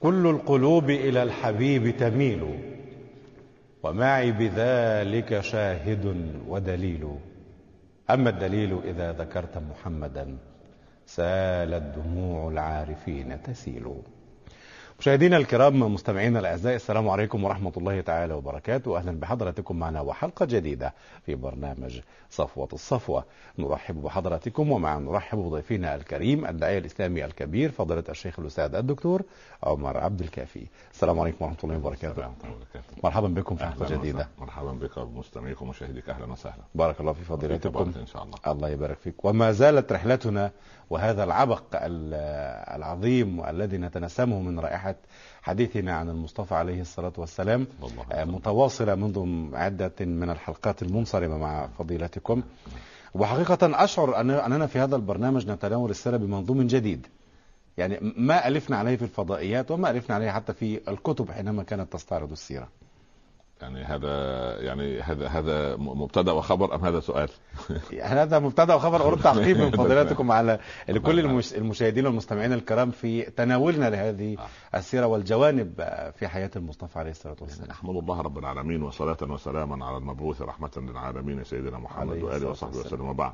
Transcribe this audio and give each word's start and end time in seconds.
كل 0.00 0.26
القلوب 0.26 0.90
إلى 0.90 1.22
الحبيب 1.22 1.96
تميل 1.96 2.58
ومعي 3.82 4.32
بذلك 4.32 5.40
شاهد 5.40 6.16
ودليل. 6.48 7.08
أما 8.10 8.30
الدليل 8.30 8.78
إذا 8.84 9.12
ذكرت 9.12 9.58
محمدا 9.58 10.36
سالت 11.06 11.98
دموع 11.98 12.48
العارفين 12.50 13.42
تسيل. 13.42 14.02
مشاهدينا 15.00 15.36
الكرام 15.36 15.94
مستمعينا 15.94 16.40
الأعزاء 16.40 16.74
السلام 16.74 17.08
عليكم 17.08 17.44
ورحمة 17.44 17.72
الله 17.76 18.00
تعالى 18.00 18.34
وبركاته. 18.34 18.98
أهلا 18.98 19.20
بحضراتكم 19.20 19.78
معنا 19.78 20.00
وحلقة 20.00 20.46
جديدة 20.46 20.94
في 21.26 21.34
برنامج 21.34 22.00
صفوة 22.30 22.68
الصفوة. 22.72 23.24
نرحب 23.58 24.02
بحضراتكم 24.02 24.70
ومع 24.70 24.98
نرحب 24.98 25.38
بضيفنا 25.38 25.94
الكريم 25.94 26.46
الداعية 26.46 26.78
الإسلامي 26.78 27.24
الكبير 27.24 27.70
فضيلة 27.70 28.04
الشيخ 28.08 28.38
الأستاذ 28.38 28.74
الدكتور 28.74 29.22
عمر 29.62 29.96
عبد 29.98 30.20
الكافي. 30.20 30.66
السلام 30.92 31.20
عليكم 31.20 31.44
ورحمة 31.44 31.58
الله 31.64 31.76
وبركاته. 31.76 32.32
مرحبا 33.04 33.28
بكم 33.28 33.56
في 33.56 33.66
حلقة 33.66 33.96
جديدة. 33.96 34.28
مرحبا 34.38 34.72
بك 34.72 34.98
بمستمعيكم 34.98 35.66
ومشاهديك. 35.66 36.08
أهلا 36.10 36.32
وسهلا. 36.32 36.62
بارك 36.74 37.00
الله 37.00 37.12
في 37.12 37.24
فضيلتكم. 37.24 37.92
إن 37.96 38.06
شاء 38.06 38.22
الله. 38.22 38.38
الله 38.46 38.68
يبارك 38.68 38.98
فيك. 38.98 39.24
وما 39.24 39.52
زالت 39.52 39.92
رحلتنا 39.92 40.50
وهذا 40.90 41.24
العبق 41.24 41.62
العظيم 42.74 43.44
الذي 43.44 43.78
نتنسمه 43.78 44.40
من 44.40 44.60
رائحة 44.60 44.94
حديثنا 45.42 45.92
عن 45.96 46.08
المصطفى 46.08 46.54
عليه 46.54 46.80
الصلاة 46.80 47.12
والسلام 47.18 47.66
متواصلة 48.14 48.94
منذ 48.94 49.48
عدة 49.56 49.92
من 50.00 50.30
الحلقات 50.30 50.82
المنصرمة 50.82 51.38
مع 51.38 51.66
فضيلتكم. 51.78 52.42
وحقيقة 53.14 53.84
أشعر 53.84 54.20
أننا 54.20 54.66
في 54.66 54.78
هذا 54.78 54.96
البرنامج 54.96 55.50
نتناول 55.50 55.90
السيرة 55.90 56.16
بمنظوم 56.16 56.66
جديد. 56.66 57.06
يعني 57.78 57.98
ما 58.16 58.48
ألفنا 58.48 58.76
عليه 58.76 58.96
في 58.96 59.02
الفضائيات 59.02 59.70
وما 59.70 59.90
ألفنا 59.90 60.16
عليه 60.16 60.30
حتى 60.30 60.52
في 60.52 60.80
الكتب 60.88 61.30
حينما 61.30 61.62
كانت 61.62 61.92
تستعرض 61.92 62.32
السيرة. 62.32 62.68
يعني 63.62 63.84
هذا 63.84 64.12
يعني 64.60 65.00
هذا 65.00 65.28
هذا 65.28 65.76
مبتدأ 65.76 66.32
وخبر 66.32 66.74
أم 66.74 66.84
هذا 66.84 67.00
سؤال؟ 67.00 67.28
يعني 67.90 68.20
هذا 68.22 68.38
مبتدأ 68.38 68.74
وخبر 68.74 69.02
اريد 69.02 69.20
تعقيب 69.20 69.56
من 69.56 69.70
فضيلتكم 69.70 70.32
على 70.32 70.58
لكل 70.88 71.20
المشاهدين 71.56 72.06
والمستمعين 72.06 72.52
الكرام 72.52 72.90
في 72.90 73.22
تناولنا 73.22 73.90
لهذه 73.90 74.36
السيرة 74.74 75.06
والجوانب 75.06 75.74
في 76.18 76.28
حياة 76.28 76.50
المصطفى 76.56 76.98
عليه 76.98 77.10
الصلاة 77.10 77.36
والسلام. 77.40 77.70
احمد 77.70 77.96
الله 77.96 78.20
رب 78.20 78.38
العالمين 78.38 78.82
وصلاة 78.82 79.18
وسلاما 79.22 79.86
على 79.86 79.96
المبعوث 79.96 80.42
رحمة 80.42 80.70
للعالمين 80.76 81.44
سيدنا 81.44 81.78
محمد 81.78 82.22
وآله 82.22 82.50
وصحبه 82.50 82.78
وسلم 82.78 83.08
وبعد. 83.08 83.32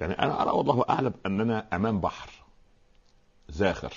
يعني 0.00 0.12
أنا 0.18 0.42
أرى 0.42 0.50
والله 0.50 0.84
أعلم 0.90 1.14
أننا 1.26 1.66
أمام 1.72 2.00
بحر 2.00 2.30
زاخر 3.48 3.92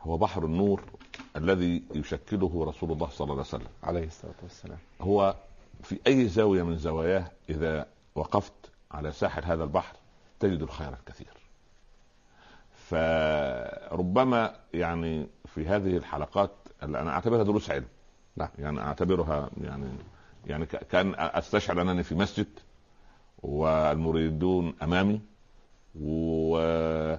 هو 0.00 0.16
بحر 0.16 0.44
النور 0.44 0.82
الذي 1.36 1.82
يشكله 1.94 2.64
رسول 2.68 2.92
الله 2.92 3.08
صلى 3.08 3.24
الله 3.24 3.32
عليه 3.34 3.42
وسلم. 3.42 3.68
عليه 3.82 4.06
الصلاة 4.06 4.34
والسلام. 4.42 4.78
هو 5.00 5.34
في 5.82 5.98
أي 6.06 6.28
زاوية 6.28 6.62
من 6.62 6.76
زواياه 6.78 7.30
إذا 7.50 7.86
وقفت 8.14 8.52
على 8.90 9.12
ساحل 9.12 9.44
هذا 9.44 9.64
البحر 9.64 9.96
تجد 10.40 10.62
الخير 10.62 10.88
الكثير. 10.92 11.32
فربما 12.72 14.56
يعني 14.74 15.26
في 15.54 15.66
هذه 15.66 15.96
الحلقات 15.96 16.50
اللي 16.82 17.00
أنا 17.00 17.10
أعتبرها 17.10 17.42
دروس 17.42 17.70
علم. 17.70 17.86
نعم. 18.36 18.48
يعني 18.58 18.80
أعتبرها 18.80 19.50
يعني 19.60 19.86
يعني 20.46 20.66
كأن 20.66 21.14
أستشعر 21.18 21.82
أنني 21.82 22.02
في 22.02 22.14
مسجد 22.14 22.46
والمريدون 23.42 24.74
أمامي 24.82 25.20
واخذ 25.94 27.10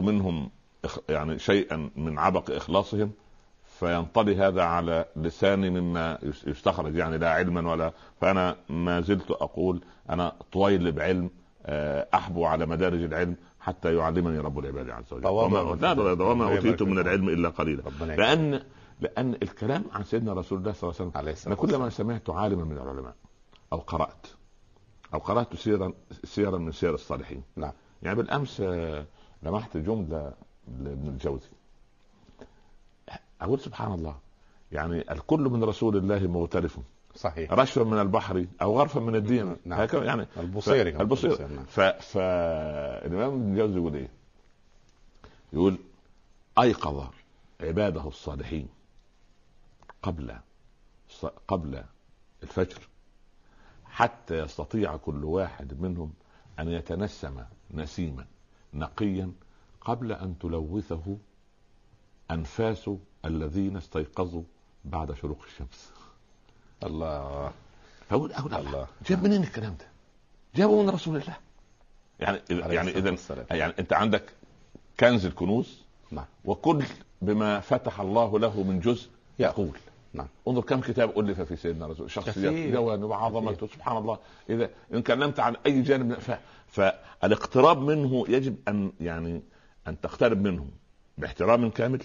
منهم 0.00 0.50
يعني 1.08 1.38
شيئا 1.38 1.90
من 1.96 2.18
عبق 2.18 2.50
إخلاصهم 2.50 3.12
فينطلي 3.78 4.36
هذا 4.36 4.62
على 4.62 5.04
لساني 5.16 5.70
مما 5.70 6.18
يستخرج 6.46 6.96
يعني 6.96 7.18
لا 7.18 7.30
علما 7.30 7.70
ولا 7.72 7.92
فأنا 8.20 8.56
ما 8.68 9.00
زلت 9.00 9.30
أقول 9.30 9.80
أنا 10.10 10.32
طويل 10.52 10.92
بعلم 10.92 11.30
آه، 11.66 12.08
أحبو 12.14 12.44
على 12.44 12.66
مدارج 12.66 13.02
العلم 13.02 13.36
حتى 13.60 13.96
يعلمني 13.96 14.38
رب 14.38 14.58
العباد 14.58 14.90
عز 14.90 15.12
وجل. 15.12 15.26
وما, 15.26 15.60
اوتيت 16.44 16.82
من 16.82 16.98
العلم 16.98 17.28
إلا 17.28 17.48
قليلا. 17.48 17.82
لأن 18.00 18.62
لأن 19.00 19.34
الكلام 19.42 19.84
عن 19.92 20.04
سيدنا 20.04 20.32
رسول 20.32 20.58
الله 20.58 20.72
صلى 20.72 20.90
الله 20.90 21.12
عليه 21.14 21.32
وسلم 21.32 21.52
أنا 21.52 21.60
كلما 21.60 21.90
سمعت 21.90 22.30
عالما 22.30 22.64
من 22.64 22.76
العلماء 22.76 23.14
أو 23.72 23.78
قرأت 23.78 24.26
أو 25.14 25.18
قرأت 25.18 25.56
سيرا 25.56 25.92
سيرا 26.24 26.58
من 26.58 26.72
سير 26.72 26.94
الصالحين. 26.94 27.42
نعم. 27.56 27.72
يعني 28.02 28.16
بالأمس 28.16 28.60
آه، 28.60 29.06
لمحت 29.42 29.76
جملة 29.76 30.32
لابن 30.68 31.08
الجوزي. 31.08 31.48
أقول 33.40 33.60
سبحان 33.60 33.92
الله 33.92 34.16
يعني 34.72 35.12
الكل 35.12 35.40
من 35.40 35.64
رسول 35.64 35.96
الله 35.96 36.18
مغترف. 36.18 36.78
صحيح. 37.14 37.52
رشفا 37.52 37.82
من 37.82 37.98
البحر 38.00 38.46
أو 38.62 38.78
غرفا 38.78 39.00
من 39.00 39.14
الدين. 39.16 39.56
نعم. 39.64 39.80
هكذا 39.80 40.04
يعني. 40.04 40.26
البصيري. 40.36 40.92
ف... 40.92 41.00
البصير 41.00 41.46
نعم. 41.46 41.64
ف... 41.64 41.80
فالامام 41.80 43.32
ابن 43.32 43.52
الجوزي 43.52 43.76
يقول 43.78 43.94
إيه؟ 43.94 44.08
يقول 45.52 45.78
أيقظ 46.58 47.06
عباده 47.60 48.08
الصالحين 48.08 48.68
قبل 50.02 50.36
قبل 51.48 51.84
الفجر 52.42 52.88
حتى 53.84 54.38
يستطيع 54.38 54.96
كل 54.96 55.24
واحد 55.24 55.80
منهم 55.80 56.12
أن 56.58 56.68
يتنسم 56.68 57.44
نسيما 57.70 58.26
نقيا 58.74 59.32
قبل 59.84 60.12
أن 60.12 60.38
تلوثه 60.38 61.16
أنفاس 62.30 62.90
الذين 63.24 63.76
استيقظوا 63.76 64.42
بعد 64.84 65.14
شروق 65.14 65.42
الشمس. 65.46 65.92
الله. 66.82 67.52
فاقول 68.08 68.32
أقول 68.32 68.54
الله. 68.54 68.86
جاب 69.08 69.24
منين 69.24 69.42
الكلام 69.42 69.76
ده؟ 69.80 69.86
جابه 70.54 70.82
من 70.82 70.90
رسول 70.90 71.16
الله. 71.16 71.36
يعني 72.20 72.40
يعني 72.50 72.90
اذا 72.90 73.16
يعني 73.50 73.74
أنت 73.78 73.92
عندك 73.92 74.32
كنز 75.00 75.26
الكنوز. 75.26 75.82
نعم. 76.10 76.24
وكل 76.44 76.84
بما 77.22 77.60
فتح 77.60 78.00
الله 78.00 78.38
له 78.38 78.62
من 78.62 78.80
جزء 78.80 79.08
يقول. 79.38 79.78
نعم. 80.12 80.28
انظر 80.48 80.60
كم 80.60 80.80
كتاب 80.80 81.18
ألف 81.18 81.40
في 81.40 81.56
سيدنا 81.56 81.86
رسول 81.86 82.10
شخصيات 82.10 82.72
جوانب 82.72 83.02
وعظمته 83.04 83.66
سبحان 83.66 83.96
الله. 83.96 84.18
إذا 84.50 84.70
إن 84.94 85.02
كلمت 85.02 85.40
عن 85.40 85.56
أي 85.66 85.82
جانب 85.82 86.14
ف... 86.14 86.30
فالإقتراب 86.68 87.78
منه 87.78 88.24
يجب 88.28 88.56
أن 88.68 88.92
يعني 89.00 89.42
أن 89.88 90.00
تقترب 90.00 90.40
منه 90.40 90.68
باحترام 91.18 91.70
كامل 91.70 92.02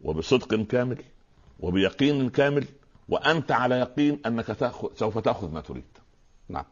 وبصدق 0.00 0.54
كامل 0.54 1.02
وبيقين 1.60 2.30
كامل 2.30 2.66
وأنت 3.08 3.52
على 3.52 3.74
يقين 3.74 4.20
أنك 4.26 4.46
تأخذ 4.46 4.94
سوف 4.94 5.18
تأخذ 5.18 5.52
ما 5.52 5.60
تريد. 5.60 5.84
نعم. 6.48 6.64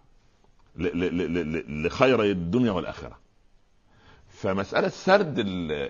لخير 1.85 2.23
الدنيا 2.23 2.73
والآخرة. 2.73 3.19
فمسألة 4.29 4.89
سرد 4.89 5.35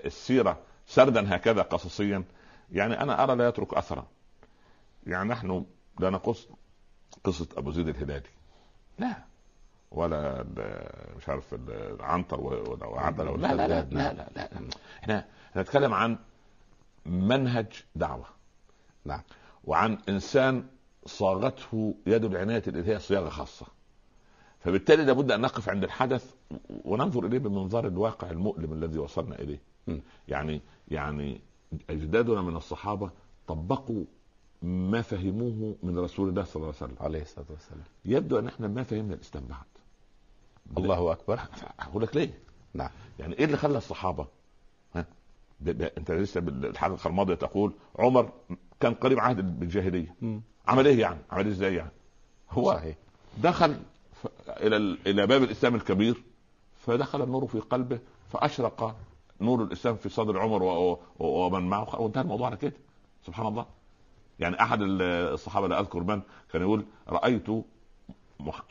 السيرة 0.05 0.59
سردا 0.87 1.35
هكذا 1.35 1.61
قصصيا 1.61 2.23
يعني 2.71 3.01
أنا 3.01 3.23
أرى 3.23 3.35
لا 3.35 3.47
يترك 3.47 3.73
أثرا. 3.73 4.07
يعني 5.07 5.29
نحن 5.29 5.65
لا 5.99 6.09
نقص 6.09 6.47
قصة 7.23 7.47
أبو 7.57 7.71
زيد 7.71 7.87
الهلالي 7.87 8.29
لا. 8.99 9.23
ولا 9.91 10.45
مش 11.17 11.29
عارف 11.29 11.55
العنتر 11.69 12.41
وعبله 12.85 13.37
لا 13.37 13.53
لا 13.53 13.67
لا 13.67 13.81
لا 13.91 14.13
لا, 14.13 14.29
لا. 14.35 14.49
إحنا 15.03 15.25
نتكلم 15.57 15.93
عن 15.93 16.17
منهج 17.05 17.67
دعوة. 17.95 18.25
نعم. 19.05 19.21
وعن 19.63 19.97
إنسان 20.09 20.65
صاغته 21.05 21.95
يد 22.07 22.25
العنايه 22.25 22.63
الالهيه 22.67 22.97
صياغة 22.97 23.29
خاصة. 23.29 23.65
فبالتالي 24.59 25.05
لابد 25.05 25.31
أن 25.31 25.41
نقف 25.41 25.69
عند 25.69 25.83
الحدث 25.83 26.33
وننظر 26.85 27.25
إليه 27.25 27.39
بمنظار 27.39 27.87
الواقع 27.87 28.29
المؤلم 28.31 28.73
الذي 28.73 28.97
وصلنا 28.99 29.39
إليه. 29.39 29.61
م. 29.87 29.97
يعني 30.27 30.61
يعني 30.87 31.41
أجدادنا 31.89 32.41
من 32.41 32.55
الصحابة 32.55 33.09
طبقوا 33.47 34.05
ما 34.61 35.01
فهموه 35.01 35.75
من 35.83 35.99
رسول 35.99 36.29
الله 36.29 36.43
صلى 36.43 36.55
الله 36.55 36.67
عليه 36.67 36.77
وسلم. 36.77 36.95
عليه 36.99 37.21
الصلاة 37.21 37.45
والسلام. 37.49 37.83
يبدو 38.05 38.39
أن 38.39 38.47
إحنا 38.47 38.67
ما 38.67 38.83
فهمنا 38.83 39.13
الإسلام 39.13 39.45
بعد. 39.45 39.65
الله 40.77 41.11
أكبر. 41.11 41.39
أقول 41.79 42.03
لك 42.03 42.15
ليه؟ 42.15 42.39
نعم. 42.73 42.89
يعني 43.19 43.39
إيه 43.39 43.45
اللي 43.45 43.57
خلى 43.57 43.77
الصحابة؟ 43.77 44.27
ها؟ 44.95 45.05
ب... 45.59 45.69
ب... 45.69 45.81
أنت 45.81 46.11
لسه 46.11 46.41
بالحلقة 46.41 47.07
الماضيه 47.07 47.35
تقول 47.35 47.73
عمر 47.99 48.31
كان 48.79 48.93
قريب 48.93 49.19
عهد 49.19 49.59
بالجاهليه 49.59 50.15
عمل 50.67 50.87
إيه 50.87 50.99
يعني؟ 51.01 51.19
عمل 51.31 51.47
إزاي 51.47 51.75
يعني؟ 51.75 51.91
هو 52.51 52.73
صحيح. 52.73 52.95
دخل 53.37 53.75
ف... 54.23 54.27
إلى 54.49 54.77
ال... 54.77 54.97
إلى 55.07 55.27
باب 55.27 55.43
الإسلام 55.43 55.75
الكبير 55.75 56.23
فدخل 56.77 57.21
النور 57.21 57.47
في 57.47 57.59
قلبه 57.59 57.99
فأشرق 58.31 58.95
نور 59.41 59.63
الإسلام 59.63 59.95
في 59.95 60.09
صدر 60.09 60.39
عمر 60.39 60.63
و... 60.63 60.99
ومن 61.19 61.69
معه. 61.69 62.01
وانتهى 62.01 62.21
الموضوع 62.21 62.47
على 62.47 62.57
كده. 62.57 62.73
سبحان 63.25 63.47
الله. 63.47 63.65
يعني 64.39 64.61
أحد 64.61 64.79
الصحابة 64.81 65.67
لا 65.67 65.79
أذكر 65.79 65.99
من 66.03 66.21
كان 66.53 66.61
يقول 66.61 66.85
رأيت 67.09 67.45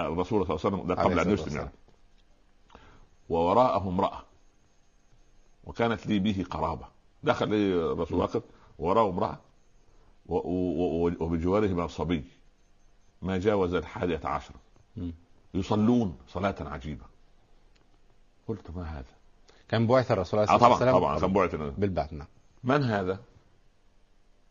الرسول 0.01 0.47
صلى 0.47 0.57
الله 0.57 0.61
عليه 0.65 0.77
وسلم 0.77 0.87
ده 0.87 0.95
قبل 0.95 1.19
أن 1.19 1.31
يسلم 1.31 1.57
يعني. 1.57 1.71
ووراءه 3.29 3.89
امرأة. 3.89 4.23
وكانت 5.65 6.07
لي 6.07 6.19
به 6.19 6.45
قرابة. 6.51 6.87
دخل 7.23 7.53
إيه 7.53 7.93
الرسول 7.93 8.19
واقف 8.19 8.43
وراه 8.79 9.11
امرأة. 9.11 9.39
و- 10.27 10.37
و- 10.37 11.07
و- 11.07 11.13
وبجوارهما 11.21 11.87
صبي. 11.87 12.25
ما 13.23 13.39
جاوز 13.39 13.75
الحادية 13.75 14.21
عشر. 14.25 14.55
مم. 14.97 15.13
يصلون 15.55 16.17
صلاة 16.29 16.55
عجيبة. 16.61 17.05
قلت 18.49 18.71
ما 18.71 18.83
هذا؟ 18.99 19.05
كان 19.69 19.87
بعث 19.87 20.11
الرسول 20.11 20.41
عليه 20.41 20.51
آه 20.51 20.55
الصلاة 20.55 20.69
طبعا 20.69 20.71
والسلام 20.79 20.99
طبعا 20.99 21.19
كان 21.19 21.33
بعث 21.33 21.55
بالبعث 21.79 22.13
نعم. 22.13 22.27
من 22.65 22.83
هذا؟ 22.85 23.19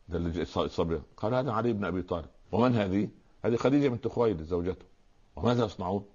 ده 0.10 0.18
اللي 0.18 0.42
الصبي. 0.42 1.02
قال 1.18 1.34
هذا 1.34 1.52
علي 1.52 1.74
بن 1.74 1.86
أبي 1.86 2.02
طالب. 2.02 2.30
ومن 2.52 2.76
هذه؟ 2.76 3.10
هذه 3.46 3.56
خديجة 3.56 3.88
بنت 3.88 4.08
خويلد 4.08 4.42
زوجته. 4.44 4.86
وماذا 5.36 5.66
يصنعون؟ 5.66 6.06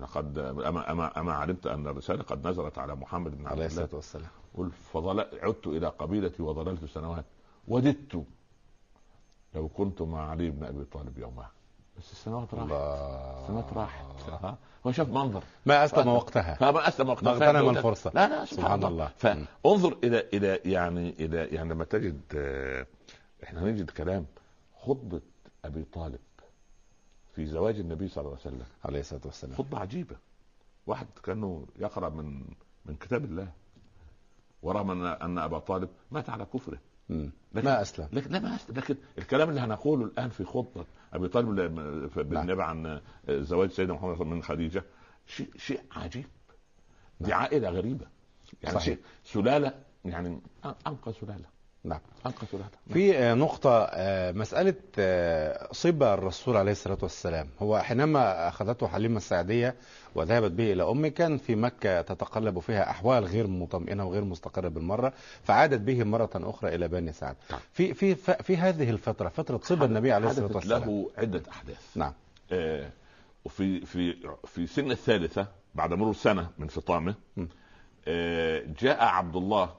لقد 0.00 0.38
أما 0.38 0.92
أما 0.92 1.20
أما 1.20 1.32
علمت 1.32 1.66
أن 1.66 1.86
الرسالة 1.86 2.22
قد 2.22 2.48
نزلت 2.48 2.78
على 2.78 2.94
محمد 2.94 3.30
بن 3.30 3.46
عبد 3.46 3.52
عليه 3.52 3.66
الله. 3.66 3.84
الصلاة 3.84 3.96
والسلام. 3.96 4.28
قل 4.54 4.70
فضل 4.92 5.20
عدت 5.42 5.66
إلى 5.66 5.86
قبيلتي 5.86 6.42
وضللت 6.42 6.84
سنوات. 6.84 7.24
وددت. 7.68 8.24
لو 9.54 9.68
كنت 9.68 10.02
مع 10.02 10.30
علي 10.30 10.50
بن 10.50 10.64
أبي 10.64 10.84
طالب 10.84 11.18
يومها. 11.18 11.50
بس 11.98 12.12
السنوات 12.12 12.54
راحت. 12.54 12.70
السنوات 13.42 13.72
راحت؟ 13.72 14.04
هو 14.86 14.92
شاف 14.92 15.08
منظر. 15.08 15.42
ما 15.66 15.84
أسلم 15.84 16.08
وقتها. 16.08 16.54
فما 16.54 16.88
أسلم 16.88 17.08
وقتها. 17.08 17.32
اغتنم 17.32 17.68
الفرصه 17.68 18.10
لا 18.14 18.28
لا 18.28 18.44
سبحان, 18.44 18.46
سبحان 18.46 18.78
الله, 18.84 18.88
الله. 18.88 19.10
فانظر 19.18 19.96
إلى 20.04 20.28
إلى 20.34 20.60
يعني 20.72 21.14
إلى 21.20 21.36
يعني 21.36 21.70
لما 21.70 21.84
تجد 21.84 22.20
آه، 22.36 22.86
إحنا 23.44 23.60
نجد 23.60 23.90
كلام 23.90 24.26
خطبة 24.80 25.20
أبي 25.64 25.84
طالب. 25.92 26.18
في 27.34 27.46
زواج 27.46 27.78
النبي 27.78 28.08
صلى 28.08 28.24
الله 28.24 28.38
عليه 28.44 28.56
وسلم. 28.56 28.66
عليه 28.84 29.00
الصلاة 29.00 29.20
والسلام. 29.24 29.54
خطبة 29.56 29.78
عجيبة. 29.78 30.16
واحد 30.86 31.06
كأنه 31.24 31.66
يقرأ 31.78 32.08
من 32.08 32.44
من 32.86 32.96
كتاب 32.96 33.24
الله. 33.24 33.52
ورغم 34.62 34.90
أن 34.90 35.06
أن 35.06 35.38
أبا 35.38 35.58
طالب 35.58 35.88
مات 36.10 36.30
على 36.30 36.44
كفره. 36.44 36.78
لكن- 37.10 37.30
ما 37.54 37.80
أسلم. 37.82 38.08
لكن 38.12 38.30
لا 38.30 38.38
ما 38.38 38.54
أست... 38.54 38.70
لكن 38.70 38.96
الكلام 39.18 39.48
اللي 39.48 39.60
هنقوله 39.60 40.04
الآن 40.04 40.28
في 40.28 40.44
خطبة 40.44 40.84
أبي 41.12 41.28
طالب 41.28 41.54
بالنبي 42.16 42.62
عن 42.62 43.00
زواج 43.28 43.70
سيدنا 43.70 43.94
محمد 43.94 44.26
من 44.26 44.42
خديجة 44.42 44.84
شيء 45.26 45.50
شيء 45.56 45.80
عجيب. 45.92 46.24
دي 47.20 47.32
عائلة 47.32 47.70
غريبة. 47.70 48.06
يعني 48.62 48.74
صحيح. 48.74 48.84
شيء 48.84 48.98
سلالة 49.24 49.74
يعني 50.04 50.40
أنقى 50.86 51.12
سلالة. 51.12 51.46
نعم. 51.84 52.00
انقى 52.26 52.46
سلاله 52.46 52.68
في 52.92 53.18
آه، 53.18 53.34
نقطة 53.34 53.86
آه، 53.90 54.32
مسألة 54.32 54.74
آه، 54.98 55.68
صبا 55.72 56.14
الرسول 56.14 56.56
عليه 56.56 56.72
الصلاة 56.72 56.98
والسلام. 57.02 57.48
هو 57.62 57.78
حينما 57.78 58.48
أخذته 58.48 58.86
حليمة 58.86 59.16
السعدية 59.16 59.74
وذهبت 60.14 60.50
به 60.50 60.72
إلى 60.72 60.82
أمه 60.82 61.08
كان 61.08 61.38
في 61.38 61.54
مكة 61.54 62.00
تتقلب 62.00 62.58
فيها 62.58 62.90
أحوال 62.90 63.24
غير 63.24 63.46
مطمئنة 63.46 64.04
وغير 64.04 64.24
مستقرة 64.24 64.68
بالمرة 64.68 65.12
فعادت 65.44 65.80
به 65.80 66.04
مرة 66.04 66.30
أخرى 66.34 66.74
إلى 66.74 66.88
بني 66.88 67.12
سعد. 67.12 67.36
نعم. 67.50 67.60
في 67.72 67.94
في 67.94 68.14
في 68.14 68.56
هذه 68.56 68.90
الفترة 68.90 69.28
فترة 69.28 69.60
صبا 69.62 69.86
النبي 69.86 70.12
عليه 70.12 70.30
الصلاة 70.30 70.54
والسلام. 70.56 70.80
له 70.84 71.10
عدة 71.18 71.42
أحداث. 71.50 71.96
نعم. 71.96 72.12
آه، 72.52 72.90
وفي 73.44 73.86
في 73.86 74.16
في 74.44 74.66
سن 74.66 74.90
الثالثة 74.90 75.46
بعد 75.74 75.92
مرور 75.92 76.14
سنة 76.14 76.50
من 76.58 76.68
فطامة. 76.68 77.14
آه، 78.08 78.62
جاء 78.80 79.04
عبد 79.04 79.36
الله 79.36 79.70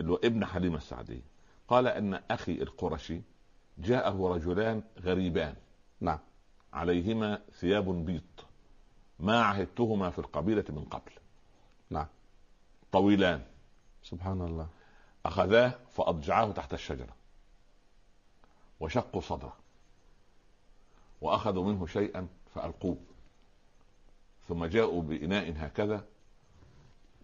اللي 0.00 0.12
هو 0.12 0.16
ابن 0.24 0.44
حليمة 0.44 0.76
السعدية. 0.76 1.31
قال 1.72 1.86
أن 1.86 2.14
أخي 2.30 2.52
القرشي 2.52 3.20
جاءه 3.78 4.28
رجلان 4.34 4.82
غريبان. 5.00 5.54
نعم. 6.00 6.18
عليهما 6.72 7.42
ثياب 7.52 8.06
بيض. 8.06 8.22
ما 9.18 9.42
عهدتهما 9.42 10.10
في 10.10 10.18
القبيلة 10.18 10.64
من 10.68 10.84
قبل. 10.84 11.12
نعم. 11.90 12.06
طويلان. 12.92 13.44
سبحان 14.02 14.40
الله. 14.40 14.68
أخذاه 15.26 15.74
فاضجعاه 15.90 16.52
تحت 16.52 16.74
الشجرة. 16.74 17.14
وشقوا 18.80 19.20
صدره. 19.20 19.56
وأخذوا 21.20 21.64
منه 21.64 21.86
شيئا 21.86 22.28
فألقوه. 22.54 22.96
ثم 24.48 24.64
جاءوا 24.64 25.02
بإناء 25.02 25.54
هكذا 25.56 26.04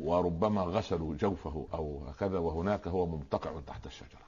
وربما 0.00 0.62
غسلوا 0.62 1.14
جوفه 1.14 1.66
أو 1.74 2.04
هكذا 2.08 2.38
وهناك 2.38 2.88
هو 2.88 3.06
ممتقع 3.06 3.60
تحت 3.60 3.86
الشجرة. 3.86 4.27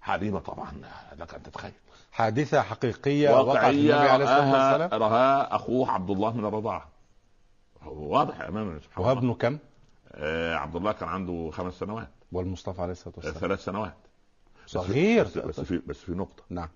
حليمه 0.00 0.38
طبعا 0.40 0.72
لك 1.18 1.34
أن 1.34 1.42
تتخيل. 1.42 1.72
حادثة 2.12 2.62
حقيقية 2.62 3.30
وقعت 3.30 3.74
النبي 3.74 3.92
عليه 3.92 4.24
الصلاة 4.24 4.52
رآها, 4.52 4.72
والسلام؟ 4.72 5.02
رآها 5.02 5.56
أخوه 5.56 5.90
عبد 5.90 6.10
الله 6.10 6.36
من 6.36 6.44
الرضاعة. 6.44 6.88
هو 7.82 8.18
واضح 8.18 8.40
امامنا 8.40 8.78
سبحان 8.80 9.04
وهو 9.04 9.10
الله 9.10 9.20
ابنه 9.20 9.34
كم؟ 9.34 9.58
آه 10.12 10.54
عبد 10.54 10.76
الله 10.76 10.92
كان 10.92 11.08
عنده 11.08 11.50
خمس 11.52 11.74
سنوات. 11.74 12.08
والمصطفى 12.32 12.82
عليه 12.82 12.92
الصلاة 12.92 13.14
آه 13.14 13.16
والسلام. 13.16 13.40
ثلاث 13.40 13.64
سنوات. 13.64 13.94
صغير. 14.66 15.24
بس, 15.24 15.38
بس 15.38 15.60
في 15.60 15.82
بس 15.86 15.98
في 15.98 16.12
نقطة. 16.12 16.42
نعم. 16.50 16.68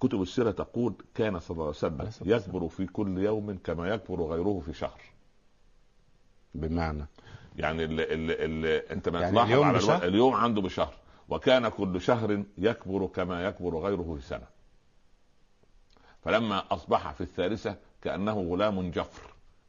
كتب 0.00 0.22
السيرة 0.22 0.50
تقول 0.50 0.94
كان 1.14 1.40
صلى 1.40 1.54
الله 1.54 1.64
عليه 1.64 1.70
وسلم 1.76 2.10
يكبر 2.24 2.68
في 2.68 2.86
كل 2.86 3.18
يوم 3.18 3.58
كما 3.64 3.88
يكبر 3.88 4.22
غيره 4.22 4.62
في 4.66 4.72
شهر. 4.72 5.00
بمعنى؟ 6.54 7.06
يعني 7.56 7.84
ال 7.84 8.00
ال 8.00 8.30
ال 8.30 8.66
أنت 8.90 9.08
ما 9.08 9.20
يعني 9.20 9.42
اليوم 9.42 9.66
على؟ 9.66 9.78
الوقت 9.78 10.02
اليوم 10.02 10.34
عنده 10.34 10.62
بشهر. 10.62 10.94
وكان 11.30 11.68
كل 11.68 12.00
شهر 12.00 12.42
يكبر 12.58 13.06
كما 13.06 13.44
يكبر 13.44 13.76
غيره 13.78 14.16
في 14.20 14.26
سنة. 14.26 14.46
فلما 16.24 16.62
أصبح 16.70 17.10
في 17.12 17.20
الثالثة 17.20 17.76
كأنه 18.02 18.40
غلام 18.40 18.90
جفر 18.90 19.22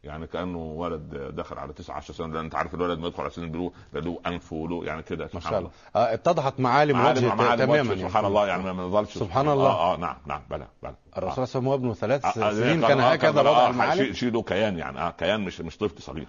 يعني 0.03 0.27
كأنه 0.27 0.57
ولد 0.57 1.15
دخل 1.35 1.57
على 1.57 1.73
19 1.73 2.13
سنة 2.13 2.27
لأن 2.33 2.43
أنت 2.43 2.55
عارف 2.55 2.73
الولد 2.75 2.99
ما 2.99 3.07
يدخل 3.07 3.21
على 3.21 3.31
سن 3.31 3.43
البلوغ 3.43 3.69
ده 3.93 3.99
له 3.99 4.19
أنف 4.27 4.53
وله 4.53 4.85
يعني 4.85 5.03
كده 5.03 5.29
ما 5.33 5.39
شاء 5.39 5.59
الله. 5.59 5.71
آه 5.95 6.13
اتضحت 6.13 6.59
معالم 6.59 6.97
معالم 6.97 7.17
وجهه 7.25 7.35
معالم 7.35 7.65
تماما 7.65 7.81
وجهه 7.81 7.89
يعني. 7.93 8.01
سبحان 8.09 8.25
الله 8.25 8.47
يعني 8.47 8.63
ما 8.63 8.71
نظلش. 8.83 9.17
سبحان 9.17 9.47
الله. 9.49 9.67
آه, 9.69 9.93
آه 9.93 9.97
نعم 9.97 10.17
نعم 10.25 10.41
بلى 10.49 10.67
بلى. 10.83 10.95
الرسول 11.17 11.17
صلى 11.17 11.21
الله 11.21 11.37
عليه 11.37 11.41
وسلم 11.41 11.67
وابنه 11.67 11.93
ثلاث 11.93 12.25
آه، 12.37 12.49
آه، 12.49 12.53
سنين 12.53 12.83
آه، 12.83 12.87
كان 12.87 12.99
آه، 12.99 13.11
هكذا 13.11 13.39
آه، 13.39 13.43
وضع 13.43 13.65
آه، 13.65 13.69
المعالم. 13.69 14.13
شيء 14.13 14.31
له 14.31 14.41
كيان 14.41 14.77
يعني 14.77 14.99
آه 14.99 15.11
كيان 15.11 15.41
مش 15.41 15.61
مش 15.61 15.77
طفل 15.77 16.01
صغير. 16.01 16.27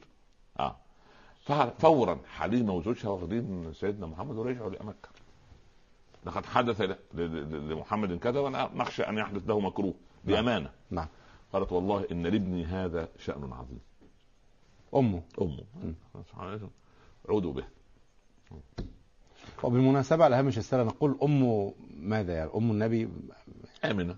آه. 0.60 0.76
ففورا 1.46 2.18
حليمه 2.36 2.72
وزوجها 2.72 3.08
واخدين 3.10 3.72
سيدنا 3.74 4.06
محمد 4.06 4.36
ورجعوا 4.36 4.70
لمكه 4.70 5.08
لقد 6.26 6.46
حدث 6.46 6.80
لمحمد 7.14 8.18
كذا 8.18 8.40
وأنا 8.40 8.70
نخشى 8.74 9.02
أن 9.02 9.18
يحدث 9.18 9.48
له 9.48 9.60
مكروه 9.60 9.94
بأمانة. 10.24 10.70
نعم. 10.90 11.06
قالت 11.52 11.72
والله 11.72 12.06
إن 12.12 12.22
لابني 12.22 12.64
هذا 12.64 13.08
شأن 13.18 13.52
عظيم. 13.52 13.80
أمه. 14.94 15.22
أمه. 15.40 15.94
عودوا 17.28 17.52
به. 17.52 17.64
وبالمناسبة 19.62 20.24
على 20.24 20.36
هامش 20.36 20.58
السنة 20.58 20.82
نقول 20.82 21.18
امه 21.22 21.74
ماذا 21.96 22.34
يعني؟ 22.34 22.50
أم 22.54 22.70
النبي؟ 22.70 23.08
آمنة. 23.84 24.16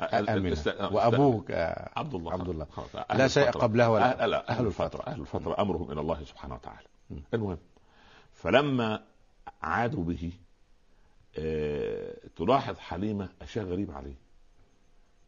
آمنة. 0.00 0.52
است- 0.52 0.92
وأبوك 0.92 1.50
آه، 1.50 1.90
عبد 1.96 2.14
الله. 2.14 2.32
عبد 2.32 2.48
الله. 2.48 2.66
لا 3.14 3.28
شيء. 3.28 3.50
قبله 3.50 3.90
ولا 3.90 4.24
أهل, 4.24 4.34
أهل 4.34 4.66
الفترة 4.66 5.02
أهل 5.06 5.20
الفترة 5.20 5.62
أمرهم 5.62 5.92
إلى 5.92 6.00
الله 6.00 6.24
سبحانه 6.24 6.54
وتعالى. 6.54 6.86
المهم. 7.34 7.58
فلما 8.32 9.04
عادوا 9.62 10.04
به 10.04 10.32
تلاحظ 12.36 12.78
حليمة 12.78 13.28
أشياء 13.42 13.64
غريبة 13.64 13.94
عليه. 13.94 14.14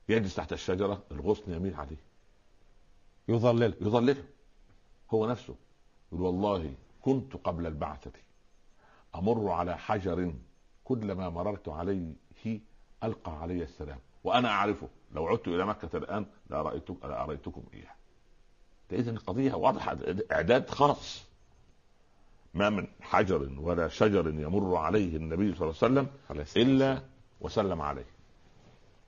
يجلس 0.08 0.34
تحت 0.34 0.52
الشجرة 0.52 1.02
الغصن 1.10 1.52
يميل 1.52 1.74
عليه. 1.74 1.96
يظلل 3.28 3.74
يظلله. 3.80 4.24
هو 5.10 5.26
نفسه. 5.26 5.54
يقول 6.12 6.22
والله 6.22 6.74
كنت 7.00 7.36
قبل 7.36 7.66
البعثة. 7.66 8.12
أمر 9.14 9.50
على 9.50 9.78
حجر 9.78 10.34
كلما 10.84 11.30
مررت 11.30 11.68
عليه 11.68 12.12
ألقى 13.04 13.42
علي 13.42 13.62
السلام. 13.62 13.98
وأنا 14.24 14.48
أعرفه. 14.48 14.88
لو 15.12 15.26
عدت 15.26 15.48
إلى 15.48 15.66
مكة 15.66 15.96
الآن 15.96 16.26
لأرأيتكم 16.50 17.08
لأريتكم 17.08 17.62
إياه. 17.74 17.94
إذا 18.92 19.10
القضية 19.10 19.54
واضحة 19.54 19.98
إعداد 20.32 20.70
خاص. 20.70 21.24
ما 22.54 22.70
من 22.70 22.86
حجر 23.00 23.48
ولا 23.58 23.88
شجر 23.88 24.28
يمر 24.28 24.76
عليه 24.76 25.16
النبي 25.16 25.54
صلى 25.54 25.70
الله 25.70 25.76
عليه 25.82 25.92
وسلم 25.92 26.06
عليه 26.30 26.46
إلا 26.56 27.02
وسلم 27.40 27.82
عليه. 27.82 28.06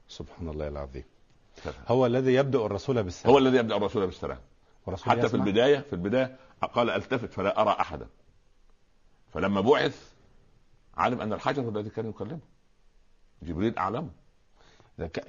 سبحان 0.08 0.48
الله 0.48 0.68
العظيم 0.68 1.04
هو 1.88 2.06
الذي 2.06 2.34
يبدأ 2.34 2.66
الرسول 2.66 3.02
بالسلام. 3.02 3.32
هو 3.32 3.38
الذي 3.38 3.56
يبدأ 3.56 3.76
الرسول 3.76 4.06
بالسلام. 4.06 4.38
حتى 4.86 5.20
في 5.20 5.26
يسمع؟ 5.26 5.44
البداية 5.44 5.78
في 5.78 5.92
البداية 5.92 6.36
قال 6.72 6.90
ألتفت 6.90 7.32
فلا 7.32 7.60
أرى 7.60 7.76
أحدا. 7.80 8.06
فلما 9.32 9.60
بعث 9.60 10.12
علم 10.96 11.20
أن 11.20 11.32
الحجر 11.32 11.68
الذي 11.68 11.90
كان 11.90 12.08
يكلمه. 12.08 12.40
جبريل 13.42 13.78
أعلمه. 13.78 14.10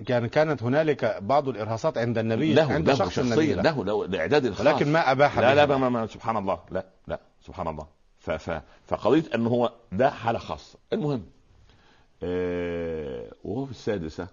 كان 0.05 0.27
كانت 0.27 0.63
هنالك 0.63 1.17
بعض 1.22 1.50
الإرهاصات 1.50 1.98
عند 1.98 2.17
النبي 2.17 2.53
له 2.53 2.74
عند 2.74 2.89
له 2.89 2.95
شخص 2.95 3.19
النبي 3.19 3.53
له. 3.53 3.62
له 3.62 3.86
له 3.86 4.07
لإعداد 4.07 4.45
الخاص. 4.45 4.67
ولكن 4.67 4.91
ما 4.91 5.12
أباح 5.12 5.39
لا 5.39 5.55
لا. 5.55 5.77
ما 5.77 5.89
ما 5.89 6.07
سبحان 6.07 6.38
الله. 6.38 6.60
لا 6.72 6.86
لا 7.07 7.19
سبحان 7.41 7.67
الله. 7.67 7.88
ف 8.25 8.32
ف 8.32 8.62
فقضية 8.88 9.24
إنه 9.36 9.50
هو 9.50 9.72
ده 9.91 10.10
حالة 10.10 10.39
خاصة. 10.39 10.79
المهم 10.94 11.25
آه 12.24 13.32
وهو 13.44 13.65
في 13.65 13.72
السادسة 13.72 14.27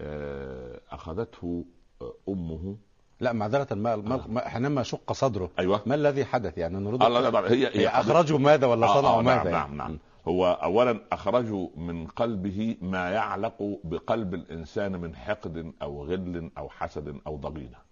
آه 0.00 0.80
أخذته 0.90 1.64
آه، 2.02 2.14
أمه. 2.28 2.76
لا 3.20 3.32
معذرة 3.32 3.74
ما, 3.74 3.96
ما, 3.96 4.24
ما 4.28 4.48
حينما 4.48 4.82
شق 4.82 5.12
صدره. 5.12 5.50
أيوه. 5.58 5.82
ما 5.86 5.94
الذي 5.94 6.24
حدث؟ 6.24 6.58
يعني 6.58 6.78
نريد 6.78 7.02
الله 7.02 7.30
لا 7.30 7.52
هي 7.52 7.66
هي 7.66 7.88
اخرجوا 7.88 8.38
ماذا 8.38 8.66
ولا 8.66 8.86
آه، 8.86 9.00
صنعوا 9.00 9.18
آه، 9.18 9.22
ماذا 9.22 9.50
نعم 9.50 9.52
يعني؟ 9.52 9.76
نعم 9.76 9.76
نعم. 9.76 9.98
هو 10.28 10.46
اولا 10.62 11.00
اخرجوا 11.12 11.68
من 11.76 12.06
قلبه 12.06 12.76
ما 12.82 13.10
يعلق 13.10 13.78
بقلب 13.84 14.34
الإنسان 14.34 15.00
من 15.00 15.16
حقد 15.16 15.72
أو 15.82 16.04
غل 16.04 16.50
أو 16.58 16.68
حسد 16.68 17.20
أو 17.26 17.36
ضغينه 17.36 17.85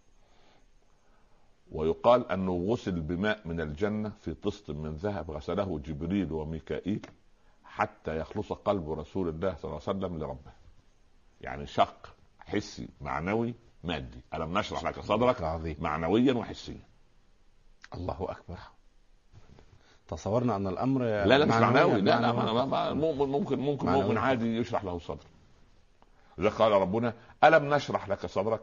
ويقال 1.73 2.31
أنه 2.33 2.67
غسل 2.69 3.01
بماء 3.01 3.41
من 3.45 3.61
الجنة 3.61 4.13
في 4.21 4.35
طست 4.35 4.71
من 4.71 4.97
ذهب 4.97 5.31
غسله 5.31 5.79
جبريل 5.79 6.33
وميكائيل 6.33 7.07
حتى 7.65 8.19
يخلص 8.19 8.53
قلب 8.53 8.91
رسول 8.91 9.29
الله 9.29 9.55
صلى 9.55 9.65
الله 9.65 9.81
عليه 9.89 9.99
وسلم 9.99 10.19
لربه. 10.19 10.53
يعني 11.41 11.67
شق 11.67 12.15
حسي 12.41 12.89
معنوي 13.01 13.55
مادي. 13.85 14.21
ألم 14.35 14.59
نشرح 14.59 14.85
لك 14.85 15.01
صدرك؟ 15.01 15.41
العظيم 15.41 15.77
معنويا 15.81 16.33
وحسيا. 16.33 16.83
الله 17.95 18.17
أكبر. 18.21 18.59
تصورنا 20.09 20.57
أن 20.57 20.67
الأمر 20.67 21.03
لا 21.03 21.39
لا 21.39 21.45
مش 21.45 21.55
معنوي. 21.55 22.01
لا 22.01 22.21
لا 22.21 22.95
ممكن 22.95 23.29
ممكن 23.29 23.59
ممكن. 23.59 23.89
مؤمن 23.89 24.19
عادي 24.19 24.57
يشرح 24.57 24.85
له 24.85 24.99
صدره 24.99 25.27
لذلك 26.39 26.53
قال 26.53 26.73
ربنا 26.73 27.15
ألم 27.45 27.75
نشرح 27.75 28.09
لك 28.09 28.27
صدرك؟ 28.27 28.63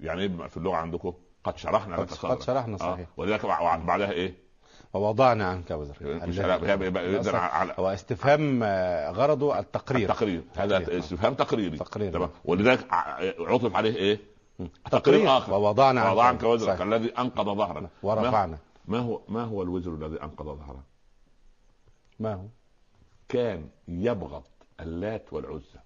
يعني 0.00 0.22
إيه 0.22 0.46
في 0.46 0.56
اللغة 0.56 0.76
عندكم؟ 0.76 1.14
قد 1.44 1.56
شرحنا 1.58 1.96
قد, 1.96 2.12
قد 2.12 2.42
شرحنا 2.42 2.74
آه. 2.74 2.78
صحيح. 2.94 3.08
ولذلك 3.16 3.42
بع- 3.42 3.76
بعدها 3.86 4.10
إيه؟ 4.10 4.34
ووضعنا 4.94 5.46
عنك 5.48 5.70
وزرك 5.70 6.02
على 7.34 7.74
هو 7.78 7.88
استفهام 7.88 8.60
آه، 8.62 9.10
غرضه 9.10 9.58
التقرير. 9.58 10.10
التقرير. 10.10 10.42
هذا 10.56 10.78
تقرير. 10.78 10.98
استفهام 10.98 11.34
تقريري. 11.34 11.78
تقرير. 11.78 12.12
تمام. 12.12 12.30
ولذلك 12.44 12.86
عطف 13.40 13.76
عليه 13.76 13.96
إيه؟ 13.96 14.20
تقرير 14.90 15.36
آخر. 15.38 15.52
ووضعنا 15.52 16.00
عنك. 16.00 16.18
عنك 16.18 16.42
وزرك. 16.42 16.80
الذي 16.82 17.08
أنقض 17.18 17.56
ظهرك. 17.56 17.88
ورفعنا. 18.02 18.58
ما 18.88 18.98
هو 18.98 19.20
ما 19.28 19.44
هو 19.44 19.62
الوزر 19.62 19.94
الذي 19.94 20.22
أنقض 20.22 20.46
ظهرك؟ 20.46 20.82
ما 22.20 22.34
هو؟ 22.34 22.44
كان 23.28 23.68
يبغض 23.88 24.42
اللات 24.80 25.32
والعزى. 25.32 25.78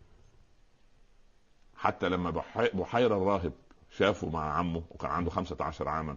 حتى 1.76 2.08
لما 2.08 2.30
بحي- 2.30 2.70
بحير 2.74 3.16
الراهب 3.16 3.52
شافه 3.98 4.28
مع 4.28 4.58
عمه 4.58 4.82
وكان 4.90 5.10
عنده 5.10 5.30
خمسة 5.30 5.56
عشر 5.60 5.88
عاما. 5.88 6.16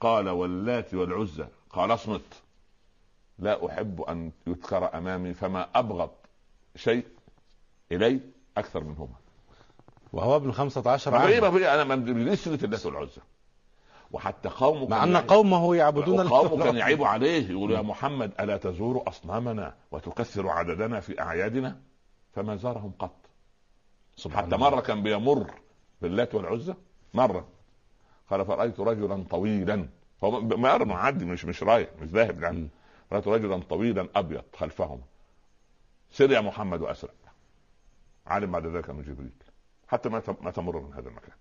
قال 0.00 0.28
واللات 0.28 0.94
والعزى 0.94 1.46
قال 1.70 1.94
اصمت. 1.94 2.42
لا 3.38 3.66
أحب 3.66 4.00
أن 4.02 4.32
يذكر 4.46 4.98
أمامي 4.98 5.34
فما 5.34 5.68
أبغض 5.74 6.10
شيء 6.76 7.06
إلي 7.92 8.20
أكثر 8.56 8.84
منهما. 8.84 9.14
وهو 10.12 10.36
ابن 10.36 10.52
15 10.52 11.10
طب 11.10 11.26
إيه 11.26 11.44
عام 11.44 11.56
أنا 11.56 11.84
ما 11.84 11.96
بديش 11.96 12.38
سيره 12.38 12.64
اللات 12.64 12.86
والعزى. 12.86 13.20
وحتى 14.12 14.48
قومه 14.48 14.88
مع 14.88 15.04
أن 15.04 15.16
قومه 15.16 15.76
يعبدون 15.76 16.28
قومه 16.28 16.64
كان 16.64 16.76
يعيب 16.76 17.02
عليه 17.02 17.50
يقول 17.50 17.70
يا 17.70 17.82
محمد 17.82 18.32
ألا 18.40 18.56
تزور 18.56 19.08
أصنامنا 19.08 19.74
وتكثر 19.92 20.48
عددنا 20.48 21.00
في 21.00 21.20
أعيادنا؟ 21.20 21.80
فما 22.34 22.56
زارهم 22.56 22.92
قط. 22.98 23.16
سبحان 24.16 24.44
حتى 24.44 24.54
الله. 24.54 24.70
مرة 24.70 24.80
كان 24.80 25.02
بيمر 25.02 25.50
باللات 26.02 26.34
والعزى 26.34 26.74
مرة. 27.14 27.48
قال 28.30 28.46
فرأيت 28.46 28.80
رجلا 28.80 29.24
طويلا. 29.30 29.88
هو 30.24 30.40
مر 30.40 30.84
معدي 30.84 31.24
مش 31.24 31.44
مش 31.44 31.62
رايح 31.62 31.88
مش 32.02 32.08
ذاهب 32.08 32.42
يعني. 32.42 32.60
م. 32.60 32.68
رايت 33.12 33.28
رجلا 33.28 33.58
طويلا 33.58 34.08
أبيض 34.14 34.44
خلفهم. 34.56 35.00
سر 36.10 36.30
يا 36.30 36.40
محمد 36.40 36.80
وأسرع. 36.80 37.12
علم 38.26 38.52
بعد 38.52 38.66
ذلك 38.66 38.90
أنه 38.90 39.02
جبريل. 39.02 39.32
حتى 39.88 40.08
ما 40.08 40.22
ما 40.40 40.50
تمر 40.50 40.80
من 40.80 40.94
هذا 40.94 41.08
المكان. 41.08 41.34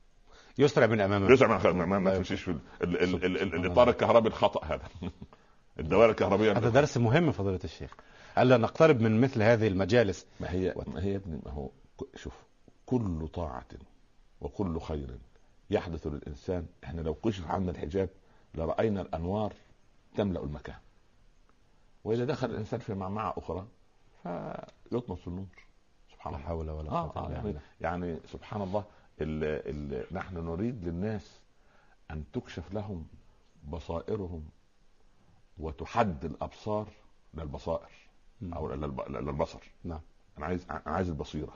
يسرع 0.58 0.86
من 0.86 1.02
أمامه. 1.02 1.32
يسرع 1.32 1.72
من 1.72 1.84
ما, 1.84 2.00
ما, 2.00 2.10
لا 2.10 2.18
تمشيش 2.18 2.42
في 2.42 2.56
الاطار 2.82 3.90
الكهربي 3.90 4.28
الخطأ 4.28 4.66
هذا. 4.66 4.90
الدوائر 5.80 6.10
الكهربيه 6.10 6.52
هذا 6.52 6.70
درس 6.70 6.98
مهم 6.98 7.32
فضيلة 7.32 7.60
الشيخ. 7.64 7.96
ألا 8.38 8.58
نقترب 8.58 9.02
من 9.02 9.22
مثل 9.22 9.42
هذه 9.42 9.68
المجالس؟ 9.68 10.26
ما 10.40 10.52
هي 10.52 10.74
ما 10.88 11.04
هي 11.04 11.12
يا 11.12 11.18
ابني 11.18 11.42
ما 11.46 11.52
هو 11.52 11.70
شوف 12.16 12.34
كل 12.86 13.28
طاعة 13.28 13.68
وكل 14.42 14.80
خير 14.80 15.18
يحدث 15.70 16.08
للإنسان 16.08 16.66
إحنا 16.84 17.02
لو 17.02 17.14
كشف 17.14 17.48
عنا 17.48 17.72
الحجاب 17.72 18.10
لرأينا 18.56 19.02
الأنوار 19.02 19.54
تملأ 20.16 20.44
المكان. 20.44 20.76
وإذا 22.04 22.26
دخل 22.26 22.50
الإنسان 22.52 22.80
في 22.80 22.94
معمعة 22.94 23.34
أخرى 23.38 23.68
فيطمس 24.24 25.28
النور. 25.28 25.46
سبحان 26.12 26.34
لا 26.34 26.40
الله. 26.40 26.50
حول 26.50 26.70
ولا 26.70 26.92
آه 26.92 27.12
قوة 27.12 27.24
آه 27.24 27.28
إلا 27.28 27.36
يعني, 27.36 27.60
يعني 27.82 28.20
سبحان 28.28 28.62
الله 28.62 28.84
ال 29.22 29.44
ال 30.04 30.16
نحن 30.16 30.38
نريد 30.46 30.84
للناس 30.88 31.40
أن 32.12 32.24
تكشف 32.34 32.74
لهم 32.74 33.08
بصائرهم 33.70 34.50
وتحد 35.58 36.26
الأبصار 36.26 36.88
للبصائر 37.34 37.90
للب- 38.42 39.10
للبصر. 39.12 39.60
نعم. 39.84 40.00
أنا 40.38 40.46
عايز 40.46 40.66
أنا 40.72 40.82
عايز 40.86 41.10
البصيرة. 41.10 41.54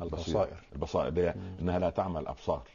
البصائر. 0.00 0.56
البصائر 0.72 1.36
مم. 1.36 1.56
إنها 1.60 1.78
لا 1.78 1.90
تعمل 1.90 2.20
الأبصار. 2.20 2.68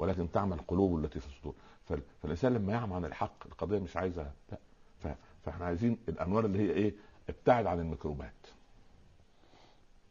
ولكن 0.00 0.32
تعمل 0.32 0.58
القلوب 0.58 1.04
التي 1.04 1.20
في 1.20 1.26
الصدور 1.26 1.54
فال- 1.88 2.02
فالإنسان 2.22 2.54
لما 2.54 2.72
يعمى 2.72 2.94
عن 2.94 3.04
الحق 3.04 3.46
القضية 3.46 3.78
مش 3.78 3.96
عايزة 3.96 4.22
لا. 4.52 4.58
ف- 5.02 5.16
فإحنا 5.44 5.64
عايزين 5.66 5.98
الأنوار 6.08 6.44
اللي 6.44 6.58
هي 6.58 6.70
إيه؟ 6.72 6.94
ابتعد 7.28 7.66
عن 7.66 7.80
الميكروبات. 7.80 8.32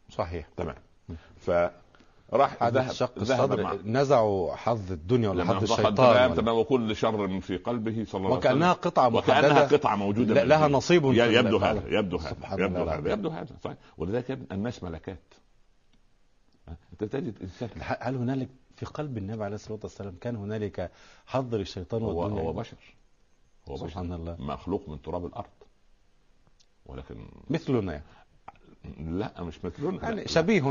صحيح. 0.10 0.48
تمام. 0.58 0.76
فراح 1.38 2.58
حادث 2.60 2.78
ذهب 2.82 2.92
شق 2.92 3.14
الصدر. 3.20 3.64
مع 3.64 3.74
نزعوا 3.86 4.56
حظ 4.56 4.92
الدنيا 4.92 5.30
ولا 5.30 5.44
حظ 5.46 5.64
الشيطان 5.72 6.36
تمام 6.36 6.58
وكل 6.58 6.96
شر 6.96 7.40
في 7.42 7.58
قلبه 7.58 8.04
صلى 8.08 8.20
الله 8.26 8.38
عليه 8.48 8.50
وسلم. 8.50 8.74
قطعة 8.74 9.16
وكأنها 9.16 9.64
قطعة 9.68 9.96
موجودة 9.96 10.34
لا- 10.34 10.44
من 10.44 10.50
لها 10.50 10.66
الجن. 10.66 10.76
نصيب 10.78 11.06
يبدو. 11.06 11.58
هذا 11.58 11.84
يبدو 11.88 12.18
هذا 12.18 12.64
يبدو 12.66 12.84
هذا. 12.90 13.12
يبدو 13.14 13.30
هذا 13.30 13.56
صحيح. 13.64 13.78
ولذلك 13.98 14.32
الناس 14.52 14.84
ملكات؟ 14.84 15.20
أنت 16.94 17.04
تجد 17.04 17.42
انسان 17.42 17.70
هل 17.80 18.16
هنالك 18.16 18.50
في 18.80 18.86
قلب 18.86 19.18
النبي 19.18 19.44
عليه 19.44 19.56
الصلاة 19.56 19.80
والسلام 19.84 20.16
كان 20.22 20.36
هنالك 20.36 20.92
حظ 21.28 21.56
للشيطان 21.56 22.02
هو 22.04 22.24
هو 22.24 22.54
بشر 22.54 22.78
هو 23.70 23.74
بشر 23.76 23.88
سبحان 23.88 24.14
الله 24.14 24.36
مخلوق 24.40 24.90
من 24.90 25.02
تراب 25.02 25.26
الأرض 25.26 25.50
ولكن 26.86 27.26
مثلنا 27.50 27.94
يعني. 27.94 28.04
لا 29.20 29.44
مش 29.44 29.66
مثلنا 29.66 30.04
يعني. 30.04 30.28
شبيه 30.28 30.62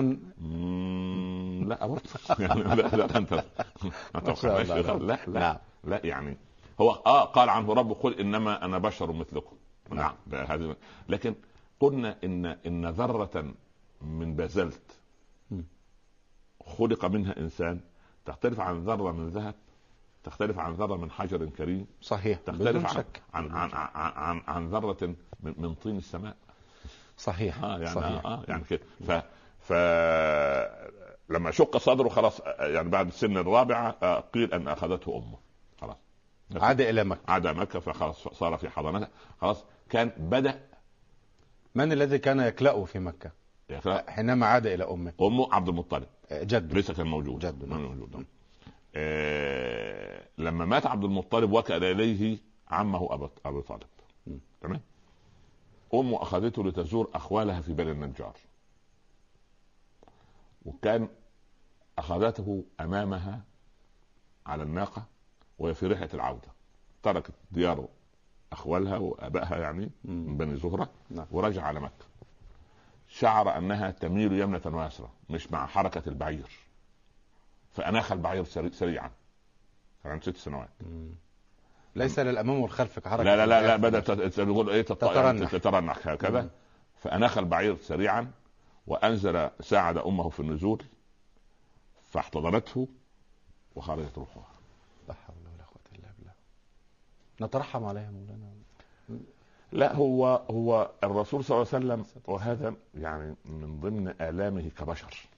لا 1.68 1.86
برضه 1.86 2.02
يعني 2.44 2.62
لا 2.62 2.96
لا 2.96 3.16
انت. 3.16 3.32
لا 3.32 3.44
لا 4.96 5.18
لا. 5.38 5.60
لا 5.84 6.06
يعني 6.06 6.36
هو 6.80 6.90
آه 6.90 7.24
قال 7.24 7.48
عنه 7.48 7.72
رب 7.72 7.92
قل 7.92 8.20
إنما 8.20 8.64
أنا 8.64 8.78
بشر 8.78 9.12
مثلكم 9.12 9.56
نعم. 9.90 10.14
نعم 10.26 10.46
هذه 10.46 10.76
لكن 11.08 11.34
قلنا 11.80 12.16
ان 12.24 12.46
إن 12.46 12.86
ذرة 12.86 13.54
من 14.02 14.36
بازلت. 14.36 14.82
خلق 16.66 17.04
منها 17.04 17.38
إنسان 17.38 17.80
تختلف 18.28 18.60
عن 18.60 18.84
ذرة 18.84 19.12
من 19.12 19.28
ذهب 19.28 19.54
تختلف 20.24 20.58
عن 20.58 20.72
ذرة 20.72 20.96
من 20.96 21.10
حجر 21.10 21.46
كريم 21.46 21.86
صحيح 22.00 22.38
تختلف 22.38 22.86
عن 22.86 22.94
شك. 22.94 23.22
عن 23.34 23.50
عن 23.50 23.70
عن, 23.72 24.12
عن, 24.16 24.42
عن 24.48 24.68
ذرة 24.68 25.14
من, 25.40 25.54
من 25.58 25.74
طين 25.74 25.96
السماء. 25.96 26.36
صحيح 27.16 27.64
آه 27.64 27.78
يعني 27.78 27.94
صحيح. 27.94 28.26
آه, 28.26 28.34
آه 28.34 28.44
يعني 28.48 28.64
كده. 28.64 28.80
ف 29.06 29.10
ف 29.60 29.72
لما 31.30 31.50
شق 31.50 31.76
صدره 31.76 32.08
خلاص 32.08 32.40
آه، 32.40 32.66
يعني 32.66 32.88
بعد 32.88 33.06
السن 33.06 33.36
الرابعة 33.36 33.96
آه، 34.02 34.20
قيل 34.20 34.52
أن 34.54 34.68
أخذته 34.68 35.16
أمه. 35.16 35.38
خلاص. 35.80 35.96
عاد 36.56 36.80
إلى 36.80 37.04
مكة. 37.04 37.20
عاد 37.28 37.46
مكة 37.46 37.80
فخلاص 37.80 38.28
صار 38.28 38.56
في 38.56 38.68
حضانتها. 38.68 39.08
خلاص 39.40 39.64
كان 39.90 40.12
بدأ 40.16 40.60
من 41.74 41.92
الذي 41.92 42.18
كان 42.18 42.40
يكلأه 42.40 42.84
في 42.84 42.98
مكة؟ 42.98 43.30
يقرأ 43.70 44.10
حينما 44.10 44.46
عاد 44.46 44.66
إلى 44.66 44.84
أمه. 44.84 45.12
أمه 45.20 45.54
عبد 45.54 45.68
المطلب. 45.68 46.06
جد. 46.32 46.72
ليس 46.74 46.90
كان 46.90 47.06
موجود 47.06 47.46
جد، 47.46 47.64
ما 47.64 47.76
نعم. 47.76 47.84
موجود 47.84 48.26
آه 48.94 50.28
لما 50.38 50.64
مات 50.64 50.86
عبد 50.86 51.04
المطلب 51.04 51.52
وكل 51.52 51.84
اليه 51.84 52.38
عمه 52.68 53.14
أبو 53.14 53.28
أبو 53.44 53.60
طالب. 53.60 53.86
تمام؟ 54.60 54.80
أمه 55.94 56.22
أخذته 56.22 56.64
لتزور 56.64 57.10
أخوالها 57.14 57.60
في 57.60 57.72
بني 57.72 57.90
النجار. 57.90 58.36
وكان 60.64 61.08
أخذته 61.98 62.64
أمامها 62.80 63.44
على 64.46 64.62
الناقة 64.62 65.04
وهي 65.58 65.74
في 65.74 65.86
رحلة 65.86 66.08
العودة. 66.14 66.48
تركت 67.02 67.34
ديار 67.50 67.88
أخوالها 68.52 68.96
وأبائها 68.98 69.58
يعني 69.58 69.90
من. 70.04 70.36
بني 70.36 70.56
زهرة 70.56 70.90
نعم. 71.10 71.26
ورجع 71.30 71.62
على 71.62 71.80
مكة. 71.80 72.06
شعر 73.08 73.58
أنها 73.58 73.90
تميل 73.90 74.32
يمنة 74.32 74.60
ويسرى 74.66 75.08
مش 75.30 75.52
مع 75.52 75.66
حركة 75.66 76.02
البعير 76.08 76.50
فاناخ 77.72 78.12
البعير 78.12 78.44
سري- 78.44 78.70
سريعا 78.72 79.10
كان 80.02 80.12
عنده 80.12 80.24
ست 80.24 80.36
سنوات 80.36 80.68
مم. 80.80 81.10
ليس 81.96 82.18
للأمام 82.18 82.60
والخلف 82.60 82.98
كحركة 82.98 83.22
لا 83.22 83.36
لا 83.36 83.46
لا, 83.46 83.66
لا. 83.66 83.76
بدأت 83.76 84.10
تقول 84.10 84.70
إيه 84.70 84.82
تترنح. 84.82 85.50
تترنح 85.50 86.08
هكذا 86.08 86.42
مم. 86.42 86.50
فاناخ 87.02 87.38
البعير 87.38 87.76
سريعا 87.76 88.30
وأنزل 88.86 89.50
ساعد 89.60 89.98
أمه 89.98 90.28
في 90.28 90.40
النزول 90.40 90.84
فاحتضنته 92.10 92.88
وخرجت 93.76 94.18
روحها 94.18 94.44
نترحم 97.40 97.84
عليها 97.84 98.10
مولانا 98.10 98.52
لا 99.72 99.94
هو 99.94 100.26
هو 100.50 100.90
الرسول 101.04 101.44
صلى 101.44 101.56
الله 101.56 101.68
عليه 101.74 101.86
وسلم 101.86 102.22
وهذا 102.26 102.74
يعني 102.94 103.34
من 103.44 103.80
ضمن 103.80 104.14
آلامه 104.20 104.68
كبشر. 104.68 105.28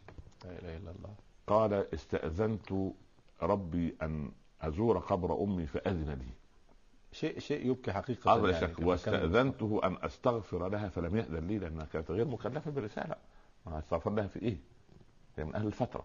لا 0.45 0.51
إله 0.51 0.77
إلا 0.77 0.91
الله. 0.91 1.15
قال 1.47 1.95
استأذنت 1.95 2.75
ربي 3.43 3.97
أن 4.03 4.31
أزور 4.63 4.99
قبر 4.99 5.43
أمي 5.43 5.67
فأذن 5.67 6.11
لي. 6.11 6.33
شيء 7.13 7.39
شيء 7.39 7.67
يبكي 7.67 8.15
قال 8.15 8.41
بلا 8.41 8.53
يعني 8.53 8.75
شك 8.75 8.87
واستأذنته 8.87 9.81
أن 9.85 9.97
أستغفر 10.03 10.69
لها 10.69 10.89
فلم 10.89 11.17
يأذن 11.17 11.47
لي 11.47 11.59
لأنها 11.59 11.85
كانت 11.85 12.11
غير 12.11 12.27
مكلفة 12.29 12.71
برسالة 12.71 13.15
ما 13.67 13.79
أستغفر 13.79 14.11
لها 14.11 14.27
في 14.27 14.43
إيه؟ 14.43 14.57
هي 15.37 15.45
من 15.45 15.55
أهل 15.55 15.67
الفترة. 15.67 16.05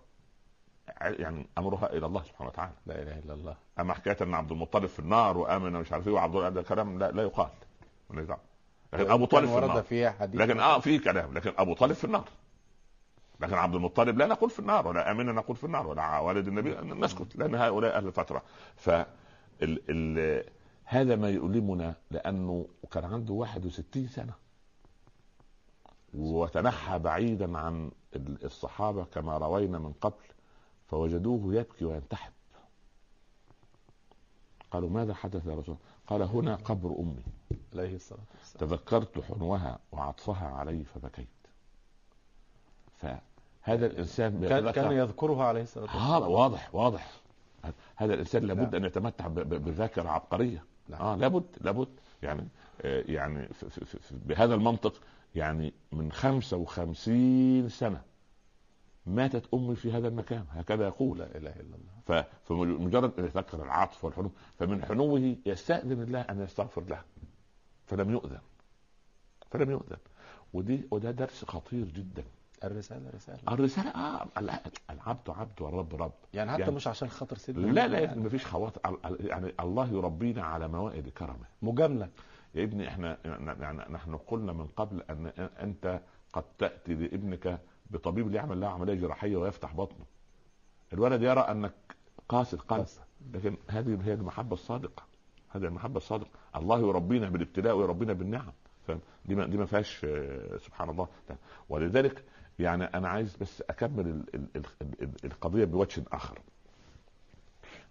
يعني 1.02 1.48
أمرها 1.58 1.94
إلى 1.94 2.06
الله 2.06 2.24
سبحانه 2.24 2.50
وتعالى. 2.50 2.74
لا 2.86 3.02
إله 3.02 3.20
إلا 3.20 3.34
الله. 3.34 3.56
أما 3.80 3.94
حكاية 3.94 4.18
أن 4.22 4.34
عبد 4.34 4.52
المطلب 4.52 4.86
في 4.86 5.00
النار 5.00 5.38
وآمن 5.38 5.72
مش 5.72 5.92
عارف 5.92 6.08
إيه 6.08 6.14
وعبد 6.14 6.36
الله 6.36 6.50
ده 6.50 6.62
كلام 6.62 7.00
لا, 7.00 7.12
لا 7.12 7.24
يقال. 7.24 7.50
دعوه 8.10 8.40
لكن 8.94 9.12
أبو 9.12 9.26
طالب 9.26 9.50
في 9.50 9.58
النار. 9.58 9.84
فيها 9.84 10.12
حديث 10.12 10.42
لكن 10.42 10.60
آه 10.60 10.80
في 10.80 11.00
كلام. 11.00 11.34
لكن 11.34 11.54
أبو 11.58 11.74
طالب 11.74 11.94
في 11.94 12.04
النار. 12.04 12.30
لكن 13.40 13.54
عبد 13.54 13.76
المطلب 13.76 14.18
لا 14.18 14.28
نقول 14.28 14.50
في 14.50 14.60
النار 14.60 14.88
ولا 14.88 15.12
امنا 15.12 15.32
نقول 15.32 15.56
في 15.56 15.64
النار 15.64 15.88
ولا 15.88 16.20
والد 16.20 16.48
النبي 16.48 16.76
نسكت 16.76 17.36
لأن 17.36 17.56
هؤلاء 17.56 17.98
أهل 17.98 18.08
الفترة. 18.08 18.44
ف 18.76 18.90
ال 18.90 19.06
ال 19.62 20.44
هذا 20.84 21.16
ما 21.16 21.30
يؤلمنا 21.30 21.96
لأنه 22.12 22.68
كان 22.92 23.06
عنده 23.06 23.34
61 23.34 24.08
سنة. 24.08 24.34
وتنحى 26.14 27.00
بعيدا 27.00 27.58
عن 27.58 27.92
الصحابة 28.16 29.04
كما 29.04 29.38
روينا 29.38 29.80
من 29.80 29.94
قبل 29.94 30.24
فوجدوه 30.88 31.56
يبكي 31.56 31.86
وينتحب. 31.86 32.32
قالوا 34.72 34.90
ماذا 34.90 35.14
حدث 35.14 35.46
يا 35.46 35.56
رسول 35.56 35.66
الله؟ 35.66 35.78
قال 36.08 36.22
هنا 36.22 36.56
قبر 36.56 36.96
أمي. 37.00 37.24
عليه 37.80 37.96
الصلاة 37.96 38.20
والسلام. 38.40 38.70
تذكرت 38.70 39.20
حنوها 39.20 39.80
وعطفها 39.92 40.48
علي 40.48 40.84
فبكيت. 40.84 41.28
فهذا 42.98 43.86
الإنسان 43.86 44.48
كان 44.50 44.72
كان 44.72 44.92
يذكرها 44.92 45.44
عليه 45.46 45.62
الصلاة 45.62 45.84
والسلام. 45.84 46.06
هذا 46.12 46.26
واضح 46.26 46.76
واضح. 46.76 47.12
هذا 47.96 48.14
الإنسان 48.14 48.44
لابد 48.44 48.76
أن 48.76 48.84
يتمتع 48.86 49.28
ب- 49.28 49.34
ب- 49.40 49.64
بذاكرة 49.66 50.10
عبقرية. 50.10 50.64
نعم. 50.90 51.02
آه 51.02 51.16
لابد 51.16 51.46
لابد. 51.62 51.88
يعني 52.24 52.48
آه 52.82 53.04
يعني 53.08 53.48
في 53.48 53.70
في 53.70 53.86
في 53.86 54.16
بهذا 54.26 54.56
المنطق 54.56 54.94
يعني 55.36 55.74
من 55.92 56.12
55 56.12 57.70
سنة 57.70 58.02
ماتت 59.06 59.54
أمي 59.54 59.76
في 59.76 59.92
هذا 59.92 60.08
المكان. 60.08 60.46
هكذا 60.52 60.86
يقول. 60.88 61.18
لا 61.20 61.38
إله 61.38 61.50
إلا 61.52 61.76
الله. 61.76 62.26
فمجرد 62.46 63.20
أن 63.20 63.26
يتذكر 63.26 63.64
العطف 63.64 64.06
والحنو 64.06 64.32
فمن 64.60 64.86
حنوه 64.86 65.36
يستأذن 65.46 66.02
الله 66.02 66.22
أن 66.22 66.42
يستغفر 66.44 66.84
له. 66.84 67.02
فلم 67.86 68.12
يؤذن. 68.12 68.40
فلم 69.52 69.72
يؤذن. 69.72 69.98
ودي 70.54 70.88
وده 70.92 71.12
درس 71.12 71.46
خطير 71.46 71.86
جدا. 71.86 72.24
الرسالة 72.64 73.10
رساله 73.16 73.40
الرسالة 73.54 73.90
آه 73.90 74.28
العبد 74.90 75.30
عبد 75.30 75.62
والرب 75.62 75.96
رب. 76.02 76.12
يعني 76.34 76.52
حتى 76.52 76.62
يعني- 76.62 76.76
مش 76.76 76.88
عشان 76.88 77.10
خاطر 77.10 77.38
سيدنا 77.38 77.66
لا 77.66 77.72
لا 77.88 77.98
يا 77.98 78.02
يعني. 78.04 78.12
ابني 78.14 78.26
مفيش 78.26 78.46
خواطر. 78.46 79.00
يعني 79.20 79.54
الله 79.60 79.88
يربينا 79.94 80.44
على 80.44 80.68
موائد 80.68 81.10
كرمه. 81.10 81.46
مجاملة. 81.62 82.10
يا 82.56 82.64
ابني 82.64 82.88
إحنا 82.88 83.18
يعني 83.60 83.94
نحن 83.94 84.18
قلنا 84.18 84.54
من 84.54 84.68
قبل 84.68 85.02
أن 85.10 85.28
أنت 85.62 86.02
قد 86.34 86.44
تأتي 86.58 86.94
لابنك 86.94 87.60
بطبيب 87.92 88.32
ليعمل 88.32 88.62
له 88.62 88.68
عملية 88.68 88.94
جراحية 88.94 89.38
ويفتح 89.38 89.74
بطنه. 89.74 90.06
الولد 90.94 91.22
يرى 91.22 91.40
أنك 91.40 91.74
قاسي 92.30 92.56
القلب. 92.56 92.86
لكن 93.34 93.58
هذه 93.68 94.00
هي 94.04 94.14
المحبة 94.14 94.54
الصادقة. 94.54 95.04
هذه 95.56 95.64
المحبة 95.64 95.98
الصادقة. 95.98 96.30
الله 96.56 96.80
يربينا 96.80 97.30
بالابتلاء 97.30 97.76
ويربينا 97.76 98.14
بالنعم. 98.14 98.52
فاهم؟ 98.88 99.00
دي 99.26 99.36
ما 99.36 99.46
دي 99.48 99.58
ما 99.58 99.66
فيهاش 99.66 100.06
آه، 100.06 100.58
سبحان 100.58 100.90
الله. 100.90 101.08
ولذلك 101.70 102.24
يعني 102.60 102.84
أنا 102.84 103.08
عايز 103.10 103.36
بس 103.36 103.62
أكمل 103.62 104.08
ال- 104.08 104.36
ال- 104.36 104.48
ال- 104.56 105.02
ال- 105.02 105.26
القضية 105.26 105.66
بوجه 105.66 106.04
آخر. 106.12 106.40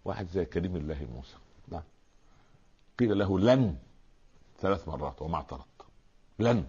واحد 0.04 0.28
زي 0.28 0.44
كريم 0.44 0.76
الله 0.76 1.06
موسى. 1.14 1.36
نعم. 1.68 1.82
قيل 2.98 3.18
له 3.18 3.38
لن 3.38 3.76
ثلاث 4.60 4.88
مرات 4.88 5.22
وما 5.22 5.36
اعترض 5.36 5.64
لن. 6.38 6.64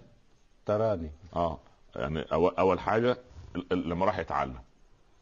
تراني. 0.66 1.10
آه. 1.36 1.58
يعني 1.96 2.20
أول 2.32 2.80
حاجة 2.80 3.16
لما 3.72 4.06
راح 4.06 4.18
يتعلم. 4.18 4.58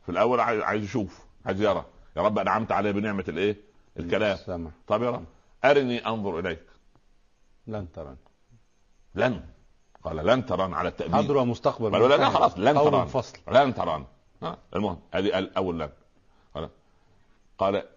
في 0.03 0.09
الأول 0.12 0.40
عايز 0.40 0.85
يشوف 0.85 1.27
عايز 1.46 1.61
يرى. 1.61 1.85
يا 2.16 2.22
رب 2.22 2.38
أنعمت 2.38 2.72
علي 2.72 2.92
بنعمة 2.92 3.25
الإيه؟ 3.29 3.57
الكلام. 3.99 4.35
السمع. 4.35 4.70
طب 4.87 5.03
يرى 5.03 5.22
أرني 5.64 6.07
أنظر 6.07 6.38
إليك. 6.38 6.62
لن 7.66 7.92
تراني 7.92 8.16
لن. 9.14 9.42
قال 10.05 10.16
لن 10.16 10.46
تران 10.46 10.74
على 10.74 10.88
التأبيد. 10.88 11.14
حاضر 11.14 11.37
ومستقبل 11.37 11.92
قالوا 11.92 12.09
لا 12.09 12.16
لا 12.16 12.29
خلاص 12.31 12.59
لن 12.59 12.74
تران 12.74 13.07
فصل 13.07 13.38
لن 13.48 13.74
تران 13.74 14.05
ها 14.42 14.59
المهم 14.77 14.98
هذه 15.14 15.31
قال 15.31 15.57
أول 15.57 15.81
لن. 15.81 15.90
قال 16.55 16.68
قال 17.59 17.88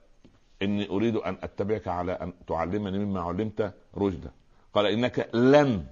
إني 0.61 0.89
أريد 0.89 1.15
أن 1.15 1.37
أتبعك 1.43 1.87
على 1.87 2.11
أن 2.11 2.33
تعلمني 2.47 2.97
مما 2.97 3.21
علمت 3.21 3.73
رشدا. 3.97 4.31
قال 4.73 4.85
إنك 4.85 5.29
لن 5.33 5.85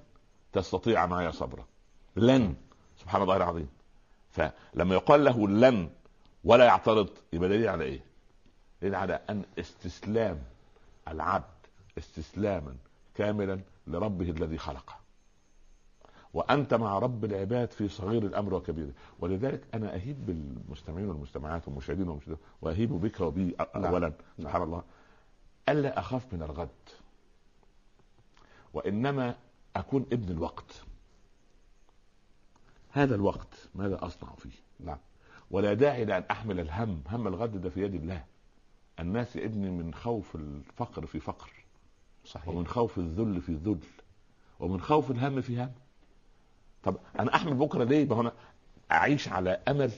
تستطيع 0.53 1.05
معي 1.05 1.31
صبرا. 1.31 1.65
لن. 2.15 2.55
سبحان 2.97 3.21
الله 3.21 3.37
العظيم. 3.37 3.69
فلما 4.31 4.95
يقال 4.95 5.23
له 5.23 5.47
لن 5.47 5.89
ولا 6.43 6.65
يعترض 6.65 7.09
يبقى 7.33 7.49
دليل 7.49 7.67
على 7.69 7.83
إيه؟ 7.83 7.99
دليل 8.81 8.95
على 8.95 9.19
أن 9.29 9.43
استسلام 9.59 10.39
العبد 11.07 11.54
استسلاما 11.97 12.75
كاملا 13.15 13.59
لربه 13.87 14.29
الذي 14.29 14.57
خلقه. 14.57 14.95
وأنت 16.33 16.73
مع 16.73 16.99
رب 16.99 17.25
العباد 17.25 17.71
في 17.71 17.89
صغير 17.89 18.23
الأمر 18.25 18.53
وكبيره 18.53 18.91
ولذلك 19.19 19.63
أنا 19.73 19.95
أهيب 19.95 20.25
بالمستمعين 20.25 21.09
والمستمعات 21.09 21.67
والمشاهدين 21.67 22.07
والمشاهدات 22.07 22.39
وأهيب 22.61 22.89
بك 22.89 23.21
وبي 23.21 23.55
نعم. 23.75 23.85
اولا. 23.85 24.13
سبحان 24.37 24.61
الله. 24.61 24.83
ألا 25.69 25.99
أخاف 25.99 26.33
من 26.33 26.43
الغد. 26.43 26.69
وإنما 28.73 29.35
أكون 29.75 30.05
ابن 30.13 30.31
الوقت. 30.31 30.83
هذا 32.91 33.15
الوقت 33.15 33.69
ماذا 33.75 34.05
أصنع 34.05 34.29
فيه؟ 34.35 34.49
نعم. 34.79 34.97
ولا 35.51 35.73
داعي 35.73 36.05
لأن 36.05 36.23
أحمل 36.31 36.59
الهم 36.59 37.01
هم 37.09 37.27
الغد 37.27 37.61
ده 37.61 37.69
في 37.69 37.81
يد 37.83 37.95
الله. 37.95 38.25
الناس 38.99 39.35
يا 39.35 39.45
ابني 39.45 39.69
من 39.69 39.93
خوف 39.93 40.35
الفقر 40.35 41.05
في 41.05 41.19
فقر. 41.19 41.49
صحيح. 42.25 42.47
ومن 42.47 42.67
خوف 42.67 42.97
الذل 42.97 43.41
في 43.41 43.53
ذل 43.53 43.79
ومن 44.59 44.81
خوف 44.81 45.11
الهم 45.11 45.41
في 45.41 45.63
هم. 45.63 45.71
طب 46.83 46.97
أنا 47.19 47.35
أحمل 47.35 47.53
بكرة 47.53 47.83
ليه؟ 47.83 48.05
ما 48.05 48.15
هو 48.15 48.21
أنا 48.21 48.31
أعيش 48.91 49.27
على 49.27 49.61
أمل 49.67 49.91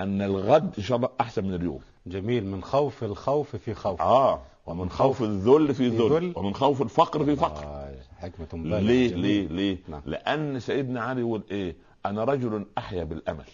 أن 0.00 0.22
الغد 0.22 0.74
إن 0.78 0.82
شاء 0.82 0.96
الله 0.96 1.08
أحسن 1.20 1.44
من 1.44 1.54
اليوم. 1.54 1.80
جميل. 2.06 2.46
من 2.46 2.62
خوف 2.62 3.04
الخوف 3.04 3.56
في 3.56 3.74
خوف. 3.74 4.00
آه. 4.00 4.42
ومن 4.66 4.90
خوف 4.90 5.22
الذل 5.22 5.74
في 5.74 5.88
ذل. 5.88 6.12
ذل. 6.12 6.32
ومن 6.36 6.54
خوف 6.54 6.82
الفقر 6.82 7.24
في 7.24 7.36
فقر. 7.36 7.64
آه 7.64 7.94
حكمة 8.18 8.46
بالغة 8.52 8.80
ليه 8.80 9.10
جميل. 9.10 9.20
ليه 9.22 9.48
ليه؟ 9.48 9.78
نعم. 9.88 10.02
لأن 10.06 10.60
سيدنا 10.60 11.02
علي 11.02 11.20
يقول 11.20 11.42
إيه؟ 11.50 11.76
أنا 12.06 12.24
رجل 12.24 12.66
أحيا 12.78 13.04
بالأمل. 13.04 13.44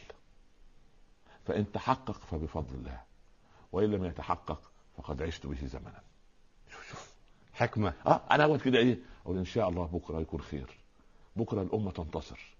فإن 1.44 1.72
تحقق 1.72 2.20
فبفضل 2.30 2.74
الله. 2.74 3.00
وإن 3.72 3.90
لم 3.90 4.04
يتحقق 4.04 4.61
فقد 4.96 5.22
عشت 5.22 5.46
به 5.46 5.66
زمنا. 5.66 6.00
شوف 6.70 6.88
شوف. 6.90 7.10
حكمة. 7.61 7.92
آه 8.07 8.20
أنا 8.31 8.44
اقعد 8.44 8.61
كده 8.61 8.79
إيه؟ 8.79 8.99
أقول 9.25 9.38
إن 9.38 9.44
شاء 9.44 9.68
الله 9.68 9.85
بكرة 9.87 10.20
يكون 10.20 10.40
خير. 10.40 10.79
بكرة 11.37 11.62
الأمة 11.62 11.90
تنتصر. 11.90 12.57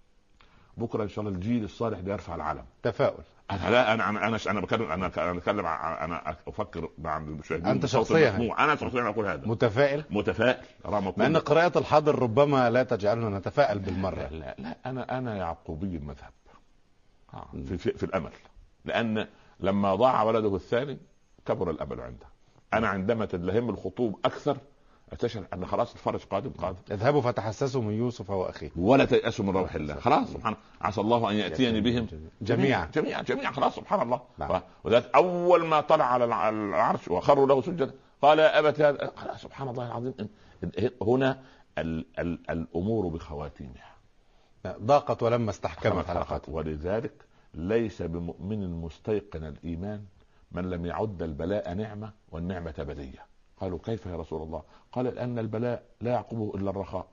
بكرة 0.77 1.03
إن 1.03 1.09
شاء 1.09 1.25
الله 1.25 1.35
الجيل 1.37 1.63
الصالح 1.63 1.99
ده 1.99 2.11
يرفع 2.11 2.35
العلم. 2.35 2.65
تفاؤل. 2.83 3.23
أنا 3.51 3.69
لا 3.69 3.93
أنا 3.93 4.09
أنا 4.09 4.27
أنا 4.27 4.37
أنا 4.49 4.61
بتكلم 4.61 4.91
أنا 4.91 5.11
أنا 5.17 5.33
بتكلم 5.33 5.65
أنا 5.65 6.35
أفكر 6.47 6.89
مع 6.97 7.17
المشاهدين 7.17 7.79
بصوت 7.79 8.07
شخصياً. 8.07 8.55
أنا 8.59 8.75
شخصيا 8.75 9.09
أقول 9.09 9.25
هذا. 9.25 9.47
متفائل؟ 9.47 10.03
متفائل. 10.09 10.65
رغم 10.85 11.13
مع 11.17 11.25
إن 11.25 11.33
كل 11.33 11.39
قراءة 11.39 11.77
الحاضر 11.77 12.19
ربما 12.19 12.69
لا 12.69 12.83
تجعلنا 12.83 13.37
نتفائل 13.39 13.79
بالمرة. 13.79 14.15
لا, 14.15 14.29
لا 14.29 14.55
لا. 14.59 14.77
أنا 14.85 15.17
أنا 15.17 15.35
يعقوبي 15.37 15.97
المذهب. 15.97 16.31
آه. 17.33 17.47
في, 17.67 17.77
في, 17.77 17.91
في 17.91 18.03
الأمل. 18.03 18.31
لأن 18.85 19.27
لما 19.59 19.95
ضاع 19.95 20.23
ولده 20.23 20.55
الثاني 20.55 20.97
كبر 21.45 21.69
الأمل 21.69 22.01
عنده. 22.01 22.25
أنا 22.73 22.87
عندما 22.87 23.25
تلهم 23.25 23.69
الخطوب 23.69 24.19
أكثر 24.25 24.57
استشعر 25.13 25.43
أن 25.53 25.65
خلاص 25.65 25.91
الفرج 25.93 26.19
قادم 26.23 26.49
قادم. 26.49 26.77
اذهبوا 26.91 27.21
فتحسسوا 27.21 27.81
من 27.81 27.93
يوسف 27.93 28.29
وأخيه. 28.29 28.71
ولا 28.75 29.05
تيأسوا 29.05 29.45
من 29.45 29.51
روح 29.57 29.75
الله. 29.75 29.95
خلاص 29.95 30.27
سبحان 30.33 30.55
عسى 30.81 31.01
الله 31.01 31.29
أن 31.31 31.35
يأتيني 31.35 31.81
بهم 31.81 32.07
جميعا. 32.41 32.89
جميعا. 32.93 33.21
جميعا 33.21 33.51
خلاص 33.51 33.75
سبحان 33.75 34.01
الله. 34.01 34.21
نعم. 34.37 34.61
وذلك 34.83 35.09
أول 35.15 35.65
ما 35.65 35.81
طلع 35.81 36.05
على 36.05 36.25
الع- 36.25 36.49
العرش 36.49 37.07
وخروا 37.07 37.47
له 37.47 37.61
سجدا 37.61 37.91
قال 38.21 38.39
يا 38.39 38.59
أبت 38.59 38.81
هذا. 38.81 39.11
سبحان 39.37 39.67
الله 39.69 39.87
العظيم. 39.87 40.13
هنا 41.01 41.41
ال 41.77 42.05
ال 42.19 42.49
الأمور 42.51 43.07
بخواتيمها. 43.07 43.91
ضاقت 44.67 45.23
ولما 45.23 45.49
استحكمت 45.49 46.05
حلقات 46.05 46.49
ولذلك 46.49 47.13
ليس 47.53 48.01
بمؤمن 48.01 48.81
مستيقن 48.81 49.43
الإيمان 49.43 50.03
من 50.51 50.69
لم 50.69 50.85
يعد 50.85 51.21
البلاء 51.23 51.73
نعمة 51.73 52.11
والنعمة 52.31 52.73
بليه 52.77 53.25
قالوا 53.61 53.79
كيف 53.83 54.05
يا 54.05 54.15
رسول 54.15 54.41
الله؟ 54.41 54.63
قال 54.91 55.05
لأن 55.05 55.39
البلاء 55.39 55.83
لا 56.01 56.11
يعقبه 56.11 56.51
إلا 56.55 56.69
الرخاء 56.69 57.07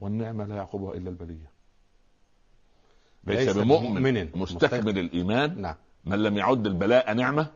والنعمة 0.00 0.44
لا 0.44 0.56
يعقبها 0.56 0.94
إلا 0.94 1.10
البلية. 1.10 1.50
ليس, 3.24 3.56
بمؤمن 3.58 4.28
مستكمل 4.34 4.98
الإيمان 4.98 5.60
نعم. 5.60 5.74
من 6.04 6.22
لم 6.22 6.36
يعد 6.36 6.66
البلاء 6.66 7.14
نعمة 7.14 7.46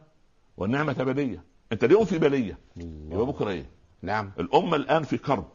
والنعمة 0.56 0.92
بلية 0.92 1.44
أنت 1.72 1.84
اليوم 1.84 2.04
في 2.04 2.18
بلية 2.18 2.58
يبقى 2.76 3.26
بكرة 3.26 3.50
إيه؟ 3.50 3.66
نعم. 4.02 4.30
الأمة 4.38 4.76
الآن 4.76 5.02
في 5.02 5.18
كرب 5.18 5.48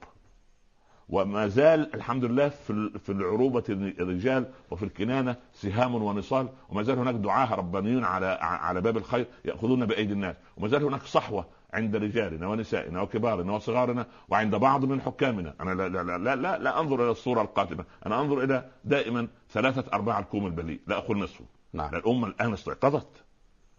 وما 1.09 1.47
زال 1.47 1.95
الحمد 1.95 2.25
لله 2.25 2.49
في 2.49 2.99
في 2.99 3.11
العروبة 3.11 3.63
الرجال 3.69 4.51
وفي 4.71 4.83
الكنانة 4.85 5.35
سهام 5.53 5.95
ونصال 5.95 6.49
وما 6.69 6.83
زال 6.83 6.99
هناك 6.99 7.15
دعاة 7.15 7.55
ربانيون 7.55 8.03
على 8.03 8.25
على 8.41 8.81
باب 8.81 8.97
الخير 8.97 9.27
يأخذون 9.45 9.85
بأيدي 9.85 10.13
الناس 10.13 10.35
وما 10.57 10.67
زال 10.67 10.83
هناك 10.83 11.01
صحوة 11.03 11.45
عند 11.73 11.95
رجالنا 11.95 12.47
ونسائنا 12.47 13.01
وكبارنا 13.01 13.53
وصغارنا 13.53 14.08
وعند 14.30 14.56
بعض 14.56 14.86
من 14.86 15.01
حكامنا. 15.01 15.53
أنا 15.62 15.71
لا 15.71 15.89
لا 15.89 16.17
لا 16.17 16.36
لا, 16.36 16.58
لا 16.58 16.80
أنظر 16.80 17.03
إلى 17.03 17.12
الصورة 17.12 17.41
القاتمه 17.41 17.86
أنا 18.06 18.21
أنظر 18.21 18.43
إلى 18.43 18.69
دائما 18.86 19.27
ثلاثة 19.51 19.93
أرباع 19.93 20.19
الكوم 20.19 20.45
البليء 20.45 20.80
لا 20.88 20.97
أقول 20.97 21.19
نصفه. 21.19 21.45
نعم. 21.73 21.95
الأمة 21.95 22.27
الآن 22.27 22.53
استيقظت. 22.53 23.23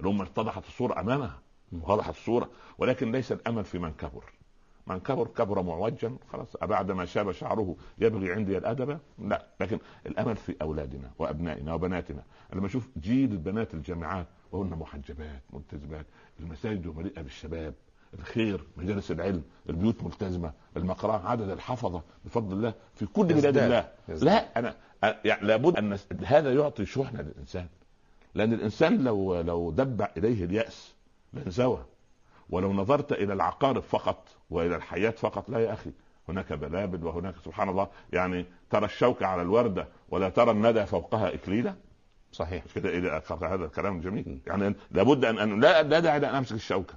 الأمة 0.01 0.25
اتضحت 0.25 0.67
الصورة 0.67 1.01
أمامها. 1.01 1.39
وضحت 1.73 2.11
الصورة. 2.11 2.51
ولكن 2.79 3.13
ليس 3.13 3.33
الأمل 3.33 3.65
في 3.65 3.79
من 3.79 3.93
كبر. 3.93 4.25
من 4.87 5.01
كبر 5.01 5.27
كبر 5.27 5.63
معوجا. 5.63 6.17
خلاص 6.33 6.57
بعد 6.63 6.91
ما 6.91 7.05
شاب 7.05 7.33
شعره 7.33 7.77
يبغي 7.99 8.33
عندي 8.33 8.59
الأدب؟ 8.59 8.99
لا. 9.19 9.47
لكن 9.61 9.79
الأمل 10.07 10.37
في 10.37 10.57
أولادنا 10.63 11.11
وأبنائنا 11.19 11.75
وبناتنا. 11.75 12.23
لما 12.53 12.67
أشوف 12.67 12.89
جيل 13.01 13.33
البنات 13.33 13.75
الجامعات 13.75 14.27
وهن 14.53 14.71
محجبات 14.71 15.43
ملتزمات. 15.53 16.07
المساجد 16.41 16.87
مليئة 16.97 17.23
بالشباب. 17.23 17.75
الخير 18.19 18.65
مجالس 18.77 19.11
العلم 19.11 19.43
البيوت 19.69 20.05
ملتزمة. 20.05 20.53
المقرأة 20.77 21.29
عدد 21.29 21.51
الحفظة 21.51 22.03
بفضل 22.25 22.57
الله 22.57 22.75
في 22.95 23.07
كل 23.07 23.25
بلاد 23.25 23.59
الله. 23.59 23.89
يزداد. 24.09 24.35
لا 24.35 24.59
أنا 24.59 24.75
يعني 25.25 25.47
لابد 25.47 25.77
أن 25.77 25.99
هذا 26.25 26.55
يعطي 26.55 26.87
شحنة 26.87 27.23
للإنسان. 27.23 27.67
لأن 28.35 28.53
الإنسان 28.53 29.05
لو 29.05 29.41
لو 29.41 29.71
دب 29.71 30.07
إليه 30.17 30.45
اليأس 30.45 30.95
لانزوى 31.33 31.85
ولو 32.51 32.73
نظرت 32.73 33.13
إلى 33.13 33.33
العقارب 33.33 33.83
فقط 33.83 34.29
وإلى 34.51 34.77
الحياة 34.77 35.11
فقط 35.11 35.51
لا 35.51 35.59
يا 35.59 35.73
أخي 35.73 35.91
هناك 36.29 36.53
بلابل 36.53 37.05
وهناك 37.05 37.35
سبحان 37.45 37.69
الله 37.69 37.89
يعني 38.13 38.47
ترى 38.71 38.85
الشوكة 38.85 39.27
على 39.27 39.43
الوردة 39.43 39.89
ولا 40.11 40.29
ترى 40.29 40.51
الندى 40.51 40.87
فوقها 40.87 41.35
إكليلة. 41.35 41.75
صحيح. 42.33 42.65
كده؟ 42.75 42.89
إلى 42.89 43.23
هذا 43.43 43.65
الكلام 43.65 44.01
جميل. 44.01 44.41
يعني 44.47 44.75
لابد 44.91 45.25
ان, 45.25 45.39
أن 45.39 45.61
لا 45.61 45.83
لا 45.83 46.01
داعي 46.01 46.17
ان 46.17 46.25
أمسك 46.25 46.53
الشوكة. 46.53 46.95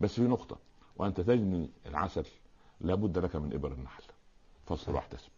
بس 0.00 0.14
في 0.14 0.22
نقطة. 0.22 0.58
وأنت 0.96 1.20
تجني 1.20 1.70
العسل 1.86 2.26
لابد 2.80 3.18
لك 3.18 3.36
من 3.36 3.52
إبر 3.52 3.72
النحل. 3.72 4.02
فاصبر 4.66 4.94
واحتسب 4.94 5.30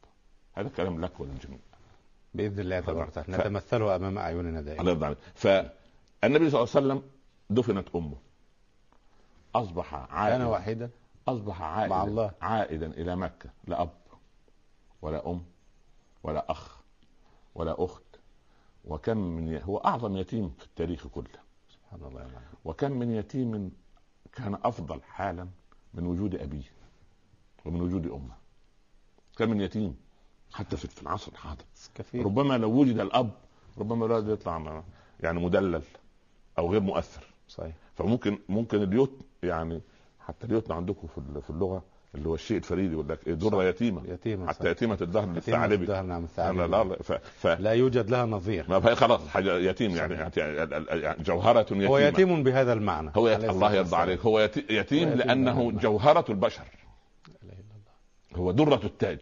هذا 0.54 0.68
كلام 0.68 1.04
لك 1.04 1.20
وللجميع 1.20 1.58
بإذن 2.34 2.60
الله 2.60 2.80
تبارك 2.80 3.08
وتعالى 3.08 3.36
نتمثله 3.38 3.96
أمام 3.96 4.18
أعيننا 4.18 4.60
دائما. 4.60 4.80
الله 4.80 4.92
يرضى 4.92 5.06
عليك. 5.06 5.18
فالنبي 5.34 6.50
صلى 6.50 6.62
الله 6.62 6.70
عليه 6.74 6.86
وسلم 6.86 7.02
دفنت 7.50 7.88
أمه. 7.94 8.16
أصبح 9.54 9.94
عائدا. 9.94 10.38
كان 10.38 10.46
وحيدا؟ 10.46 10.90
أصبح 11.28 11.62
عائدا 11.62 11.94
مع 11.94 12.04
الله. 12.04 12.30
عائدا 12.40 12.86
إلى 12.86 13.16
مكة. 13.16 13.50
لا 13.66 13.82
أب 13.82 13.90
ولا 15.02 15.30
أم 15.30 15.42
ولا 16.22 16.50
أخ 16.50 16.78
ولا 17.54 17.84
أخت 17.84 18.02
وكم 18.88 19.18
من 19.18 19.48
ي... 19.48 19.64
هو 19.64 19.78
أعظم 19.78 20.16
يتيم 20.16 20.54
في 20.58 20.64
التاريخ 20.64 21.06
كله. 21.06 21.40
سبحان 21.68 22.08
الله 22.08 22.22
يا 22.22 22.40
وكم 22.64 22.92
من 22.92 23.10
يتيم 23.10 23.72
كان 24.32 24.54
أفضل 24.64 25.02
حالا 25.02 25.48
من 25.94 26.06
وجود 26.06 26.34
أبيه 26.34 26.70
ومن 27.64 27.80
وجود 27.80 28.06
أمه. 28.06 28.34
كم 29.36 29.50
من 29.50 29.60
يتيم 29.60 29.96
حتى 30.52 30.76
في 30.76 31.02
العصر 31.02 31.32
الحاضر. 31.32 31.64
كثير. 31.94 32.24
ربما 32.24 32.58
لو 32.58 32.70
وجد 32.70 32.98
الأب 32.98 33.30
ربما 33.78 34.06
الولد 34.06 34.28
يطلع 34.28 34.82
يعني 35.20 35.40
مدلل 35.40 35.82
أو 36.58 36.70
غير 36.72 36.80
مؤثر. 36.80 37.26
صحيح. 37.48 37.74
فممكن 37.94 38.38
ممكن 38.48 38.82
اليوت 38.82 39.12
يعني 39.42 39.80
حتى 40.20 40.46
اليوت 40.46 40.70
عندكم 40.70 41.06
في 41.40 41.50
اللغة 41.50 41.84
اللي 42.14 42.28
هو 42.28 42.34
الشيء 42.34 42.56
الفريد 42.56 42.92
يقول 42.92 43.08
لك 43.08 43.28
در 43.28 43.62
يتيمة. 43.62 44.02
يتيمة 44.08 44.46
حتى 44.46 44.58
صحيح. 44.58 44.70
يتيمة 44.70 44.98
الدهر 45.00 45.26
للثعلبي 45.26 45.74
الدهر 45.84 46.02
نعم 46.02 46.24
الثعلبي 46.24 46.58
لا 46.58 46.84
لا, 46.84 46.96
ف... 47.02 47.12
ف... 47.12 47.46
لا 47.46 47.72
يوجد 47.72 48.10
لها 48.10 48.26
نظير. 48.26 48.64
ما 48.68 48.94
خلاص 48.94 49.28
حاجة 49.28 49.58
يتيم 49.58 49.96
يعني, 49.96 50.14
يعني 50.14 51.22
جوهرة 51.22 51.60
يتيمة. 51.60 51.86
هو 51.86 51.98
يتيم 51.98 52.42
بهذا 52.42 52.72
المعنى. 52.72 53.10
هو 53.16 53.28
يت... 53.28 53.44
الله 53.44 53.74
يرضى 53.74 53.96
عليك. 53.96 54.20
هو 54.20 54.40
يتيم, 54.40 54.64
يتيم 54.70 55.08
لأنه 55.08 55.70
جوهرة 55.70 56.24
البشر. 56.28 56.64
هو 58.36 58.52
درة 58.52 58.80
التاج. 58.84 59.20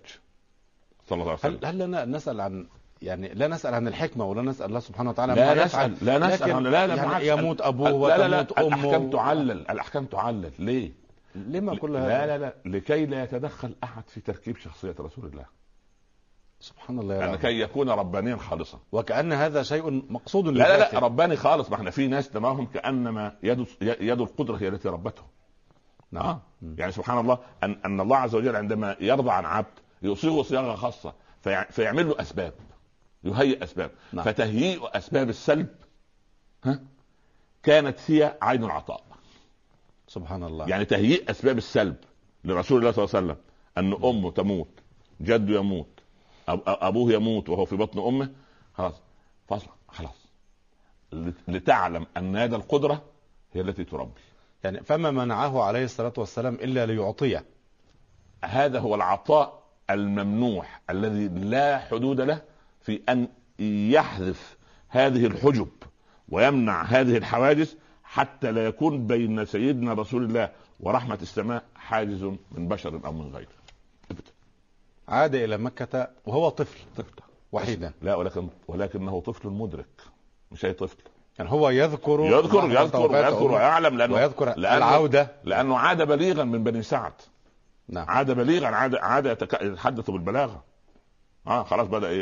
صلى 1.06 1.22
الله 1.22 1.30
عليه 1.30 1.40
وسلم. 1.40 1.58
هل, 1.62 1.66
هل 1.66 1.78
لنا 1.78 2.04
نسأل 2.04 2.40
عن 2.40 2.66
يعني 3.02 3.34
لا 3.34 3.48
نسأل 3.48 3.74
عن 3.74 3.88
الحكمة 3.88 4.24
ولا 4.24 4.42
نسأل 4.42 4.66
الله 4.66 4.80
سبحانه 4.80 5.10
وتعالى 5.10 5.34
لا 5.34 5.64
نسأل 5.64 5.94
لا 6.02 6.18
نسأل 6.18 6.62
لا 6.62 6.86
لا 6.86 6.94
يعني 6.94 7.26
يموت 7.26 7.60
أبوه 7.60 7.92
وتموت 7.92 8.10
لا 8.10 8.28
لا 8.28 8.42
لا 8.42 8.66
امه 8.66 8.68
الأحكام 8.68 9.10
تعلل. 9.10 9.70
الأحكام 9.70 10.04
تعلل. 10.04 10.50
ليه؟ 10.58 11.05
لما 11.36 11.76
كل 11.76 11.96
هذا؟ 11.96 12.08
لا 12.08 12.26
لا 12.26 12.38
لا. 12.38 12.54
لكي 12.64 13.06
لا 13.06 13.22
يتدخل 13.22 13.74
أحد 13.84 14.08
في 14.08 14.20
تركيب 14.20 14.56
شخصية 14.56 14.94
رسول 15.00 15.26
الله. 15.26 15.46
سبحان 16.60 16.98
الله 16.98 17.14
يعني 17.14 17.38
كي 17.38 17.60
يكون 17.60 17.90
ربانيا 17.90 18.36
خالصا. 18.36 18.78
وكأن 18.92 19.32
هذا 19.32 19.62
شيء 19.62 19.90
مقصود 20.12 20.48
لا 20.48 20.78
لا 20.78 20.92
لا 20.92 20.98
رباني 20.98 21.36
خالص. 21.36 21.70
ما 21.70 21.76
إحنا 21.76 21.90
في 21.90 22.06
ناس 22.06 22.30
تراهم 22.30 22.66
كأنما 22.66 23.36
يد 23.42 23.66
يد 23.80 24.20
القدرة 24.20 24.56
هي 24.56 24.68
التي 24.68 24.88
ربتهم. 24.88 25.26
نعم. 26.10 26.40
يعني 26.78 26.92
سبحان 26.92 27.18
الله 27.18 27.38
أن 27.62 27.80
أن 27.84 28.00
الله 28.00 28.16
عز 28.16 28.34
وجل 28.34 28.56
عندما 28.56 28.96
يرضى 29.00 29.30
عن 29.30 29.44
عبد 29.44 29.78
يصيغه 30.02 30.42
صياغة 30.42 30.74
خاصة 30.74 31.14
في 31.40 31.66
فيعمل 31.70 32.08
له 32.08 32.20
أسباب. 32.20 32.52
يهيئ 33.24 33.64
أسباب. 33.64 33.90
نعم. 34.12 34.24
فتهيئ 34.24 34.80
أسباب 34.82 35.28
السلب. 35.28 35.68
ها؟ 36.64 36.80
كانت 37.62 37.98
هي 38.10 38.38
عين 38.42 38.64
العطاء. 38.64 39.05
سبحان 40.08 40.44
الله. 40.44 40.68
يعني 40.68 40.84
تهيئ 40.84 41.30
أسباب 41.30 41.58
السلب 41.58 41.96
لرسول 42.44 42.78
الله 42.78 42.90
صلى 42.92 43.04
الله 43.04 43.16
عليه 43.16 43.26
وسلم 43.26 43.36
أن 43.78 44.08
أمه 44.08 44.30
تموت 44.30 44.68
جده 45.20 45.54
يموت 45.54 46.00
أبوه 46.48 47.12
يموت 47.12 47.48
وهو 47.48 47.64
في 47.64 47.76
بطن 47.76 47.98
أمه 47.98 48.30
خلاص 48.74 48.94
فاصل 49.48 49.68
خلاص. 49.88 50.26
لتعلم 51.48 52.06
أن 52.16 52.36
يد 52.36 52.54
القدرة 52.54 53.02
هي 53.52 53.60
التي 53.60 53.84
تربي. 53.84 54.20
يعني 54.64 54.80
فما 54.80 55.10
منعه 55.10 55.62
عليه 55.62 55.84
الصلاة 55.84 56.12
والسلام 56.18 56.54
إلا 56.54 56.86
ليعطيه؟ 56.86 57.44
هذا 58.44 58.80
هو 58.80 58.94
العطاء 58.94 59.62
الممنوح 59.90 60.80
الذي 60.90 61.28
لا 61.28 61.78
حدود 61.78 62.20
له 62.20 62.42
في 62.80 63.00
أن 63.08 63.28
يحذف 63.90 64.56
هذه 64.88 65.26
الحجب 65.26 65.68
ويمنع 66.28 66.82
هذه 66.82 67.16
الحواجز 67.16 67.76
حتى 68.06 68.52
لا 68.52 68.66
يكون 68.66 69.06
بين 69.06 69.44
سيدنا 69.44 69.92
رسول 69.92 70.24
الله 70.24 70.50
ورحمة 70.80 71.18
السماء 71.22 71.62
حاجز 71.74 72.24
من 72.24 72.68
بشر 72.68 73.00
أو 73.04 73.12
من 73.12 73.34
غيره 73.34 73.48
عاد 75.08 75.34
إلى 75.34 75.58
مكة 75.58 76.08
وهو 76.26 76.48
طفل. 76.48 76.78
طفل. 76.96 77.22
وحيدا 77.52 77.92
لا 78.02 78.14
ولكن 78.14 78.48
ولكنه 78.68 79.20
طفل 79.20 79.48
مدرك 79.48 79.86
مش 80.52 80.64
أي 80.64 80.72
طفل. 80.72 80.96
يعني 81.38 81.50
هو 81.50 81.70
يذكر 81.70 82.20
يذكر 82.20 82.70
يذكر 82.70 83.12
ويذكر 83.12 83.52
ويعلم 83.52 83.98
لأنه 83.98 84.14
ويذكر 84.14 84.46
لأنه 84.56 84.76
العودة. 84.76 85.32
لأنه 85.44 85.78
عاد 85.78 86.02
بليغا 86.02 86.44
من 86.44 86.64
بني 86.64 86.82
سعد. 86.82 87.12
نعم. 87.88 88.06
عاد 88.08 88.30
بليغا 88.30 88.66
عاد 88.66 88.94
عاد 88.94 89.26
يتحدث 89.26 90.10
بالبلاغة. 90.10 90.64
آه 91.46 91.62
خلاص 91.62 91.88
بدأ 91.88 92.12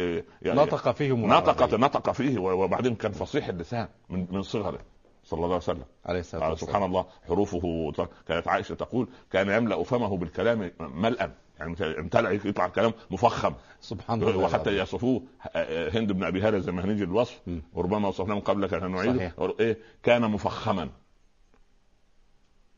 يعني 0.42 0.60
نطق 0.60 0.90
فيه 0.90 1.12
نطق 1.12 1.74
نطق 1.74 2.10
فيه 2.10 2.38
وبعدين 2.38 2.94
كان 2.94 3.12
فصيح 3.12 3.48
اللسان 3.48 3.88
من 4.08 4.26
من 4.30 4.42
صغره. 4.42 4.78
صلى 5.24 5.36
الله 5.36 5.46
عليه 5.46 5.56
وسلم. 5.56 5.84
عليه 6.06 6.20
الصلاة 6.20 6.48
والسلام. 6.48 6.70
سبحان 6.70 6.82
الله 6.82 7.06
حروفه 7.26 7.92
كانت 8.28 8.48
عائشة 8.48 8.74
تقول 8.74 9.08
كان 9.30 9.48
يملأ 9.48 9.82
فمه 9.82 10.16
بالكلام 10.16 10.70
ملأ. 10.80 11.30
يعني 11.58 11.98
امتلأ 11.98 12.30
يطلع 12.30 12.68
كلام 12.68 12.92
مفخم. 13.10 13.54
سبحان 13.80 14.22
الله. 14.22 14.36
وحتى 14.36 14.70
يصفوه 14.70 15.22
هند 15.66 16.12
بن 16.12 16.24
أبي 16.24 16.40
هاله 16.40 16.58
زي 16.58 16.72
ما 16.72 16.84
هنيجي 16.84 17.04
الوصف. 17.04 17.40
وربما 17.72 18.08
وصفناه 18.08 18.40
قبل 18.40 18.66
كان 18.66 18.90
نعيده. 18.90 19.32
إيه 19.60 19.78
كان 20.02 20.22
مفخما. 20.22 20.90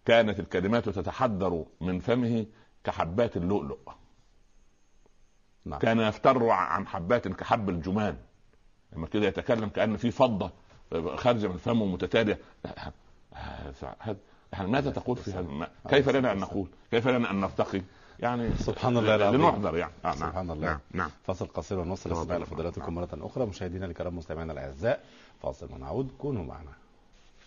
كانت 0.04 0.40
الكلمات 0.40 0.88
تتحدر 0.88 1.64
من 1.80 1.98
فمه 1.98 2.46
كحبات 2.84 3.36
اللؤلؤ. 3.36 3.78
نعم. 5.64 5.78
كان 5.78 6.00
يفتر 6.00 6.48
عن 6.48 6.86
حبات 6.86 7.28
كحب 7.28 7.68
الجمان. 7.68 8.16
لما 8.92 9.06
كده 9.06 9.26
يتكلم 9.26 9.68
كأن 9.68 9.96
في 9.96 10.10
فضة. 10.10 10.52
خارجه 11.16 11.46
من 11.46 11.56
فمه 11.56 11.86
متتالية. 11.86 12.38
ماذا 14.60 14.90
تقول 14.90 15.16
في 15.16 15.30
هذا؟ 15.30 15.68
كيف 15.88 16.08
لنا 16.08 16.32
أن 16.32 16.38
نقول؟ 16.38 16.66
كيف 16.90 17.08
لنا 17.08 17.30
أن 17.30 17.40
نرتقي؟ 17.40 17.82
يعني 18.20 18.50
سبحان 18.58 18.96
الله 18.96 19.14
العظيم. 19.14 19.40
لنحذر 19.40 19.76
يعني. 19.76 19.92
آه 20.04 20.08
نعم. 20.08 20.16
سبحان 20.16 20.50
الله. 20.50 20.66
نعم. 20.66 20.78
نعم. 20.92 21.10
فاصل 21.26 21.46
قصير 21.46 21.78
ونصل 21.78 22.12
استقبال 22.12 22.46
فضيلتكم 22.46 22.94
مرة 22.94 23.08
أخرى. 23.12 23.46
مشاهدينا 23.46 23.86
الكرام 23.86 24.16
مستمعينا 24.16 24.52
الأعزاء. 24.52 25.04
فاصل 25.42 25.68
ونعود. 25.72 26.08
كونوا 26.18 26.44
معنا. 26.44 26.70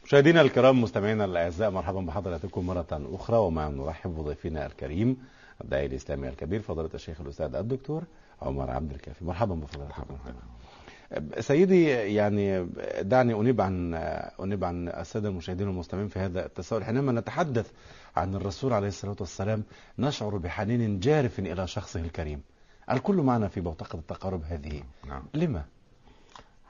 مشاهدينا 0.06 0.42
الكرام 0.42 0.82
مستمعينا 0.82 1.26
الأعزاء 1.26 1.70
مرحبا 1.72 2.02
بحضراتكم 2.02 2.68
مرة 2.68 2.88
أخرى. 2.92 3.38
ومع 3.38 3.68
نرحب 3.68 4.10
بضيفنا 4.10 4.66
الكريم 4.66 5.18
الداعي 5.62 5.86
الإسلامي 5.86 6.30
الكبير 6.30 6.62
فضيلة 6.62 6.90
الشيخ 6.94 7.22
الأستاذ 7.22 7.56
الدكتور 7.56 8.04
عمر 8.42 8.70
عبد 8.70 8.92
الكافي. 8.92 9.26
مرحبا 9.26 9.56
بفضيلتكم. 9.56 10.04
سيدي 11.40 11.84
يعني 11.90 12.66
دعني 13.02 13.34
أنيب 13.34 13.62
عن 13.62 13.94
أنيب 14.40 14.64
عن 14.64 14.88
السادة 14.88 15.30
المشاهدين 15.30 15.68
والمستمعين 15.68 16.08
في 16.08 16.20
هذا 16.20 16.46
التساؤل. 16.46 16.84
حينما 16.84 17.12
نتحدث 17.12 17.72
عن 18.16 18.36
الرسول 18.36 18.74
عليه 18.74 18.88
الصلاة 18.88 19.16
والسلام 19.20 19.64
نشعر 20.00 20.38
بحنين 20.38 21.00
جارف 21.00 21.40
إلى 21.40 21.68
شخصه 21.68 22.00
الكريم. 22.00 22.42
الكل 22.92 23.16
معنا 23.16 23.48
في 23.48 23.62
بوتقة 23.62 24.00
التقارب 24.00 24.44
هذه. 24.44 24.84
نعم. 25.08 25.24
لما؟ 25.34 25.66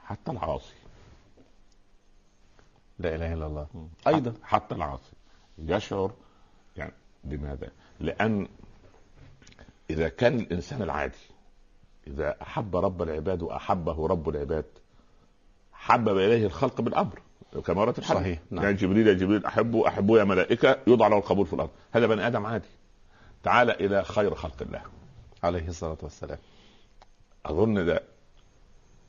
حتى 0.04 0.30
العاصي. 0.30 0.74
لا 2.98 3.14
إله 3.14 3.32
إلا 3.32 3.46
الله. 3.46 3.66
أيضا. 4.06 4.34
حتى 4.42 4.74
العاصي. 4.74 5.12
يشعر 5.58 6.12
يعني 6.76 6.92
لماذا؟ 7.24 7.68
لأن 8.00 8.48
إذا 9.90 10.08
كان 10.08 10.38
الإنسان 10.38 10.82
العادي 10.82 11.14
إذا 12.10 12.36
أحب 12.42 12.76
رب 12.76 13.02
العباد 13.02 13.42
وأحبه 13.42 14.06
رب 14.06 14.28
العباد 14.28 14.64
حبب 15.72 16.16
إليه 16.18 16.46
الخلق 16.46 16.80
بالامر 16.80 17.20
كما 17.64 17.80
ورد 17.80 17.98
الحديث. 17.98 18.22
صحيح، 18.22 18.38
نعم. 18.50 18.64
يعني 18.64 18.76
جبريل 18.76 19.08
يا 19.08 19.12
جبريل 19.12 19.46
أحبه 19.46 19.88
أحبه 19.88 20.18
يا 20.18 20.24
ملائكة 20.24 20.76
يوضع 20.86 21.08
له 21.08 21.16
القبول 21.18 21.46
في 21.46 21.52
الأرض. 21.52 21.70
هذا 21.92 22.06
بني 22.06 22.26
آدم 22.26 22.46
عادي. 22.46 22.68
تعال 23.42 23.70
إلى 23.70 24.04
خير 24.04 24.34
خلق 24.34 24.62
الله. 24.62 24.82
عليه 25.42 25.68
الصلاة 25.68 25.98
والسلام. 26.02 26.38
أظن 27.46 27.86
ده 27.86 28.02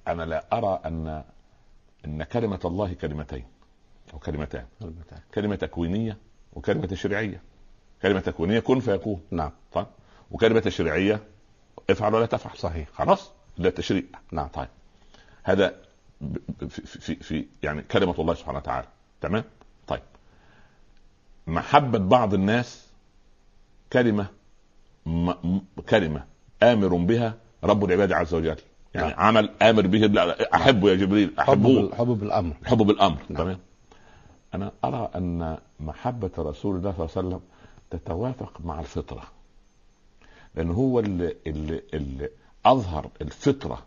أنا 0.07 0.23
لا 0.23 0.45
أرى 0.53 0.79
أن 0.85 1.23
أن 2.05 2.23
كلمة 2.23 2.59
الله 2.65 2.93
كلمتين 2.93 3.45
أو 4.13 4.19
كلمتان. 4.19 4.65
المتاع. 4.81 5.19
كلمة 5.33 5.55
تكوينيه 5.55 6.17
وكلمة 6.53 6.85
تشريعيه 6.85 7.41
كلمة 8.01 8.19
تكوينيه 8.19 8.59
كن 8.59 8.79
فيكون. 8.79 9.21
نعم. 9.31 9.51
طيب 9.71 9.87
وكلمة 10.31 10.59
تشريعيه 10.59 11.23
افعل 11.91 12.15
ولا 12.15 12.25
تفعل 12.25 12.57
صحيح. 12.57 12.87
خلاص. 12.93 13.31
ده 13.57 13.69
تشريع. 13.69 14.03
نعم 14.31 14.47
طيب. 14.47 14.67
هذا 15.43 15.75
في, 16.69 16.81
في, 16.85 17.15
في 17.15 17.45
يعني 17.63 17.81
كلمة 17.81 18.15
الله 18.19 18.33
سبحانه 18.33 18.57
وتعالى. 18.57 18.87
تمام؟ 19.21 19.43
طيب. 19.87 20.01
محبة 21.47 21.99
بعض 21.99 22.33
الناس 22.33 22.87
كلمة 23.93 24.27
م... 25.05 25.59
كلمة 25.89 26.23
آمر 26.63 26.95
بها 26.95 27.33
رب 27.63 27.85
العباد 27.85 28.11
عز 28.11 28.33
وجل. 28.33 28.57
يعني 28.93 29.09
نعم. 29.09 29.19
عمل 29.19 29.49
آمر 29.61 29.87
به 29.87 29.99
لا، 29.99 30.55
أحبه 30.55 30.89
يا 30.89 30.95
جبريل 30.95 31.33
حب 31.37 31.39
احبه 31.39 31.95
حب 31.95 32.07
بالأمر. 32.07 32.53
حب 32.65 32.77
بالأمر. 32.77 33.17
نعم. 33.29 33.37
تمام؟ 33.43 33.59
أنا 34.53 34.71
أرى 34.85 35.11
أن 35.15 35.57
محبة 35.79 36.31
رسول 36.37 36.75
الله 36.75 36.91
صلى 36.91 37.05
الله 37.05 37.17
عليه 37.17 37.27
وسلم 37.27 37.41
تتوافق 37.89 38.61
مع 38.63 38.79
الفطرة. 38.79 39.23
لأن 40.55 40.71
هو 40.71 40.99
اللي, 40.99 41.35
اللي, 41.47 41.81
اللي 41.93 42.29
أظهر 42.65 43.09
الفطرة 43.21 43.85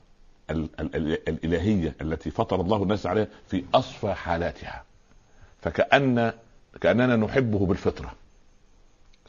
ال 0.51 0.69
ال 0.81 0.97
ال 0.97 1.29
الإلهية 1.29 1.95
التي 2.01 2.31
فطر 2.31 2.61
الله 2.61 2.83
الناس 2.83 3.07
عليها 3.07 3.29
في 3.49 3.65
أصفى 3.75 4.15
حالاتها. 4.15 4.85
فكأن 5.63 6.33
كأننا 6.81 7.17
نحبه 7.17 7.67
بالفطرة. 7.67 8.13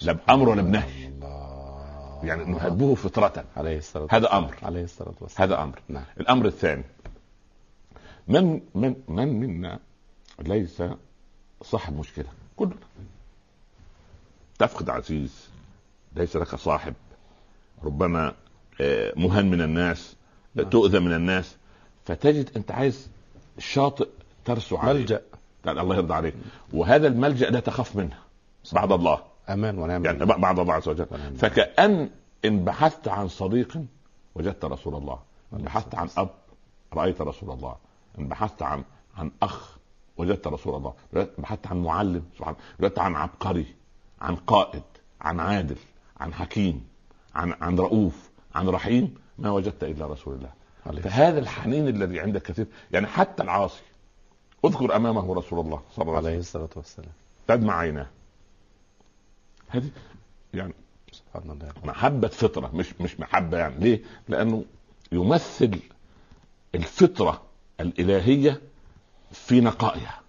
لا 0.02 0.12
بأمر 0.12 0.50
ولا 0.50 0.62
بنهي. 0.62 1.12
يعني 2.24 2.44
نحبه 2.52 2.96
فطرة. 2.96 3.46
عليه 3.58 3.78
الصلاة 3.78 4.08
هذا 4.12 4.22
والسلام. 4.22 4.44
أمر. 4.44 4.58
عليه 4.64 4.84
الصلاة 4.84 5.14
والسلام. 5.22 5.50
هذا 5.50 5.64
أمر. 5.64 5.82
نعم. 5.90 6.04
الأمر 6.20 6.46
الثاني. 6.46 6.84
من 8.28 8.62
من 8.76 8.96
من 9.08 9.40
منا 9.40 9.80
ليس 10.40 10.84
صاحب 11.62 12.00
مشكلة؟ 12.00 12.28
كلنا. 12.56 12.76
تفقد 14.60 14.90
عزيز 14.90 15.50
ليس 16.16 16.36
لك 16.36 16.56
صاحب. 16.56 16.94
ربما 17.84 18.34
آه، 18.82 19.14
مهان 19.16 19.52
من 19.52 19.62
الناس 19.62 20.16
نعم. 20.56 20.70
تؤذى 20.70 21.00
من 21.00 21.14
الناس 21.14 21.56
فتجد 22.06 22.50
أنت 22.58 22.72
عايز 22.72 23.10
شاطئ 23.60 24.08
ترسو 24.46 24.78
عليه. 24.78 25.00
ملجأ. 25.00 25.22
يعني 25.66 25.82
الله 25.82 25.96
يرضى 25.96 26.14
عليك. 26.14 26.34
وهذا 26.74 27.08
الملجأ 27.08 27.50
لا 27.50 27.60
تخاف 27.60 27.96
منه. 27.96 28.18
بعد 28.74 28.92
الله. 28.92 29.20
أمان 29.50 29.80
ونعم 29.80 30.06
يعني 30.06 30.26
بعد 30.26 30.60
الله 30.60 30.74
عز 30.74 30.88
وجل. 30.90 31.06
فكأن 31.38 32.10
إن 32.46 32.66
بحثت 32.66 33.08
عن 33.08 33.28
صديق 33.28 33.78
وجدت 34.36 34.66
رسول 34.66 34.96
الله. 34.96 35.20
إن 35.54 35.58
بحثت 35.58 35.96
عن 35.96 36.10
أب 36.18 36.30
رأيت 36.94 37.22
رسول 37.22 37.52
الله. 37.52 37.76
إن 38.20 38.28
بحثت 38.28 38.62
عن 38.64 38.84
عن 39.18 39.32
أخ 39.42 39.78
وجدت 40.18 40.48
رسول 40.48 40.76
الله. 40.76 40.94
بحثت 41.38 41.68
عن 41.68 41.84
معلم 41.84 42.24
سبحان 42.38 42.56
وجدت 42.80 43.00
عن 43.00 43.16
عبقري 43.16 43.66
عن 44.22 44.36
قائد 44.36 44.84
عن 45.22 45.40
عادل 45.40 45.78
عن 46.20 46.34
حكيم. 46.34 46.88
عن 47.36 47.56
عن 47.62 47.76
رؤوف 47.80 48.30
عن 48.56 48.70
رحيم 48.70 49.14
ما 49.38 49.52
وجدت 49.52 49.84
إلا 49.84 50.08
رسول 50.08 50.36
الله. 50.36 50.50
عليه 50.86 51.02
فهذا 51.02 51.40
الحنين 51.40 51.88
الذي 51.88 52.20
عندك 52.20 52.42
كثير 52.42 52.68
يعني 52.92 53.08
حتى 53.08 53.44
العاصي. 53.44 53.82
اذكر 54.66 54.96
أمامه 54.96 55.34
رسول 55.34 55.60
الله 55.60 55.82
صلى 55.96 56.04
الله 56.04 56.16
عليه 56.16 56.18
وسلم. 56.18 56.28
عليه 56.28 56.40
الصلاة 56.40 56.70
والسلام. 56.76 57.12
تدمع 57.48 57.78
عيناه. 57.78 58.08
هذه 59.68 59.90
يعني 60.54 60.74
سبحان 61.12 61.52
الله. 61.52 61.72
محبة 61.86 62.28
فطرة 62.28 62.72
مش 62.74 63.02
مش 63.02 63.20
محبة 63.20 63.58
يعني. 63.58 63.76
ليه؟ 63.80 64.02
لأنه 64.28 64.66
يمثل 65.12 65.80
الفطرة 66.76 67.42
الإلهية 67.80 68.62
في 69.32 69.62
نقائها. 69.62 70.20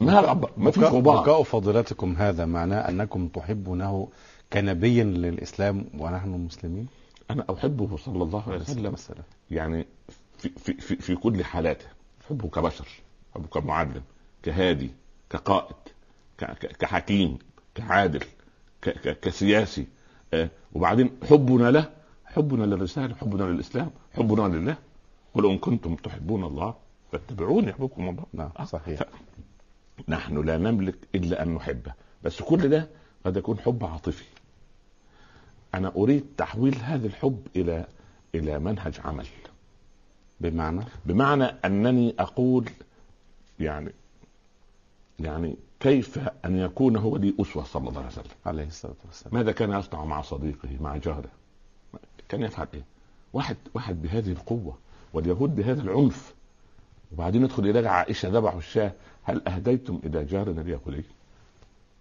ما. 0.00 0.50
ما 0.56 0.70
في 0.70 0.80
غبار. 0.80 1.22
بكاء 1.22 1.42
فضيلتكم 1.42 2.16
هذا 2.18 2.44
معناه 2.44 2.88
أنكم 2.88 3.28
تحبونه 3.28 4.08
كنبي 4.52 5.02
للإسلام 5.02 5.84
ونحن 5.98 6.28
مسلمين 6.28 6.86
أنا 7.30 7.44
أحبه 7.54 7.96
صلى 7.96 8.22
الله 8.22 8.42
عليه 8.46 8.56
وسلم. 8.60 8.84
يعني 9.50 9.86
في 10.38 10.48
في 10.48 10.72
في, 10.74 10.96
في 10.96 11.14
كل 11.16 11.44
حالاته 11.44 11.86
أحبه 12.26 12.48
كبشر 12.48 12.88
أحبه 13.32 13.46
كمعلم 13.46 14.02
كهادي 14.42 14.90
كقائد. 15.30 15.76
كحكيم 16.78 17.38
كعادل. 17.74 18.20
كسياسي 19.22 19.86
آه. 20.34 20.50
وبعدين 20.72 21.10
حبنا 21.30 21.70
له 21.70 21.90
حبنا 22.24 22.64
للرسالة 22.64 23.14
حبنا 23.14 23.42
للإسلام 23.44 23.90
حبنا 24.14 24.56
لله 24.56 24.76
قل 25.34 25.50
إن 25.50 25.58
كنتم 25.58 25.94
تحبون 25.94 26.44
الله 26.44 26.74
فاتبعوني 27.12 27.68
يحببكم 27.70 28.08
الله 28.08 28.24
نعم 28.32 28.50
آه. 28.58 28.64
صحيح. 28.64 29.00
نحن 30.08 30.40
لا 30.46 30.56
نملك 30.58 30.94
إلا 31.14 31.42
أن 31.42 31.54
نحبه 31.54 31.92
بس 32.22 32.42
كل 32.42 32.68
ده 32.68 32.88
قد 33.24 33.36
يكون 33.36 33.58
حب 33.58 33.84
عاطفي 33.84 34.24
أنا 35.74 35.92
أريد 35.96 36.26
تحويل 36.36 36.74
هذا 36.74 37.06
الحب 37.06 37.46
إلى 37.56 37.86
إلى 38.34 38.58
منهج 38.58 39.00
عمل. 39.04 39.26
بمعنى 40.40 40.84
بمعنى 41.06 41.44
أنني 41.44 42.14
أقول 42.18 42.70
يعني 43.60 43.92
يعني 45.20 45.56
كيف 45.80 46.18
أن 46.44 46.56
يكون 46.56 46.96
هو 46.96 47.16
لي 47.16 47.34
أسوة 47.40 47.64
صلى 47.64 47.88
الله 47.88 47.98
عليه 47.98 48.08
وسلم. 48.08 48.24
عليه 48.46 48.66
الصلاة 48.66 48.94
والسلام. 49.06 49.34
ماذا 49.34 49.52
كان 49.52 49.72
يصنع 49.72 50.04
مع 50.04 50.22
صديقه 50.22 50.68
مع 50.80 50.96
جاره؟ 50.96 51.30
كان 52.28 52.42
يفعل 52.42 52.66
إيه؟ 52.74 52.82
واحد 53.32 53.56
واحد 53.74 54.02
بهذه 54.02 54.32
القوة 54.32 54.78
واليهود 55.12 55.56
بهذا 55.56 55.82
العنف. 55.82 56.34
وبعدين 57.12 57.44
يدخل 57.44 57.66
يلاقي 57.66 57.86
عائشة 57.86 58.28
ذبحوا 58.28 58.58
الشاة. 58.58 58.92
هل 59.22 59.48
أهديتم 59.48 60.00
إلى 60.04 60.24
جارنا 60.24 60.60
اليهودي 60.60 61.04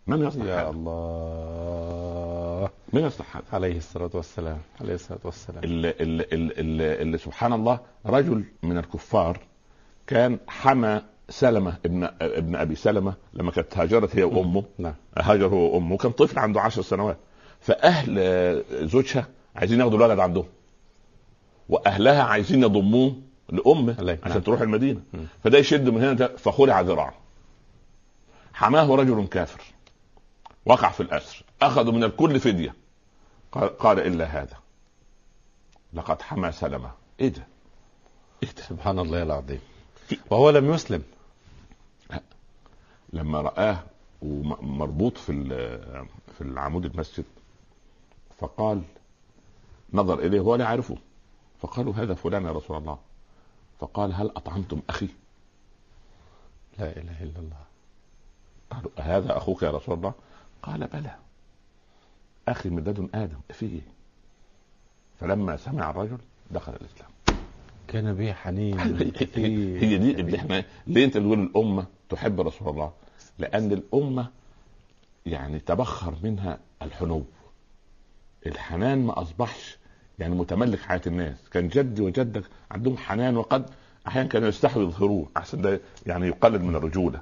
من 0.07 0.27
يصنع 0.27 0.45
يا 0.45 0.61
هذا؟ 0.61 0.69
الله. 0.69 2.69
من 2.93 3.01
يصنع 3.03 3.25
هذا؟ 3.33 3.43
عليه 3.53 3.77
الصلاة 3.77 4.09
والسلام 4.13 4.57
عليه 4.81 4.93
الصلاة 4.93 5.19
والسلام. 5.23 5.63
اللي, 5.63 5.93
اللي, 5.99 6.25
اللي, 6.31 7.01
اللي 7.01 7.17
سبحان 7.17 7.53
الله 7.53 7.79
رجل 8.05 8.43
من 8.63 8.77
الكفار 8.77 9.39
كان 10.07 10.37
حمى 10.47 11.01
سلمة 11.29 11.77
ابن 11.85 12.09
ابن 12.21 12.55
أبي 12.55 12.75
سلمة 12.75 13.13
لما 13.33 13.51
كانت 13.51 13.77
هاجرت 13.77 14.15
هي 14.15 14.23
وأمه. 14.23 14.63
نعم. 14.77 14.93
هاجر 15.17 15.47
هو 15.47 15.75
وأمه. 15.75 15.97
كان 15.97 16.11
طفل 16.11 16.39
عنده 16.39 16.61
عشر 16.61 16.81
سنوات. 16.81 17.17
فأهل 17.59 18.15
آه، 18.19 18.63
زوجها 18.71 19.27
عايزين 19.55 19.79
ياخدوا 19.79 19.97
الولد 19.97 20.19
عندهم. 20.19 20.45
وأهلها 21.69 22.23
عايزين 22.23 22.63
يضموه 22.63 23.15
لأمه 23.49 23.95
الله- 23.99 24.17
عشان 24.23 24.31
نعم. 24.33 24.41
تروح 24.41 24.61
المدينة. 24.61 24.99
مم. 25.13 25.25
فده 25.43 25.57
يشد 25.57 25.89
من 25.89 26.01
هنا 26.03 26.13
ده 26.13 26.35
فخلع 26.37 26.81
ذراعه. 26.81 27.13
حماه 28.53 28.95
رجل 28.95 29.27
كافر. 29.27 29.61
وقع 30.67 30.91
في 30.91 31.03
الأسر 31.03 31.43
أخذوا 31.61 31.93
من 31.93 32.03
الكل 32.03 32.39
فدية. 32.39 32.75
قال, 33.51 33.77
قال 33.77 33.99
إلا 33.99 34.25
هذا. 34.25 34.57
لقد 35.93 36.21
حمى 36.21 36.51
سلمة. 36.51 36.91
إيه 37.19 37.27
ده؟ 37.27 37.47
إيه 38.43 38.49
ده؟ 38.49 38.61
سبحان 38.63 38.99
الله 38.99 39.23
العظيم. 39.23 39.59
وهو 40.29 40.49
لم 40.49 40.73
يسلم. 40.73 41.03
لما 43.13 43.41
رآه 43.41 43.83
ومربوط 44.21 45.17
في 45.17 45.43
في 46.37 46.41
العمود 46.41 46.85
المسجد 46.85 47.25
فقال 48.39 48.81
نظر 49.93 50.19
إليه 50.19 50.39
ولا 50.39 50.63
يعرفه. 50.63 50.97
فقالوا 51.61 51.93
هذا 51.93 52.13
فلان 52.13 52.45
يا 52.45 52.51
رسول 52.51 52.77
الله. 52.77 52.99
فقال 53.79 54.13
هل 54.13 54.31
أطعمتم 54.35 54.81
أخي؟ 54.89 55.07
لا 56.79 56.97
إله 56.97 57.23
إلا 57.23 57.39
الله. 57.39 57.63
قالوا 58.71 58.91
هذا 58.97 59.37
أخوك 59.37 59.63
يا 59.63 59.71
رسول 59.71 59.95
الله؟ 59.97 60.13
قال 60.63 60.87
بلى. 60.87 61.15
أخي 62.47 62.69
من 62.69 62.79
لدن 62.83 63.09
آدم 63.13 63.39
فيه. 63.49 63.81
فلما 65.19 65.57
سمع 65.57 65.89
الرجل 65.89 66.17
دخل 66.51 66.73
الإسلام. 66.73 67.09
كان 67.87 68.13
به 68.13 68.33
حنين 68.33 68.79
هي 69.83 69.97
دي 69.97 70.11
اللي 70.11 70.37
إحنا 70.37 70.63
ليه 70.87 71.05
أنت 71.05 71.17
تقول 71.17 71.39
الأمة 71.39 71.85
تحب 72.09 72.41
رسول 72.41 72.69
الله؟ 72.69 72.91
لأن 73.39 73.71
الأمة 73.71 74.31
يعني 75.25 75.59
تبخر 75.59 76.15
منها 76.23 76.59
الحنو. 76.81 77.23
الحنان 78.45 79.05
ما 79.05 79.21
أصبحش 79.21 79.77
يعني 80.19 80.35
متملك 80.35 80.79
حياة 80.79 81.01
الناس. 81.07 81.49
كان 81.49 81.67
جدي 81.67 82.01
وجدك 82.01 82.43
عندهم 82.71 82.97
حنان 82.97 83.37
وقد 83.37 83.69
أحيانا 84.07 84.29
كانوا 84.29 84.47
يستحوا 84.47 84.83
يظهروه. 84.83 85.29
أحسن 85.37 85.61
ده 85.61 85.81
يعني 86.05 86.27
يقلل 86.27 86.63
من 86.63 86.75
الرجولة. 86.75 87.21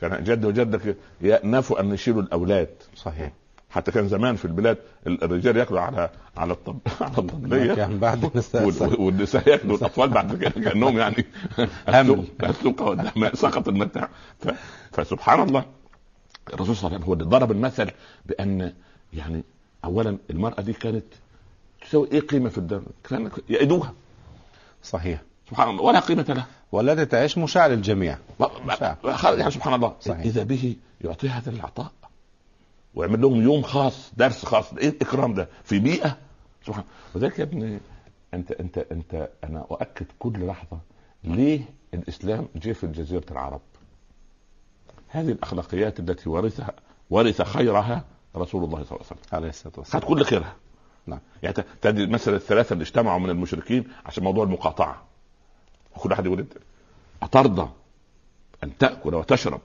كان 0.00 0.24
جدي 0.24 0.46
وجدك 0.46 0.96
يأنفوا 1.20 1.80
أن 1.80 1.92
يشيلوا 1.94 2.22
الأولاد. 2.22 2.68
صحيح. 2.96 3.32
حتى 3.70 3.90
كان 3.92 4.08
زمان 4.08 4.36
في 4.36 4.44
البلاد 4.44 4.78
الرجال 5.06 5.56
ياكلوا 5.56 5.80
على 5.80 6.10
على 6.36 6.52
الطب 6.52 6.78
على 7.00 7.18
الطبلية. 7.18 7.74
كان 7.74 7.98
بعد 7.98 8.24
النساء 8.34 8.66
وال- 8.66 9.00
والنساء 9.00 9.48
ياكلوا 9.48 9.76
الأطفال 9.76 10.08
بعد 10.10 10.36
كده 10.36 10.50
كأنهم 10.70 10.98
يعني 10.98 11.24
قدام 11.88 12.26
سقط 13.34 13.68
المتاع. 13.68 14.08
فسبحان 14.92 15.48
الله 15.48 15.64
الرسول 16.54 16.76
صلى 16.76 16.86
الله 16.86 16.96
عليه 16.96 16.96
وسلم 16.96 17.02
هو 17.08 17.12
اللي 17.12 17.24
ضرب 17.24 17.50
المثل 17.52 17.90
بأن 18.26 18.72
يعني 19.12 19.42
اولا 19.84 20.18
المرأة 20.30 20.60
دي 20.60 20.72
كانت 20.72 21.04
تساوي 21.86 22.08
إيه 22.12 22.20
قيمة 22.20 22.48
في 22.48 22.58
الدم؟ 22.58 22.82
كانت 23.10 23.32
يأيدوها. 23.48 23.94
صحيح. 24.82 25.22
سبحان 25.50 25.68
الله 25.70 25.82
ولا 25.82 26.00
قيمة 26.00 26.22
لها 26.28 26.46
والتي 26.72 27.04
تعيش 27.06 27.38
مشاع 27.38 27.66
للجميع. 27.66 28.18
صح. 28.76 28.94
يعني 29.24 29.50
سبحان 29.50 29.74
الله. 29.74 29.94
صحيح. 30.00 30.20
إذا 30.20 30.42
به 30.42 30.76
يعطي 31.00 31.28
هذا 31.28 31.50
العطاء 31.50 31.92
ويعمل 32.94 33.20
لهم 33.20 33.42
يوم 33.42 33.62
خاص 33.62 34.10
درس 34.16 34.44
خاص. 34.44 34.72
إيه 34.72 34.88
الإكرام 34.88 35.34
ده؟ 35.34 35.48
في 35.64 35.78
بيئه 35.78 36.16
سبحان 36.66 36.84
وذلك 37.14 37.38
يا 37.38 37.44
ابني 37.44 37.80
أنت 38.34 38.52
أنت 38.52 38.78
أنت 38.78 39.28
أنا 39.44 39.66
أؤكد 39.70 40.06
كل 40.18 40.46
لحظة 40.46 40.78
ليه 41.24 41.60
الإسلام 41.94 42.48
جه 42.56 42.72
في 42.72 42.86
جزيره 42.86 43.24
العرب. 43.30 43.60
هذه 45.08 45.28
الأخلاقيات 45.30 46.00
التي 46.00 46.28
ورثها 46.28 46.72
ورث 47.10 47.42
خيرها 47.42 48.04
رسول 48.36 48.64
الله 48.64 48.84
صلى 48.84 48.96
الله 48.96 49.06
عليه 49.06 49.06
وسلم. 49.06 49.18
عليه 49.32 49.48
الصلاة 49.48 49.72
والسلام. 49.78 50.02
خد 50.02 50.08
كل 50.08 50.24
خيرها. 50.24 50.54
نعم. 51.06 51.18
يعني 51.42 51.54
ت- 51.54 51.66
تدري 51.82 52.06
مثلا 52.06 52.36
الثلاثة 52.36 52.72
اللي 52.72 52.82
اجتمعوا 52.82 53.18
من 53.18 53.30
المشركين 53.30 53.84
عشان 54.06 54.24
موضوع 54.24 54.44
المقاطعة. 54.44 55.02
كل 55.96 56.10
واحد 56.10 56.26
يقول 56.26 56.38
انت 56.38 56.52
أترضى 57.22 57.70
أن 58.64 58.78
تأكل 58.78 59.14
وتشرب 59.14 59.60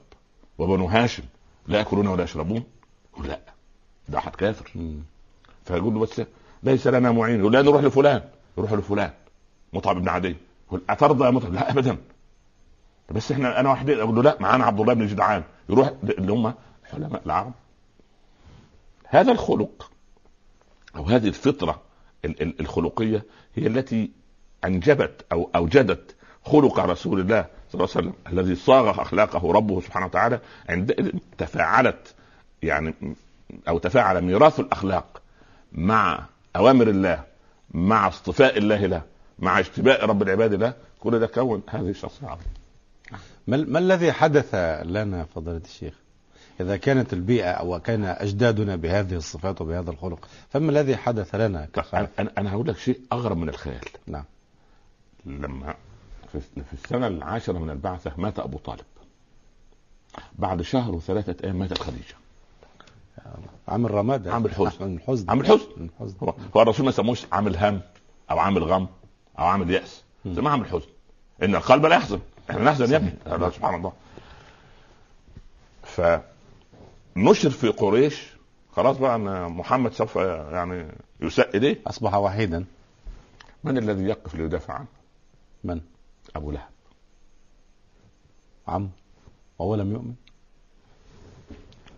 وبنو 0.57 0.85
هاشم 0.85 1.23
لا 1.67 1.77
يأكلون 1.77 2.07
ولا 2.07 2.23
يشربون؟ 2.23 2.63
يقول 3.13 3.27
لا 3.27 3.39
ده 4.09 4.17
أحد 4.17 4.35
كافر. 4.35 4.71
فيقول 5.65 5.93
له 5.93 5.99
بس 5.99 6.21
ليس 6.63 6.88
لنا 6.88 7.11
معين 7.11 7.39
يقول 7.39 7.53
لا 7.53 7.61
نروح 7.61 7.83
لفلان 7.83 8.21
يروح 8.57 8.73
لفلان. 8.73 9.11
مطعم 9.73 9.99
بن 9.99 10.09
عدي. 10.09 10.35
يقول 10.67 10.81
أترضى 10.89 11.25
يا 11.25 11.31
مطعم؟ 11.31 11.53
لا 11.53 11.71
ابدا. 11.71 11.97
بس 13.11 13.31
إحنا 13.31 13.59
أنا 13.59 13.71
وحدي 13.71 14.01
أقول 14.01 14.15
له 14.15 14.23
لا 14.23 14.38
معانا 14.39 14.65
عبد 14.65 14.79
الله 14.79 14.93
بن 14.93 15.07
جدعان. 15.07 15.43
يروح 15.69 15.93
اللي 16.03 16.31
هم 16.31 16.53
حلماء 16.91 17.21
العرب. 17.25 17.53
هذا 19.07 19.31
الخلق 19.31 19.91
أو 20.95 21.03
هذه 21.03 21.27
الفطرة 21.27 21.81
ال- 22.25 22.41
ال- 22.41 22.59
الخلقية 22.59 23.23
هي 23.55 23.67
التي 23.67 24.11
أنجبت 24.65 25.25
أو 25.32 25.49
أوجدت 25.56 26.15
خلق 26.45 26.80
رسول 26.80 27.19
الله 27.19 27.45
صلى 27.71 27.84
الله 27.84 27.95
عليه 27.95 28.08
وسلم 28.08 28.13
الذي 28.34 28.56
صاغ 28.56 29.01
أخلاقه 29.01 29.51
ربه 29.51 29.82
سبحانه 29.82 30.06
وتعالى 30.06 30.39
عندئذ 30.69 31.12
تفاعلت 31.38 32.13
يعني 32.63 32.93
أو 33.67 33.78
تفاعل 33.78 34.21
ميراث 34.21 34.60
الأخلاق 34.60 35.21
مع 35.71 36.25
أوامر 36.56 36.88
الله 36.88 37.23
مع 37.71 38.08
اصطفاء 38.08 38.58
الله 38.58 38.86
له 38.86 39.01
مع 39.39 39.60
اجتباء 39.60 40.06
رب 40.06 40.21
العباد 40.21 40.54
له 40.54 40.73
كل 40.99 41.19
ده 41.19 41.28
كون 41.28 41.62
هذه 41.69 41.89
الشخصيه 41.89 42.25
العظيمه 42.28 42.49
ما, 43.47 43.58
ما 43.58 43.80
الذي 43.80 44.12
حدث 44.12 44.56
لنا 44.86 45.25
فضيلة 45.36 45.62
الشيخ؟ 45.65 45.93
إذا 46.60 46.78
كانت 46.78 47.13
البيئة 47.13 47.51
أو 47.51 47.80
كان 47.80 48.04
أجدادنا 48.06 48.75
بهذه 48.75 49.15
الصفات 49.15 49.62
وبهذا 49.62 49.89
الخلق 49.91 50.28
فما 50.49 50.71
الذي 50.71 50.97
حدث 50.97 51.36
لنا 51.36 51.67
كخلق 51.73 52.10
أنا 52.19 52.32
أنا 52.38 52.54
هقول 52.54 52.67
لك 52.67 52.78
شيء 52.78 52.99
أغرب 53.13 53.38
من 53.38 53.49
الخيال. 53.49 53.82
نعم. 54.08 54.23
لما 55.25 55.75
في 56.31 56.73
السنة 56.73 57.07
العاشرة 57.07 57.57
من 57.57 57.69
البعثة 57.69 58.11
مات 58.17 58.39
أبو 58.39 58.57
طالب. 58.57 58.85
بعد 60.35 60.61
شهر 60.61 60.95
وثلاثة 60.95 61.35
أيام 61.43 61.59
ماتت 61.59 61.77
خديجة. 61.77 62.15
عام 63.67 63.85
الرماد 63.85 64.27
عام 64.27 64.45
الحزن. 64.45 64.81
عام 64.81 64.95
الحزن 64.95 65.29
عام 65.29 65.41
الحزن. 65.41 65.65
عام 65.77 65.89
الحزن 65.99 66.15
هو, 66.23 66.33
هو 66.55 66.61
الرسول 66.61 66.85
ما 66.85 66.91
سموش 66.91 67.25
عامل 67.31 67.57
هم 67.57 67.81
أو 68.31 68.39
عامل 68.39 68.63
غم 68.63 68.88
أو 69.39 69.45
عامل 69.45 69.69
يأس. 69.71 70.03
سماه 70.23 70.51
عامل 70.51 70.65
حزن. 70.65 70.88
إن 71.43 71.55
القلب 71.55 71.85
لا 71.85 71.95
يحزن. 71.95 72.19
إحنا 72.49 72.63
نحزن 72.63 72.91
يا 72.91 72.97
ابني. 72.97 73.51
سبحان 73.51 73.75
الله. 73.75 73.93
فنشر 75.83 77.49
في 77.49 77.67
قريش. 77.67 78.35
خلاص 78.75 78.97
بقى 78.97 79.15
أن 79.15 79.51
محمد 79.51 79.93
سوف 79.93 80.15
يعني 80.15 80.88
يساء 81.21 81.57
إليه. 81.57 81.79
أصبح 81.88 82.13
وحيدا. 82.13 82.65
من 83.63 83.77
الذي 83.77 84.03
يقف 84.03 84.35
ليدافع 84.35 84.73
عنه؟ 84.73 84.85
من؟ 85.65 85.82
أبو 86.36 86.51
لهب. 86.51 86.69
عم 88.67 88.89
وهو 89.60 89.75
لم 89.75 89.91
يؤمن. 89.91 90.15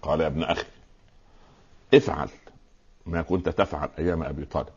قال 0.01 0.21
يا 0.21 0.27
ابن 0.27 0.43
أخي 0.43 0.65
افعل 1.93 2.29
ما 3.05 3.21
كنت 3.21 3.49
تفعل 3.49 3.89
أيام 3.99 4.23
أبي 4.23 4.45
طالب 4.45 4.69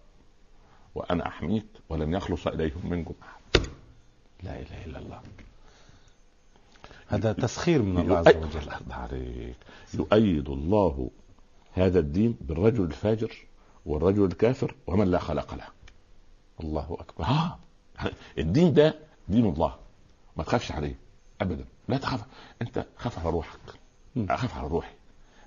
وأنا 0.95 1.27
أحميك 1.27 1.67
ولن 1.89 2.15
يخلص 2.15 2.47
إليهم 2.47 2.91
منكم 2.91 3.15
أحد. 3.23 3.67
لا 4.43 4.61
إله 4.61 4.85
إلا 4.85 4.99
الله. 4.99 5.21
هذا 7.07 7.33
تسخير 7.33 7.83
من 7.83 7.99
الله 7.99 8.19
عز 8.19 8.37
وجل. 8.37 8.61
الله 8.61 8.95
عليك. 8.95 9.57
يؤيد 9.95 10.49
الله 10.49 11.11
هذا 11.73 11.99
الدين 11.99 12.37
بالرجل 12.41 12.85
الفاجر 12.85 13.37
والرجل 13.87 14.25
الكافر 14.25 14.75
ومن 14.87 15.11
لا 15.11 15.19
خلق 15.19 15.55
له. 15.55 15.69
الله 16.61 16.97
أكبر. 17.01 17.25
ها 17.25 17.59
الدين 18.39 18.75
ده 18.75 18.95
دين 19.29 19.47
الله. 19.47 19.75
ما 20.37 20.45
تخافش 20.45 20.73
عليه. 20.73 20.95
ابدا. 21.41 21.65
لا 21.89 21.97
تخاف. 21.97 22.21
أنت 22.63 22.85
خاف 22.97 23.19
على 23.19 23.31
روحك. 23.31 23.59
أخاف 24.17 24.59
على 24.59 24.69
روحي. 24.69 24.93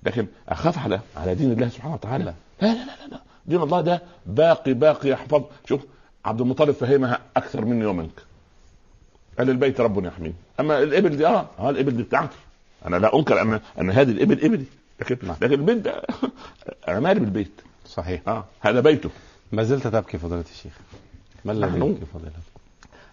لكن 0.02 0.26
أخاف 0.48 0.78
على 0.78 1.00
على 1.16 1.34
دين 1.34 1.52
الله 1.52 1.68
سبحانه 1.68 1.94
وتعالى. 1.94 2.24
لا 2.24 2.34
لا 2.62 2.72
لا 2.74 2.84
لا, 2.84 3.06
لا. 3.10 3.20
دين 3.46 3.62
الله 3.62 3.80
ده 3.80 4.02
باقي 4.26 4.74
باقي. 4.74 5.08
يحفظ. 5.08 5.42
شوف 5.68 5.80
عبد 6.24 6.40
المطلب 6.40 6.70
فهمها 6.70 7.18
أكثر 7.36 7.64
مني 7.64 7.86
ومنك. 7.86 8.22
قال 9.38 9.50
البيت 9.50 9.80
رب 9.80 10.04
يحميه 10.04 10.32
أما 10.60 10.78
الإبل 10.82 11.16
دي 11.16 11.26
آه 11.26 11.46
آه 11.58 11.70
الإبل 11.70 11.96
دي 11.96 12.02
بتاعتي. 12.02 12.36
أنا 12.86 12.96
لا 12.96 13.16
أنكر 13.16 13.42
أن 13.42 13.60
أن 13.80 13.90
هذه 13.90 14.10
الإبل 14.10 14.44
إبلي. 14.44 14.64
لكن 15.00 15.18
نعم. 15.22 15.36
لكن 15.42 15.52
البيت 15.52 15.78
ده 15.78 16.02
أنا 16.88 17.00
مالي 17.00 17.20
بالبيت؟ 17.20 17.60
صحيح. 17.86 18.20
آه 18.28 18.44
هذا 18.60 18.80
بيته. 18.80 19.10
ما 19.52 19.62
زلت 19.62 19.86
تبكي 19.86 20.18
فضيلة 20.18 20.44
الشيخ. 20.50 20.72
ما 21.44 21.52
الذي 21.52 21.70
نحن- 21.78 21.82
يبكي 21.90 22.04
فضيلة 22.06 22.32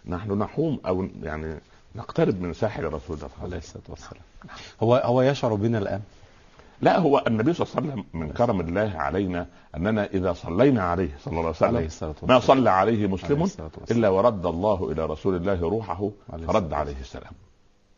نحن 0.06 0.32
نحوم 0.38 0.80
أو 0.88 1.08
يعني 1.24 1.60
نقترب 1.96 2.42
من 2.42 2.54
ساحل 2.54 2.84
رسول 2.84 3.00
الله 3.18 3.28
صلى 3.28 3.36
الله 3.36 3.44
عليه 3.44 3.58
الصلاة 3.58 3.84
والسلام. 3.90 4.22
هو 4.84 4.96
هو 4.96 5.22
يشعر 5.22 5.56
بنا 5.56 5.78
الآن؟ 5.78 6.02
لا 6.82 7.00
هو 7.00 7.24
النبي 7.28 7.54
صلى 7.54 7.68
الله 7.68 7.76
عليه 7.78 7.88
وسلم 8.02 8.06
من 8.22 8.30
كرم 8.32 8.62
الله 8.62 8.92
علينا 8.96 9.48
أننا 9.78 10.06
إذا 10.06 10.34
صلينا 10.34 10.84
عليه 10.84 11.18
صلى 11.24 11.32
الله 11.40 11.54
عليه 11.62 11.78
عليه 11.78 11.86
وسلم 11.86 12.30
ما 12.30 12.40
صلى 12.40 12.70
عليه 12.70 12.94
عليه 12.94 13.08
مسلم 13.08 13.44
الصلاة 13.44 13.72
والسلام. 13.78 14.00
إلا 14.00 14.10
ورد 14.10 14.46
الله 14.46 14.92
إلى 14.92 15.06
رسول 15.06 15.36
الله 15.36 15.60
روحه 15.60 16.10
عليه 16.34 16.48
فرد 16.48 16.74
عليه 16.74 17.00
السلام. 17.02 17.32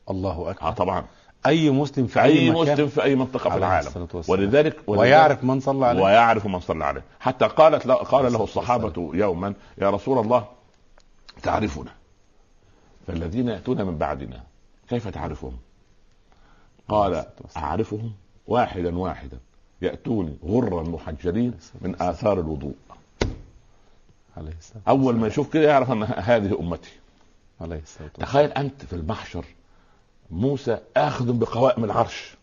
الله 0.10 0.32
آه 0.48 0.52
أكبر 0.52 0.72
طبعا. 0.72 1.06
أي 1.45 1.69
مسلم 1.69 2.08
في 2.08 2.13
في 2.13 2.21
أي 2.21 2.39
أي 2.39 2.49
مكان 2.51 2.73
مسلم 2.73 2.88
في 2.88 3.03
أي 3.03 3.15
منطقة 3.15 3.49
في 3.49 3.58
العالم. 3.58 4.08
ولذلك, 4.28 4.28
ولذلك 4.28 4.76
ويعرف 4.88 5.43
من 5.43 5.59
صلى 5.59 5.86
عليه. 5.86 6.01
ويعرف 6.03 6.45
من 6.45 6.59
صلى 6.59 6.86
عليه. 6.86 7.03
حتى 7.20 7.45
قالت 7.45 7.86
له 7.86 7.95
قال 7.95 8.34
له 8.34 8.43
الصحابة 8.43 9.11
يوما 9.13 9.53
يا 9.78 9.89
رسول 9.89 10.20
الله 10.20 10.47
تعرفنا. 11.43 11.91
فالذين 13.07 13.47
يأتون 13.47 13.86
من 13.86 13.97
بعدنا 13.97 14.43
كيف 14.89 15.07
تعرفهم؟ 15.07 15.57
قال 16.89 17.26
أعرفهم 17.57 18.11
واحدا 18.47 18.97
واحدا. 18.97 19.38
ياتوني 19.82 20.38
غرا 20.45 20.84
محجلين 20.84 21.53
من 21.82 22.01
آثار 22.01 22.39
الوضوء. 22.39 22.76
عليه 24.38 24.53
أول 24.88 25.15
ما 25.15 25.28
يشوف 25.28 25.53
كده 25.53 25.70
يعرف 25.70 25.91
أن 25.91 26.03
هذه 26.03 26.59
أمتي. 26.59 26.91
عليه 27.61 27.82
تخيل 28.20 28.51
أنت 28.51 28.86
في 28.86 28.93
المحشر 28.93 29.45
موسى 30.32 30.78
آخذ 30.97 31.34
بقوائم 31.34 31.84
العرش. 31.84 32.36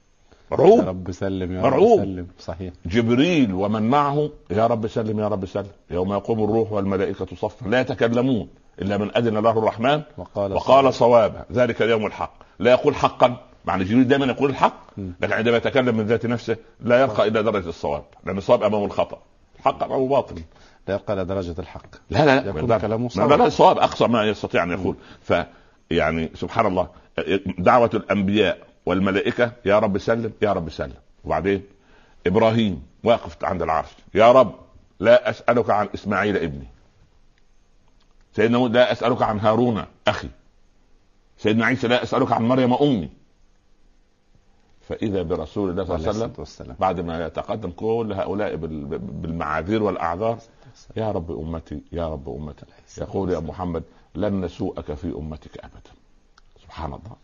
يا 0.53 0.57
مرعوب 0.57 0.81
رب 0.81 1.11
سلم 1.11 1.53
يا 1.57 1.63
مرعوب. 1.63 2.01
رب 2.01 2.05
سلم. 2.05 2.27
صحيح. 2.39 2.73
جبريل 2.87 3.53
ومن 3.55 3.91
معه 3.91 4.31
يا 4.51 4.67
رب 4.67 4.87
سلم 4.87 5.21
يا 5.21 5.29
رب 5.29 5.47
سلم. 5.47 5.67
يوم 5.91 6.13
يقوم 6.13 6.45
الروح 6.45 6.73
والملائكة 6.73 7.27
صفا. 7.37 7.69
لا 7.69 7.81
يتكلمون 7.81 8.49
إلا 8.83 8.97
من 8.97 9.17
أذن 9.17 9.39
له 9.39 9.51
الرحمن. 9.51 10.03
وقال 10.19 10.53
وقال 10.53 10.95
صوابا. 10.95 11.45
ذلك 11.53 11.83
اليوم 11.83 12.07
الحق. 12.07 12.33
لا 12.59 12.71
يقول 12.71 12.95
حقا. 12.95 13.37
مع 13.65 13.75
ان 13.75 13.85
جبريل 13.85 14.09
دائما 14.09 14.27
يقول 14.27 14.51
الحق. 14.51 14.81
لكن 15.21 15.33
عندما 15.33 15.57
يتكلم 15.57 15.97
من 15.97 16.07
ذات 16.07 16.27
نفسه 16.27 16.57
لا 16.81 17.01
يرقى 17.01 17.29
إلى 17.29 17.43
درجة 17.43 17.69
الصواب. 17.69 18.03
لأن 18.25 18.39
الصواب 18.39 18.63
امامه 18.63 18.85
الخطأ. 18.85 19.19
الحق 19.59 19.85
امامه 19.85 20.09
باطل 20.09 20.43
لا 20.89 20.95
يبقى 20.95 21.13
إلى 21.13 21.25
درجة 21.25 21.55
الحق. 21.59 21.87
لا 22.11 22.27
لا 22.27 22.41
لا. 22.41 22.51
يكون 22.51 22.69
لا- 22.71 22.79
كلامه 22.79 23.03
لا 23.03 23.09
صواب. 23.09 23.31
لا, 23.31 23.37
لا 23.37 23.47
الصواب 23.47 23.79
أقصى 23.79 24.07
ما 24.07 24.25
يستطيع 24.25 24.63
أن 24.63 24.71
يقول. 24.71 24.97
ف 25.23 25.33
يعني 25.91 26.31
سبحان 26.35 26.67
الله 26.67 26.89
دعوة 27.59 27.91
الأنبياء 27.95 28.59
والملائكة 28.87 29.53
يا 29.65 29.79
رب 29.79 29.99
سلم 29.99 30.33
يا 30.43 30.53
رب 30.53 30.71
سلم. 30.71 30.95
وبعدين 31.25 31.63
إبراهيم 32.27 32.83
واقف 33.05 33.45
عند 33.45 33.63
العرش 33.63 33.89
يا 34.15 34.33
رب 34.33 34.55
لا 35.01 35.31
أسألك 35.31 35.71
عن 35.71 35.89
إسماعيل 35.95 36.37
ابني. 36.37 36.67
سيدنا 38.37 38.59
لا 38.59 38.93
أسألك 38.93 39.23
عن 39.23 39.41
هارون 39.41 39.85
أخي. 40.09 40.29
سيدنا 41.39 41.67
عيسى 41.67 41.89
لا 41.89 42.03
أسألك 42.03 42.33
عن 42.33 42.49
مريم 42.49 42.75
أمي. 42.75 43.09
فإذا 44.89 45.23
برسول 45.23 45.71
الله 45.71 45.85
صلى 45.85 45.97
الله 45.97 46.25
عليه 46.25 46.33
وسلم 46.39 46.77
بعد 46.81 47.01
ما 47.01 47.27
يتقدم 47.27 47.71
كل 47.71 48.13
هؤلاء 48.17 48.57
بال- 48.57 48.99
بالمعاذير 48.99 49.83
والأعذار 49.83 50.39
يا 50.97 51.13
رب 51.13 51.31
أمتي 51.41 51.83
يا 51.93 52.09
رب 52.09 52.29
أمتي. 52.29 52.67
يقول 52.99 53.31
يا 53.33 53.39
محمد 53.41 53.83
لن 54.15 54.41
نسوءك 54.41 54.95
في 54.95 55.07
أمتك 55.07 55.59
ابدا. 55.59 55.91
سبحان 56.71 56.93
الله. 56.93 57.17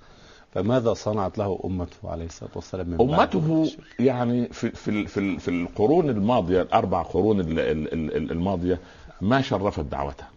فماذا 0.55 0.94
صنعت 0.94 1.38
له 1.38 1.61
أمته 1.64 2.11
عليه 2.11 2.24
الصلاة 2.26 2.51
والسلام 2.55 2.88
من 2.88 3.01
أمته 3.01 3.70
يعني 3.99 4.47
في 4.49 4.70
في 4.70 5.07
في, 5.07 5.38
في 5.38 5.49
القرون 5.49 6.11
الماضية 6.11 6.62
الاربع 6.62 7.03
قرون 7.03 7.40
ال- 7.40 7.59
ال- 7.59 7.92
ال- 8.16 8.30
الماضية 8.32 8.78
ما 9.20 9.40
شرفت 9.42 9.80
دعوتها. 9.84 10.28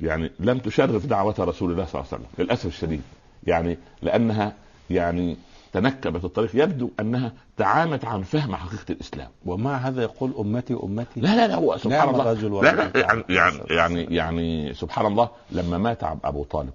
يعني 0.00 0.30
لم 0.40 0.58
تشرف 0.58 1.06
دعوة 1.06 1.34
رسول 1.38 1.70
الله 1.72 1.84
صلى 1.84 2.00
الله 2.00 2.12
عليه 2.12 2.22
وسلم 2.24 2.44
للأسف 2.44 2.66
الشديد. 2.66 3.02
يعني 3.46 3.78
لأنها 4.02 4.52
يعني 4.90 5.36
تنكبت 5.72 6.24
الطريق. 6.24 6.50
يبدو 6.54 6.90
أنها 7.00 7.32
تعامت 7.56 8.04
عن 8.04 8.22
فهم 8.22 8.56
حقيقة 8.56 8.84
الإسلام. 8.92 9.28
ومع 9.46 9.76
هذا 9.76 10.02
يقول 10.02 10.34
أمتي 10.38 10.74
أمتي؟ 10.74 11.20
لا 11.20 11.36
لا 11.36 11.46
لا 11.48 11.54
هو 11.54 11.76
سبحان 11.76 11.90
نعم 11.90 12.08
الله. 12.20 12.62
لا 12.62 12.72
لا. 12.74 13.00
يعني 13.00 13.22
يعني 13.28 13.58
يعني, 13.70 14.04
يعني 14.04 14.74
سبحان 14.74 15.06
الله 15.06 15.28
لما 15.50 15.78
مات 15.78 16.04
أبو 16.04 16.44
طالب 16.44 16.72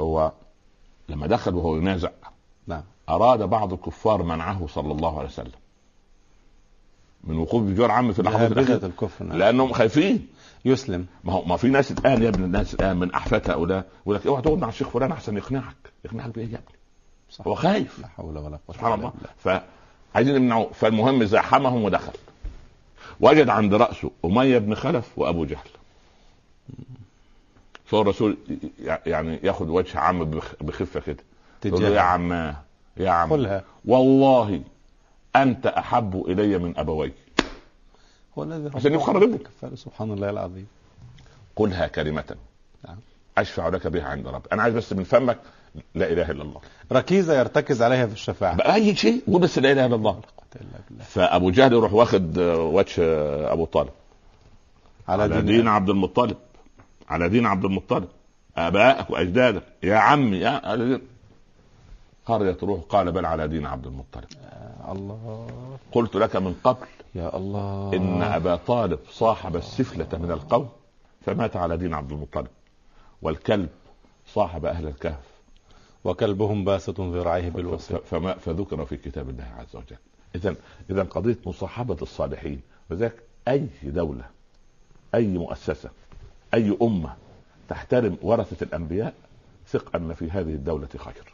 هو 0.00 0.32
لما 1.08 1.26
دخل 1.26 1.54
وهو 1.54 1.76
ينازع 1.76 2.10
نعم. 2.66 2.82
أراد 3.08 3.42
بعض 3.42 3.72
الكفار 3.72 4.22
منعه 4.22 4.66
صلى 4.66 4.92
الله 4.92 5.18
عليه 5.18 5.28
وسلم. 5.28 5.52
من 7.24 7.38
وقوف 7.38 7.62
بجوار 7.62 7.90
عمه 7.90 8.12
في 8.12 8.18
اللحظات 8.18 8.52
الاخيره 8.52 8.86
الكفر 8.86 9.24
نعم. 9.24 9.38
لأنهم 9.38 9.72
خايفين. 9.72 10.28
يسلم. 10.64 11.06
ما 11.24 11.32
هو 11.32 11.44
ما 11.44 11.56
في 11.56 11.68
ناس 11.68 11.92
الآن 11.92 12.22
يا 12.22 12.28
ابن 12.28 12.44
الناس 12.44 12.74
الان 12.74 12.96
من 12.96 13.14
أحفاد 13.14 13.50
هؤلاء. 13.50 13.86
يقول 14.02 14.16
لك 14.16 14.26
اوعى 14.26 14.42
تقعد 14.42 14.58
مع 14.58 14.68
الشيخ 14.68 14.88
فلان 14.88 15.12
أحسن 15.12 15.36
يقنعك. 15.36 15.76
يقنعك 16.04 16.34
بإيه 16.34 16.44
يا 16.44 16.58
ابني؟ 16.58 16.78
صح. 17.30 17.46
هو 17.46 17.54
خايف. 17.54 17.98
لا 17.98 18.06
حول 18.06 18.38
ولا 18.38 18.58
قوة 18.66 18.76
سبحان 18.76 18.92
الله. 18.92 19.12
فعايزين 19.38 20.36
يمنعوه 20.36 20.72
فالمهم 20.72 21.24
زاحمهم 21.24 21.84
ودخل. 21.84 22.12
وجد 23.20 23.48
عند 23.48 23.74
رأسه 23.74 24.10
أمية 24.24 24.58
بن 24.58 24.74
خلف 24.74 25.18
وأبو 25.18 25.44
جهل. 25.44 25.68
فالرسول 27.92 28.36
يعني 29.06 29.38
ياخذ 29.42 29.68
وجه 29.68 29.98
عم 29.98 30.24
بخ- 30.24 30.54
بخفة 30.60 31.00
كده. 31.00 31.16
يقول 31.64 31.82
له 31.82 31.88
يا 31.88 32.00
عماه 32.00 32.56
يا 32.96 33.10
عم 33.10 33.32
قلها 33.32 33.64
والله 33.84 34.62
أنت 35.36 35.66
أحب 35.66 36.24
إلي 36.28 36.58
من 36.58 36.78
أبوي 36.78 37.12
هو 38.38 38.42
الذي 38.42 38.70
عشان. 38.76 38.96
كفاره. 39.38 39.74
سبحان 39.74 40.12
الله 40.12 40.30
العظيم. 40.30 40.66
قلها 41.56 41.86
كلمة. 41.86 42.36
نعم. 42.88 42.96
أشفع 43.38 43.68
لك 43.68 43.86
بها 43.86 44.04
عند 44.04 44.26
ربي. 44.28 44.48
أنا 44.52 44.62
عايز 44.62 44.74
بس 44.74 44.92
من 44.92 45.04
فمك 45.04 45.38
لا 45.94 46.12
إله 46.12 46.30
إلا 46.30 46.42
الله. 46.42 46.60
ركيزة 46.92 47.38
يرتكز 47.38 47.82
عليها 47.82 48.06
في 48.06 48.12
الشفاعة. 48.12 48.56
بقى 48.56 48.74
اي 48.74 48.96
شيء 48.96 49.22
قول 49.26 49.40
بس 49.40 49.58
لا 49.58 49.72
إله 49.72 49.86
إلا 49.86 49.94
الله. 49.96 50.20
فأبو 51.00 51.50
جهل 51.50 51.72
يروح 51.72 51.92
واخد 51.92 52.38
وجه 52.38 53.02
أبو 53.52 53.64
طالب. 53.64 53.90
على, 55.08 55.22
على 55.22 55.42
دين 55.42 55.68
عبد 55.68 55.88
المطلب. 55.90 56.36
على 57.12 57.28
دين 57.28 57.46
عبد 57.46 57.64
المطلب. 57.64 58.08
ابائك 58.56 59.10
وأجدادك. 59.10 59.62
يا 59.82 59.96
عمي 59.96 60.36
يا 60.36 60.60
على 60.64 60.84
دين. 60.84 61.00
قريت 62.26 62.64
روح 62.64 62.80
قال 62.88 63.12
بل 63.12 63.26
على 63.26 63.48
دين 63.48 63.66
عبد 63.66 63.86
المطلب. 63.86 64.24
آه، 64.44 64.92
الله. 64.92 65.46
قلت 65.92 66.14
لك 66.14 66.36
من 66.36 66.54
قبل 66.64 66.86
يا 67.14 67.36
الله. 67.36 67.96
إن 67.96 68.22
أبا 68.22 68.56
طالب 68.56 68.98
صاحب 69.10 69.56
السفلة 69.56 70.18
من 70.18 70.30
القوم 70.30 70.68
فمات 71.26 71.56
على 71.56 71.76
دين 71.76 71.94
عبد 71.94 72.12
المطلب. 72.12 72.46
والكلب 73.22 73.68
صاحب 74.26 74.64
أهل 74.64 74.86
الكهف. 74.86 75.26
وكلبهم 76.04 76.64
باسط 76.64 77.00
ذراعيه 77.00 77.50
بالوصل 77.50 78.00
فما 78.10 78.34
فذكر 78.34 78.84
في 78.84 78.96
كتاب 78.96 79.30
الله 79.30 79.48
عز 79.58 79.76
وجل. 79.76 79.96
اذا 80.34 80.54
اذا 80.90 81.02
قضية 81.02 81.38
مصاحبة 81.46 81.96
الصالحين. 82.02 82.60
وذلك 82.90 83.22
أي 83.48 83.68
دولة 83.82 84.24
أي 85.14 85.26
مؤسسة 85.26 85.90
أي 86.54 86.76
أمة 86.82 87.12
تحترم 87.68 88.16
ورثة 88.22 88.64
الأنبياء 88.64 89.14
ثق 89.68 89.96
أن 89.96 90.14
في 90.14 90.30
هذه 90.30 90.40
الدولة 90.54 90.88
خير. 90.96 91.32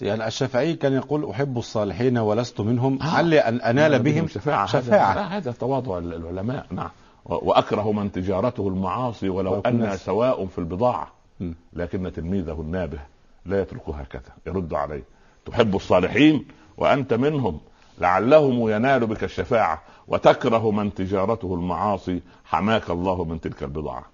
يعني 0.00 0.26
الشافعي 0.26 0.74
كان 0.74 0.92
يقول 0.92 1.30
أحب 1.30 1.58
الصالحين 1.58 2.18
ولست 2.18 2.60
منهم؟ 2.60 2.98
آه. 3.02 3.06
علي 3.06 3.38
أن 3.40 3.60
أنال 3.60 4.02
بهم؟ 4.02 4.26
شفاعه 4.28 4.66
شفاعة. 4.66 5.12
هذا, 5.12 5.22
هذا 5.22 5.52
تواضع 5.52 5.98
العلماء. 5.98 6.66
نعم. 6.70 6.90
و- 7.24 7.48
وأكره 7.48 7.92
من 7.92 8.12
تجارته 8.12 8.68
المعاصي 8.68 9.28
ولو 9.28 9.62
ناس. 9.72 10.04
سواء 10.04 10.46
في 10.46 10.58
البضاعة. 10.58 11.12
م. 11.40 11.52
لكن 11.72 12.12
تلميذه 12.12 12.60
النابه 12.60 12.98
لا 13.46 13.60
يتركه 13.60 13.94
هكذا 13.94 14.32
يرد 14.46 14.74
عليه. 14.74 15.02
تحب 15.46 15.76
الصالحين 15.76 16.44
وأنت 16.76 17.14
منهم 17.14 17.60
لعلهم 18.00 18.68
ينال 18.70 19.06
بك 19.06 19.24
الشفاعة 19.24 19.82
وتكره 20.08 20.70
من 20.70 20.94
تجارته 20.94 21.54
المعاصي. 21.54 22.20
حماك 22.44 22.90
الله 22.90 23.24
من 23.24 23.40
تلك 23.40 23.62
البضاعة. 23.62 24.04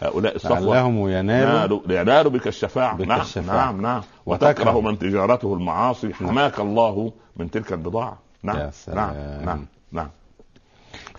هؤلاء 0.00 0.36
الصفوة. 0.36 0.60
لعلهم 0.60 1.08
ينالوا 1.08 1.80
ينالوا 1.88 2.30
بك 2.30 2.46
الشفاعة. 2.46 2.96
بك 2.96 3.06
نعم 3.06 3.20
الشفاعة. 3.20 3.56
نعم 3.56 3.80
نعم. 3.80 4.02
وتكره. 4.26 4.80
من 4.80 4.98
تجارته 4.98 5.54
المعاصي. 5.54 6.14
حماك 6.14 6.60
الله 6.60 7.12
من 7.36 7.50
تلك 7.50 7.72
البضاعة. 7.72 8.18
نعم 8.42 8.56
يا 8.56 8.70
سلام. 8.70 8.96
نعم. 8.96 9.44
نعم 9.44 9.66
نعم. 9.92 10.08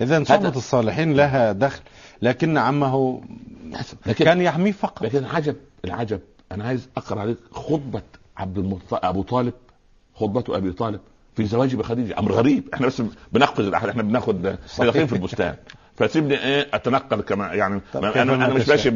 إذا 0.01 0.23
صحبة 0.23 0.49
الصالحين 0.49 1.13
لها 1.13 1.51
دخل 1.51 1.81
لكن 2.21 2.57
عمه 2.57 3.21
لكن 4.05 4.25
كان 4.25 4.41
يحميه 4.41 4.71
فقط. 4.71 5.03
لكن 5.03 5.17
العجب 5.17 5.55
العجب. 5.85 6.19
أنا 6.51 6.63
عايز 6.63 6.89
أقرأ 6.97 7.19
عليك 7.19 7.37
خطبة 7.51 8.01
عبد 8.37 8.57
المطلب 8.57 8.99
أبو 9.03 9.21
طالب 9.21 9.53
خطبة 10.15 10.57
أبي 10.57 10.71
طالب 10.71 10.99
في 11.35 11.45
زواجه 11.45 11.75
بخديجه 11.75 12.19
أمر 12.19 12.31
غريب. 12.31 12.69
إحنا 12.73 12.87
بس 12.87 13.01
بنقفز 13.31 13.65
الاحداث 13.65 13.89
إحنا 13.89 14.03
بناخد 14.03 14.41
داخلين 14.41 15.07
في 15.07 15.13
البستان. 15.13 15.55
فسيبني 15.97 16.43
إيه؟ 16.43 16.67
أتنقل 16.73 17.21
كما 17.21 17.53
يعني 17.53 17.81
أنا 17.95 18.21
أنا 18.21 18.53
مش. 18.53 18.69
ماشي 18.69 18.89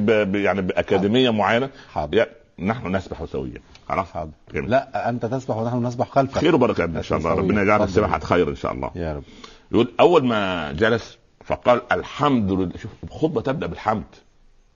يعني 0.43 0.62
بأكاديمية 0.62 1.30
معينة. 1.30 1.70
حاضر. 1.93 2.28
نحن 2.60 2.95
نسبح 2.95 3.26
سويا. 3.26 3.62
خلاص؟ 3.89 4.12
حاضر. 4.12 4.32
لا 4.54 5.10
أنت 5.10 5.26
تسبح 5.26 5.58
ونحن 5.58 5.86
نسبح 5.86 6.10
خلفك. 6.10 6.38
خير 6.38 6.56
وبركة 6.56 6.86
إن 6.86 7.04
شاء 7.04 7.18
الله. 7.18 7.34
ربنا 7.34 7.62
يجعل. 7.62 7.84
السباحة 7.84 8.20
خير 8.20 8.49
إن 8.49 8.56
شاء 8.56 8.74
الله. 8.74 8.91
يا 8.95 9.16
رب. 9.16 9.24
يقول 9.72 9.91
أول 9.99 10.26
ما 10.26 10.72
جلس 10.72 11.18
فقال 11.45 11.82
الحمد 11.91 12.52
لله. 12.52 12.72
شوف 12.78 12.91
خطبه 13.12 13.41
تبدأ 13.41 13.68
بالحمد. 13.68 14.04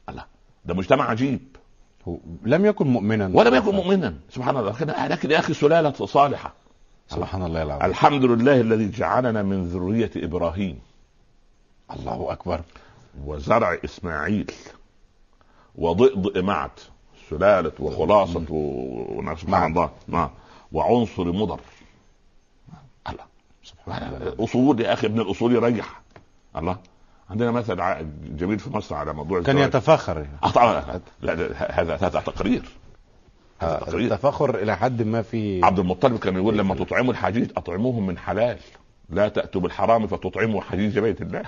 الله 0.10 0.24
ده 0.66 0.74
مجتمع 0.74 1.10
عجيب. 1.10 1.40
هو 2.08 2.18
لم 2.44 2.66
يكن 2.66 2.88
مؤمنا. 2.88 3.32
ولم 3.34 3.56
يكن 3.56 3.76
مؤمنا. 3.76 4.14
سبحان 4.30 4.58
الله. 4.58 4.72
لكن 4.72 4.88
لكن 5.12 5.32
يا 5.32 5.40
أخي 5.40 5.54
سلالة 5.54 5.92
صالحة. 5.92 6.54
سبحان 7.08 7.44
الله 7.44 7.64
العظيم. 7.64 7.86
الحمد 7.86 8.26
لله 8.26 8.62
الذي 8.62 8.92
جعلنا 8.92 9.44
من 9.44 9.66
ذرية 9.66 10.12
إبراهيم. 10.16 10.80
الله 11.92 12.32
أكبر. 12.32 12.62
وزرع 13.26 13.78
إسماعيل 13.86 14.52
وضئضئ 15.76 16.42
معت 16.42 16.80
سلالة 17.30 17.72
وخلاصة 17.80 18.46
و... 18.50 18.56
و... 19.20 19.36
سبحان 19.36 19.72
الله 19.72 19.90
نعم. 20.08 20.30
وعنصر 20.72 21.32
مضر. 21.32 21.60
الله. 23.10 23.24
سبحان 23.64 24.14
الله. 24.14 24.44
أصول 24.44 24.82
يا 24.82 24.94
أخي 24.94 25.08
ابن 25.08 25.20
الأصول 25.20 25.56
يريح. 25.56 26.02
الله. 26.58 26.78
عندنا 27.30 27.52
مثل 27.52 27.78
جميل 28.38 28.60
في 28.60 28.70
مصر 28.70 28.96
على 28.96 29.14
موضوع 29.14 29.42
كان 29.42 29.56
الزواج. 29.56 29.70
يتفاخر. 29.70 30.28
آه 30.44 30.52
طبعا 30.52 31.02
لا 31.22 31.34
هذا 31.82 31.96
هذا 31.96 32.20
تقرير. 32.20 32.64
هذا 33.60 33.76
آه، 33.76 33.80
تقرير. 33.80 34.14
التفاخر 34.14 34.56
إلى 34.56 34.78
حد 34.78 35.02
ما 35.02 35.22
في 35.22 35.66
عبد 35.66 35.80
المطلب 35.80 36.20
كان 36.20 36.36
يقول 36.36 36.58
لما 36.58 36.76
تطعموا 36.76 37.12
الحجيج 37.12 37.52
أطعموهم 37.58 38.08
من 38.08 38.18
حلال. 38.18 38.58
لا 39.10 39.28
تأتوا 39.28 39.62
بالحرام 39.62 40.08
فتطعموا 40.08 40.62
حجيج 40.62 41.00
بيت 41.00 41.22
الله. 41.22 41.44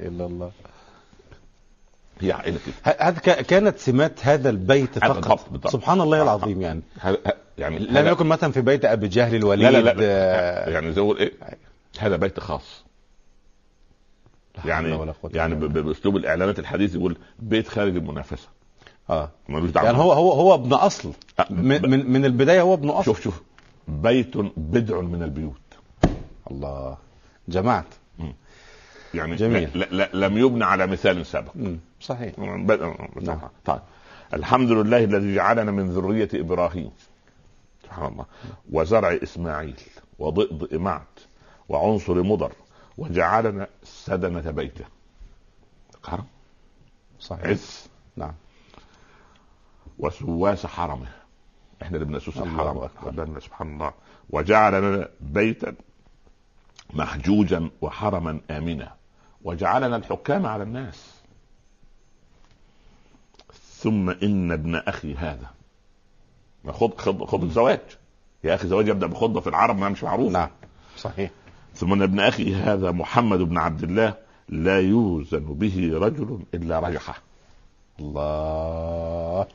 إلا 0.00 0.26
الله. 0.26 0.50
هي 2.20 2.32
ه- 2.32 2.96
هذا 3.00 3.18
كانت 3.42 3.78
سمات 3.78 4.26
هذا 4.26 4.50
البيت 4.50 4.98
فقط؟ 4.98 5.50
بالضبط،. 5.50 5.72
سبحان 5.72 6.00
الله 6.00 6.20
آه، 6.20 6.22
العظيم 6.22 6.62
يعني. 6.62 6.80
هذا 7.00 7.18
يعني 7.58 7.78
لم 7.78 8.06
يكن 8.06 8.26
مثلا 8.26 8.52
في 8.52 8.60
بيت 8.60 8.84
أبي 8.84 9.08
جهل 9.08 9.34
الوليد 9.34 9.68
لا 9.68 9.80
لا 9.80 9.80
لا. 9.80 9.94
آه، 10.00 10.70
يعني 10.70 10.92
زي 10.92 11.02
إيه؟ 11.02 11.32
هذا 11.98 12.16
بيت 12.16 12.40
خاص. 12.40 12.84
يعني 14.64 14.98
يعني 15.24 15.54
بأسلوب 15.54 16.16
الإعلانات 16.16 16.58
الحديث 16.58 16.94
يقول 16.94 17.16
بيت 17.38 17.68
خارج 17.68 17.96
المنافسه 17.96 18.48
آه. 19.10 19.30
ملوش 19.48 19.70
دعوة. 19.70 19.86
يعني 19.86 19.98
هو 19.98 20.12
هو 20.12 20.32
هو 20.32 20.54
ابن 20.54 20.72
أصل. 20.72 21.12
من, 21.50 22.10
من 22.12 22.24
البداية 22.24 22.60
هو 22.60 22.74
ابن 22.74 22.88
أصل. 22.88 23.04
شوف 23.04 23.22
شوف. 23.22 23.42
بيت 23.88 24.36
بدع 24.56 25.00
من 25.00 25.22
البيوت. 25.22 25.59
الله. 26.50 26.96
جمعت 27.48 27.94
يعني 29.14 29.36
جميل. 29.36 29.78
لا 29.78 29.86
لا 29.90 30.26
لم 30.26 30.38
يبنى 30.38 30.64
على 30.64 30.86
مثال 30.86 31.26
سابق. 31.26 31.50
مم. 31.54 31.78
صحيح. 32.00 32.40
ب- 32.40 32.72
نعم. 33.22 33.40
طيب. 33.64 33.80
الحمد 34.34 34.70
لله 34.70 35.04
الذي 35.04 35.34
جعلنا 35.34 35.70
من 35.70 35.90
ذرية 35.90 36.28
إبراهيم. 36.34 36.90
سبحان 37.82 38.12
الله. 38.12 38.24
وزرع 38.72 39.18
إسماعيل 39.22 39.80
وضئض 40.18 40.74
معت 40.74 41.18
وعنصر 41.68 42.22
مضر 42.22 42.52
وجعلنا 42.98 43.66
سدنة 43.84 44.50
بيته. 44.50 44.84
كرم 46.04 46.24
صحيح. 47.20 47.46
عز. 47.46 47.88
نعم. 48.16 48.34
وسواس 49.98 50.66
حرمه. 50.66 51.08
إحنا 51.82 51.96
اللي 51.96 52.06
بنسوس 52.06 52.36
الحرم. 52.36 52.88
سبحان 53.40 53.74
الله. 53.74 53.92
وجعل 54.30 54.82
لنا 54.82 55.08
بيتا 55.20 55.74
محجوجا 56.94 57.70
وحرما 57.80 58.40
امنا. 58.50 58.94
وجعلنا 59.44 59.96
الحكام 59.96 60.46
على 60.46 60.62
الناس. 60.62 61.14
ثم 63.78 64.10
إن 64.10 64.52
ابن 64.52 64.74
أخي 64.74 65.14
هذا. 65.14 65.50
خذ 66.68 66.96
خذ 66.96 67.24
خذ 67.24 67.42
الزواج. 67.42 67.80
يا 68.44 68.54
أخي 68.54 68.64
الزواج 68.64 68.88
يبدأ 68.88 69.06
بخطبة 69.06 69.40
في 69.40 69.46
العرب 69.46 69.78
ما 69.78 69.88
مش 69.88 70.04
معروف. 70.04 70.32
نعم 70.32 70.50
صحيح. 70.96 71.30
ثم 71.74 71.92
إن 71.92 72.02
ابن 72.02 72.20
أخي 72.20 72.54
هذا 72.54 72.90
محمد 72.90 73.38
بن 73.38 73.58
عبد 73.58 73.82
الله 73.82 74.14
لا 74.48 74.80
يوزن 74.80 75.54
به 75.54 75.90
رجل 75.94 76.40
إلا 76.54 76.78
رجحه. 76.78 77.22
الله. 78.00 79.46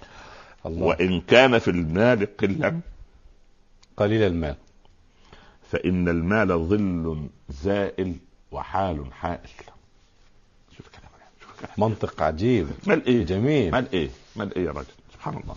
الله. 0.66 0.86
وإن 0.86 1.22
كان 1.22 1.60
في 1.60 1.72
المال 1.72 2.38
قلا 2.38 2.80
قليل 3.98 4.22
المال. 4.22 4.56
فإن 5.76 6.10
المال 6.10 6.48
ظل 6.48 7.28
زائل 7.50 8.16
وحال 8.52 9.14
حائل. 9.14 9.50
شوف 10.78 10.88
الكلام 10.88 11.12
شوف 11.42 11.52
الكلام 11.52 11.90
منطق 11.90 12.22
عجيب. 12.22 12.68
مال 12.88 13.06
إيه؟ 13.06 13.26
جميل. 13.26 13.72
مال 13.72 13.92
إيه؟ 13.94 14.10
مال 14.36 14.56
إيه 14.56 14.66
يا 14.66 14.72
راجل 14.72 14.88
سبحان 15.14 15.38
الله. 15.38 15.56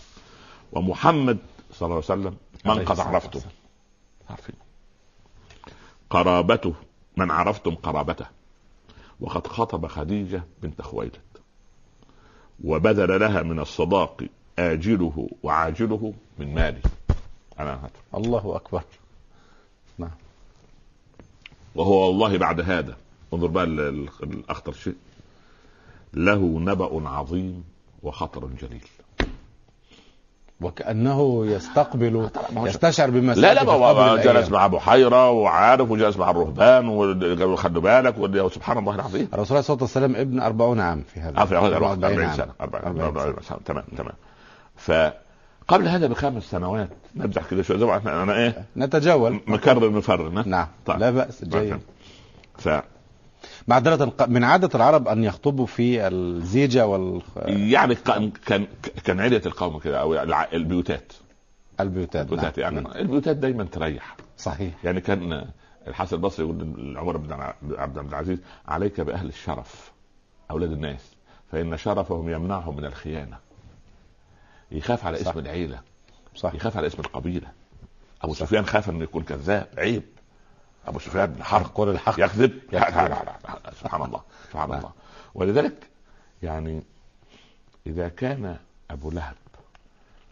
ومحمد 0.71 1.37
صلى 1.73 1.85
الله 1.85 1.95
عليه 1.95 2.05
وسلم 2.05 2.37
من 2.65 2.85
قد 2.85 2.99
عرفته. 2.99 3.41
عارفين. 4.29 4.55
قرابته 6.09 6.73
من 7.17 7.31
عرفتم 7.31 7.75
قرابته. 7.75 8.25
وقد 9.19 9.47
خطب 9.47 9.87
خديجة 9.87 10.43
بنت 10.61 10.81
خويلد. 10.81 11.17
وبذل 12.63 13.19
لها 13.19 13.41
من 13.41 13.59
الصداق 13.59 14.23
آجله 14.59 15.29
وعاجله 15.43 16.13
من 16.39 16.55
مالي 16.55 16.81
أنا 17.59 17.85
هات 17.85 17.91
الله 18.15 18.61
نعم 18.73 18.81
وهو 21.75 22.07
والله 22.07 22.37
بعد 22.37 22.61
هذا. 22.61 22.95
انظر 23.33 23.47
بقى 23.47 23.63
ال- 23.63 23.79
ال- 23.79 24.09
الأخطر 24.23 24.71
شيء. 24.71 24.95
له 26.13 26.37
نبأ 26.59 27.09
عظيم 27.09 27.63
وخطر 28.03 28.49
جليل. 28.61 28.83
وكأنه 30.61 31.45
يستقبل 31.45 32.29
يستشعر 32.55 33.09
بما 33.09 33.33
لا 33.33 33.53
لا 33.53 33.63
هو 33.63 34.17
جلس. 34.17 34.49
مع 34.49 34.67
بحيره 34.67 35.29
وعارف 35.29 35.91
وجلس 35.91 36.17
مع 36.17 36.31
الرهبان 36.31 36.87
وقالوا 36.87 37.55
خلوا 37.55 37.81
بالك 37.81 38.17
سبحان 38.51 38.77
الله 38.77 38.95
العظيم. 38.95 39.29
الرسول 39.33 39.51
عليه 39.57 39.59
الصلاة 39.59 39.81
والسلام 39.81 40.15
ابن 40.15 40.39
40 40.39 40.79
عام 40.79 41.01
في 41.13 41.19
هذا. 41.19 41.41
آه، 41.41 41.45
في 41.45 41.55
هذا 41.55 41.67
الوقت 41.77 41.91
40 42.03 42.03
40 42.03 42.27
عام. 42.27 42.37
سنه 42.37 42.53
40 42.61 42.85
40 42.85 43.17
40 43.17 43.35
سنه 43.43 43.57
تمام. 43.65 43.83
تمام 43.97 44.13
فقبل 45.69 45.87
هذا 45.87 46.07
بخمس 46.07 46.43
سنوات. 46.43 46.89
نمزح 47.15 47.49
كده 47.49 47.63
شوية. 47.63 47.77
زي 47.77 47.97
إحنا 47.97 48.23
أنا 48.23 48.33
إيه؟ 48.35 48.65
نتجول. 48.77 49.39
مكرر 49.47 49.89
مفرر 49.89 50.29
نعم. 50.29 50.67
طيب. 50.85 50.99
لا 50.99 51.11
بأس 51.11 51.45
جيد. 51.45 51.79
ف 52.57 52.69
معذرة 53.67 54.03
الق- 54.03 54.27
من 54.27 54.43
عادة 54.43 54.69
العرب 54.75 55.07
أن 55.07 55.23
يخطبوا 55.23 55.65
في 55.65 56.07
الزيجة 56.07 56.87
والبيوتات 56.87 57.47
يعني 57.47 57.95
كان 57.95 58.67
كان 59.03 59.19
عيله 59.19 59.41
القوم 59.45 59.79
كده 59.79 60.01
أو 60.01 60.13
الع- 60.13 60.47
البيوتات. 60.53 61.13
البيوتات 61.79 62.31
نعم. 62.33 62.51
يعني 62.57 62.79
نعم. 62.81 62.91
البيوتات 62.95 63.35
دايما 63.35 63.63
تريح. 63.63 64.15
صحيح. 64.37 64.73
يعني 64.83 65.01
كان 65.01 65.45
الحسن 65.87 66.15
البصري 66.15 66.45
يقول 66.45 66.73
لعمر 66.93 67.17
بن 67.17 67.33
عبد 67.77 67.97
العزيز 67.97 68.39
عليك 68.67 69.01
بأهل 69.01 69.27
الشرف 69.27 69.91
أولاد 70.51 70.71
الناس 70.71 71.11
فإن 71.51 71.77
شرفهم 71.77 72.29
يمنعهم 72.29 72.77
من 72.77 72.85
الخيانة. 72.85 73.37
يخاف 74.71 75.05
على 75.05 75.17
صح. 75.17 75.27
اسم 75.27 75.39
العيلة. 75.39 75.81
صح. 76.35 76.53
يخاف 76.53 76.77
على 76.77 76.87
اسم 76.87 76.99
القبيلة. 76.99 77.51
أبو 78.21 78.33
صح. 78.33 78.39
سفيان 78.39 78.65
خاف 78.65 78.89
إنه 78.89 79.03
يكون 79.03 79.23
كذاب 79.23 79.67
عيب. 79.77 80.03
أبو 80.87 80.99
سفيان 80.99 81.25
بن 81.25 81.43
حرب 81.43 81.65
قول 81.75 81.89
الحق. 81.89 82.19
يكذب. 82.19 82.59
لا 82.71 82.79
يكذب. 82.79 82.97
لا 82.97 83.07
لا 83.07 83.37
لا. 83.65 83.71
سبحان 83.73 84.01
الله. 84.01 84.21
سبحان 84.49 84.69
نعم. 84.69 84.79
الله. 84.79 84.91
ولذلك 85.35 85.89
يعني 86.43 86.83
إذا 87.87 88.09
كان 88.09 88.57
أبو 88.91 89.11
لهب 89.11 89.35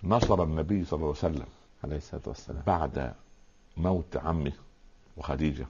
نصر 0.04 0.44
النبي 0.44 0.86
صلى 0.86 0.98
الله 0.98 1.16
عليه 1.24 1.34
وسلم 1.34 1.48
عليه 1.84 1.98
الصلاة 1.98 2.22
والسلام. 2.26 2.64
بعد 2.68 3.14
موت 3.78 4.18
عمه 4.18 4.52
وخديجة 5.18 5.68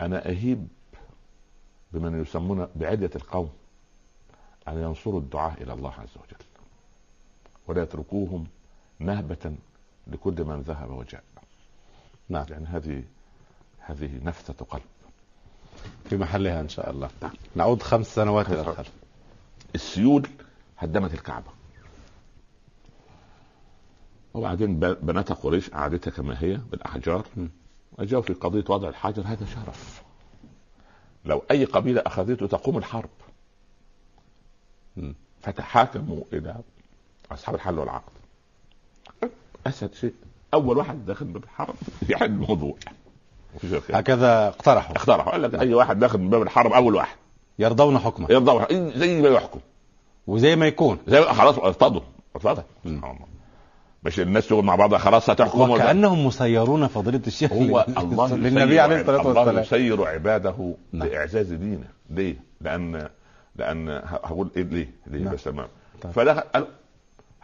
أنا 0.00 0.28
أهيب 0.28 0.68
بمن 1.92 2.22
يسمون 2.22 2.68
بعدة 2.76 3.10
القوم 3.16 3.50
أن 4.68 4.82
ينصروا 4.82 5.20
الدعاة 5.20 5.54
إلى 5.60 5.72
الله 5.72 5.90
عز 5.90 6.16
وجل. 6.16 6.45
ولا 7.66 7.82
يتركوهم 7.82 8.46
نهبة 8.98 9.54
لكل 10.06 10.44
من 10.44 10.60
ذهب 10.60 10.90
وجاء. 10.90 11.24
نعم. 12.28 12.46
يعني 12.50 12.66
هذه 12.66 13.04
هذه 13.78 14.20
نفثة 14.24 14.64
قلب. 14.64 14.82
في 16.04 16.16
محلها 16.16 16.60
إن 16.60 16.68
شاء 16.68 16.90
الله. 16.90 17.10
نعود 17.54 17.82
خمس 17.82 18.14
سنوات 18.14 18.50
إلى 18.50 18.60
الخلف. 18.60 18.92
السيول 19.74 20.28
هدمت 20.78 21.14
الكعبة. 21.14 21.50
وبعدين 24.34 24.80
بنات 24.80 25.32
قريش 25.32 25.70
قعدتها 25.70 26.10
كما 26.10 26.42
هي 26.42 26.56
بالأحجار. 26.56 27.26
م. 27.36 27.46
وجاءوا 27.98 28.22
في 28.22 28.32
قضية 28.32 28.64
وضع 28.68 28.88
الحجر 28.88 29.22
هذا 29.26 29.46
شرف. 29.46 30.02
لو 31.24 31.42
أي 31.50 31.64
قبيلة 31.64 32.02
أخذته 32.06 32.46
تقوم 32.46 32.78
الحرب. 32.78 33.10
فتحاكموا 35.40 36.24
إلى 36.32 36.60
أصحاب 37.32 37.54
الحل 37.54 37.78
والعقد. 37.78 38.12
أسهل 39.66 39.90
شيء. 40.00 40.12
أول 40.54 40.78
واحد 40.78 41.06
داخل 41.06 41.24
باب 41.26 41.44
الحرب 41.44 41.74
يحل 42.08 42.26
الموضوع. 42.26 42.74
هكذا 43.92 44.48
اقترحوا. 44.48 44.96
اقترحوا. 44.96 45.32
قال 45.32 45.42
لك 45.42 45.54
أي 45.54 45.74
واحد 45.74 45.98
داخل 45.98 46.18
من 46.18 46.30
باب 46.30 46.42
الحرب 46.42 46.72
أول 46.72 46.94
واحد. 46.94 47.16
يرضون 47.58 47.98
حكمه. 47.98 48.26
يرضى 48.30 48.98
زي 48.98 49.20
ما 49.22 49.28
يحكم. 49.28 49.60
وزي 50.26 50.56
ما 50.56 50.66
يكون. 50.66 50.98
زي 51.06 51.22
خلاص 51.22 51.58
ارتضوا 51.58 52.00
ارتضوا 52.36 52.62
مم. 52.84 52.96
سبحان 52.96 53.10
الله. 53.16 53.26
مش 54.04 54.20
الناس 54.20 54.46
تقول 54.48 54.64
مع 54.64 54.74
بعضها 54.76 54.98
خلاص 54.98 55.30
هتحكم 55.30 55.70
وكأنهم 55.70 56.26
مسيرون 56.26 56.86
فضيلة 56.86 57.22
الشيخ 57.26 57.52
هو 57.52 57.86
الله 57.98 58.36
للنبي 58.36 58.80
عليه 58.80 58.96
عب- 58.96 59.00
الصلاة 59.10 59.20
الله 59.20 59.40
والسلام. 59.40 59.62
يسير 59.62 60.04
عباده 60.08 60.74
نعم. 60.92 61.08
لإعزاز 61.08 61.52
دينه. 61.52 61.84
ليه؟ 62.10 62.36
لأن 62.60 63.08
لأن 63.56 63.88
هقول 64.04 64.50
إيه 64.56 64.62
ليه؟ 64.62 64.90
ليه؟ 65.06 65.24
نعم. 65.24 65.34
بس 65.34 65.44
تمام. 65.44 65.68
طيب. 66.02 66.12
فده 66.12 66.44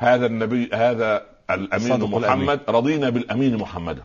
هذا 0.03 0.27
النبي 0.27 0.71
هذا 0.75 1.27
الأمين 1.51 1.93
الصادق 1.93 2.17
الأمين. 2.17 2.47
محمد 2.47 2.61
رضينا 2.69 3.11
بالأمين 3.11 3.57
محمدا 3.57 4.05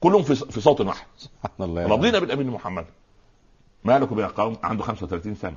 كلهم 0.00 0.22
في 0.22 0.34
في 0.34 0.60
صوت 0.60 0.80
واحد 0.80 1.06
سبحان 1.16 1.50
الله 1.60 1.86
رضينا 1.86 2.18
بالأمين 2.18 2.46
محمد 2.46 2.86
ما 3.84 3.98
لكم 3.98 4.20
يا 4.20 4.26
قوم 4.26 4.56
عنده 4.62 4.84
35 4.84 5.34
سنة. 5.34 5.56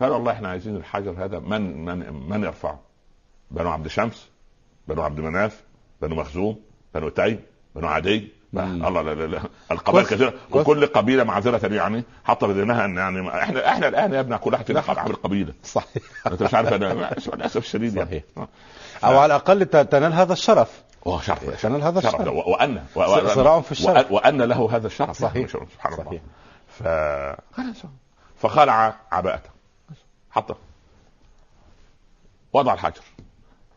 قال 0.00 0.10
والله 0.10 0.32
إحنا 0.32 0.48
عايزين 0.48 0.76
الحجر 0.76 1.24
هذا 1.24 1.38
من 1.38 1.84
من 1.84 2.28
من 2.28 2.44
يرفعه؟ 2.44 2.80
بنو 3.50 3.70
عبد 3.70 3.88
شمس 3.88 4.28
بنو 4.88 5.02
عبد 5.02 5.20
مناف 5.20 5.62
بنو 6.02 6.14
مخزوم 6.14 6.60
بنو 6.94 7.08
تيم 7.08 7.40
بنو 7.74 7.86
عدي. 7.88 8.28
الله 8.62 9.02
لا 9.02 9.14
لا 9.14 9.26
لا. 9.26 9.40
القبائل. 9.70 10.06
كثيرة. 10.06 10.34
وكل 10.50 10.86
قبيلة 10.86 11.24
معذرة 11.24 11.74
يعني 11.74 12.04
حط 12.24 12.44
بدينها 12.44 12.84
إن 12.84 12.96
يعني 12.96 13.28
إحنا 13.42 13.68
إحنا 13.68 13.88
الآن 13.88 14.12
يا 14.12 14.20
ابني 14.20 14.38
كل 14.38 14.52
واحد 14.52 14.66
فينا 14.66 14.80
حق 14.80 15.06
بالقبيله 15.06 15.52
صحيح. 15.64 16.02
أنت 16.26 16.42
مش 16.42 16.54
عارف 16.54 16.72
أنا 16.72 17.14
للاسف 17.34 17.56
الشديد 17.56 17.96
يعني. 17.96 18.24
صحيح. 18.36 18.48
أو 19.04 19.18
على 19.18 19.26
الأقل 19.26 19.66
تنال 19.66 20.12
هذا 20.12 20.32
الشرف. 20.32 20.82
هو 21.06 21.20
شرف. 21.20 21.62
تنال 21.62 21.82
هذا 21.82 22.00
شرف. 22.00 22.20
الشرف. 22.20 22.46
وان 22.46 22.82
صراع 23.34 23.60
في 23.60 23.72
الشرف. 23.72 24.12
وان 24.12 24.42
له 24.42 24.76
هذا 24.76 24.86
الشرف. 24.86 25.16
صحيح. 25.16 25.48
سبحان 25.48 25.92
الله. 25.92 26.20
ف 26.68 26.82
فخلع 28.36 28.96
عباءته. 29.12 29.50
حطه 30.30 30.56
وضع 32.52 32.74
الحجر. 32.74 33.02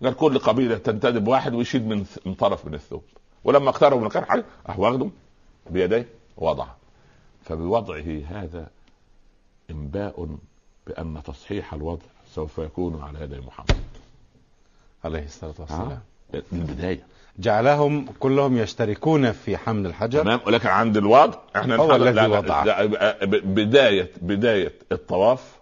قال 0.04 0.16
كل 0.16 0.40
قبيلة 0.40 0.78
تنتدب 0.78 1.28
واحد 1.28 1.54
ويشيل 1.54 1.84
من 1.86 2.06
من 2.26 2.34
طرف 2.34 2.66
من 2.66 2.74
الثوب. 2.74 3.04
ولما 3.48 3.70
اقتربوا 3.70 4.00
من 4.02 4.08
الحجر 4.08 4.44
راح 4.68 4.80
واخده 4.80 5.10
بيديه 5.70 6.08
ووضعه. 6.38 6.76
فبوضعه 7.46 8.22
هذا 8.30 8.68
إنباء 9.72 10.28
بأن 10.88 11.22
تصحيح 11.26 11.74
الوضع 11.74 12.02
سوف 12.34 12.58
يكون 12.58 13.02
على 13.02 13.22
يدي 13.24 13.40
محمد. 13.40 13.76
عليه 15.04 15.26
الصلاة 15.26 15.54
والسلام. 15.60 16.00
من 16.34 16.42
البداية. 16.62 17.04
جعلهم 17.40 18.06
كلهم 18.20 18.58
يشتركون 18.58 19.32
في 19.32 19.58
حمل 19.58 19.86
الحجر. 19.86 20.24
تمام. 20.24 20.40
ولكن 20.48 20.68
عند 20.70 20.98
الوضع 20.98 21.38
إحنا 21.56 21.76
هو 21.76 21.96
الذي 21.96 22.28
ب- 23.22 23.54
بداية 23.56 24.12
بداية 24.22 24.74
الطواف 24.92 25.58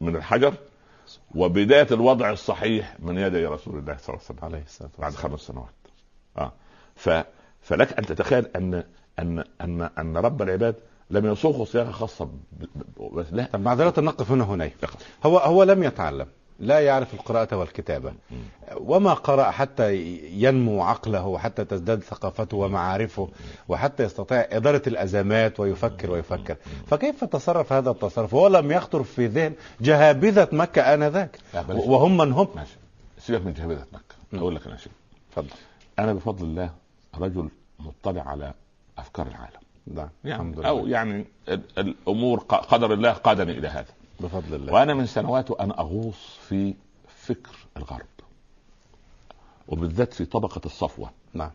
من 0.00 0.16
الحجر 0.16 0.54
وبداية 1.34 1.86
الوضع 1.90 2.30
الصحيح 2.30 2.96
من 2.98 3.18
يدي 3.18 3.46
رسول 3.46 3.78
الله 3.78 3.96
صلى 3.96 4.08
الله 4.14 4.18
عليه 4.18 4.24
وسلم 4.24 4.38
عليه 4.42 4.62
الصلاة 4.62 4.90
بعد 4.98 5.12
والسلام. 5.12 5.30
خمس 5.32 5.40
سنوات. 5.40 5.68
آه. 6.38 6.52
ف 6.96 7.10
فلك 7.62 7.98
أن 7.98 8.06
تتخيل 8.06 8.46
أن 8.56 8.84
أن 9.18 9.44
أن 9.60 9.90
أن 9.98 10.16
رب 10.16 10.42
العباد 10.42 10.74
لم 11.10 11.26
يصوغ 11.26 11.64
صياغة 11.64 11.90
خاصة 11.90 12.24
ب... 12.24 13.24
لا. 13.32 13.48
طب 13.52 13.60
معذرة 13.60 14.00
نقف 14.00 14.30
هنا 14.30 14.44
هناك 14.44 14.72
يقف. 14.82 14.96
هو 15.26 15.38
هو 15.38 15.62
لم 15.62 15.82
يتعلم 15.82 16.26
لا 16.60 16.80
يعرف 16.80 17.14
القراءة 17.14 17.56
والكتابة. 17.56 18.12
وما 18.76 19.14
قرأ 19.14 19.50
حتى 19.50 19.96
ينمو 20.32 20.82
عقله 20.82 21.26
وحتى 21.26 21.64
تزداد 21.64 22.02
ثقافته 22.02 22.56
ومعارفه 22.56 23.28
وحتى 23.68 24.02
يستطيع 24.02 24.46
إدارة 24.50 24.82
الأزمات 24.86 25.60
ويفكر 25.60 26.10
ويفكر. 26.10 26.56
فكيف 26.86 27.24
تصرف 27.24 27.72
هذا 27.72 27.90
التصرف؟ 27.90 28.34
هو 28.34 28.48
لم 28.48 28.72
يخطر 28.72 29.02
في 29.02 29.26
ذهن 29.26 29.52
جهابذة 29.80 30.48
مكة 30.52 30.94
آنذاك. 30.94 31.38
وهم 31.68 32.16
من 32.16 32.32
هم. 32.32 32.48
سيبك 33.18 33.46
من 33.46 33.52
جهبذة 33.52 33.86
مكة. 33.92 34.14
م. 34.32 34.38
أقول 34.38 34.54
لك 34.56 34.66
أنا 34.66 34.76
شيء. 34.76 34.92
تفضل. 35.32 35.48
أنا 35.98 36.12
بفضل 36.12 36.44
الله 36.44 36.70
رجل 37.18 37.48
مطلع 37.80 38.22
على 38.22 38.54
أفكار 38.98 39.26
العالم. 39.26 39.60
نعم 39.86 40.08
يعني 40.24 40.42
الحمد 40.42 40.64
أو 40.64 40.80
لله 40.80 40.90
يعني 40.90 41.24
ال- 41.48 41.78
الأمور 41.78 42.38
قدر 42.48 42.92
الله 42.92 43.12
قادني 43.12 43.52
إلى 43.52 43.68
هذا. 43.68 43.94
بفضل 44.20 44.54
الله. 44.54 44.72
وأنا 44.72 44.94
من 44.94 45.06
سنوات 45.06 45.50
وأنا 45.50 45.80
أغوص 45.80 46.36
في 46.48 46.74
فكر 47.08 47.56
الغرب 47.76 48.06
وبالذات 49.68 50.14
في 50.14 50.24
طبقة 50.24 50.60
الصفوة. 50.66 51.10
نعم. 51.34 51.50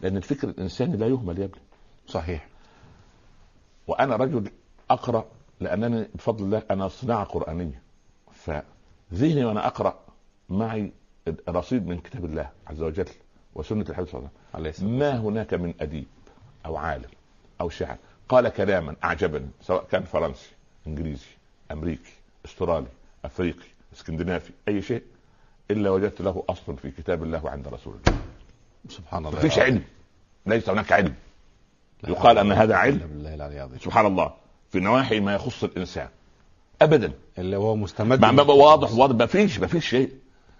لأن 0.00 0.16
الفكر 0.16 0.48
الإنساني 0.48 0.96
لا 0.96 1.06
يهمل 1.06 1.38
يا 1.38 1.44
ابني. 1.44 1.60
صحيح. 2.08 2.46
وأنا 3.86 4.16
رجل 4.16 4.50
أقرأ 4.90 5.24
لأنني 5.60 6.08
بفضل 6.14 6.44
الله 6.44 6.62
أنا 6.70 6.88
صناعة 6.88 7.24
قرآنية. 7.24 7.82
فذهني 8.32 9.44
وأنا 9.44 9.66
أقرأ 9.66 9.98
معي 10.48 10.92
رصيد 11.48 11.86
من 11.86 11.98
كتاب 11.98 12.24
الله 12.24 12.50
عز 12.66 12.82
وجل. 12.82 13.08
وسنة 13.56 13.84
الحبيب 13.88 14.08
صلى 14.08 14.18
الله 14.18 14.30
عليه 14.54 14.70
وسلم. 14.70 14.98
ما 14.98 15.18
هناك 15.18 15.54
من 15.54 15.74
أديب 15.80 16.06
أو 16.66 16.76
عالم 16.76 17.10
أو 17.60 17.68
شاعر 17.68 17.96
قال 18.28 18.48
كلاما 18.48 18.96
اعجبني 19.04 19.48
سواء 19.62 19.86
كان 19.92 20.02
فرنسي 20.02 20.50
إنجليزي 20.86 21.26
أمريكي 21.72 22.12
أسترالي 22.44 22.86
أفريقي 23.24 23.66
إسكندنافي 23.94 24.52
أي 24.68 24.82
شيء 24.82 25.02
إلا 25.70 25.90
وجدت 25.90 26.20
له 26.20 26.44
أصل 26.48 26.76
في 26.76 26.90
كتاب 26.90 27.22
الله 27.22 27.44
وعند 27.44 27.68
رسول 27.68 27.94
الله. 27.94 28.18
سبحان 28.88 29.26
الله. 29.26 29.38
مفيش 29.38 29.58
علم. 29.58 29.82
ليس 30.46 30.68
هناك 30.68 30.92
علم. 30.92 31.14
يقال 32.08 32.38
ولا 32.38 32.62
هذا 32.62 32.74
علم. 32.76 33.70
سبحان 33.84 34.06
الله. 34.06 34.34
في 34.70 34.80
نواحي 34.80 35.20
ما 35.20 35.34
يخص 35.34 35.64
الإنسان. 35.64 36.08
ابدا. 36.82 37.12
اللي 37.38 37.56
هو 37.56 37.76
مستمد. 37.76 38.20
ما 38.20 38.32
بقى 38.42 38.56
واضح 38.56 38.92
واضح. 38.92 39.16
ما 39.16 39.26
فيش 39.26 39.58
ما 39.58 39.66
فيش 39.66 39.88
شيء. 39.88 40.12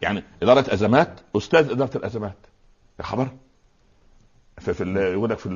يعني 0.02 0.22
إدارة 0.42 0.74
أزمات 0.74 1.20
أستاذ 1.36 1.70
إدارة 1.70 1.96
الأزمات. 1.96 2.36
يا 2.98 3.04
خبر. 3.04 3.28
في, 4.58 4.74
في 4.74 4.94
يقول 5.12 5.30
لك 5.30 5.38
في 5.38 5.48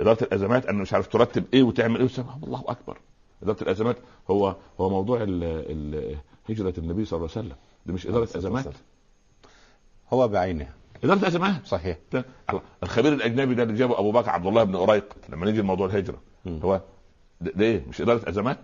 إدارة 0.00 0.22
الأزمات 0.24 0.66
ان 0.66 0.74
مش 0.76 0.92
عارف 0.92 1.06
ترتب 1.06 1.44
إيه 1.54 1.62
وتعمل 1.62 1.96
إيه 1.96 2.04
وتسوي. 2.04 2.26
الله 2.44 2.64
أكبر. 2.68 2.98
إدارة 3.42 3.62
الأزمات 3.62 3.96
هو 4.30 4.56
هو 4.80 4.90
موضوع 4.90 5.22
ال 5.22 5.44
ال 5.44 6.16
هجرة 6.48 6.74
النبي 6.78 7.04
صلى 7.04 7.16
الله 7.16 7.30
عليه 7.36 7.46
وسلم. 7.46 7.56
دي 7.86 7.92
مش 7.92 8.06
إدارة 8.06 8.28
أزمات. 8.36 8.64
هو 10.12 10.28
بعينه. 10.28 10.72
إدارة 11.04 11.26
أزمات. 11.26 11.66
صحيح. 11.66 11.96
الخبير 12.82 13.12
الأجنبي 13.12 13.54
ده 13.54 13.62
اللي 13.62 13.74
جابه 13.74 13.98
أبو 13.98 14.12
بكر 14.12 14.30
عبد 14.30 14.46
الله 14.46 14.64
بن 14.64 14.74
اريق 14.74 15.16
لما 15.28 15.46
نيجي 15.46 15.60
لموضوع 15.60 15.86
الهجرة. 15.86 16.18
مم. 16.44 16.60
هو 16.62 16.80
ده 17.40 17.52
ده 17.54 17.64
إيه؟ 17.64 17.84
مش 17.88 18.00
إدارة 18.00 18.28
أزمات؟ 18.28 18.58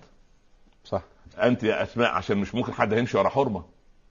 صح. 0.85 1.03
أنت 1.39 1.63
يا 1.63 1.83
أسماء 1.83 2.11
عشان 2.11 2.39
مش 2.39 2.55
ممكن 2.55 2.73
حد 2.73 2.95
هيمشي 2.95 3.19
ورا 3.19 3.29
حرمة. 3.29 3.65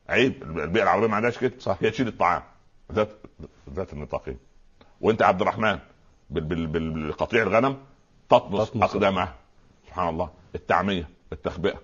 عيب. 0.10 0.44
البيئة 0.44 0.84
العربية 0.84 1.08
ما 1.08 1.16
عندهاش 1.16 1.38
كده. 1.38 1.54
صح. 1.60 1.78
هي 1.82 1.89
تشيل 1.91 2.08
الطعام. 2.08 2.44
ذات 2.92 3.10
ذات 3.74 3.94
النطاقين. 3.94 4.38
وانت 5.02 5.22
عبد 5.22 5.42
الرحمن 5.42 5.80
بال- 6.30 6.44
بال- 6.44 6.68
بال- 6.68 6.90
بالقطيع 6.92 7.44
الغنم 7.44 7.78
تطمس 8.30 8.70
تطمس. 8.70 8.84
اقدامها 8.84 9.34
سبحان 9.88 10.10
الله. 10.10 10.30
التعمية 10.56 11.10
التخبئة. 11.34 11.82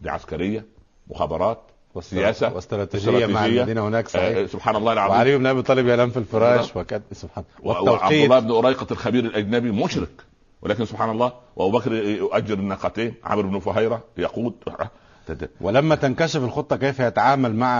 دي 0.00 0.10
عسكرية 0.10 0.64
مخابرات 1.08 1.60
سياسة 2.00 2.54
واستراتيجيه 2.54 3.26
مع 3.26 3.46
الذين 3.46 3.78
هناك 3.78 4.04
آه 4.04 4.08
صحيح 4.08 4.50
سبحان 4.50 4.76
الله 4.76 4.92
العظيم. 4.92 5.16
وعلي 5.16 5.38
بن 5.38 5.46
أبي 5.46 5.62
طالب 5.62 5.88
ينام 5.88 6.10
في 6.10 6.16
الفراش 6.16 6.76
وكذا 6.76 7.02
سبحان 7.12 7.44
و- 7.62 7.68
وعبد 7.70 8.12
الله 8.12 8.38
بن 8.40 8.50
أريقة 8.50 8.86
الخبير 8.90 9.24
الأجنبي 9.24 9.70
مشرك. 9.70 10.24
ولكن 10.62 10.84
سبحان 10.84 11.10
الله 11.10 11.32
وأبو 11.56 11.78
بكر 11.78 11.92
يؤجر 11.92 12.54
الناقتين. 12.58 13.14
عمرو 13.24 13.48
بن 13.48 13.58
فهيرة 13.58 14.04
يقود. 14.16 14.54
ولما 15.60 15.94
تنكشف 15.94 16.42
الخطة 16.44 16.76
كيف 16.76 17.00
يتعامل 17.00 17.56
مع 17.56 17.76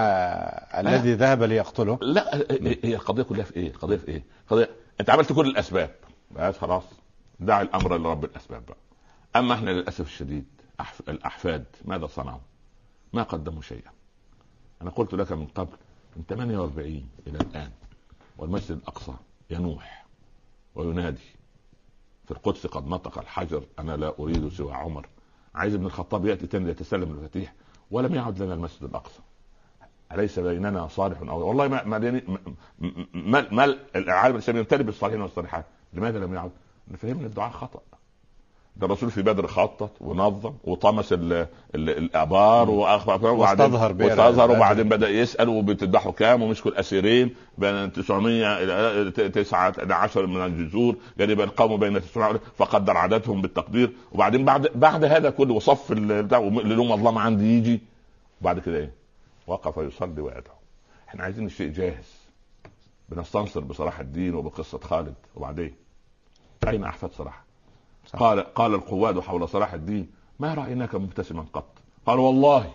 الذي 0.78 1.14
ذهب 1.14 1.42
ليقتله؟ 1.42 1.98
لا 2.02 2.36
هي 2.84 2.94
القضية 2.94 3.22
كلها 3.22 3.44
في 3.44 3.56
إيه؟ 3.56 3.68
القضية 3.70 3.96
في 3.96 4.08
إيه؟ 4.08 4.22
القضية 4.44 4.70
أنت 5.00 5.10
عملت 5.10 5.32
كل 5.32 5.46
الأسباب. 5.46 5.90
بس 6.36 6.58
خلاص. 6.58 6.82
دع 7.40 7.60
الأمر 7.60 7.98
لرب 7.98 8.24
الأسباب 8.24 8.66
بقى. 8.66 8.76
أما 9.36 9.54
إحنا 9.54 9.70
للأسف 9.70 10.06
الشديد 10.06 10.44
أحف... 10.80 11.00
الأحفاد 11.08 11.64
ماذا 11.84 12.06
صنعوا؟ 12.06 12.40
ما 13.12 13.22
قدموا 13.22 13.62
شيئا. 13.62 13.90
أنا 14.82 14.90
قلت 14.90 15.14
لك 15.14 15.32
من 15.32 15.46
قبل 15.46 15.76
من 16.16 16.22
48 16.28 17.08
إلى 17.26 17.38
الآن 17.38 17.70
والمسجد 18.38 18.76
الأقصى 18.76 19.12
ينوح 19.50 20.06
وينادي. 20.74 21.22
في 22.24 22.30
القدس 22.30 22.66
قد 22.66 22.86
نطق 22.88 23.18
الحجر 23.18 23.62
أنا 23.78 23.96
لا 23.96 24.14
أريد 24.18 24.48
سوى 24.48 24.72
عمر. 24.72 25.06
عايز 25.54 25.74
ابن 25.74 25.86
الخطاب 25.86 26.26
يأتي 26.26 26.46
تاني 26.46 26.64
ليتسلم 26.64 27.02
المفاتيح 27.02 27.54
ولم 27.90 28.14
يعد 28.14 28.42
لنا 28.42 28.54
المسجد 28.54 28.82
الأقصى. 28.82 29.20
أليس 30.12 30.38
بيننا 30.38 30.88
صالح 30.88 31.20
أو 31.20 31.48
والله 31.48 31.68
ما 31.68 31.84
ما 31.84 31.98
ما, 31.98 32.38
ما, 33.14 33.46
ما 33.50 33.76
العالم 33.96 34.34
الإسلامي 34.34 34.60
يمتلئ 34.60 34.82
بالصالحين 34.82 35.20
والصالحات 35.20 35.64
لماذا 35.92 36.18
لم 36.18 36.34
يعد؟ 36.34 36.50
فهمنا 36.96 37.26
الدعاء 37.26 37.50
خطأ. 37.50 37.80
ده 38.76 38.86
الرسول 38.86 39.10
في 39.10 39.22
بدر 39.22 39.46
خطط 39.46 39.90
ونظم 40.00 40.52
وطمس 40.64 41.12
ال 41.12 41.32
ال 41.32 41.90
الأبار 41.90 42.70
واخبر 42.70 43.30
واستظهر 43.30 43.92
واستظهر. 43.92 44.50
وبعدين 44.50 44.88
بدأ 44.88 45.08
يسأل 45.08 45.48
وبتذبحوا 45.48 46.12
كام 46.12 46.42
ومسكوا 46.42 46.70
الأسيرين 46.70 47.34
بين 47.58 47.92
900 47.92 48.62
إلى 48.62 49.10
9 49.30 49.68
إلى 49.68 49.94
10 49.94 50.26
من 50.26 50.44
الجذور 50.44 50.96
بين 51.16 51.40
قوموا 51.48 51.76
بين 51.76 52.00
900 52.00 52.40
فقدر 52.56 52.96
عددهم 52.96 53.42
بالتقدير. 53.42 53.92
وبعدين 54.12 54.44
بعد 54.44 54.68
بعد 54.74 55.04
هذا 55.04 55.30
كله 55.30 55.54
وصف 55.54 55.92
اللي 55.92 56.22
له 56.74 56.84
مظلمه 56.84 57.20
عندي 57.20 57.58
يجي. 57.58 57.80
وبعد 58.40 58.58
كده 58.58 58.78
إيه؟ 58.78 58.92
وقف 59.46 59.76
يصلي 59.76 60.20
ويدعو. 60.20 60.56
إحنا 61.08 61.22
عايزين 61.24 61.46
الشيء 61.46 61.68
جاهز. 61.72 62.22
بنستنصر 63.08 63.60
بصلاح 63.60 64.00
الدين 64.00 64.34
وبقصة 64.34 64.78
خالد. 64.78 65.14
وبعدين؟ 65.36 65.74
أين 66.68 66.84
أحفاد 66.84 67.10
صلاح؟ 67.12 67.42
صح. 68.06 68.18
قال 68.18 68.54
قال 68.54 68.74
القواد 68.74 69.20
حول 69.20 69.48
صلاح 69.48 69.72
الدين 69.72 70.10
ما 70.40 70.54
رأيناك 70.54 70.94
مبتسما 70.94 71.46
قط. 71.52 71.68
قال 72.06 72.18
والله 72.18 72.74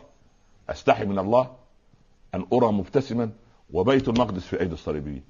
أستحي 0.70 1.06
من 1.06 1.20
الله 1.20 1.56
أن 2.36 2.46
أرى 2.54 2.72
مبتسما 2.72 3.32
وبيت 3.74 4.08
المقدس 4.08 4.46
في 4.46 4.60
أيدي 4.60 4.74
الصليبيين. 4.74 5.24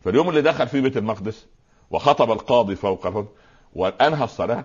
فاليوم 0.00 0.28
اللي 0.28 0.42
دخل 0.42 0.68
في 0.68 0.80
بيت 0.80 0.96
المقدس 0.96 1.46
وخطب 1.90 2.32
القاضي 2.32 2.76
فوق 2.76 3.26
وأنهى 3.74 4.24
الصلاة 4.24 4.64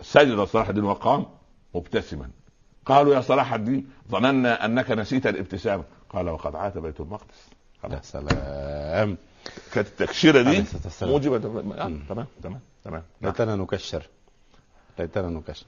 سجد 0.00 0.40
صلاح 0.44 0.68
الدين 0.68 0.84
وقام 0.84 1.26
مبتسما. 1.74 2.30
قالوا 2.86 3.14
يا 3.14 3.20
صلاح 3.20 3.54
الدين 3.54 3.90
ظننا 4.10 4.64
أنك 4.64 4.90
نسيت 4.90 5.26
الابتسامة. 5.26 5.84
قال 6.10 6.28
وقد 6.28 6.56
عاد 6.56 6.78
بيت 6.78 7.00
المقدس. 7.00 7.50
يا 7.90 8.00
سلام. 8.02 9.16
كانت 9.74 9.88
التكشيرة 9.88 10.42
دي. 10.42 10.64
موجبة 11.02 11.36
آه،. 11.36 11.92
تمام 12.08 12.26
تمام 12.42 12.60
تمام. 12.84 13.02
ليتنا 13.22 13.56
نكشر 13.56 14.02
ليتنا 14.98 15.28
نكشر 15.28 15.66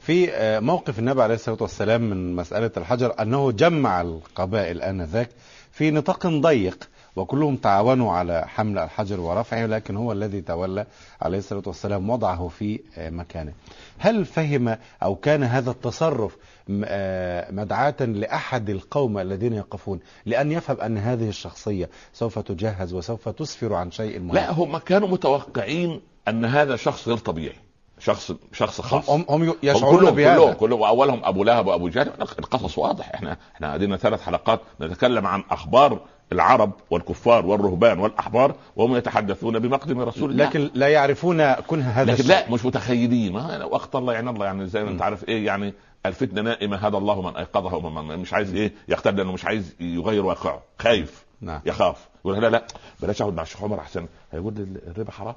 في 0.00 0.32
آه، 0.32 0.60
موقف 0.60 0.98
النبي 0.98 1.22
عليه 1.22 1.34
الصلاة 1.34 1.58
والسلام 1.60 2.00
من 2.10 2.36
مسألة 2.36 2.70
الحجر 2.76 3.14
أنه 3.22 3.52
جمع 3.52 4.00
القبائل 4.00 4.82
آنذاك 4.82 5.28
في 5.72 5.90
نطاق 5.90 6.26
ضيق 6.26 6.88
وكلهم 7.18 7.56
تعاونوا 7.56 8.12
على 8.12 8.44
حمل 8.48 8.78
الحجر 8.78 9.20
ورفعه 9.20 9.66
لكن 9.66 9.96
هو 9.96 10.12
الذي 10.12 10.40
تولى 10.40 10.86
عليه 11.22 11.38
الصلاة 11.38 11.62
والسلام 11.66 12.10
وضعه 12.10 12.48
في 12.48 12.80
آه، 12.96 13.10
مكانه. 13.10 13.52
هل 13.98 14.24
فهم 14.24 14.76
أو 15.02 15.16
كان 15.16 15.42
هذا 15.42 15.70
التصرف 15.70 16.36
آه، 16.84 17.50
مدعاة 17.50 18.00
لأحد 18.00 18.70
القوم 18.70 19.18
الذين 19.18 19.52
يقفون 19.52 20.00
لأن 20.26 20.52
يفهم 20.52 20.80
أن 20.80 20.98
هذه 20.98 21.28
الشخصية 21.28 21.90
سوف 22.12 22.38
تجهز 22.38 22.94
وسوف 22.94 23.28
تسفر 23.28 23.74
عن 23.74 23.90
شيء 23.90 24.20
مهم؟ 24.20 24.34
لا 24.34 24.52
هم 24.52 24.78
كانوا 24.78 25.08
متوقعين 25.08 26.00
أن 26.28 26.44
هذا 26.44 26.76
شخص 26.76 27.08
غير 27.08 27.16
طبيعي 27.16 27.67
شخص 27.98 28.32
شخص 28.52 28.80
خاص. 28.80 29.10
هم 29.10 29.24
هم 29.28 29.54
يشعرون 29.62 29.98
كلهم 29.98 30.14
بهذا. 30.14 30.36
كلهم 30.36 30.52
كلهم. 30.52 30.80
واولهم 30.80 31.20
أبو 31.24 31.44
لهب 31.44 31.66
وأبو 31.66 31.88
جهل. 31.88 32.12
القصص 32.38 32.78
واضح. 32.78 33.10
إحنا 33.14 33.36
إحنا 33.54 33.70
قعدنا 33.70 33.96
ثلاث 33.96 34.22
حلقات 34.22 34.60
نتكلم 34.80 35.26
عن 35.26 35.44
أخبار 35.50 36.00
العرب 36.32 36.72
والكفار 36.90 37.46
والرهبان 37.46 37.98
والأحبار 37.98 38.54
وهم 38.76 38.96
يتحدثون 38.96 39.58
بمقدم 39.58 40.00
رسول 40.00 40.30
الله. 40.30 40.44
لكن 40.44 40.70
لا 40.74 40.88
يعرفون 40.88 41.52
كنه 41.52 41.90
هذا 41.90 42.12
لكن. 42.12 42.24
لا 42.28 42.50
مش 42.50 42.64
متخيلين. 42.64 43.32
ما 43.32 43.64
وقت 43.64 43.96
الله 43.96 44.12
يعني 44.12 44.30
الله. 44.30 44.46
يعني 44.46 44.66
زي 44.66 44.84
ما 44.84 44.90
أنت 44.90 45.02
عارف 45.02 45.28
إيه 45.28 45.46
يعني 45.46 45.74
الفتنة 46.06 46.42
نائمة. 46.42 46.76
هذا 46.76 46.96
الله 46.96 47.22
من 47.22 47.36
ايقظها 47.36 47.74
ومن 47.74 48.18
مش 48.18 48.32
عايز 48.32 48.54
إيه 48.54 48.72
يختار 48.88 49.14
لأنه 49.14 49.32
مش 49.32 49.44
عايز 49.44 49.74
يغير 49.80 50.24
واقعه. 50.24 50.62
خايف. 50.78 51.24
نعم. 51.40 51.60
يخاف. 51.66 52.08
يقول 52.24 52.42
لا 52.42 52.50
لا. 52.50 52.64
بلاش 53.02 53.22
أقعد 53.22 53.34
مع 53.34 53.42
الشيخ 53.42 53.62
عمر 53.62 53.78
أحسن. 53.78 54.06
هيقول 54.32 54.54
لي 54.54 54.80
الربا 54.90 55.12
حرام. 55.12 55.34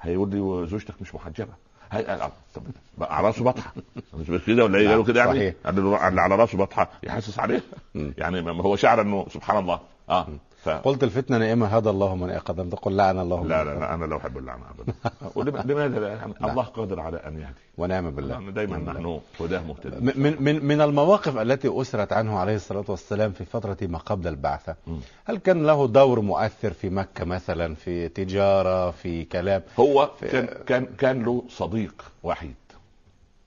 هيقول 0.00 0.30
لي 0.30 0.66
زوجتك 0.66 0.94
مش 1.00 1.14
محجبة. 1.14 1.52
هي... 1.92 2.30
طب 2.54 2.62
على 3.00 3.26
راسه 3.26 3.44
بطحة. 3.44 3.72
مش 4.14 4.30
كده 4.46 4.64
ولا 4.64 4.78
إيه؟ 4.78 4.88
قالوا 4.88 5.04
كده 5.04 5.24
يعني. 5.24 5.54
اللي 6.08 6.20
على 6.20 6.36
راسه 6.36 6.58
بطحة. 6.58 6.90
يحسس 7.02 7.38
عليه. 7.38 7.62
يعني 7.94 8.42
ما 8.42 8.62
هو 8.62 8.76
شعر 8.76 9.00
إنه 9.00 9.26
سبحان 9.30 9.56
الله. 9.58 9.80
آه. 10.10 10.28
ف... 10.64 10.68
قلت 10.68 11.04
الفتنة 11.04 11.38
نائمة 11.38 11.66
هذا 11.66 11.90
الله 11.90 12.14
من 12.16 12.30
ايقظ 12.30 12.60
لم 12.60 12.68
تقل 12.70 12.96
لعن 12.96 13.18
الله 13.18 13.44
لا 13.46 13.64
لا. 13.64 13.78
لا 13.80 13.94
أنا 13.94 14.04
لا 14.04 14.16
أحب 14.16 14.38
اللعنه 14.38 14.62
ابدا. 14.70 14.92
لماذا؟ 15.72 15.98
لا؟ 16.00 16.08
يعني 16.08 16.34
الله 16.44 16.62
قادر 16.62 17.00
على 17.00 17.16
أن 17.16 17.38
يهدي. 17.38 17.60
ونعم 17.78 18.10
بالله. 18.10 18.34
يعني 18.34 18.50
دائما 18.50 18.76
نحن 18.78 19.20
هداه 19.40 19.60
مهتدين. 19.62 20.04
من 20.20 20.36
من- 20.42 20.64
من 20.64 20.80
المواقف 20.80 21.36
التي 21.38 21.80
أسرت 21.80 22.12
عنه 22.12 22.38
عليه 22.38 22.54
الصلاة 22.54 22.84
والسلام 22.88 23.32
في 23.32 23.44
فترة 23.44 23.76
ما 23.82 23.98
قبل 23.98 24.28
البعثة. 24.28 24.74
هل 25.24 25.36
كان 25.38 25.66
له 25.66 25.86
دور 25.86 26.20
مؤثر 26.20 26.72
في 26.72 26.90
مكة 26.90 27.24
مثلا 27.24 27.74
في 27.74 28.08
تجارة 28.08 28.90
في 28.90 29.24
كلام؟ 29.24 29.62
هو 29.80 30.10
في- 30.20 30.28
كان 30.28 30.46
كان 30.66 30.86
كان 30.98 31.22
له 31.22 31.44
صديق 31.48 32.04
وحيد. 32.22 32.54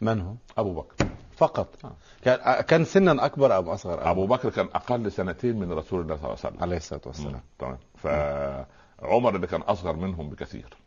من 0.01 0.21
هو؟ 0.21 0.33
أبو 0.57 0.73
بكر. 0.73 1.05
فقط. 1.47 1.85
آه. 1.85 1.95
كان 2.21 2.61
كان 2.61 2.85
سنا 2.85 3.25
أكبر 3.25 3.57
أم 3.59 3.69
أصغر 3.69 4.11
أبو 4.11 4.27
بكر 4.27 4.49
كان 4.49 4.65
أقل 4.65 5.11
سنتين 5.11 5.59
من 5.59 5.71
رسول 5.71 6.01
الله 6.01 6.15
صلى 6.15 6.23
الله 6.25 6.37
عليه 6.43 6.47
وسلم. 6.47 6.61
عليه 6.63 6.77
الصلاة 6.77 7.01
والسلام. 7.05 7.41
تمام. 7.59 7.77
فعمر 7.95 9.35
اللي 9.35 9.47
كان 9.47 9.61
أصغر 9.61 9.95
منهم 9.95 10.29
بكثير. 10.29 10.77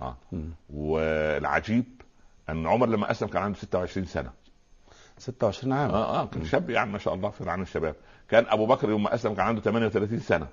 آه. 0.00 0.16
مم. 0.32 0.50
والعجيب 0.70 1.84
أن 2.48 2.66
عمر 2.66 2.86
لما 2.86 3.10
أسلم 3.10 3.28
كان 3.28 3.42
عنده 3.42 3.58
26 3.58 4.06
سنة. 4.06 4.30
26 5.18 5.72
عام. 5.72 5.90
آه 5.90 6.22
آه 6.22 6.26
كان 6.26 6.44
شاب 6.44 6.70
يعني 6.70 6.90
ما 6.90 6.98
شاء 6.98 7.14
الله 7.14 7.30
في 7.30 7.50
عن 7.50 7.62
الشباب. 7.62 7.94
كان 8.28 8.46
أبو 8.48 8.66
بكر 8.66 8.90
يوم 8.90 9.02
ما 9.02 9.14
أسلم 9.14 9.34
كان 9.34 9.46
عنده 9.46 9.60
38 9.60 10.20
سنة. 10.20 10.46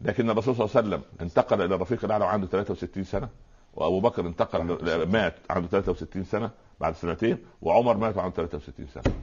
لكن 0.00 0.30
الرسول 0.30 0.56
صلى 0.56 0.64
الله 0.64 0.76
عليه 0.76 0.88
وسلم 0.88 1.02
انتقل 1.20 1.62
إلى 1.62 1.74
الرفيق 1.74 2.04
الأعلى 2.04 2.24
وعنده 2.24 2.46
63 2.46 3.04
سنة. 3.04 3.28
وأبو 3.74 4.00
بكر 4.00 4.26
انتقل 4.26 4.62
مات 5.06 5.34
عنده 5.50 5.68
63 5.68 6.24
سنة. 6.24 6.50
بعد 6.80 6.94
سنتين 6.96 7.38
وعمر 7.62 7.96
مات 7.96 8.16
وعنده 8.16 8.34
63 8.36 8.86
سنة. 8.94 9.14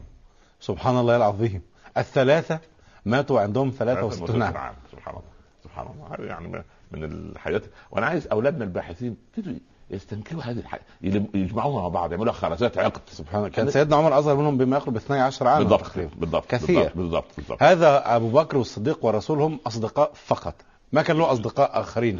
سبحان 0.59 0.97
الله 0.97 1.15
العظيم. 1.15 1.61
الثلاثة 1.97 2.59
ماتوا 3.05 3.39
عندهم 3.39 3.71
63 3.71 4.41
عام. 4.41 4.57
عام. 4.57 4.73
سبحان 4.91 5.15
الله. 5.15 5.27
سبحان 5.63 5.87
الله. 5.87 6.15
هذا 6.15 6.25
يعني 6.25 6.47
من- 6.91 7.03
الحياة 7.03 7.61
وأنا 7.91 8.05
عايز 8.05 8.27
أولادنا 8.27 8.63
الباحثين 8.63 9.17
يبتدوا 9.37 9.53
يستنكروا 9.89 10.41
هذه 10.43 10.63
يلم- 11.01 11.27
يجمعوها 11.33 11.81
مع 11.81 11.87
بعض 11.87 12.11
يعملوا 12.11 12.33
خرزات 12.33 12.77
عقد. 12.77 13.01
سبحان 13.11 13.39
الله. 13.39 13.49
كان 13.49 13.69
سيدنا 13.71 13.95
عمر 13.95 14.19
أصغر 14.19 14.35
منهم 14.35 14.57
بما 14.57 14.77
يقرب 14.77 14.95
12 14.95 15.47
عام 15.47 15.59
بالضبط 15.63 15.81
تقريبا. 15.81 16.11
بالضبط 16.17 16.45
كثير. 16.51 16.91
بالضبط 16.95 17.25
بالضبط. 17.37 17.63
هذا 17.63 18.15
أبو 18.15 18.29
بكر 18.29 18.57
والصديق 18.57 19.05
والرسول 19.05 19.41
هم 19.41 19.59
أصدقاء 19.67 20.11
فقط. 20.13 20.55
ما 20.91 21.01
كان 21.01 21.17
له 21.17 21.31
أصدقاء 21.31 21.79
آخرين. 21.81 22.19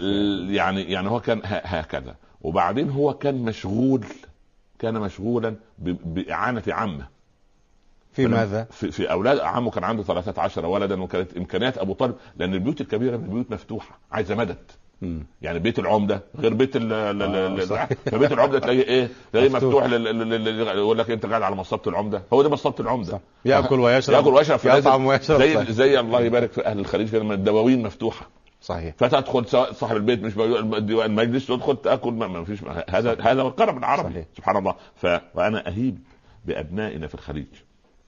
يعني 0.53 0.81
يعني 0.91 1.09
هو 1.09 1.19
كان 1.19 1.41
هكذا. 1.43 2.15
وبعدين 2.41 2.89
هو 2.89 3.13
كان 3.13 3.35
مشغول 3.35 4.05
كان 4.79 4.93
مشغولا 4.93 5.49
ب- 5.79 6.13
بإعانة 6.13 6.63
عمه 6.67 7.07
في 8.13 8.27
ماذا؟ 8.27 8.67
في, 8.71 8.91
في 8.91 9.11
أولاد 9.11 9.39
عمه 9.39 9.71
كان 9.71 9.83
عنده 9.83 10.03
13 10.03 10.65
ولدا 10.65 11.01
وكانت 11.03 11.37
إمكانيات 11.37 11.77
أبو 11.77 11.93
طالب 11.93 12.15
لأن 12.37 12.53
البيوت 12.53 12.81
الكبيرة 12.81 13.17
من 13.17 13.23
البيوت 13.23 13.51
مفتوحة 13.51 13.99
عايزة 14.11 14.35
مدد 14.35 14.57
مم. 15.01 15.25
يعني 15.41 15.59
بيت 15.59 15.79
العمدة 15.79 16.21
غير 16.39 16.53
بيت 16.53 16.75
ال 16.75 16.93
ال- 16.93 17.21
ال- 17.23 17.73
آه،. 17.73 17.87
فبيت 18.11 18.31
العمدة 18.31 18.59
تلاقيه 18.59 18.83
إيه؟ 18.83 19.09
تلاقيه 19.33 19.49
مفتوح. 19.49 19.85
يقول 20.75 20.97
لك 20.97 21.11
أنت 21.11 21.25
قاعد 21.25 21.41
على 21.41 21.55
مصطبه 21.55 21.91
العمدة 21.91 22.23
هو 22.33 22.41
ده 22.41 22.49
مصطبه 22.49 22.75
العمدة 22.79 23.11
صح. 23.11 23.19
يأكل 23.45 23.79
ويشرب 23.79 24.15
يأكل 24.15 24.29
ويشرب 24.33 24.59
يطعم 24.65 25.05
ويشرب 25.05 25.39
زي. 25.41 25.73
زي 25.73 25.99
الله 25.99 26.21
يبارك 26.21 26.51
في 26.51 26.65
أهل 26.65 26.79
الخليج 26.79 27.09
كده 27.11 27.33
الدواوين 27.33 27.83
مفتوحة 27.83 28.27
صحيح. 28.61 28.95
فتدخل 28.97 29.45
صاحب 29.75 29.95
البيت 29.95 30.23
مش 30.23 30.37
موجود- 30.37 30.91
المجلس 30.91 31.47
تدخل 31.47 31.77
تأكل 31.77 32.11
ما 32.13 32.27
ما 32.27 32.43
فيش 32.43 32.63
هذا 32.89 33.21
هذا 33.21 33.41
هو 33.41 33.47
الكرم 33.47 33.77
العربي 33.77 34.09
صحيح. 34.13 34.25
سبحان 34.37 34.57
الله. 34.57 34.75
ف 34.95 35.05
وأنا 35.35 35.67
أهيب 35.67 35.99
بأبنائنا 36.45 37.07
في 37.07 37.15
الخليج 37.15 37.45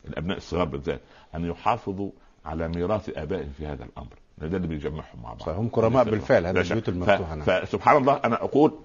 الأبناء 0.07 0.37
الصغار 0.37 0.65
بالذات 0.65 0.99
أن 1.35 1.45
يحافظوا 1.45 2.09
على 2.45 2.67
ميراث 2.67 3.09
آبائهم 3.17 3.49
في 3.57 3.67
هذا 3.67 3.83
الأمر. 3.85 4.13
ده 4.37 4.57
اللي 4.57 4.67
بيجمعهم 4.67 5.21
مع 5.23 5.33
بعض. 5.33 5.49
هم 5.49 5.67
كرماء 5.69 6.03
بالفعل 6.03 6.45
هذه. 6.45 6.57
البيوت 6.61 6.83
ف- 6.85 6.89
المفتوحة. 6.89 7.35
نعم. 7.35 7.41
فسبحان 7.45 7.97
الله 7.97 8.13
أنا 8.25 8.43
أقول 8.43 8.79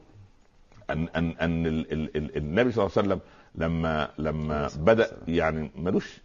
ان 0.90 1.08
ان 1.16 1.30
أن 1.40 1.66
ال 1.66 1.92
ال 1.92 2.16
ال 2.16 2.36
النبي 2.36 2.72
صلى 2.72 2.84
الله 2.86 2.92
عليه 2.96 3.08
وسلم 3.08 3.20
لما 3.54 4.08
لما 4.18 4.68
بدأ 4.76 5.10
يعني 5.28 5.70
ملوش 5.76 6.18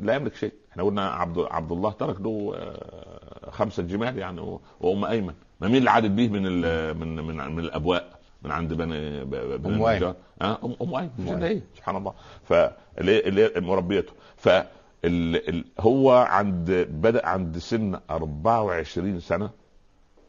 لا 0.00 0.14
يملك 0.14 0.34
شيء. 0.34 0.52
إحنا 0.74 0.82
قلنا 0.82 1.10
عبد 1.10 1.38
عبد 1.50 1.72
الله 1.72 1.90
ترك 1.90 2.20
له 2.20 2.52
آه، 2.56 3.50
خمسة 3.50 3.82
جمال 3.82 4.18
يعني 4.18 4.58
وأم 4.80 5.04
أيمن. 5.04 5.34
ما 5.60 5.68
مين 5.68 5.76
اللي 5.76 5.90
عادت 5.90 6.10
بيه 6.10 6.28
من 6.28 6.46
ال 6.46 6.98
من 6.98 7.16
من 7.16 7.36
من 7.52 7.58
الأبواء 7.58 8.18
من 8.42 8.50
عند 8.50 8.72
بني 8.74 8.94
أيمن. 9.24 9.66
النجار 9.94 10.14
آه 10.42 10.58
أم 10.64 10.76
أم 10.82 10.94
ايمن 10.94 11.10
سبحان 11.76 11.96
الله. 11.96 12.12
فاللي 12.44 13.52
مربيته. 13.56 14.12
ف 14.36 14.48
هو 15.80 16.12
عند 16.12 16.70
بدأ 16.90 17.26
عند 17.26 17.58
سن 17.58 18.00
24 18.10 19.20
سنة 19.20 19.50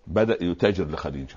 بدأ 0.08 0.44
يتاجر 0.44 0.86
لخديجة. 0.86 1.36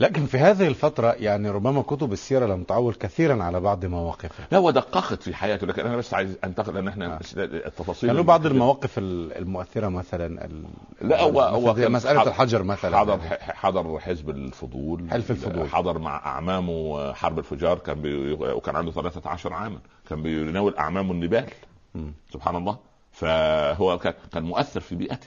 لكن 0.00 0.26
في 0.26 0.38
هذه 0.38 0.68
الفترة 0.68 1.12
يعني 1.12 1.50
ربما 1.50 1.82
كتب 1.82 2.12
السيرة 2.12 2.46
لم 2.46 2.62
تعول 2.62 2.94
كثيرا 2.94 3.42
على 3.44 3.60
بعض 3.60 3.84
مواقفه 3.84 4.44
لا 4.52 4.58
ودققت 4.58 5.22
في 5.22 5.34
حياته. 5.34 5.66
لكن 5.66 5.86
أنا 5.86 5.96
بس 5.96 6.14
عايز 6.14 6.36
أنتقل 6.44 6.74
لأن 6.74 6.88
إحنا 6.88 7.06
آه. 7.14 7.20
التفاصيل 7.36 8.08
كان 8.08 8.16
له 8.16 8.22
بعض 8.22 8.46
المواقف 8.46 8.98
ال- 8.98 9.32
المؤثرة 9.38 9.88
مثلا 9.88 10.44
ال- 10.44 10.64
لا 11.00 11.20
هو 11.22 11.40
هو 11.40 11.74
مسألة 11.74 12.22
الحجر 12.22 12.62
مثلا 12.62 12.98
حضر 12.98 13.18
حضر 13.40 13.98
حزب 13.98 14.30
الفضول. 14.30 15.10
حلف 15.10 15.30
الفضول. 15.30 15.68
حضر 15.68 15.98
مع 15.98 16.16
أعمامه 16.26 17.12
حرب 17.12 17.38
الفجار. 17.38 17.78
كان 17.78 18.00
بي... 18.02 18.32
وكان 18.32 18.76
عنده 18.76 18.92
13 18.92 19.52
عاما. 19.52 19.78
كان 20.08 20.22
بيناول 20.22 20.76
اعمامه 20.76 21.12
النبال. 21.12 21.46
مم. 21.94 22.12
سبحان 22.32 22.56
الله. 22.56 22.78
فهو 23.12 23.98
كان 24.32 24.42
مؤثر 24.42 24.80
في 24.80 24.94
بيئته. 24.94 25.26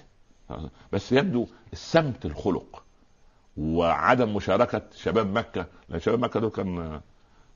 بس 0.92 1.12
يبدو 1.12 1.48
السمت 1.74 2.26
الخلق 2.26 2.83
وعدم 3.58 4.36
مشاركة 4.36 4.82
شباب 4.96 5.38
مكة. 5.38 5.66
لأن 5.90 6.00
شباب 6.00 6.20
مكة 6.20 6.40
دول 6.40 6.50
كان 6.50 7.00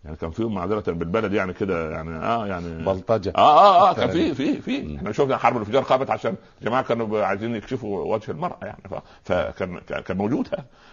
يعني 0.05 0.17
كان 0.17 0.31
فيهم 0.31 0.53
معذرة 0.53 0.91
بالبلد 0.91 1.33
يعني 1.33 1.53
كده 1.53 1.91
يعني 1.91 2.09
آه 2.15 2.47
يعني 2.47 2.83
بلطجة. 2.83 3.33
آه 3.37 3.59
آه 3.59 3.89
آه 3.89 3.93
كان 3.93 4.09
في 4.09 4.33
في 4.35 4.61
في. 4.61 4.95
إحنا 4.97 5.11
شفنا 5.11 5.37
حرب 5.37 5.57
الفجار 5.57 5.83
قامت 5.83 6.09
عشان 6.09 6.35
جماعة 6.61 6.83
كانوا 6.83 7.25
عايزين 7.25 7.55
يكشفوا 7.55 8.15
وجه 8.15 8.31
المرأة 8.31 8.59
يعني 8.61 8.81
فكان 9.23 9.79
كان 9.79 10.01
كان 10.01 10.17
موجود. 10.17 10.47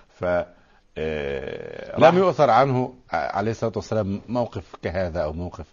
ف 0.08 0.24
آه، 0.98 2.00
لم 2.00 2.18
يؤثر 2.18 2.50
عنه 2.50 2.94
عليه 3.12 3.50
الصلاة 3.50 3.72
والسلام 3.76 4.20
موقف 4.28 4.76
كهذا 4.82 5.20
أو 5.20 5.32
موقف 5.32 5.66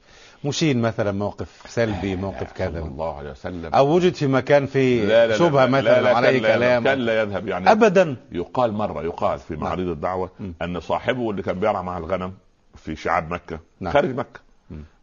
مشين 0.44 0.82
مثلا 0.82 1.12
موقف 1.12 1.64
سلبي 1.68 2.16
موقف 2.16 2.48
صلى 2.48 2.68
كذا. 2.68 2.80
الله 2.80 3.18
عليه 3.18 3.32
وسلم. 3.32 3.74
أو 3.74 3.88
وجد 3.96 4.14
في 4.14 4.28
مكان 4.28 4.66
فيه 4.66 5.06
لا 5.06 5.28
مثلا 5.68 6.16
عليه 6.16 6.40
كلام. 6.42 6.84
كان 6.84 7.00
لا 7.00 7.22
يذهب 7.22 7.48
يعني 7.48 7.72
أبدا. 7.72 8.16
يقال 8.32 8.74
مرة 8.74 9.04
يقال 9.04 9.40
في 9.40 9.56
معارض 9.56 9.88
الدعوة 9.88 10.30
م. 10.40 10.52
أن 10.62 10.80
صاحبه 10.80 11.32
اللي 11.32 11.42
كان 11.42 11.60
بيرعى 11.60 11.84
مع 11.84 11.98
الغنم 11.98 12.34
في 12.76 12.96
شعاب 12.96 13.34
مكة 13.34 13.60
نعم. 13.80 13.94
خارج 13.94 14.16
مكة. 14.16 14.40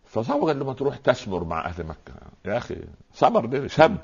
فصاحبه 0.07 0.47
قال 0.47 0.59
لما 0.59 0.73
تروح 0.73 0.97
تسمر 0.97 1.45
مع 1.45 1.65
أهل 1.67 1.85
مكة. 1.85 2.13
يا 2.45 2.57
أخي 2.57 2.77
سمر 3.15 3.47
ده 3.47 3.67
شاب 3.69 3.97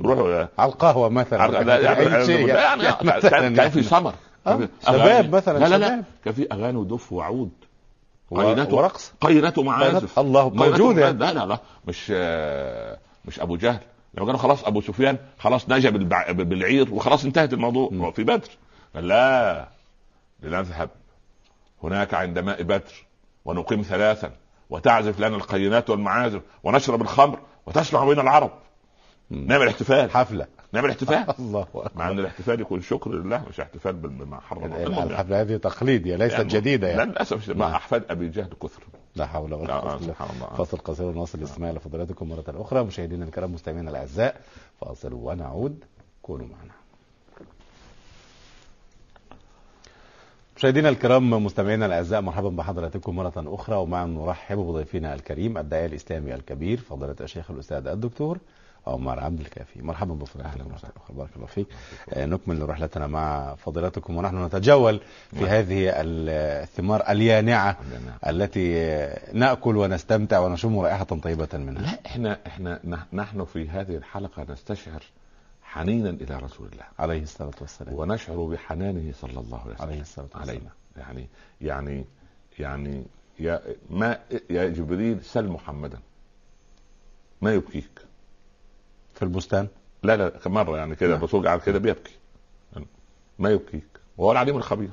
روحوا 0.00 0.44
على 0.58 0.72
القهوة 0.72 1.08
مثلا. 1.08 1.42
عرق- 1.42 1.60
لا 1.60 1.78
يعني 1.78 2.04
يعني 2.04 2.42
يعني 2.42 2.82
كان- 3.50 3.70
في 3.70 3.78
يعني. 3.78 3.82
سمر. 3.82 4.14
آه، 4.46 4.68
شباب. 4.86 5.34
مثلاً، 5.34 5.68
لا 5.68 5.78
لا. 5.78 6.02
كان 6.24 6.34
في 6.34 6.46
أغاني 6.52 6.76
ودف 6.78 7.12
وعود. 7.12 7.50
قينته 8.34 8.74
ورقص. 8.76 9.12
قينته 9.20 9.62
معازف 9.62 10.18
الله 10.18 10.48
موجودة 10.50 11.00
معازف. 11.12 11.16
لا 11.20 11.32
لا 11.32 11.46
لا. 11.46 11.58
مش 11.86 12.12
آه، 12.14 12.98
مش 13.24 13.40
أبو 13.40 13.56
جهل. 13.56 13.80
لما 14.14 14.26
كانوا 14.26 14.40
خلاص 14.40 14.64
أبو 14.64 14.80
سفيان 14.80 15.18
خلاص 15.38 15.68
نجا 15.68 15.90
بالبع- 15.90 16.30
بالعير 16.32 16.94
وخلاص 16.94 17.24
انتهت 17.24 17.52
الموضوع 17.52 17.88
م. 17.92 18.10
في 18.12 18.24
بدر. 18.24 18.48
قال 18.94 19.08
لا 19.08 19.68
لنذهب. 20.42 20.90
هناك 21.82 22.14
عند 22.14 22.38
ماء 22.38 22.62
بدر 22.62 22.92
ونقيم 23.44 23.82
ثلاثا 23.82 24.30
وتعزف 24.70 25.20
لنا 25.20 25.36
القينات 25.36 25.90
والمعازف 25.90 26.40
ونشرب 26.64 27.02
الخمر 27.02 27.38
وتسمع 27.66 28.04
بين 28.04 28.20
العرب. 28.20 28.50
م. 29.30 29.46
نعمل 29.46 29.68
احتفال. 29.68 30.10
حفلة. 30.10 30.46
نعمل 30.72 30.90
احتفال. 30.90 31.34
الله 31.38 31.62
أكبر. 31.62 31.90
مع 31.94 32.10
إن 32.10 32.18
الاحتفال 32.18 32.60
يكون 32.60 32.80
شكر 32.80 33.10
لله 33.12 33.44
مش 33.48 33.60
احتفال 33.60 33.92
بما 33.92 34.40
حرم 34.40 34.64
الله. 34.64 35.04
الحفله 35.04 35.40
هذه 35.40 35.56
تقليديه 35.56 36.16
ليست 36.16 36.34
يعني 36.34 36.48
جديدة 36.48 36.88
يعني. 36.88 37.10
للأسف 37.10 37.48
نعم. 37.48 37.58
مع 37.58 37.76
أحفاد 37.76 38.04
أبي 38.10 38.28
جهل 38.28 38.50
كثر. 38.62 38.82
لا 39.16 39.26
حول 39.26 39.54
ولا 39.54 39.66
لا، 39.66 39.74
قوة 39.74 39.94
إلا 39.96 40.06
بالله. 40.06 40.56
فاصل 40.56 40.76
قصير 40.78 41.06
ونواصل 41.06 41.38
الاستماع 41.38 41.70
لفضيلتكم 41.70 42.28
مرة 42.28 42.44
أخرى. 42.48 42.84
مشاهدينا 42.84 43.24
الكرام 43.24 43.52
مستمعينا 43.52 43.90
الأعزاء 43.90 44.40
فاصل 44.80 45.12
ونعود. 45.12 45.84
كونوا 46.22 46.46
معنا. 46.46 46.72
مشاهدينا 50.56 50.88
الكرام 50.88 51.44
مستمعينا 51.44 51.86
الأعزاء 51.86 52.20
مرحبا 52.20 52.48
بحضراتكم 52.48 53.16
مرة 53.16 53.32
أخرى. 53.36 53.76
ومع 53.76 54.04
نرحب 54.04 54.56
بضيفنا 54.58 55.14
الكريم 55.14 55.58
الداعية 55.58 55.86
الإسلامي 55.86 56.34
الكبير 56.34 56.78
فضيلة 56.78 57.16
الشيخ 57.20 57.50
الأستاذ 57.50 57.86
الدكتور 57.86 58.38
عمر 58.86 59.20
عبد 59.20 59.40
الكافي. 59.40 59.82
مرحبا 59.82 60.14
بفضيلتكم 60.14 60.68
مرة 60.68 60.76
أخرى 60.76 61.16
بارك 61.16 61.30
الله 61.36 61.46
فيك. 61.46 61.66
آه، 62.10 62.26
نكمل 62.26 62.68
رحلتنا 62.68 63.06
مع 63.06 63.54
فضيلتكم 63.54 64.16
ونحن 64.16 64.44
نتجول 64.44 65.00
في 65.30 65.36
نعم. 65.40 65.44
هذه 65.46 65.92
الثمار 65.96 67.02
اليانعة. 67.10 67.76
التي 68.26 68.72
نأكل 69.32 69.76
ونستمتع 69.76 70.38
ونشم 70.38 70.78
رائحة 70.78 71.04
طيبة 71.04 71.48
منها. 71.54 71.82
لا 71.82 71.98
إحنا 72.06 72.38
إحنا 72.46 72.80
نح- 72.84 73.14
نحن 73.14 73.44
في 73.44 73.68
هذه 73.68 73.96
الحلقة 73.96 74.46
نستشعر 74.52 75.02
حنينا 75.62 76.10
إلى 76.10 76.36
رسول 76.36 76.68
الله. 76.72 76.84
عليه 76.98 77.22
الصلاة 77.22 77.50
والسلام. 77.60 77.94
ونشعر 77.94 78.36
بحنانه 78.36 79.12
صلى 79.12 79.40
الله 79.40 79.60
عليه 79.60 79.74
وسلم. 79.74 79.88
عليه 79.88 80.00
الصلاة 80.00 80.28
والسلام. 80.34 80.48
علينا. 80.48 80.70
يعني 80.96 81.26
يعني 81.60 82.04
يعني 82.58 83.04
يا 83.40 83.60
ما 83.90 84.18
يا 84.50 84.68
جبريل 84.68 85.24
سل 85.24 85.48
محمدا. 85.48 85.98
ما 87.42 87.52
يبكيك؟ 87.54 87.90
في 89.20 89.26
البستان؟ 89.26 89.68
لا 90.02 90.16
لا 90.16 90.32
مرة 90.46 90.76
يعني 90.76 90.96
كده 90.96 91.10
نعم. 91.10 91.18
الرسول 91.18 91.46
قاعد 91.46 91.60
كده 91.60 91.78
بيبكي. 91.78 92.12
ما 93.38 93.50
يبكيك. 93.50 93.84
وهو 94.18 94.32
العليم 94.32 94.56
الخبير. 94.56 94.90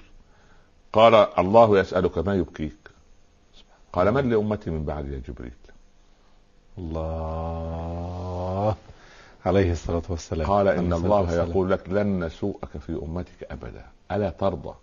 قال 0.94 1.16
الله 1.16 1.80
يسألك 1.80 2.18
ما 2.18 2.36
يبكيك. 2.36 2.78
قال 3.94 4.12
من 4.12 4.30
لأمتي 4.30 4.70
من 4.70 4.84
بعد 4.86 5.08
يا 5.12 5.22
جبريل؟ 5.28 5.52
الله. 7.48 8.76
عليه 9.46 9.72
الصلاة 9.72 10.02
والسلام. 10.10 10.48
قال 10.48 10.68
إن 10.68 10.94
الصلاة 10.94 11.06
الله 11.06 11.22
والسلام. 11.22 11.50
يقول 11.50 11.72
لك 11.72 11.90
لن 11.90 12.24
نسوءك 12.24 12.78
في 12.88 12.92
أمتك 13.04 13.44
أبدا. 13.52 13.86
ألا 14.12 14.30
ترضى 14.30 14.74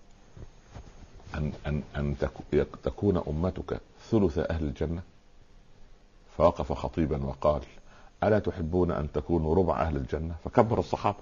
أن 1.34 1.52
أن 1.66 1.82
أن 1.96 2.16
تك- 2.20 2.66
تكون 2.84 3.16
أمتك 3.28 3.80
ثلث 4.10 4.38
أهل 4.38 4.64
الجنة؟ 4.64 5.02
فوقف 6.38 6.72
خطيبا 6.72 7.24
وقال 7.24 7.62
ألا 8.28 8.38
تحبون 8.38 8.90
أن 8.90 9.12
تكونوا 9.12 9.54
ربع 9.54 9.80
أهل 9.80 9.96
الجنة؟ 9.96 10.34
فكبر 10.44 10.78
الصحابة. 10.78 11.18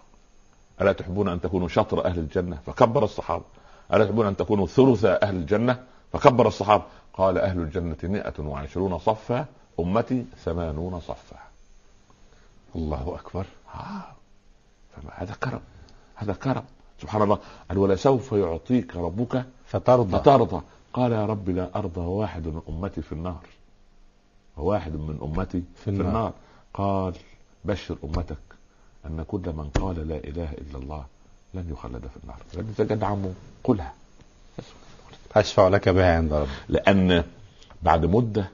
ألا 0.81 0.93
تحبون 0.93 1.29
أن 1.29 1.41
تكونوا 1.41 1.69
شطر 1.69 2.05
أهل 2.05 2.19
الجنة؟ 2.19 2.59
فكبر 2.67 3.05
الصحابة. 3.05 3.45
ألا 3.93 4.05
تحبون 4.05 4.27
أن 4.27 4.37
تكونوا 4.37 4.67
ثلث 4.67 5.05
أهل 5.05 5.37
الجنة؟ 5.37 5.83
فكبر 6.13 6.47
الصحابة. 6.47 6.85
قال 7.15 7.39
أهل 7.39 7.59
الجنة 7.59 7.97
مئة 8.03 8.43
وعشرون 8.43 8.99
صفا 8.99 9.47
أمتي 9.81 10.25
ثمانون 10.45 11.01
صفا. 11.01 11.37
الله 12.77 13.19
أكبر. 13.21 13.47
آه. 13.75 14.05
هذا 15.11 15.35
كرم. 15.35 15.61
هذا 16.15 16.33
كرم. 16.33 16.65
سبحان 17.03 17.23
الله. 17.23 17.39
قال 17.69 17.79
ولسوف 17.79 18.33
يعطيك 18.33 18.97
ربك 18.97 19.45
فترضى. 19.67 20.19
فترضى. 20.19 20.61
قال 20.93 21.13
يا 21.13 21.27
رب 21.27 21.51
لا 21.51 21.69
أرضى 21.75 22.01
واحد 22.01 22.47
من 22.47 22.61
أمتي 22.69 23.03
في 23.03 23.13
النار. 23.13 23.47
واحد 24.57 24.93
من 24.93 25.19
أمتي 25.23 25.63
في, 25.85 25.89
النار. 25.91 26.09
النار. 26.09 26.33
قال 26.75 27.15
بشر 27.65 27.97
أمتك 28.05 28.37
أن 29.07 29.25
كل 29.29 29.53
من 29.53 29.71
قال 29.75 30.09
لا 30.09 30.17
إله 30.17 30.53
إلا 30.53 30.79
الله 30.79 31.05
لن 31.55 31.71
يخلد 31.73 32.07
في 32.07 32.17
النار. 32.23 32.37
اذا 32.79 32.85
جد 32.85 33.03
عمه 33.03 33.33
قلها. 33.65 33.95
أشفع 35.37 35.69
لك 35.69 35.89
بها 35.89 36.17
عند 36.17 36.33
ربي. 36.33 36.51
لأن 36.69 37.25
بعد 37.83 38.05
مدة 38.07 38.49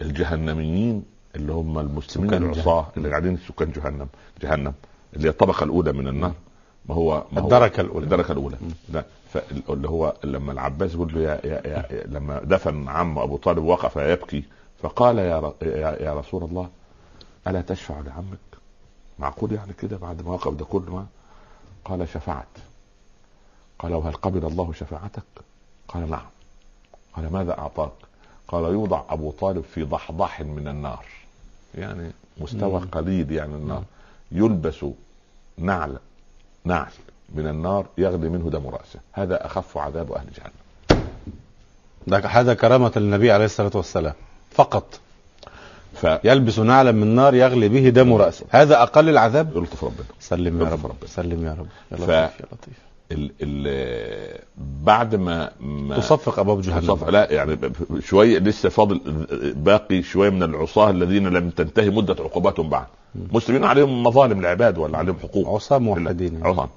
الجهنميين 0.00 1.04
اللي 1.36 1.52
هم 1.52 1.78
المسلمين 1.78 2.34
العصاة. 2.34 2.86
اللي 2.96 3.10
قاعدين 3.10 3.36
في 3.36 3.52
سكان 3.52 3.72
جهنم 3.72 4.08
جهنم 4.42 4.72
اللي 5.14 5.26
هي 5.26 5.30
الطبقة 5.30 5.64
الأولى 5.64 5.92
من 5.92 6.08
النار. 6.08 6.32
ما 6.88 6.94
هو 6.94 7.24
ما 7.32 7.40
هو 7.40 7.44
الدركة 7.44 7.80
الأولى. 7.80 8.04
الدركة 8.04 8.32
الأولى. 8.32 8.56
لا 8.92 9.04
اللي 9.70 9.88
هو 9.88 10.14
لما 10.24 10.52
العباس 10.52 10.94
يقول 10.94 11.14
له 11.14 11.20
يا, 11.20 11.40
يا, 11.46 11.66
يا, 11.66 12.06
لما 12.06 12.40
دفن 12.44 12.88
عم 12.88 13.18
أبو 13.18 13.36
طالب 13.36 13.64
وقف 13.64 13.96
يبكي 13.96 14.44
فقال 14.82 15.18
يا, 15.18 15.54
يا 16.00 16.14
رسول 16.14 16.44
الله 16.44 16.68
ألا 17.46 17.60
تشفع 17.60 18.00
لعمك؟ 18.00 18.38
معقول 19.18 19.52
يعني 19.52 19.72
كده 19.72 19.96
بعد 19.96 20.22
ما 20.22 20.30
وقف 20.30 20.54
ده 20.54 20.64
كله؟ 20.64 20.94
ما 20.94 21.06
قال 21.84 22.08
شفعت. 22.08 22.46
قال 23.78 23.94
وهل 23.94 24.12
قبل 24.12 24.46
الله 24.46 24.72
شفاعتك؟ 24.72 25.22
قال 25.88 26.10
نعم. 26.10 26.26
قال 27.16 27.32
ماذا 27.32 27.58
أعطاك؟ 27.58 27.92
قال 28.48 28.64
يوضع 28.64 29.02
أبو 29.08 29.30
طالب 29.30 29.64
في 29.74 29.82
ضحضح 29.82 30.40
من 30.40 30.68
النار. 30.68 31.06
يعني 31.74 32.12
مستوى 32.38 32.80
مم. 32.80 32.86
قليل 32.86 33.32
يعني 33.32 33.54
النار. 33.54 33.84
يلبس 34.32 34.84
نعل 35.58 35.98
نعل 36.64 36.92
من 37.34 37.48
النار 37.48 37.86
يغلي 37.98 38.28
منه 38.28 38.50
دم 38.50 38.66
رأسه. 38.66 39.00
هذا 39.12 39.46
أخف 39.46 39.78
عذاب 39.78 40.12
أهل 40.12 40.26
جهنم. 40.32 40.52
هذا 42.26 42.54
كرامة 42.54 42.92
للنبي 42.96 43.32
عليه 43.32 43.44
الصلاة 43.44 43.72
والسلام. 43.74 44.14
فقط. 44.50 45.00
فيلطف 45.94 46.24
يلبس 46.24 46.58
نعلا 46.58 46.92
من 46.92 47.14
نار 47.14 47.34
يغلي 47.34 47.68
به 47.68 47.88
دم 47.88 48.14
رأسه. 48.14 48.46
هذا 48.50 48.82
أقل 48.82 49.08
العذاب؟ 49.08 49.56
ربنا. 49.56 49.92
سلم 50.20 50.60
يا 50.60 50.66
رب. 50.66 50.86
ربنا. 50.86 51.06
سلم 51.06 51.46
يا 51.46 51.56
رب. 51.58 51.66
يا 51.92 51.96
لطيف 51.96 52.40
يا 52.40 52.46
لطيف. 52.52 52.84
ال 53.12 53.32
ال 53.42 54.38
بعد 54.84 55.14
ما, 55.14 55.50
ما 55.60 55.96
تصفق 55.98 56.38
أبواب 56.38 56.60
جهنم. 56.60 56.98
لا 57.08 57.32
يعني 57.32 57.58
شوية 58.00 58.38
لسه 58.38 58.68
فاضل 58.68 59.00
باقي 59.56 60.02
شوية 60.02 60.30
من 60.30 60.42
العصاة 60.42 60.90
الذين 60.90 61.28
لم 61.28 61.50
تنتهي 61.50 61.90
مدة 61.90 62.16
عقوباتهم 62.24 62.68
بعد. 62.68 62.86
مسلمين 63.32 63.64
عليهم 63.64 64.02
مظالم 64.02 64.40
العباد 64.40 64.78
ولا 64.78 64.98
عليهم 64.98 65.16
حقوق. 65.22 65.48
عصام 65.54 65.82
موحدين. 65.82 66.46
عظام 66.46 66.68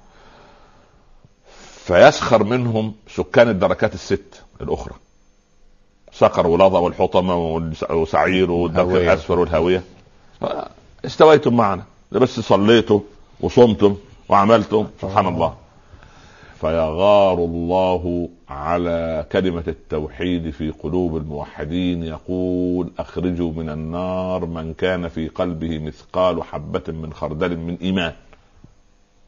فيسخر 1.86 2.44
منهم 2.44 2.94
سكان 3.16 3.50
الدركات 3.50 3.94
الست 3.94 4.42
الأخرى. 4.62 4.94
سقر 6.18 6.48
ولظى 6.48 6.78
والحطمة 6.78 7.36
وسعير 7.90 8.52
والدرك. 8.52 8.88
الاسفل 8.88 9.40
والهاويه 9.40 9.84
استويتم 11.06 11.54
معنا. 11.54 11.84
ده 12.12 12.20
بس 12.20 12.40
صليتم 12.40 13.02
وصمتم 13.40 13.96
وعملتم. 14.30 14.88
سبحان 15.02 15.28
الله. 15.28 15.54
فيغار 16.62 17.34
الله 17.34 18.30
على 18.50 19.26
كلمة 19.32 19.64
التوحيد 19.68 20.50
في 20.50 20.70
قلوب 20.70 21.18
الموحدين. 21.18 22.04
يقول 22.04 22.92
أخرجوا 23.00 23.52
من 23.52 23.70
النار 23.70 24.46
من 24.46 24.74
كان 24.74 25.08
في 25.08 25.28
قلبه 25.28 25.80
مثقال 25.80 26.44
حبة 26.44 26.84
من 26.88 27.14
خردل 27.14 27.58
من 27.58 27.78
إيمان. 27.82 28.14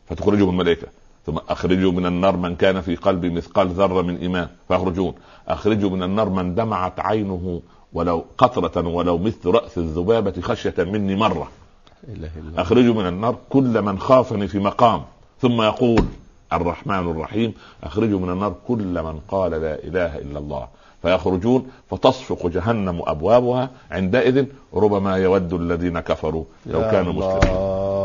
فتخرجهم 0.09 0.49
الملائكة 0.49 0.87
ثم 1.25 1.37
أخرجوا 1.49 1.91
من 1.91 2.05
النار 2.05 2.37
من 2.37 2.55
كان 2.55 2.81
في 2.81 2.95
قلبه 2.95 3.29
مثقال 3.29 3.67
ذرة 3.67 4.01
من 4.01 4.17
إيمان. 4.17 4.47
فيخرجون 4.67 5.13
أخرجوا 5.47 5.89
من 5.89 6.03
النار 6.03 6.29
من 6.29 6.55
دمعت 6.55 6.99
عينه 6.99 7.61
ولو 7.93 8.25
قطرة 8.37 8.87
ولو 8.87 9.17
مثل 9.17 9.49
رأس 9.49 9.77
الذبابة 9.77 10.41
خشية 10.41 10.73
مني 10.77 11.13
الا 11.13 11.27
الله 11.27 12.61
أخرجوا 12.61 12.93
من 12.93 13.07
النار 13.07 13.35
كل 13.49 13.81
من 13.81 13.99
خافني 13.99 14.47
في 14.47 14.59
مقام. 14.59 15.01
ثم 15.41 15.61
يقول 15.61 16.05
الرحمن 16.53 17.11
الرحيم 17.11 17.53
أخرجوا 17.83 18.19
من 18.19 18.29
النار 18.29 18.55
كل 18.67 19.03
من 19.03 19.19
قال 19.27 19.51
لا 19.51 19.83
إله 19.83 20.17
إلا 20.17 20.39
الله. 20.39 20.67
فيخرجون 21.01 21.67
فتصفق 21.91 22.47
جهنم 22.47 23.01
أبوابها 23.07 23.69
عندئذ 23.91 24.45
ربما 24.73 25.17
يود 25.17 25.53
الذين 25.53 25.99
كفروا 25.99 26.43
لو 26.65 26.81
كانوا 26.81 27.13
مسلمين. 27.13 27.98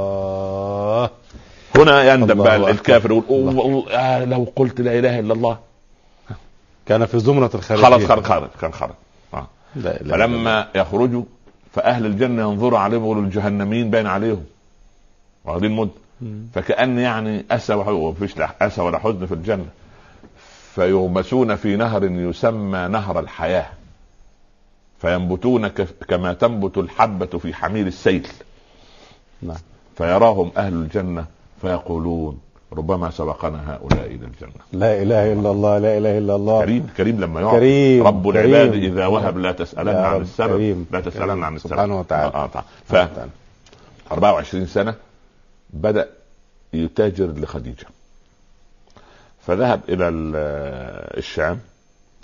هنا 1.77 2.13
يندم 2.15 2.43
بقى. 2.43 2.57
الكافر 2.71 3.13
يقول 3.13 3.85
آه 3.91 4.25
لو 4.25 4.53
قلت 4.57 4.81
لا 4.81 4.99
إله 4.99 5.19
إلا 5.19 5.35
الله. 5.35 5.59
كان 6.87 7.07
في 7.07 7.19
زمرة 7.19 7.51
الخارجين 7.55 7.87
خلاص 7.87 8.03
خرج 8.05 8.25
خرج 8.25 8.49
كان 8.61 8.73
خرج. 8.73 8.95
آه. 9.35 9.47
فلما 10.11 10.69
يخرجوا 10.75 11.23
فأهل 11.73 12.07
الجنة 12.07 12.43
ينظروا 12.43 12.79
عليهم 12.79 13.03
يقولوا 13.05 13.23
الجهنميين 13.23 13.91
باين 13.91 14.07
عليهم. 14.07 14.45
واخدين 15.45 15.71
مد 15.77 15.91
مم. 16.21 16.47
فكأن 16.55 16.99
يعني 16.99 17.45
وح- 17.71 17.89
ومفيش 17.89 18.37
لا 18.37 18.51
أسى 18.67 18.81
ولا 18.81 18.99
حزن 18.99 19.27
في 19.27 19.35
الجنة. 19.35 19.67
فيغمسون 20.75 21.57
في 21.57 21.77
نهر 21.77 22.05
يسمى 22.05 22.89
نهر 22.89 23.21
الحياة. 23.21 23.67
فينبتون 25.01 25.69
كما 26.09 26.33
تنبت 26.33 26.79
الحبة 26.79 27.27
في 27.39 27.55
حميل 27.55 27.87
السيل. 27.87 28.29
نعم. 29.43 29.57
فيراهم 29.99 30.51
أهل 30.57 30.73
الجنة 30.73 31.25
فيقولون 31.69 32.41
ربما 32.73 33.11
سبقنا 33.11 33.75
هؤلاء 33.75 34.07
إلى 34.07 34.27
الجنة 34.27 34.53
لا 34.73 35.03
إله 35.03 35.33
إلا 35.33 35.51
الله 35.51 35.79
لا 35.79 35.99
إله 35.99 36.19
إلا 36.19 36.37
الله 36.37 36.61
كريم 36.65 36.87
كريم 36.97 37.21
لما 37.21 37.41
يقعد 37.41 37.59
كريم 37.59 38.07
رب 38.07 38.33
كريم. 38.33 38.55
العباد 38.55 38.75
إذا 38.83 39.07
وهب 39.07 39.39
لا 39.39 39.53
تسألن 39.53 39.89
يا 39.89 39.99
عن 39.99 40.21
السبب 40.21 40.51
كريم. 40.57 40.87
لا 40.91 41.01
كريم. 41.01 41.45
عن 41.45 41.57
السبب 41.57 41.71
سبحانه 41.73 41.99
وتعالى. 42.01 42.35
آه 42.35 42.45
آه 42.45 42.47
تعالى. 42.47 43.31
ف 44.09 44.13
24 44.13 44.67
سنة 44.67 44.95
بدأ 45.71 46.09
يتاجر 46.73 47.27
لخديجة 47.27 47.87
فذهب 49.47 49.81
إلى 49.89 50.09
ال- 50.09 50.37
الشام 51.19 51.59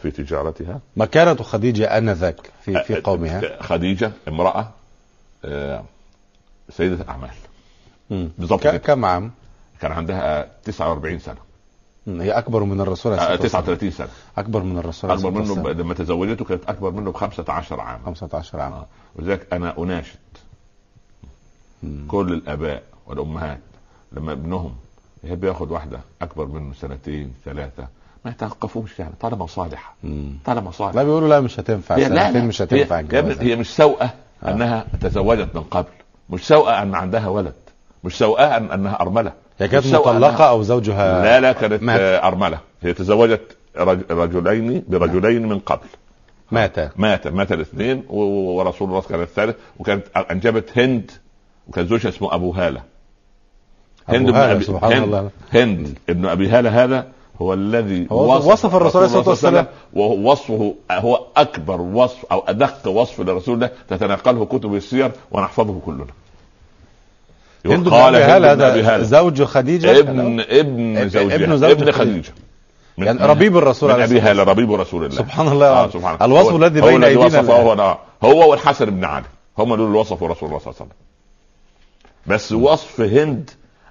في 0.02 0.10
تجارتها 0.10 0.80
مكانة 0.96 1.34
خديجة 1.34 1.98
آنذاك 1.98 2.50
في 2.64 2.82
في 2.84 2.94
قومها 3.00 3.62
خديجة 3.62 4.12
امرأة 4.28 4.68
آه، 5.44 5.82
سيدة 6.70 7.04
كده. 8.62 8.76
كم 8.76 9.04
عام؟ 9.04 9.30
كان 9.80 9.92
عندها 9.92 10.48
49 10.64 11.18
سنة. 11.18 11.36
هي 12.06 12.30
أكبر 12.30 12.64
من 12.64 12.80
الرسول 12.80 13.12
عليه 13.12 13.22
آه، 13.22 13.24
الصلاة 13.34 13.42
والسلام. 13.42 13.64
39 13.64 13.90
سنة 13.90 14.08
أكبر 14.38 14.62
من 14.62 14.78
الرسول 14.78 15.10
عليه 15.10 15.20
أكبر 15.20 15.40
منه 15.40 15.54
ب-. 15.54 15.66
لما 15.68 15.94
تزوجته 15.94 16.44
كانت 16.44 16.64
أكبر 16.68 16.90
منه 16.90 17.10
ب 17.12 17.14
15 17.16 17.80
عام 17.80 18.00
15 18.06 18.60
عام 18.60 18.72
آه. 18.72 18.86
ولذلك 19.16 19.46
أنا 19.52 19.78
أناشد 19.78 20.18
مم. 21.82 22.04
كل 22.08 22.32
الآباء 22.32 22.82
والأمهات 23.06 23.60
لما 24.12 24.32
ابنهم 24.32 24.74
يحب 25.24 25.44
ياخد 25.44 25.70
واحدة 25.70 26.00
أكبر 26.22 26.46
منه 26.46 26.74
سنتين 26.74 27.34
ثلاثة 27.44 27.88
ما 28.24 28.30
يتوقفوش 28.30 28.98
يعني 28.98 29.14
طالما 29.20 29.46
صالحة. 29.46 29.94
طالما 30.44 30.70
صالحة 30.70 30.94
لا 30.96 31.02
بيقولوا 31.02 31.28
لا 31.28 31.40
مش 31.40 31.60
هتنفع 31.60 31.96
هي 31.96 32.08
لا 32.08 32.30
لا 32.30 32.44
مش 32.44 32.62
هتنفع 32.62 33.00
هي, 33.00 33.36
هي 33.40 33.56
مش 33.56 33.76
سوءة 33.76 34.14
آه. 34.42 34.50
أنها 34.50 34.86
تزوجت 35.00 35.54
من 35.54 35.62
قبل 35.62 35.88
مش 36.30 36.46
سوءة 36.46 36.82
أن 36.82 36.94
عندها 36.94 37.28
ولد 37.28 37.54
مش 38.04 38.18
سوءه 38.18 38.56
أن 38.56 38.70
أنها 38.70 39.00
أرملة. 39.00 39.32
هي 39.58 39.68
كانت 39.68 39.86
أنها... 39.86 40.48
أو 40.48 40.62
زوجها 40.62 41.22
لا 41.22 41.40
لا 41.40 41.52
كانت 41.52 41.82
مات. 41.82 42.00
أرملة. 42.24 42.58
هي 42.82 42.92
تزوجت 42.92 43.56
رج... 43.76 44.00
رجلين 44.10 44.84
برجلين 44.88 45.48
من 45.48 45.58
قبل. 45.58 45.86
مات. 46.50 46.98
مات. 46.98 47.26
مات 47.26 47.52
الاثنين 47.52 48.04
ورسول 48.08 48.88
الله 48.88 49.00
كان 49.00 49.20
الثالث 49.22 49.56
وكانت 49.78 50.04
أنجبت 50.30 50.78
هند 50.78 51.10
وكان 51.68 51.86
زوجها 51.86 52.08
اسمه 52.08 52.34
أبو 52.34 52.50
هالة. 52.50 52.82
أبو 54.08 54.18
بن 54.24 54.34
هالة، 54.34 54.60
أبي- 54.60 54.62
سبحان 54.62 54.92
هند 54.92 55.02
الله. 55.04 55.30
هند. 55.54 55.98
ابن 56.08 56.26
أبي 56.26 56.48
هالة 56.48 56.84
هذا 56.84 57.06
هو 57.42 57.54
الذي 57.54 58.06
هو 58.12 58.52
وصف 58.52 58.74
الرسول 58.76 59.02
عليه 59.02 59.12
الصلاة 59.12 59.28
والسلام. 59.28 59.66
ووصفه 59.94 60.74
هو 60.90 61.26
أكبر 61.36 61.80
وصف 61.80 62.24
أو 62.32 62.38
أدق 62.48 62.88
وصف 62.88 63.20
للرسول 63.20 63.58
ده 63.58 63.72
تتناقله 63.88 64.44
كتب 64.44 64.74
السير 64.74 65.10
ونحفظه 65.32 65.80
كلنا. 65.86 66.06
هند 67.66 67.88
قال 67.88 68.16
هند 68.16 68.44
هذا 68.62 69.02
زوج 69.02 69.42
خديجة؟ 69.42 69.98
ابن 69.98 70.40
ابن 70.40 71.08
زوجها. 71.08 71.34
ابن 71.34 71.56
زوج 71.56 71.70
ابن 71.70 71.92
خديجة. 71.92 72.10
خديجة. 72.10 72.32
من- 72.98 73.06
يعني 73.06 73.26
ربيب 73.26 73.56
الرسول 73.56 73.88
من 73.88 74.02
ابي 74.02 74.16
الصلاة 74.16 74.30
هاله 74.30 74.42
ربيب 74.42 74.72
رسول 74.72 75.04
الله. 75.04 75.16
سبحان 75.16 75.48
الله. 75.48 75.66
آه. 75.66 75.88
سبحان 75.90 76.14
الله. 76.14 76.26
الوصف 76.26 76.52
هو- 76.52 76.56
الذي 76.56 76.80
هو 76.82 76.86
بين 76.86 77.04
الآن. 77.04 77.46
هو 77.46 77.72
آه. 77.72 77.98
هو 78.24 78.50
والحسن 78.50 78.84
بن 78.84 79.04
علي. 79.04 79.24
هم 79.58 79.74
دول 79.74 79.86
اللي 79.86 79.98
وصفوا 79.98 80.28
رسول 80.28 80.48
الله 80.48 80.58
صلى 80.60 80.68
الله 80.72 80.76
عليه 80.80 80.90
وسلم. 80.90 80.96
بس 82.26 82.52
وصف 82.52 83.00
هند 83.00 83.50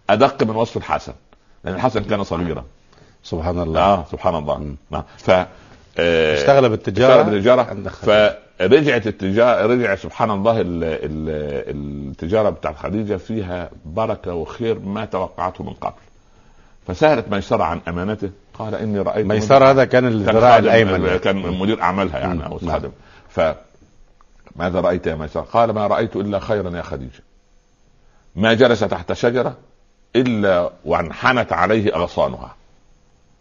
أدق 0.10 0.44
من 0.44 0.56
وصف 0.56 0.78
الحسن. 0.78 1.14
لأن 1.64 1.76
الحسن 1.76 2.04
كان 2.04 2.24
صغيرا. 2.24 2.64
سبحان 3.24 3.60
الله. 3.60 3.80
آه 3.82 4.06
سبحان 4.12 4.36
الله. 4.36 4.74
نعم. 4.92 5.04
ف 5.18 5.32
آه، 5.98 6.36
اشتغل 6.36 6.70
بالتجارة 6.70 7.14
اشتغل 7.22 7.32
بالتجارة. 7.32 7.68
فرجعت 8.60 9.08
التجاره 9.08 9.66
رجع 9.66 9.96
سبحان 9.96 10.32
الله 10.32 10.62
ال... 10.62 10.84
ال... 10.84 12.10
التجارة 12.10 12.50
بتاعت 12.50 12.78
خديجة 12.78 13.18
فيها 13.18 13.70
بركة 13.86 14.34
وخير 14.34 14.80
ما 14.80 15.06
توقعته 15.06 15.64
من 15.64 15.74
قبل. 15.74 15.94
فسالت 16.88 17.30
ميسره 17.32 17.64
عن 17.64 17.82
أمانته. 17.88 18.30
قال 18.54 18.76
إني 18.76 19.00
رأيت 19.00 19.26
ميسر 19.26 19.64
هذا 19.64 19.86
كان 19.86 20.06
الذراع 20.08 20.52
خادم- 20.52 20.64
الأيمن 20.66 21.18
كان 21.18 21.36
مدير 21.36 21.82
أعمالها 21.82 22.20
يعني. 22.20 22.46
أو 22.46 22.60
نعم. 22.62 22.72
خادم. 22.72 22.92
ف 23.30 23.40
ماذا 24.56 24.80
رأيت 24.82 25.08
يا 25.08 25.16
ميسر؟ 25.16 25.40
قال 25.42 25.72
ما 25.72 25.88
رأيت 25.88 26.16
إلا 26.16 26.40
خيرا 26.40 26.78
يا 26.78 26.82
خديجة. 26.82 27.22
ما 28.36 28.54
جلس 28.54 28.80
تحت 28.80 29.14
شجرة 29.14 29.56
إلا 30.16 30.70
وانحنت 30.86 31.54
عليه 31.54 31.96
أغصانها. 31.96 32.56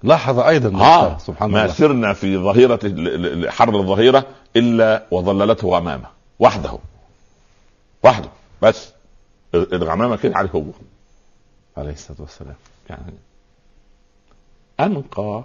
لاحظ 0.03 0.39
ها 0.67 1.09
ميسر. 1.09 1.19
سبحان 1.19 1.51
ما 1.51 1.63
الله. 1.63 1.75
سرنا 1.75 2.13
في 2.13 2.39
ل- 2.85 3.51
حر 3.51 3.77
الظهيرة 3.81 4.27
إلا 4.57 5.07
وظللته 5.11 5.69
غمامة 5.69 6.07
وحده. 6.39 6.79
وحده. 8.05 8.29
بس. 8.63 8.93
الغمامة 9.55 10.17
كده 10.17 10.37
عليه 10.37 10.51
هو. 10.51 10.63
عليه 11.77 11.93
الصلاة 11.93 12.21
والسلام. 12.21 12.55
يعني 12.91 13.13
أنقى 14.81 15.45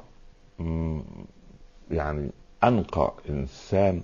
مم، 0.60 1.04
يعني 1.92 2.30
أنقى 2.64 3.12
إنسان 3.30 4.02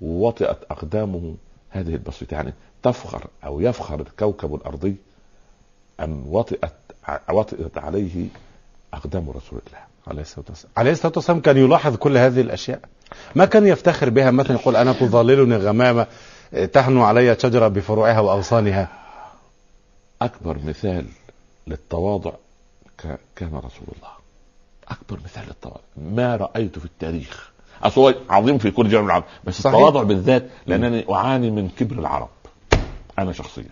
وطئت 0.00 0.58
أقدامه 0.70 1.34
هذه 1.70 1.94
البسيطة. 1.94 2.34
يعني 2.34 2.52
تفخر 2.82 3.26
أو 3.44 3.60
يفخر 3.60 4.00
الكوكب 4.00 4.54
الأرضي 4.54 4.96
أن 6.00 6.24
وطئت 6.26 6.72
وطئت 7.30 7.78
عليه 7.78 8.26
أقدام 8.94 9.30
رسول 9.30 9.60
الله. 9.66 9.89
عليه 10.06 10.22
الصلاة 10.22 10.44
والسلام. 10.48 10.72
عليه 10.76 10.90
الصلاة 10.90 11.12
والسلام 11.16 11.40
كان 11.40 11.56
يلاحظ 11.56 11.96
كل 11.96 12.16
هذه 12.16 12.40
الأشياء. 12.40 12.80
ما 13.34 13.44
كان 13.44 13.66
يفتخر 13.66 14.10
بها 14.10 14.30
مثلا 14.30 14.56
يقول 14.56 14.76
أنا 14.76 14.92
تظللني 14.92 15.56
غمامة 15.56 16.06
تحنو 16.72 17.04
علي 17.04 17.36
شجرة 17.38 17.68
بفروعها 17.68 18.20
وأغصانها 18.20 18.88
أكبر 20.22 20.58
مثال 20.66 21.06
للتواضع 21.66 22.32
كان 23.36 23.54
رسول 23.54 23.86
الله. 23.96 24.10
أكبر 24.88 25.18
مثال 25.24 25.46
للتواضع. 25.46 25.80
ما 25.96 26.36
رأيت 26.36 26.78
في 26.78 26.84
التاريخ. 26.84 27.50
هو 27.98 28.14
عظيم 28.30 28.58
في 28.58 28.70
كل 28.70 28.88
جانب 28.88 29.06
العرب 29.06 29.24
بس 29.44 29.60
صحيح. 29.60 29.74
التواضع 29.74 30.02
بالذات 30.02 30.46
لأنني 30.66 31.14
أعاني 31.14 31.50
من 31.50 31.68
كبر 31.68 31.98
العرب. 31.98 32.28
أنا 33.18 33.32
شخصيا. 33.32 33.64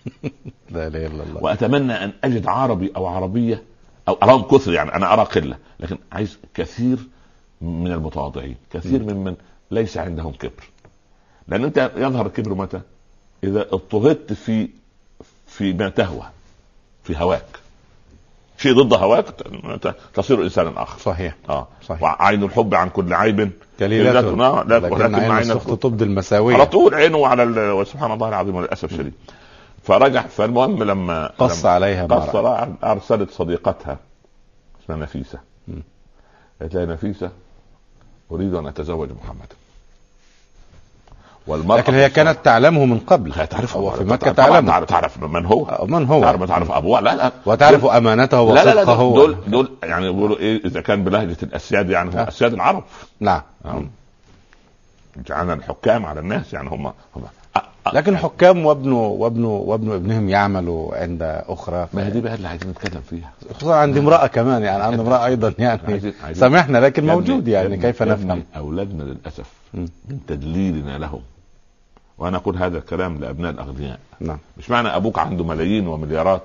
لا 0.70 0.86
إله 0.86 1.06
إلا 1.06 1.22
الله. 1.22 1.42
وأتمنى 1.42 1.92
أن 1.92 2.12
أجد 2.24 2.46
عربي 2.46 2.92
أو 2.96 3.06
عربية 3.06 3.62
أو 4.08 4.18
أراهم 4.22 4.42
كثر 4.42 4.72
يعني 4.72 4.94
أنا 4.94 5.12
أرى 5.12 5.24
قلة 5.24 5.56
لكن 5.80 5.98
عايز 6.12 6.38
كثير 6.54 6.98
من 7.60 7.92
المتواضعين 7.92 8.56
كثير 8.72 9.02
ممن 9.02 9.34
ليس 9.70 9.98
عندهم 9.98 10.32
كبر. 10.32 10.70
لأن 11.48 11.64
أنت 11.64 11.90
يظهر 11.96 12.26
الكبر 12.26 12.54
متى؟ 12.54 12.80
إذا 13.44 13.60
اضطهدت 13.60 14.32
في 14.32 14.68
في 15.46 15.72
ما 15.72 15.88
تهوى 15.88 16.26
في 17.04 17.16
هواك. 17.16 17.46
شيء 18.58 18.82
ضد 18.82 18.94
هواك 18.94 19.24
تصير 20.14 20.42
انسانا 20.42 20.82
آخر. 20.82 20.98
صحيح 20.98 21.34
آه. 21.48 21.68
صحيح. 21.86 22.02
وعين 22.02 22.42
الحب 22.42 22.74
عن 22.74 22.88
كل 22.88 23.14
عيب 23.14 23.50
كليلة 23.78 24.12
لا 24.12 24.78
لكن 24.78 25.14
عين 25.14 25.38
السخط 25.38 25.82
تبدي 25.82 26.04
المساوية. 26.04 26.54
على 26.54 26.66
طول 26.66 26.94
عينه 26.94 27.26
على. 27.26 27.84
سبحان 27.84 28.12
الله 28.12 28.28
العظيم 28.28 28.60
للاسف 28.60 28.92
الشديد. 28.92 29.12
فرجع 29.82 30.22
فالمهم 30.22 30.82
لما 30.82 31.26
قص 31.38 31.64
لما 31.64 31.74
عليها 31.74 32.06
قص 32.06 32.36
أرسلت 32.84 33.30
صديقتها 33.30 33.98
اسمها 34.84 34.98
نفيسة. 34.98 35.38
قالت 36.60 36.74
لها 36.74 36.86
نفيسة 36.86 37.30
أريد 38.32 38.54
أن 38.54 38.66
أتزوج 38.66 39.08
محمد. 39.24 39.52
والمرأة 41.46 41.78
لكن 41.78 41.94
هي 41.94 42.10
كانت 42.10 42.38
تعلمه 42.44 42.84
من 42.84 42.98
قبل. 42.98 43.32
هي 43.32 43.46
تعرف 43.46 43.76
هو 43.76 43.90
في 43.90 44.04
مكة 44.04 44.32
تعرف 44.32 44.50
تعلمه. 44.50 44.84
تعرف 44.84 45.22
من 45.22 45.46
هو؟ 45.46 45.86
من 45.88 46.06
هو؟ 46.06 46.22
تعرف 46.22 46.44
تعرف 46.44 46.70
ابوه 46.70 47.00
لا 47.00 47.16
لا. 47.16 47.32
وتعرف 47.46 47.84
أمانته 47.84 48.54
لا 48.54 48.64
لا 48.64 48.74
لا 48.74 48.82
وصدقه 48.82 49.14
دول 49.14 49.36
دول 49.46 49.70
يعني 49.82 50.06
يقولوا 50.06 50.38
إيه 50.38 50.64
إذا 50.64 50.80
كان 50.80 51.04
بلهجة 51.04 51.36
الأسياد 51.42 51.90
يعني 51.90 52.10
هم 52.10 52.16
آه. 52.16 52.28
أسياد 52.28 52.52
العرب. 52.52 52.84
نعم. 53.20 53.42
نعم. 53.64 53.90
جعلنا 55.26 55.54
الحكام 55.54 56.06
على 56.06 56.20
الناس 56.20 56.52
يعني 56.52 56.68
هم 56.68 56.86
هم 56.86 57.22
لكن 57.94 58.16
حكام 58.16 58.66
وابنه 58.66 59.02
وابنه 59.06 59.48
وابن 59.48 59.92
ابنهم 59.92 60.28
يعملوا 60.28 60.94
عند 60.94 61.22
أخرى. 61.48 61.88
ما 61.94 62.06
هي 62.06 62.10
دي 62.10 62.20
بقى 62.20 62.34
اللي 62.34 62.48
عايزين 62.48 62.70
نتكلم 62.70 63.00
فيها. 63.10 63.32
خصوصا 63.54 63.74
عند 63.74 63.96
امرأة 63.96 64.26
كمان 64.26 64.62
يعني 64.62 64.82
عند 64.82 65.00
امرأة 65.00 65.26
أيضا 65.26 65.54
يعني. 65.58 65.80
عايزين- 65.88 66.14
عايزين- 66.24 66.40
سامحنا 66.48 66.78
لكن 66.78 67.06
موجود 67.06 67.48
يعني 67.48 67.76
كيف 67.76 68.02
نفهم؟ 68.02 68.42
أولادنا 68.56 69.02
للأسف. 69.02 69.46
من 69.74 69.88
تدليلنا 70.26 70.98
لهم. 70.98 71.20
وأنا 72.18 72.36
أقول 72.36 72.56
هذا 72.56 72.78
الكلام 72.78 73.18
لأبناء 73.20 73.50
الأغنياء. 73.50 73.98
نعم. 74.20 74.38
مش 74.58 74.70
معنى 74.70 74.88
أبوك 74.88 75.18
عنده 75.18 75.44
ملايين 75.44 75.86
ومليارات. 75.86 76.42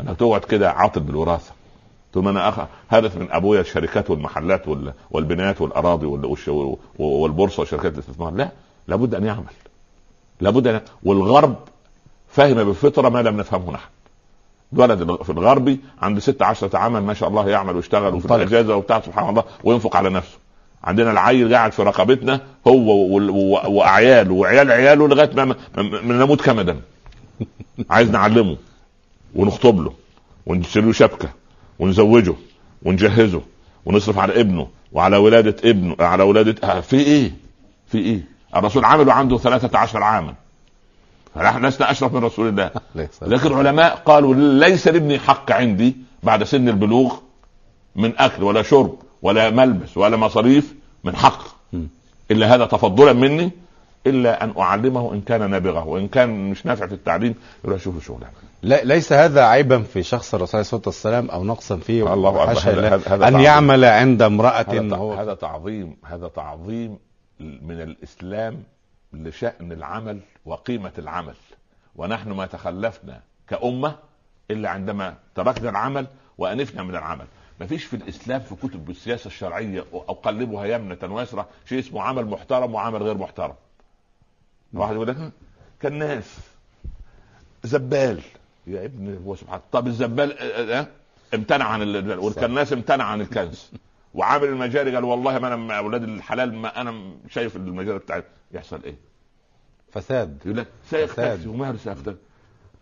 انك 0.00 0.16
تقعد 0.16 0.40
كده 0.40 0.70
عاطل 0.70 1.00
بالوراثة. 1.00 1.52
تقول 2.12 2.24
ما 2.24 2.30
أنا 2.30 2.48
أخ... 2.48 2.60
هدف 2.90 3.16
من 3.16 3.26
أبويا 3.30 3.60
الشركات 3.60 4.10
والمحلات 4.10 4.68
وال... 4.68 4.92
والبنايات 5.10 5.60
والأراضي 5.60 6.06
وال... 6.06 6.36
والبورصة 6.98 7.60
وشركات 7.62 7.94
الاستثمار. 7.94 8.32
لا 8.34 8.48
لابد 8.88 9.14
أن 9.14 9.24
يعمل. 9.24 9.44
لابد 10.40 10.66
ان 10.66 10.80
والغرب 11.02 11.56
فهم 12.28 12.54
بالفطره 12.64 13.08
ما 13.08 13.22
لم 13.22 13.36
نفهمه 13.36 13.72
نحن 13.72 13.88
ولد 14.72 15.22
في 15.22 15.30
الغربي 15.30 15.80
عنده 16.02 16.20
ست 16.20 16.42
عشرة 16.42 16.78
عاما 16.78 17.00
ما 17.00 17.14
شاء 17.14 17.28
الله 17.28 17.48
يعمل 17.48 17.76
ويشتغل 17.76 18.14
وفي. 18.14 18.34
الأجازة 18.34 18.76
وبتاع 18.76 19.00
سبحان 19.00 19.28
الله 19.28 19.44
وينفق 19.64 19.96
على 19.96 20.10
نفسه 20.10 20.38
عندنا 20.84 21.10
العيل 21.10 21.54
قاعد 21.54 21.72
في 21.72 21.82
رقبتنا 21.82 22.40
هو 22.66 23.16
واعياله 23.78 24.34
وعيال 24.34 24.72
عياله 24.72 25.08
لغاية 25.08 25.30
ما 25.34 25.56
نموت 26.04 26.40
كمدا 26.40 26.80
عايز 27.90 28.10
نعلمه 28.10 28.56
ونخطب 29.34 29.80
له 29.80 29.92
ونشتري 30.46 30.82
له 30.86 30.92
شبكة 30.92 31.28
ونزوجه 31.78 32.34
ونجهزه 32.82 33.42
ونصرف 33.86 34.18
على 34.18 34.40
ابنه 34.40 34.68
وعلى 34.92 35.16
ولادة 35.16 35.70
ابنه 35.70 35.96
على 36.00 36.22
ولادة 36.22 36.68
آه، 36.68 36.80
في 36.80 36.96
إيه؟ 36.96 37.32
في 37.86 37.98
إيه؟ 37.98 38.37
الرسول 38.56 38.84
عمله 38.84 39.12
عنده 39.12 39.38
13 39.38 40.02
عاما. 40.02 40.34
فنحن 41.34 41.66
لسنا 41.66 41.90
أشرف 41.90 42.14
من 42.14 42.24
رسول 42.24 42.48
الله. 42.48 42.70
لكن 43.22 43.46
العلماء 43.46 44.02
قالوا 44.06 44.34
ليس 44.34 44.88
لابني 44.88 45.18
حق 45.18 45.52
عندي 45.52 45.96
بعد 46.22 46.44
سن 46.44 46.68
البلوغ 46.68 47.14
من 47.96 48.12
أكل 48.18 48.42
ولا 48.42 48.62
شرب 48.62 48.94
ولا 49.22 49.50
ملبس 49.50 49.96
ولا 49.96 50.16
مصاريف 50.16 50.74
من 51.04 51.16
حق. 51.16 51.42
إلا 52.30 52.54
هذا 52.54 52.66
تفضلا 52.66 53.12
مني. 53.12 53.50
إلا 54.06 54.44
أن 54.44 54.52
أعلمه 54.58 55.12
إن 55.14 55.20
كان 55.20 55.50
نابغه. 55.50 55.86
وإن 55.86 56.08
كان 56.08 56.50
مش 56.50 56.66
نافع 56.66 56.86
في 56.86 56.94
التعليم 56.94 57.34
يروح 57.64 57.76
يشوف 57.76 58.06
شغله. 58.06 58.26
لا 58.62 58.84
ليس 58.84 59.12
هذا 59.12 59.42
عيبا 59.44 59.82
في 59.82 60.02
شخص 60.02 60.34
الرسول 60.34 60.52
عليه 60.54 60.60
الصلاة 60.60 60.82
والسلام 60.86 61.30
أو 61.30 61.44
نقصا 61.44 61.76
فيه. 61.76 62.14
الله 62.14 62.30
هذا- 62.44 62.96
هذا- 63.06 63.14
أن 63.14 63.20
تعظيم. 63.32 63.40
يعمل 63.40 63.84
عند 63.84 64.22
امرأة 64.22 64.66
هذا, 64.68 65.22
هذا 65.22 65.34
تعظيم. 65.34 65.96
هذا 66.04 66.28
تعظيم. 66.28 66.98
من 67.40 67.80
الإسلام 67.80 68.62
لشأن 69.12 69.72
العمل 69.72 70.20
وقيمة 70.44 70.92
العمل. 70.98 71.34
ونحن 71.96 72.32
ما 72.32 72.46
تخلفنا 72.46 73.20
كأمة 73.48 73.96
إلا 74.50 74.70
عندما 74.70 75.14
تركنا 75.34 75.70
العمل 75.70 76.06
وأنفنا 76.38 76.82
من 76.82 76.90
العمل. 76.96 77.26
ما 77.60 77.66
فيش 77.66 77.84
في 77.84 77.96
الإسلام 77.96 78.40
في 78.40 78.54
كتب 78.54 78.90
السياسة 78.90 79.26
الشرعية 79.26 79.84
أو 79.92 79.98
قلبها 80.00 80.64
يمنة 80.66 80.98
ويسرى 81.14 81.46
شيء 81.68 81.78
اسمه 81.78 82.02
عمل 82.02 82.26
محترم 82.26 82.74
وعمل 82.74 83.02
غير 83.02 83.18
محترم. 83.18 83.54
واحد 84.72 84.94
يقول 84.94 85.08
لك 85.08 85.32
كالناس. 85.80 86.38
زبال. 87.64 88.20
يا 88.66 88.84
ابن 88.84 89.22
هو 89.26 89.36
سبحان 89.36 89.60
طب 89.72 89.86
الزبال 89.86 90.38
آه، 90.38 90.80
آه، 90.80 90.86
امتنع 91.34 91.64
عن 91.64 91.82
ال... 91.82 92.18
والكناس 92.18 92.72
امتنع 92.72 93.04
عن 93.04 93.20
الكنز. 93.20 93.70
وعامل 94.18 94.44
المجاري 94.48 94.94
قال 94.94 95.04
والله 95.04 95.38
ما 95.38 95.46
أنا 95.48 95.56
مع 95.56 95.78
أولاد 95.78 96.02
الحلال 96.02 96.54
ما 96.54 96.80
أنا 96.80 97.16
شايف 97.28 97.56
المجاري 97.56 97.98
بتاعتي 97.98 98.26
يحصل 98.52 98.82
إيه؟ 98.84 98.96
فساد 99.90 100.42
يقول 100.44 100.56
لك. 100.58 100.68
تاكسي 100.90 101.48
ومارس 101.48 101.88
افتر 101.88 102.16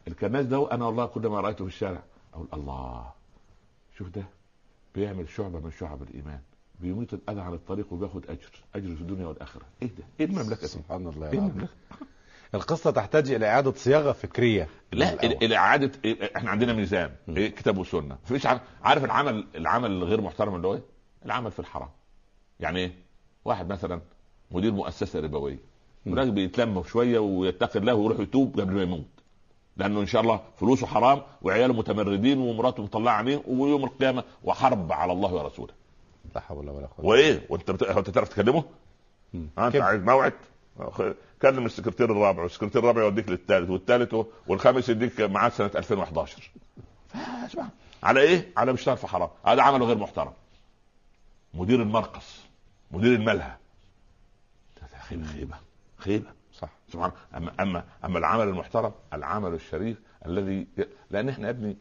الكناس 0.09 0.47
ده 0.47 0.73
أنا 0.73 0.85
والله 0.87 1.07
كل 1.07 1.27
ما 1.27 1.41
رأيته 1.41 1.65
في 1.65 1.71
الشارع 1.71 2.03
أقول 2.35 2.49
الله 2.53 3.11
شوف 3.99 4.09
ده 4.09 4.23
بيعمل 4.95 5.29
شعبة 5.29 5.61
من 5.61 5.71
شعب 5.71 6.03
الإيمان 6.03 6.41
بيميت 6.81 7.15
الأذى 7.15 7.41
عن 7.41 7.55
الطريق 7.55 7.93
وبياخد 7.93 8.25
أجر 8.31 8.51
أجر 8.75 8.95
في 8.95 9.01
الدنيا 9.01 9.27
والآخرة 9.27 9.63
إيه 9.83 9.89
ده؟ 9.89 10.05
إيه 10.21 10.27
المملكة 10.27 10.61
دي؟ 10.61 10.67
سبحان 10.67 11.07
الله 11.09 11.17
العظيم. 11.31 11.41
المملكة؟ 11.41 11.69
القصة 12.55 12.91
تحتاج 12.91 13.31
إلى 13.31 13.47
إعادة 13.47 13.73
صياغة 13.73 14.13
فكرية 14.13 14.69
لا 14.93 15.57
اعاده 15.57 15.93
إيه، 16.05 16.31
إحنا 16.37 16.51
عندنا 16.51 16.73
ميزان 16.73 17.11
إيه 17.29 17.49
كتاب 17.55 17.79
وسنة 17.79 18.19
مفيش 18.25 18.47
عارف, 18.83 19.05
العمل 19.05 19.47
العمل 19.55 19.91
الغير 19.91 20.21
محترم 20.21 20.55
اللي 20.55 20.67
هو 20.69 20.75
إيه؟ 20.75 20.96
العمل 21.27 21.51
في 21.51 21.59
الحرام. 21.59 21.89
يعني 22.61 22.79
إيه؟ 22.79 22.93
واحد 23.45 23.73
مثلا 23.73 24.01
مدير 24.51 24.73
مؤسسة 24.73 25.21
ربوية 25.21 25.59
الراجل 26.07 26.31
بيتلم 26.31 26.83
شوية 26.83 27.19
ويتقي 27.19 27.79
الله 27.79 27.95
ويروح 27.95 28.21
يتوب 28.21 28.61
قبل 28.61 28.75
ما 28.75 28.83
يموت 28.83 29.07
لأنه 29.77 30.01
إن 30.01 30.07
شاء 30.07 30.23
الله 30.23 30.41
فلوسه 30.57 30.87
حرام 30.87 31.23
وعياله 31.43 31.75
متمردين 31.75 32.39
ومراته 32.39 32.83
مطلعة 32.83 33.13
عليه 33.13 33.43
ويوم 33.49 33.85
القيامة 33.85 34.25
وحرب 34.45 34.93
على 34.93 35.13
الله 35.13 35.35
ورسوله. 35.35 35.73
لا 36.35 36.41
حول 36.41 36.71
ولا 36.71 36.87
قوة. 36.87 37.07
وإيه؟ 37.07 37.47
وأنت 37.49 37.71
بت... 37.71 37.83
أنت 37.83 38.11
تعرف 38.11 38.29
تكلمه؟ 38.29 38.65
ها 39.59 39.67
أنت. 39.67 39.77
عايز 39.77 40.03
موعد؟ 40.03 40.33
كلم 41.43 41.67
السكرتير 41.67 42.13
الرابع 42.13 42.43
والسكرتير 42.43 42.83
الرابع 42.83 43.03
يوديك 43.03 43.29
للثالث 43.29 43.71
والثالث 43.71 44.15
والخامس 44.47 44.89
يديك 44.89 45.21
ميعاد 45.21 45.53
سنة 45.53 45.71
2011 45.75 46.51
فاسمع 47.09 47.69
على 48.03 48.21
إيه؟ 48.21 48.53
على 48.57 48.73
بيشتغل 48.73 48.97
في 48.97 49.07
حرام 49.07 49.29
هذا 49.45 49.63
عمل 49.63 49.83
غير 49.83 49.99
محترم. 49.99 50.33
مدير 51.57 51.83
المرقص 51.83 52.41
مدير 52.91 53.15
الملهى 53.15 53.57
خيبة 55.09 55.25
خيبة 55.27 55.57
خيبة 55.97 56.31
صح 56.53 56.69
سبحان 56.93 57.13
اما 57.37 57.53
اما 57.63 57.85
أما 58.05 58.19
العمل 58.19 58.49
المحترم 58.49 58.93
العمل 59.13 59.55
الشريف 59.55 60.01
الذي 60.27 60.67
لأن 61.11 61.29
إحنا 61.29 61.47
يا 61.47 61.51
ابني 61.51 61.77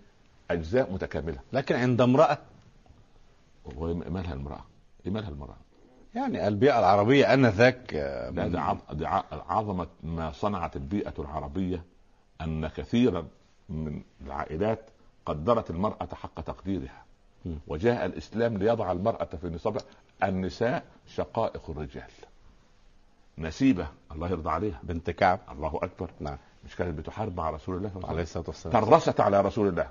أجزاء 0.51 0.93
متكاملة 0.93 1.39
لكن 1.53 1.75
عند 1.75 2.01
امرأة 2.01 2.37
ومالها 3.75 4.33
المرأة؟ 4.33 4.65
إيه 5.05 5.11
مالها 5.11 5.29
المرأة؟ 5.29 5.55
يعني 6.15 6.47
البيئة 6.47 6.79
العربية 6.79 7.33
آنذاك 7.33 7.93
آه، 7.93 8.29
لا 8.29 8.47
ده 8.47 8.61
عظ- 8.61 9.03
عظمة 9.31 9.87
ما 10.03 10.31
صنعت 10.31 10.75
البيئة 10.75 11.13
العربية 11.19 11.83
أن 12.41 12.67
كثيرا 12.67 13.27
من 13.69 14.01
العائلات 14.21 14.89
قدرت 15.25 15.69
المرأة 15.69 16.07
حق 16.13 16.41
تقديرها. 16.41 17.03
وجاء 17.67 18.05
الإسلام 18.05 18.57
ليضع 18.57 18.91
المرأة 18.91 19.25
في 19.41 19.47
نصابها 19.49 19.81
النساء 20.23 20.83
شقائق 21.15 21.69
الرجال. 21.69 22.09
نسيبة 23.37 23.87
الله 24.11 24.29
يرضى 24.29 24.49
عليها. 24.49 24.79
بنت 24.83 25.09
كعب. 25.09 25.39
الله 25.51 25.79
أكبر. 25.83 26.09
نعم. 26.19 26.37
مش 26.65 26.75
كانت 26.75 26.97
بتحارب 26.99 27.37
مع 27.37 27.49
رسول 27.49 27.75
الله 27.77 27.91
عليه 28.03 28.21
الصلاة 28.21 28.45
والسلام. 28.47 28.85
ترست 28.85 29.19
على 29.19 29.41
رسول 29.41 29.67
الله. 29.67 29.89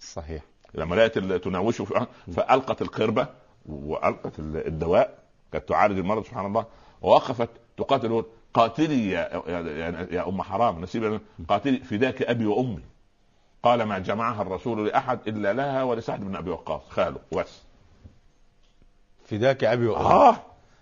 صحيح. 0.00 0.42
لما 0.74 0.94
لقيت 0.94 1.16
ال- 1.16 1.40
تناوشه 1.40 1.84
فألقت 2.32 2.82
القربة 2.82 3.26
وألقت 3.66 4.38
ال- 4.38 4.66
الدواء. 4.66 5.18
كانت 5.52 5.68
تعالج 5.68 5.98
المرض 5.98 6.24
سبحان 6.24 6.46
الله. 6.46 6.66
ووقفت 7.02 7.48
تقاتل 7.76 8.24
قاتلي 8.54 9.10
يا, 9.10 9.42
يا, 10.12 10.28
أم 10.28 10.42
حرام. 10.42 10.80
نسيب 10.80 11.20
قاتلي 11.48 11.78
فداك 11.78 12.22
أبي 12.22 12.46
وأمي. 12.46 12.82
قال 13.62 13.82
ما 13.82 13.98
جمعها 13.98 14.42
الرسول 14.42 14.86
لأحد 14.86 15.28
إلا 15.28 15.52
لها 15.52 15.82
ولسعد 15.82 16.20
بن 16.20 16.36
أبي 16.36 16.50
وقاص. 16.50 16.82
خاله 16.88 17.20
بس 17.36 17.60
فداك 19.24 19.64
أبي 19.64 19.86
وامي 19.86 20.04
آه. 20.06 20.36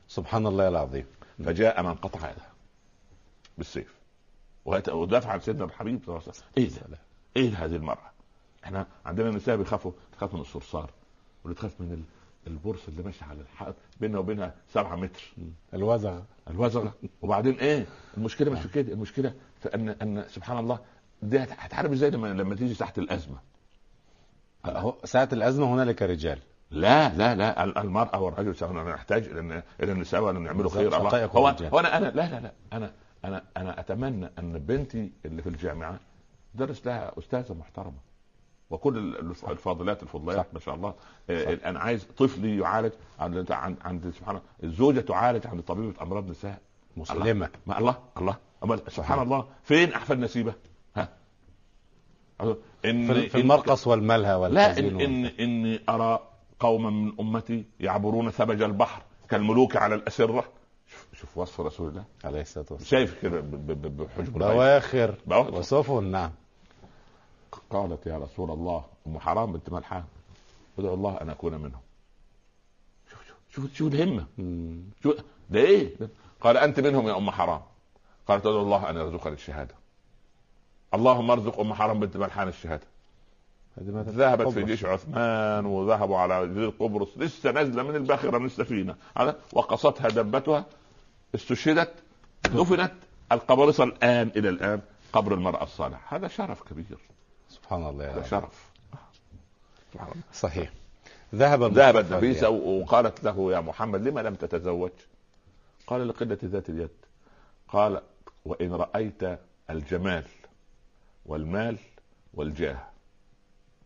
سبحان 0.08 0.46
الله 0.46 0.68
العظيم. 0.68 1.06
فجاء 1.44 1.82
من 1.82 1.94
قطع 1.94 2.30
يده 2.30 2.42
بالسيف. 3.58 3.94
ودافع 4.64 5.30
عن 5.30 5.40
سيدنا 5.40 5.64
الحبيب 5.64 6.00
صلى 6.06 6.08
الله 6.08 6.20
عليه 6.20 6.28
وسلم. 6.30 6.46
إيه 6.58 6.68
ده؟ 6.90 6.98
إيه 7.36 7.64
هذه 7.64 7.76
المرأة؟ 7.76 8.10
إحنا 8.64 8.86
عندنا 9.06 9.30
نساء 9.30 9.56
بيخافوا 9.56 9.92
تخاف 10.12 10.34
من 10.34 10.40
الصرصار 10.40 10.90
واللي 11.44 11.56
تخاف 11.56 11.80
من 11.80 11.92
ال- 11.92 12.04
البورصة 12.52 12.88
اللي 12.88 13.02
ماشية 13.02 13.26
على 13.26 13.40
الحائط 13.40 13.74
بيننا 14.00 14.18
وبينها 14.18 14.54
سبعة 14.72 14.96
متر. 14.96 15.32
الوزغ 15.74 16.20
الوزغة. 16.50 16.94
وبعدين 17.22 17.54
إيه؟ 17.58 17.86
المشكلة 18.16 18.50
مش 18.50 18.58
في 18.60 18.68
كده. 18.68 18.92
المشكلة 18.92 19.34
في 19.60 19.74
ان 19.74 19.88
أن 19.88 20.24
سبحان 20.28 20.58
الله 20.58 20.78
دي 21.28 21.38
هت- 21.38 21.52
هتحارب 21.58 21.92
إزاي 21.92 22.10
لما 22.10 22.26
لما 22.26 22.54
تيجي 22.54 22.74
تحت 22.74 22.98
الأزمة؟ 22.98 23.36
هو 24.66 24.94
ساعة 25.04 25.28
الأزمة 25.32 25.74
هنالك 25.74 26.02
رجال. 26.02 26.38
لا 26.70 27.08
لا 27.14 27.34
لا 27.34 27.64
ال- 27.64 27.78
المرأة 27.78 28.20
والرجل 28.20 28.56
سواء 28.56 28.72
نحتاج 28.72 29.24
إلى 29.24 29.62
إلى 29.82 29.92
النساء 29.92 30.20
وأن 30.20 30.42
نعملوا 30.42 30.70
خير 30.70 30.96
الله. 30.96 31.24
هو. 31.26 31.48
هو 31.48 31.78
أنا 31.80 31.96
أنا 31.96 32.06
لا 32.06 32.28
لا 32.30 32.40
لا 32.40 32.52
أنا 32.72 32.92
أنا 33.24 33.42
أنا 33.56 33.80
أتمنى 33.80 34.30
أن 34.38 34.58
بنتي 34.58 35.12
اللي 35.24 35.42
في 35.42 35.48
الجامعة 35.48 36.00
درس 36.54 36.86
لها 36.86 37.12
أستاذة 37.18 37.52
محترمة. 37.54 37.98
وكل 38.70 38.98
ال- 38.98 39.18
الف- 39.30 39.50
الفاضلات 39.50 40.02
الفضليات 40.02 40.46
ما 40.54 40.60
شاء 40.60 40.74
الله. 40.74 40.94
آه، 41.30 41.58
أنا 41.64 41.80
عايز 41.80 42.04
طفلي 42.16 42.58
يعالج 42.58 42.92
عند 43.18 43.52
عند, 43.52 43.76
عند 43.84 44.10
سبحان 44.10 44.36
الله. 44.36 44.46
الزوجة 44.64 45.00
تعالج 45.00 45.46
عند 45.46 45.62
طبيبة 45.62 46.02
أمراض 46.02 46.28
نساء. 46.30 46.58
مسلمة. 46.96 47.48
ما 47.66 47.78
الله 47.78 47.98
الله. 48.18 48.36
أما 48.64 48.76
سبحان 48.88 49.22
الله. 49.22 49.46
فين 49.62 49.92
أحفاد 49.92 50.18
نسيبة؟ 50.18 50.54
ها 52.40 52.56
إن 52.84 53.28
في 53.28 53.40
المرقص 53.40 53.86
والملهى 53.86 54.48
لا 54.48 54.78
إن, 54.78 55.00
إن 55.00 55.26
إني 55.26 55.80
أرى 55.88 56.20
قوما 56.60 56.90
من 56.90 57.12
أمتي 57.20 57.64
يعبرون 57.80 58.30
ثبج 58.30 58.62
البحر 58.62 59.02
كالملوك 59.30 59.76
على 59.76 59.94
الأسرة. 59.94 60.44
شوف, 60.86 61.06
شوف 61.20 61.38
وصف 61.38 61.60
رسول 61.60 61.88
الله 61.88 62.04
عليه 62.24 62.40
الصلاة 62.40 62.66
والسلام. 62.70 62.90
شايف 62.90 63.22
كده 63.22 63.40
بحجب. 63.40 64.38
بواخر. 64.38 65.14
وسفن 65.28 66.04
نعم. 66.04 66.30
قالت 67.70 68.06
يا 68.06 68.18
رسول 68.18 68.50
الله 68.50 68.84
أم 69.06 69.18
حرام 69.18 69.52
بنت 69.52 69.72
ملحان 69.72 70.04
ادعو 70.78 70.94
الله 70.94 71.18
أن 71.22 71.30
أكون 71.30 71.54
منهم. 71.54 71.80
شوف 73.10 73.18
شوف 73.26 73.36
شوف, 73.50 73.74
شوف 73.74 73.94
الهمة. 73.94 74.26
شوف 75.02 75.16
ده 75.50 75.60
إيه؟ 75.60 75.96
قال 76.40 76.56
أنت 76.56 76.80
منهم 76.80 77.08
يا 77.08 77.16
أم 77.16 77.30
حرام. 77.30 77.60
قالت 78.28 78.46
ادعو 78.46 78.62
الله 78.62 78.90
أن 78.90 78.96
يرزقني 78.96 79.34
الشهادة. 79.34 79.74
اللهم 80.94 81.30
ارزق 81.30 81.60
أم 81.60 81.74
حرام 81.74 82.00
بنت 82.00 82.16
ملحان 82.16 82.52
ما 83.76 84.02
ذهبت 84.02 84.48
في. 84.48 84.62
جيش 84.62 84.84
عثمان 84.84 85.66
وذهبوا 85.66 86.18
على 86.18 86.46
جزيرة 86.46 86.72
قبرص 86.78 87.08
لسه 87.16 87.50
نازلة 87.50 87.82
من 87.82 87.96
الباخرة 87.96 88.38
من 88.38 88.46
السفينة. 88.46 88.94
هذا 89.16 89.36
وقصتها 89.52 90.08
دبتها 90.08 90.64
استشهدت 91.34 91.94
دفنت 92.44 92.92
القبرصة 93.32 93.84
الآن 93.84 94.30
إلى 94.36 94.48
الآن 94.48 94.80
قبر 95.12 95.34
المرأة 95.34 95.62
الصالحة. 95.62 96.16
هذا 96.16 96.28
شرف 96.28 96.62
كبير. 96.62 96.98
سبحان 97.48 97.86
الله 97.86 98.14
هذا. 98.14 98.22
شرف. 98.22 98.70
سبحان 99.92 100.08
الله. 100.12 100.22
صحيح 100.32 100.70
ذهب 101.34 101.62
ذهبت 101.62 101.96
المصطفى 101.96 102.14
نفيسة 102.16 102.48
وقالت 102.48 103.24
له 103.24 103.52
يا 103.52 103.60
محمد 103.60 104.08
لما 104.08 104.20
لم 104.20 104.34
تتزوج؟ 104.34 104.90
قال 105.86 106.08
لقلة 106.08 106.38
ذات 106.44 106.68
اليد. 106.68 106.88
قال 107.68 108.00
وإن 108.44 108.72
رأيت 108.72 109.38
الجمال. 109.70 110.24
والمال 111.26 111.76
والجاه. 112.34 112.78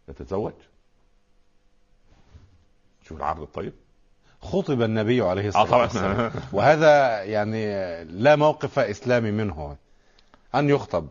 تتزوج 0.06 0.52
شوف 3.02 3.19
العرض 3.19 3.40
الطيب؟ 3.40 3.73
خطب 4.43 4.82
النبي 4.82 5.20
عليه 5.20 5.44
آه 5.44 5.48
الصلاه 5.48 5.65
طبعا. 5.65 5.82
والسلام. 5.82 6.32
وهذا 6.52 7.23
يعني 7.23 7.65
لا 8.05 8.36
موقف 8.36 8.78
إسلامي 8.78 9.31
منه 9.31 9.77
أن 10.55 10.69
يخطب. 10.69 11.09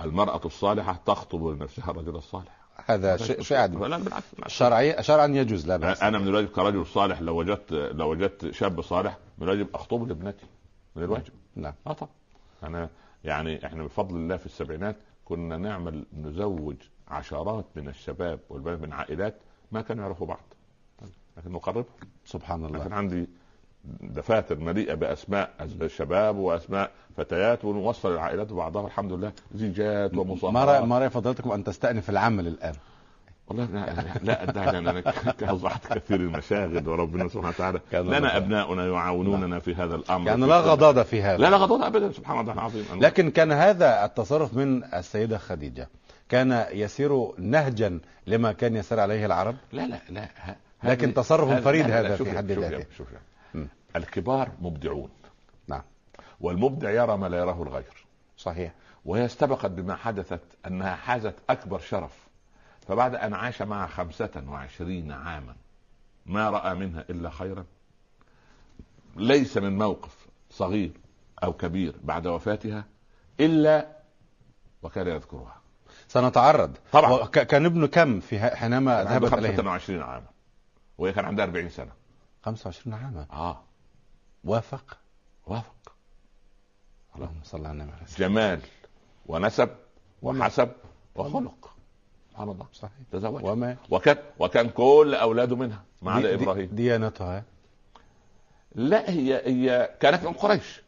المرأة 0.00 0.40
الصالحة 0.44 1.00
تخطب 1.06 1.46
لنفسها 1.46 1.90
الرجل 1.90 2.16
الصالح. 2.16 2.62
هذا 2.86 3.16
شيء 3.16 3.42
شيء 3.42 3.56
عادي. 3.56 3.78
شرعي 4.46 5.02
شرعا 5.02 5.26
يجوز 5.26 5.66
لا 5.66 5.76
بأس. 5.76 6.02
أنا 6.02 6.18
من 6.18 6.28
الواجب 6.28 6.48
كرجل 6.48 6.86
صالح 6.86 7.20
لو 7.20 7.38
وجدت 7.38 7.72
لو 7.72 8.10
وجدت 8.10 8.50
شاب 8.50 8.80
صالح 8.80 9.18
من 9.38 9.44
الواجب 9.44 9.68
أخطبه 9.74 10.06
لابنتي 10.06 10.46
من 10.96 11.02
الواجب. 11.02 11.32
نعم. 11.56 11.74
آه 11.86 11.92
طبعا. 11.92 12.10
أنا 12.62 12.88
يعني 13.24 13.66
إحنا 13.66 13.84
بفضل 13.84 14.16
الله 14.16 14.36
في 14.36 14.46
السبعينات 14.46 14.96
كنا 15.24 15.56
نعمل 15.56 16.04
نزوج 16.16 16.76
عشرات 17.08 17.64
من 17.76 17.88
الشباب 17.88 18.40
والبنات 18.48 18.80
من 18.80 18.92
عائلات 18.92 19.34
ما 19.72 19.82
كانوا 19.82 20.04
يعرفوا 20.04 20.26
بعض. 20.26 20.40
لكن 21.36 21.52
نقربهم 21.52 21.84
سبحان 22.24 22.66
كان 22.66 22.74
الله 22.74 22.96
عندي 22.96 23.28
دفاتر 24.00 24.58
مليئة 24.58 24.94
بأسماء 24.94 25.50
الشباب 25.60 26.36
وأسماء 26.36 26.90
فتيات 27.16 27.64
ونوصل 27.64 28.12
العائلات 28.12 28.52
ببعضها 28.52 28.86
الحمد 28.86 29.12
لله 29.12 29.32
زيجات 29.54 30.14
ومصاهرات 30.14 30.82
ما 30.84 30.98
رأي 30.98 31.10
فضلتكم 31.10 31.52
أن 31.52 31.64
تستأنف 31.64 32.10
العمل 32.10 32.46
الآن؟ 32.46 32.74
والله 33.48 33.64
لا 33.64 34.18
لا 34.22 34.42
أدعي 34.42 34.78
ان 34.78 34.88
أنا 34.88 35.02
اوضحت 35.42 35.98
كثير 35.98 36.20
المشاغل 36.20 36.88
وربنا 36.88 37.28
سبحانه 37.28 37.48
وتعالى. 37.48 37.80
كان 37.92 38.06
لنا. 38.06 38.36
أبناؤنا 38.36 38.86
يعاونوننا 38.86 39.58
في 39.58 39.74
هذا 39.74 39.94
الأمر. 39.94 40.26
يعني 40.26 40.46
لا 40.46 40.60
غضاضة 40.60 41.02
في 41.02 41.22
هذا. 41.22 41.36
لا 41.36 41.50
لا 41.50 41.56
غضاضة 41.56 41.86
ابدا 41.86 42.12
سبحان 42.12 42.40
الله 42.40 42.52
العظيم. 42.52 42.84
لكن 42.92 43.30
كان 43.30 43.52
هذا 43.52 44.04
التصرف 44.04 44.54
من 44.54 44.84
السيدة 44.84 45.38
خديجة. 45.38 45.88
كان 46.28 46.66
يسير 46.72 47.32
نهجا 47.38 48.00
لما 48.26 48.52
كان 48.52 48.76
يسير 48.76 49.00
عليه 49.00 49.26
العرب؟ 49.26 49.56
لا 49.72 49.86
لا 49.86 49.98
لا 50.08 50.28
لكن 50.82 51.14
تصرف 51.14 51.64
فريد 51.64 51.90
هذا 51.90 52.16
في 52.16 52.36
حد 52.36 52.52
ذاته. 52.52 52.86
الكبار 53.96 54.48
مبدعون. 54.60 55.10
نعم. 55.68 55.82
والمبدع 56.40 56.90
يرى 56.90 57.16
ما 57.16 57.26
لا 57.26 57.38
يراه 57.38 57.62
الغير. 57.62 58.06
صحيح. 58.36 58.72
وهي 59.04 59.24
استبقت 59.24 59.70
بما 59.70 59.96
حدثت 59.96 60.40
أنها 60.66 60.94
حازت 60.94 61.34
أكبر 61.50 61.78
شرف 61.78 62.21
فبعد 62.86 63.14
أن 63.14 63.34
عاش 63.34 63.62
معها 63.62 63.86
خمسة 63.86 64.44
وعشرين 64.48 65.12
عاما 65.12 65.56
ما 66.26 66.50
رأى 66.50 66.74
منها 66.74 67.04
إلا 67.10 67.30
خيرا. 67.30 67.64
ليس 69.16 69.56
من 69.56 69.78
موقف 69.78 70.26
صغير 70.50 70.92
أو 71.44 71.52
كبير 71.52 71.94
بعد 72.02 72.26
وفاتها 72.26 72.84
إلا 73.40 73.88
وكان 74.82 75.06
يذكرها. 75.06 75.60
سنتعرض. 76.08 76.76
طبعا. 76.92 77.26
كان 77.26 77.66
ابنه 77.66 77.86
كم 77.86 78.20
في 78.20 78.56
حينما 78.56 79.04
ذهبت 79.04 79.32
إليه 79.32 79.56
25 79.56 80.02
عاما. 80.02 80.26
وهي 80.98 81.12
كان 81.12 81.24
عندها 81.24 81.44
40 81.44 81.68
سنة. 81.68 81.92
25 82.42 82.94
عاما. 82.94 83.26
آه. 83.32 83.62
وافق؟ 84.44 84.98
وافق. 85.46 85.92
اللهم 87.16 87.40
صل 87.44 87.66
على 87.66 87.72
النبي 87.72 87.92
جمال 88.16 88.60
ونسب 89.26 89.70
وحسب 90.22 90.72
وخلق. 91.14 91.76
سبحان 92.32 92.48
الله. 92.48 92.66
صحيح. 92.72 92.92
تزوج. 93.12 93.44
وما 93.44 93.76
وكان 93.90 94.16
وكان 94.38 94.68
كل 94.68 95.14
أولاده 95.14 95.56
منها 95.56 95.82
ما 96.02 96.12
عدا 96.12 96.34
إبراهيم. 96.34 96.68
ديانتها. 96.72 97.44
لا 98.74 99.10
هي 99.10 99.42
هي 99.44 99.94
كانت 100.00 100.24
من 100.24 100.32
قريش. 100.32 100.82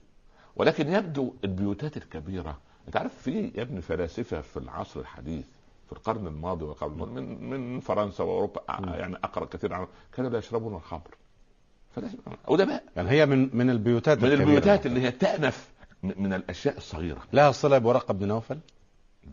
ولكن 0.56 0.92
يبدو 0.92 1.34
البيوتات 1.44 1.96
الكبيرة. 1.96 2.58
أنت 2.86 2.96
عارف 2.96 3.14
في 3.22 3.52
يا 3.54 3.62
ابني 3.62 3.80
فلاسفة 3.80 4.40
في 4.40 4.56
العصر 4.56 5.00
الحديث 5.00 5.44
في 5.86 5.92
القرن 5.92 6.26
الماضي 6.26 6.64
وقبل 6.64 6.92
الماضي 6.92 7.12
من 7.12 7.50
من 7.50 7.80
فرنسا 7.80 8.24
وأوروبا 8.24 8.60
يعني 8.68 9.16
أقرأ 9.16 9.44
كثير 9.44 9.74
عنهم 9.74 9.88
كانوا 10.12 10.30
لا 10.30 10.38
يشربون 10.38 10.74
الخمر. 10.74 11.14
فلاسفة 11.96 12.32
أدباء. 12.48 12.84
يعني 12.96 13.10
هي 13.10 13.26
من 13.26 13.56
من 13.56 13.70
البيوتات 13.70 14.22
من. 14.22 14.32
البيوتات 14.32 14.86
اللي 14.86 15.00
هي 15.00 15.10
تأنف 15.10 15.72
من 16.02 16.32
الأشياء 16.32 16.76
الصغيرة. 16.76 17.22
لها 17.32 17.52
صلة 17.52 17.78
بورقة 17.78 18.14
بن 18.14 18.28
نوفل 18.28 18.58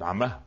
عمها 0.02 0.42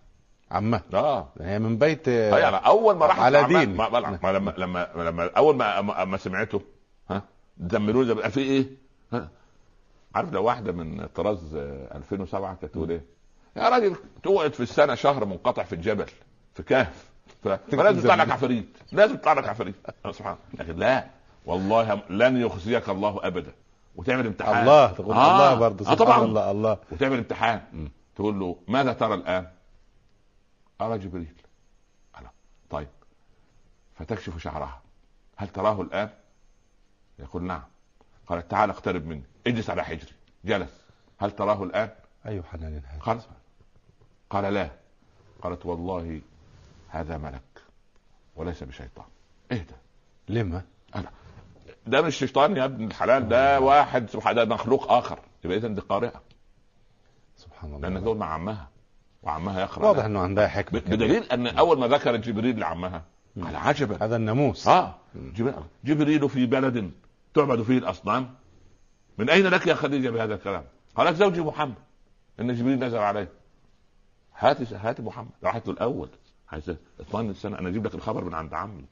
عمه. 0.55 0.81
آه. 0.94 1.28
هي 1.40 1.59
من 1.59 1.78
بيت 1.78 2.09
آه، 2.09 2.39
يعني 2.39 2.56
أول 2.56 2.97
ما 2.97 3.06
راحت 3.06 3.20
على 3.20 3.44
دين. 3.44 3.76
ما 3.76 3.89
ما 3.89 4.01
ما 4.01 4.28
لما 4.32 4.55
لما 4.59 4.89
لما 4.97 5.31
أول 5.36 5.56
ما 5.56 5.81
ما, 5.81 6.05
ما 6.05 6.16
سمعته 6.16 6.62
ها؟ 7.10 7.22
دمروا 7.56 8.14
بقى 8.14 8.31
في 8.31 8.40
إيه؟ 8.40 8.66
ها؟ 9.12 9.28
عارف 10.14 10.32
لو 10.32 10.44
واحدة 10.44 10.72
من 10.72 11.06
طراز 11.06 11.55
آه، 11.55 11.97
2007 11.97 12.55
كانت 12.55 12.74
تقول 12.74 12.90
إيه؟ 12.90 13.05
يا 13.56 13.68
راجل 13.68 13.97
تقعد 14.22 14.52
في 14.55 14.60
السنة 14.62 14.94
شهر 14.94 15.24
منقطع 15.24 15.62
في 15.62 15.72
الجبل 15.74 16.06
في 16.55 16.62
كهف 16.62 17.09
فلازم 17.70 17.98
يطلع 17.98 18.14
لك 18.14 18.31
عفاريت. 18.31 18.76
لازم 18.93 19.14
يطلع 19.14 19.32
لك 19.32 19.48
عفاريت. 19.48 19.74
آه، 20.06 20.12
سبحان 20.12 20.36
الله. 20.55 20.64
لكن 20.64 20.78
لا. 20.81 21.05
والله 21.47 22.01
لن 22.10 22.36
يخزيك 22.36 22.89
الله 22.89 23.20
أبدا. 23.22 23.52
وتعمل 23.97 24.26
امتحان. 24.26 24.60
الله 24.62 24.86
تقول 24.93 25.14
آه. 25.14 25.32
الله 25.35 25.55
برضه. 25.60 25.81
آه 25.85 25.94
سبحان 25.94 25.97
طبعا 25.97 26.24
الله 26.24 26.51
الله. 26.51 26.78
وتعمل 26.93 27.18
امتحان. 27.18 27.60
م. 27.72 27.86
تقول 28.16 28.40
له 28.40 28.56
ماذا 28.68 28.93
ترى 28.93 29.14
الآن؟ 29.14 29.47
ارى 30.80 30.98
جبريل. 30.98 31.34
أنا. 32.18 32.30
طيب. 32.70 32.88
فتكشف 33.94 34.38
شعرها. 34.38 34.82
هل 35.36 35.48
تراه 35.48 35.82
الآن؟ 35.82 36.10
يقول 37.18 37.42
نعم. 37.42 37.62
قالت 38.26 38.51
تعال 38.51 38.70
اقترب 38.70 39.06
مني. 39.06 39.24
اجلس 39.46 39.70
على 39.70 39.84
حجري. 39.84 40.12
جلس. 40.44 40.84
هل 41.18 41.30
تراه 41.30 41.62
الآن؟ 41.62 41.90
اي 42.26 42.42
حنان 42.42 42.82
هذا 42.86 43.01
قال 43.01 43.20
قال 44.30 44.55
لا. 44.55 44.70
قالت 45.42 45.66
والله 45.66 46.20
هذا 46.88 47.18
ملك 47.18 47.62
وليس 48.36 48.62
بشيطان. 48.62 49.06
اهدى 49.52 49.74
لما؟ 50.28 50.64
أنا. 50.94 51.10
ده 51.86 52.02
مش 52.02 52.16
شيطان 52.16 52.56
يا 52.56 52.64
ابن 52.64 52.86
الحلال 52.86 53.28
ده 53.28 53.60
واحد 53.60 54.10
سبحان 54.10 54.34
ده 54.34 54.44
مخلوق 54.44 54.92
آخر. 54.92 55.18
يبقى 55.44 55.56
اذا 55.56 55.68
دي 55.68 55.80
قارئة. 55.80 56.22
سبحان 57.36 57.74
الله. 57.74 57.88
لأن 57.88 58.05
دول 58.05 58.16
مع 58.16 58.34
عمها. 58.34 58.68
وعمها 59.24 59.60
يقرأ 59.60 59.86
واضح. 59.86 60.05
إنه 60.05 60.20
عندها 60.20 60.48
حكمة. 60.48 60.80
ب- 60.80 60.84
بدليل 60.84 61.22
أن 61.22 61.46
أول 61.46 61.78
ما 61.78 61.86
ذكرت 61.88 62.20
جبريل 62.20 62.59
لعمها 62.60 63.02
قال 63.42 63.56
عجبا. 63.56 64.05
هذا 64.05 64.16
الناموس. 64.16 64.68
آه. 64.68 64.94
جبريل, 65.14 65.55
جبريل 65.84 66.28
في 66.28 66.46
بلد 66.46 66.90
تعبد 67.34 67.62
فيه 67.62 67.78
الأصنام. 67.78 68.34
من 69.18 69.30
أين 69.30 69.46
لك 69.46 69.66
يا 69.66 69.74
خديجة 69.74 70.10
بهذا 70.10 70.34
الكلام؟ 70.34 70.64
قالت 70.96 71.16
زوجي 71.16 71.40
محمد. 71.40 71.74
إن 72.40 72.55
جبريل 72.55 72.78
نزل 72.78 72.98
عليه. 72.98 73.28
هات 74.38 74.72
هات 74.72 75.01
محمد. 75.01 75.30
راحت 75.44 75.66
له 75.68 75.72
الأول. 75.74 76.09
عايز 76.52 76.74
اطمئن 77.01 77.34
سنه 77.34 77.59
أنا 77.59 77.68
أجيب 77.68 77.86
لك 77.86 77.94
الخبر 77.94 78.24
من 78.24 78.34
عند 78.34 78.55
عمي. 78.55 78.84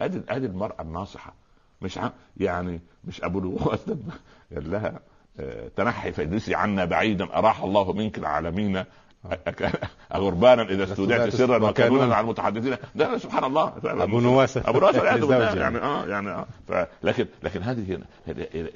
ادي 0.00 0.20
أدي 0.28 0.46
المرأة 0.46 0.82
الناصحة. 0.82 1.34
مش 1.82 1.98
عم 1.98 2.10
يعني 2.36 2.80
مش 3.04 3.22
أبو 3.24 3.40
ده 3.86 3.96
قال 4.54 4.70
لها 4.70 5.00
آه، 5.40 5.68
تنحي 5.76 6.12
فاجلسي 6.12 6.54
عنا 6.54 6.84
بعيدا. 6.84 7.24
أراح 7.38 7.62
الله 7.62 7.92
منك 7.92 8.18
العالمين. 8.18 8.84
أك- 9.26 9.86
أغربانا 10.14 10.62
إذا 10.62 10.84
استودعت 10.84 11.28
سرا 11.28 11.68
وكانونا 11.70 12.14
على 12.14 12.24
المتحدثين. 12.24 12.76
ده 12.94 13.18
سبحان 13.18 13.44
الله. 13.44 13.74
أبو 13.84 14.20
نواس. 14.20 14.56
أبو 14.56 14.80
نواس 14.80 14.94
والعياذ 14.94 15.20
بالله. 15.26 15.38
لزوجها. 15.48 15.60
يعني 15.62 15.78
آه 15.78 16.06
يعني 16.06 16.30
آه. 16.70 16.88
لكن 17.02 17.26
لكن 17.42 17.62
هذه 17.62 18.00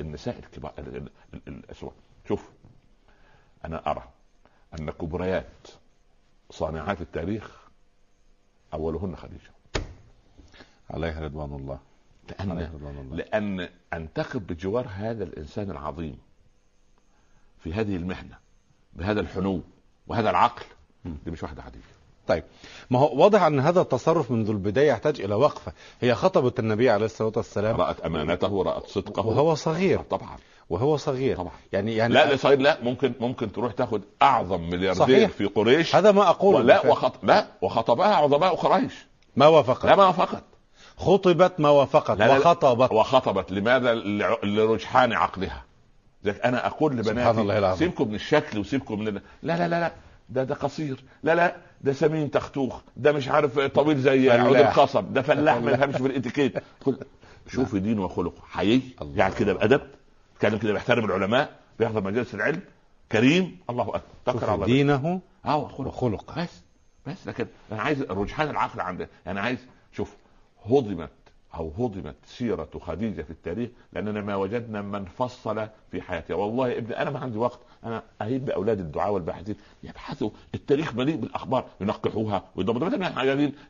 النساء 0.00 0.38
الكبار. 0.38 0.72
ال- 0.78 0.96
ال- 0.96 1.10
ال- 1.34 1.40
الأسوأ 1.48 1.90
شوف 2.28 2.48
أنا 3.64 3.90
أرى 3.90 4.02
أن 4.80 4.90
كبريات 4.90 5.66
صانعات 6.50 7.00
التاريخ 7.00 7.50
أولهن 8.74 9.16
خديجة. 9.16 9.50
عليها 10.90 11.20
رضوان 11.20 11.52
الله. 11.54 11.78
لأن 12.28 12.70
رضوان 12.74 12.98
الله. 12.98 13.16
لأن 13.16 13.68
أن 13.92 14.12
تقف 14.12 14.36
بجوار 14.36 14.86
هذا 14.90 15.24
الإنسان 15.24 15.70
العظيم 15.70 16.18
في 17.58 17.72
هذه 17.74 17.96
المحنه 17.96 18.38
بهذا 18.92 19.20
الحنو 19.20 19.62
وهذا 20.06 20.30
العقل. 20.30 20.64
دي 21.04 21.30
مش 21.30 21.42
واحدة 21.42 21.62
عاديه 21.62 21.80
طيب 22.26 22.44
ما 22.90 22.98
هو 22.98 23.22
واضح 23.22 23.42
أن 23.42 23.60
هذا 23.60 23.80
التصرف 23.80 24.30
منذ 24.30 24.50
البداية 24.50 24.88
يحتاج 24.88 25.20
إلى 25.20 25.34
وقفة. 25.34 25.72
هي 26.00 26.14
خطبت 26.14 26.58
النبي 26.58 26.90
عليه 26.90 27.04
الصلاة 27.04 27.32
والسلام. 27.36 27.76
رأت 27.80 28.00
أمانته 28.00 28.52
ورأت 28.52 28.86
صدقه. 28.86 29.26
وهو 29.26 29.54
صغير. 29.54 30.00
طبعا. 30.00 30.36
وهو 30.70 30.96
صغير. 30.96 31.36
طبعا. 31.36 31.52
يعني 31.72 31.96
يعني 31.96 32.14
لا 32.14 32.34
لصغير 32.34 32.58
لا 32.58 32.78
ممكن 32.82 33.12
ممكن 33.20 33.52
تروح 33.52 33.72
تاخد 33.72 34.02
أعظم 34.22 34.60
ملياردير 34.60 34.94
صحيح. 34.94 35.30
في 35.30 35.44
قريش. 35.44 35.96
هذا 35.96 36.12
ما 36.12 36.28
أقوله. 36.30 36.62
لا. 36.62 36.86
وخط... 36.86 37.12
لا 37.22 37.46
وخطبها 37.62 38.14
عظماء 38.14 38.54
قريش. 38.54 39.06
ما 39.36 39.46
وافقت. 39.46 39.86
لا 39.86 39.96
ما 39.96 40.12
فقط 40.12 40.42
خطبت 40.96 41.60
ما 41.60 41.68
وافقت. 41.68 42.18
لا،. 42.18 42.38
وخطبت. 42.38 42.92
وخطبت 42.92 43.52
لماذا؟ 43.52 43.94
لرجحان 44.44 45.12
عقلها. 45.12 45.63
ذلك 46.24 46.40
أنا 46.40 46.66
أقول 46.66 47.04
سبحان 47.04 47.38
الله 47.38 47.58
لبناتي. 47.58 47.78
سيبكم 47.78 48.08
من 48.08 48.14
الشكل 48.14 48.58
وسيبكم 48.58 49.00
من. 49.00 49.14
لا 49.14 49.20
لا 49.42 49.68
لا 49.68 49.80
لا 49.80 49.92
ده 50.28 50.44
ده 50.44 50.54
قصير 50.54 51.04
لا 51.22 51.34
لا 51.34 51.56
ده 51.80 51.92
سمين 51.92 52.30
تختوخ 52.30 52.80
ده 52.96 53.12
مش 53.12 53.28
عارف 53.28 53.58
طويل 53.58 53.98
زي. 53.98 54.30
عود 54.30 54.56
القصب 54.56 55.12
ده 55.12 55.22
فلاح 55.22 55.56
ما. 55.56 55.70
يفهمش 55.72 55.96
في 55.96 56.06
الإتيكيت 56.06 56.58
شوفي 57.48 57.78
دين 57.80 57.98
وخلقه 57.98 58.42
حيي. 58.50 58.82
يعني 59.14 59.34
كده 59.34 59.52
بأدب 59.52 59.80
يتكلم 60.36 60.58
كده 60.58 60.72
بيحترم 60.72 61.04
العلماء 61.04 61.50
بيحضر 61.78 62.00
مجالس 62.00 62.34
العلم 62.34 62.60
كريم 63.12 63.58
الله 63.70 63.82
أكبر 63.88 64.00
تكر 64.38 64.54
الله 64.54 64.66
دينه 64.66 65.20
آه 65.44 65.56
وخلقه 65.56 66.42
بس 66.42 66.60
بس 67.06 67.26
لكن 67.26 67.46
أنا 67.72 67.82
عايز 67.82 68.02
رجحان 68.02 68.50
العقل 68.50 68.80
عند 68.80 69.08
أنا 69.26 69.40
عايز 69.40 69.58
شوف 69.92 70.14
هضمت 70.66 71.10
أو 71.56 71.72
هضمت 71.78 72.14
سيرة 72.26 72.68
خديجة 72.80 73.22
في 73.22 73.30
التاريخ 73.30 73.70
لأننا 73.92 74.20
ما 74.20 74.36
وجدنا 74.36 74.82
من 74.82 75.04
فصل 75.04 75.68
في 75.90 76.02
حياتها. 76.02 76.34
والله 76.34 76.68
يا 76.68 76.78
ابني 76.78 77.02
أنا 77.02 77.10
ما 77.10 77.18
عندي 77.18 77.38
وقت. 77.38 77.58
أنا 77.84 78.02
أهيب 78.22 78.44
بأولاد 78.44 78.80
الدعاء 78.80 79.12
والباحثين. 79.12 79.56
يبحثوا. 79.82 80.30
التاريخ 80.54 80.94
مليء 80.94 81.16
بالأخبار. 81.16 81.64
ينقحوها. 81.80 82.44
ويضبطوا 82.56 82.88
إحنا 82.88 83.22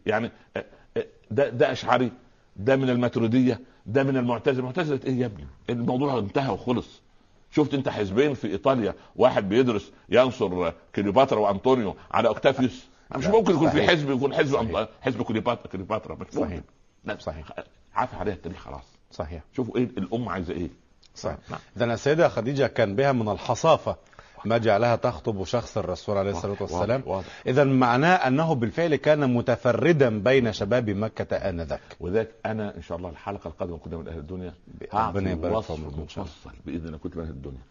يعني 0.06 0.30
آه، 0.56 0.64
آه، 0.96 1.06
ده 1.30 1.48
ده 1.48 1.72
أشعري. 1.72 2.10
ده 2.56 2.76
من 2.76 2.90
الماتريديه 2.90 3.60
ده 3.86 4.02
من 4.04 4.16
المعتزلة. 4.16 4.58
المعتزله 4.58 5.00
إيه 5.06 5.20
يا 5.20 5.26
ابني؟ 5.26 5.46
الموضوع 5.70 6.18
انتهى 6.18 6.52
وخلص. 6.52 7.02
شفت 7.50 7.74
أنت 7.74 7.88
حزبين 7.88 8.34
في 8.34 8.46
إيطاليا؟ 8.46 8.94
واحد 9.16 9.48
بيدرس 9.48 9.92
ينصر 10.08 10.72
كليوباترا 10.94 11.38
وأنطونيو 11.38 11.96
على 12.10 12.28
أوكتافيوس. 12.28 12.86
مش 13.16 13.26
ممكن 13.26 13.54
يكون 13.54 13.70
في 13.70 13.82
حزب 13.82 14.10
يكون 14.10 14.34
حزب 14.34 14.54
صحيح. 14.54 14.88
حزب 15.00 15.22
كليوباترا 15.22 15.66
كليوباترا. 15.72 16.14
مش 16.14 16.26
صحيح. 16.34 16.60
لا 17.04 17.16
صحيح. 17.20 17.52
عافى 17.94 18.16
عليها 18.16 18.34
التاريخ 18.34 18.58
خلاص. 18.58 18.84
صحيح. 19.10 19.42
شوفوا 19.56 19.76
إيه 19.76 19.84
الأم 19.84 20.28
عايزة 20.28 20.54
إيه. 20.54 20.68
صحيح. 21.14 21.38
نعم. 21.50 21.60
اذا 21.76 21.84
السيدة 21.84 22.28
خديجة 22.28 22.66
كان 22.66 22.96
بها 22.96 23.12
من 23.12 23.28
الحصافة 23.28 23.96
ما 24.44 24.58
جعلها 24.58 24.96
تخطب 24.96 25.44
شخص 25.44 25.78
الرسول 25.78 26.16
عليه 26.16 26.30
الصلاة 26.30 26.56
والسلام. 26.60 27.22
اذا 27.46 27.64
معناه 27.64 28.14
أنه 28.14 28.54
بالفعل 28.54 28.96
كان 28.96 29.34
متفردا 29.34 30.22
بين 30.22 30.52
شباب 30.52 30.90
مكة 30.90 31.36
آنذاك. 31.36 31.80
وذاك 32.00 32.28
أنا 32.46 32.76
إن 32.76 32.82
شاء 32.82 32.98
الله 32.98 33.10
الحلقة 33.10 33.48
القادمة 33.48 33.78
كنا 33.78 33.96
من 33.96 34.08
أهل 34.08 34.18
الدنيا 34.18 34.54
ربنا 34.94 35.48
وصف 35.48 35.80
مفصل 35.80 36.52
بإذن 36.66 36.86
الله 36.86 36.98
كنت 36.98 37.16
من 37.16 37.22
أهل 37.22 37.30
الدنيا. 37.30 37.62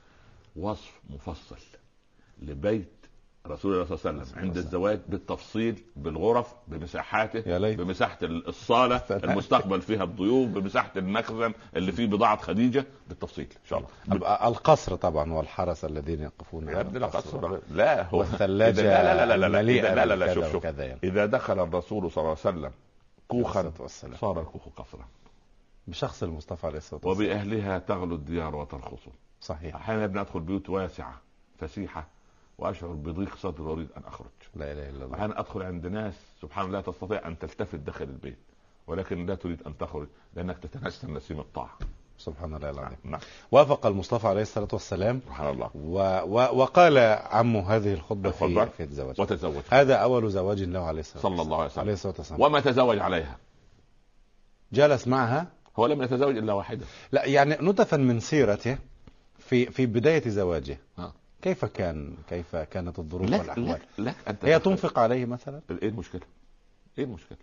وصف 0.56 1.02
مفصل 1.10 1.58
لبيت 2.42 2.88
رسول 3.48 3.74
الله 3.74 3.86
صلى 3.86 4.12
الله 4.12 4.22
عليه 4.22 4.22
وسلم 4.22 4.40
عند 4.40 4.58
الزواج 4.58 5.00
بالتفصيل 5.10 5.84
بالغرف 5.96 6.54
بمساحاته 6.68 7.58
بمساحة 7.76 8.18
الصالة 8.22 9.02
المستقبل 9.24 9.82
فيها 9.82 10.04
الضيوف 10.04 10.50
بمساحة 10.50 10.92
المخزن 10.96 11.54
اللي 11.76 11.92
فيه 11.92 12.08
بضاعة 12.08 12.38
خديجة 12.38 12.86
بالتفصيل 13.08 13.46
إن 13.46 13.68
شاء 13.70 13.80
الله. 13.80 14.48
القصر 14.48 14.96
طبعا 14.96 15.34
والحرس 15.34 15.86
الذين 15.86 16.22
يقفون 16.22 16.70
على 16.70 16.82
القصر. 16.82 17.60
لا 17.72 18.10
هو 18.10 18.20
والثلاجة 18.20 18.82
لا 18.82 19.26
لا 19.26 19.26
لا 19.26 19.48
لا 19.48 19.48
لا 19.48 19.62
لا 19.62 19.96
لا, 19.96 20.06
لا 20.06 20.16
لا 20.16 20.34
شوف 20.34 20.52
شوف. 20.52 20.64
يعني. 20.64 21.00
إذا 21.04 21.26
دخل 21.26 21.60
الرسول 21.60 22.12
صلى 22.12 22.22
الله 22.22 22.38
عليه 22.46 22.58
وسلم 22.58 22.72
كوخا 23.28 23.72
صار 24.22 24.42
الكوخ 24.42 24.68
قصرا. 24.76 25.06
بشخص 25.88 26.24
المصطفى 26.24 26.68
عليه 26.68 26.78
الصلاة 26.78 27.02
والسلام. 27.04 27.30
وبأهلها 27.32 27.80
تغلو 27.80 28.16
الديار 28.16 28.56
وترخص 28.56 29.00
صحيح. 29.42 29.76
أحيانا 29.76 30.08
بندخل 30.08 30.40
بيوت 30.40 30.70
واسعة 30.70 31.22
فسيحة. 31.60 32.08
وأشعر 32.58 32.90
بضيق 32.90 33.36
صدر 33.38 33.62
وأريد 33.62 33.88
أن 33.98 34.02
أخرج. 34.08 34.28
لا 34.56 34.72
إله 34.72 34.90
إلا 34.90 35.06
الله. 35.06 35.16
أحيانا 35.16 35.40
أدخل 35.40 35.62
عند 35.64 35.88
ناس 35.88 36.14
سبحان 36.42 36.66
الله 36.66 36.82
تستطيع 36.82 37.28
أن 37.28 37.40
تلتفت 37.40 37.76
داخل 37.76 38.06
البيت 38.06 38.38
ولكن 38.88 39.26
لا 39.26 39.36
تريد 39.36 39.64
أن 39.68 39.78
تخرج 39.78 40.08
لأنك 40.36 40.58
تتنسم 40.58 41.18
نسيم 41.18 41.40
الطاعة. 41.40 41.78
سبحان 42.18 42.56
الله 42.56 42.70
العظيم. 42.70 42.98
نعم. 43.04 43.20
وافق 43.52 43.86
المصطفى 43.86 44.28
عليه 44.28 44.42
الصلاة 44.42 44.68
والسلام. 44.74 45.22
سبحان 45.26 45.50
الله. 45.50 45.70
و... 45.76 45.98
و... 46.26 46.58
وقال 46.62 46.98
عمه 47.32 47.76
هذه 47.76 47.94
الخطبة 47.94 48.32
في 48.32 48.70
في 48.78 48.84
الزواج. 48.84 49.22
وتزوج. 49.22 49.64
هذا 49.70 49.96
أول 49.96 50.32
زواج 50.32 50.64
له 50.64 50.80
عليه 50.80 51.00
الصلاة 51.00 51.22
صلى 51.22 51.42
الله 51.42 51.58
عليه 51.58 51.66
وسلم. 51.66 51.82
عليه 51.82 51.94
الصلاة 51.94 52.16
والسلام. 52.18 52.42
وما 52.42 52.60
تزوج 52.60 53.00
عليها؟ 53.00 53.38
جلس 54.72 55.08
معها؟ 55.08 55.48
هو 55.80 55.86
لم 55.86 56.02
يتزوج 56.02 56.38
إلا 56.38 56.54
واحدة. 56.54 56.86
لا 57.12 57.26
يعني 57.26 57.58
نتفا 57.62 57.98
من 57.98 58.20
سيرته 58.20 58.78
في 59.40 59.66
في 59.66 59.86
بداية 59.86 60.30
زواجه. 60.30 60.78
ها. 60.98 61.14
كيف 61.44 61.66
كان 61.66 62.16
كيف 62.30 62.56
كانت 62.56 63.00
الظروف 63.00 63.30
لا 63.30 63.38
والأحوال؟ 63.38 63.68
لا, 63.68 63.80
لا 63.98 64.14
أنت 64.28 64.46
هي 64.46 64.60
تنفق 64.60 65.00
عليه 65.00 65.26
مثلا؟ 65.26 65.62
إيه 65.72 65.90
المشكلة؟ 65.90 66.22
إيه 66.98 67.04
المشكلة؟ 67.04 67.38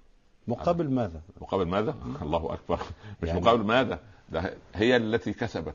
مقابل 0.49 0.87
أنا. 0.87 0.95
ماذا؟ 0.95 1.21
مقابل 1.41 1.67
ماذا؟ 1.67 1.95
الله 2.23 2.55
أكبر. 2.55 2.81
مش 3.23 3.29
يعني 3.29 3.41
مقابل 3.41 3.65
ماذا؟ 3.65 3.99
ده 4.29 4.55
هي 4.75 4.97
التي 4.97 5.33
كسبت. 5.33 5.75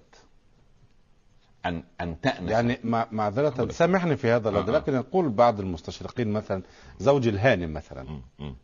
ان 1.65 1.83
أن 2.01 2.21
تأنس. 2.21 2.51
يعني 2.51 2.79
معذرة 3.11 3.71
سامحني 3.71 4.17
في 4.17 4.31
هذا 4.31 4.49
اللفظ 4.49 4.69
لكن 4.69 4.93
يقول 4.93 5.29
بعض 5.29 5.59
المستشرقين 5.59 6.33
مثلا 6.33 6.63
زوج 6.99 7.27
الهانم 7.27 7.73
مثلا. 7.73 8.21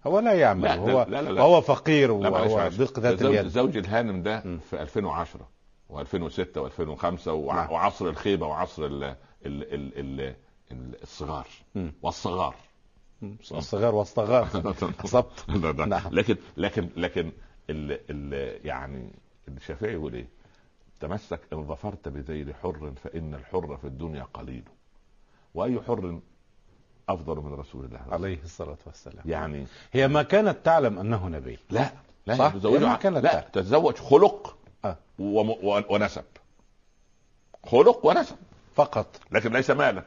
هو 0.08 0.20
لا 0.20 0.34
يعمل 0.34 0.64
لا 0.64 0.76
هو 0.76 1.06
لا 1.10 1.22
لا 1.22 1.30
لا. 1.30 1.42
هو 1.42 1.62
فقير 1.62 2.12
وهو 2.12 2.70
ضيق 2.70 3.00
ذات 3.00 3.22
اليد. 3.22 3.48
زوج 3.48 3.78
الهانم 3.78 4.24
ده 4.24 4.40
في 4.70 4.82
2010 4.82 5.48
و2006 5.90 5.98
و2005 6.56 7.28
وعصر 7.28 8.10
الخيبة 8.10 8.48
وعصر 8.48 8.86
الصغار 11.04 11.48
والصغار. 12.02 12.56
الصغار 13.52 13.96
والصغار. 13.96 14.48
بالضبط. 15.48 15.50
نعم. 15.88 16.02
لكن 16.12 16.38
لكن 16.58 16.90
لكن 16.96 17.32
ال 17.70 18.00
ال 18.10 18.66
يعني 18.66 19.12
الشافعي 19.48 19.94
يقول 19.94 20.14
إيه؟ 20.14 20.28
تمسك 21.00 21.40
إن 21.54 21.68
ظفرت 21.68 22.08
بذيل 22.08 22.56
حر 22.56 22.94
فإن 23.04 23.34
الحر 23.36 23.78
في 23.78 23.88
الدنيا 23.88 24.24
قليل. 24.34 24.64
وأي 25.54 25.82
حر 25.82 26.20
أفضل 27.10 27.36
من 27.36 27.54
رسول 27.54 27.86
الله. 27.86 28.02
عليه 28.10 28.44
الصلاة 28.44 28.78
والسلام. 28.86 29.24
يعني 29.26 29.66
هي 29.92 30.08
ما 30.08 30.24
كانت 30.24 30.58
تعلم 30.66 31.00
أنه 31.00 31.28
نبي. 31.28 31.60
لا 31.70 31.92
لا 32.28 32.36
صح؟ 32.36 32.56
ما 32.56 32.96
كانت 32.96 33.18
لا 33.18 33.40
تتزوج 33.54 33.96
خلق 33.96 34.58
آه. 34.86 34.98
ونسب. 35.90 36.24
خلق 37.66 38.06
ونسب. 38.06 38.36
فقط. 38.76 39.20
لكن 39.32 39.54
ليس 39.54 39.72
مالا. 39.72 40.04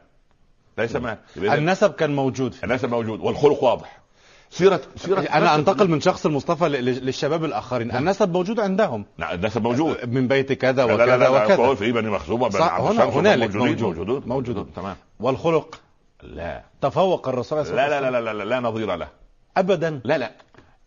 ليس 0.78 0.96
مال 0.96 1.18
النسب 1.36 1.92
كان 1.92 2.14
موجود 2.14 2.52
فيه. 2.52 2.64
النسب 2.64 2.88
موجود. 2.88 3.20
والخلق 3.20 3.64
واضح. 3.64 4.04
سيرة 4.50 4.80
سيرة 4.96 5.20
أنا 5.20 5.54
أنتقل 5.54 5.90
من 5.90 6.00
شخص 6.00 6.26
المصطفى 6.26 6.68
للشباب 6.68 7.44
الآخرين. 7.44 7.88
نعم. 7.88 7.96
النسب 7.96 8.32
موجود 8.32 8.60
عندهم. 8.60 9.06
نعم 9.18 9.34
النسب 9.34 9.62
موجود. 9.62 10.08
من 10.08 10.28
بيت 10.28 10.52
كذا 10.52 10.84
وكذا 10.84 10.96
لا 10.96 11.16
لا 11.16 11.16
لا 11.16 11.28
وكذا. 11.28 11.74
في 11.74 11.92
بني 11.92 12.10
مخزومه 12.10 12.50
صح 12.50 12.80
هنا 12.80 13.04
هنالك 13.04 13.54
موجود 13.54 13.98
موجود 13.98 14.26
موجود. 14.26 14.70
تمام. 14.76 14.96
والخلق؟ 15.20 15.80
لا. 16.22 16.64
تفوق 16.80 17.28
الرسول 17.28 17.66
صلى 17.66 17.70
الله 17.70 17.82
عليه 17.82 17.96
وسلم 17.96 18.12
لا 18.12 18.20
لا 18.20 18.32
لا 18.32 18.44
لا 18.44 18.44
لا 18.44 18.60
نظير 18.60 18.96
له. 18.96 19.08
ابدا. 19.56 20.00
لا 20.04 20.18
لا. 20.18 20.32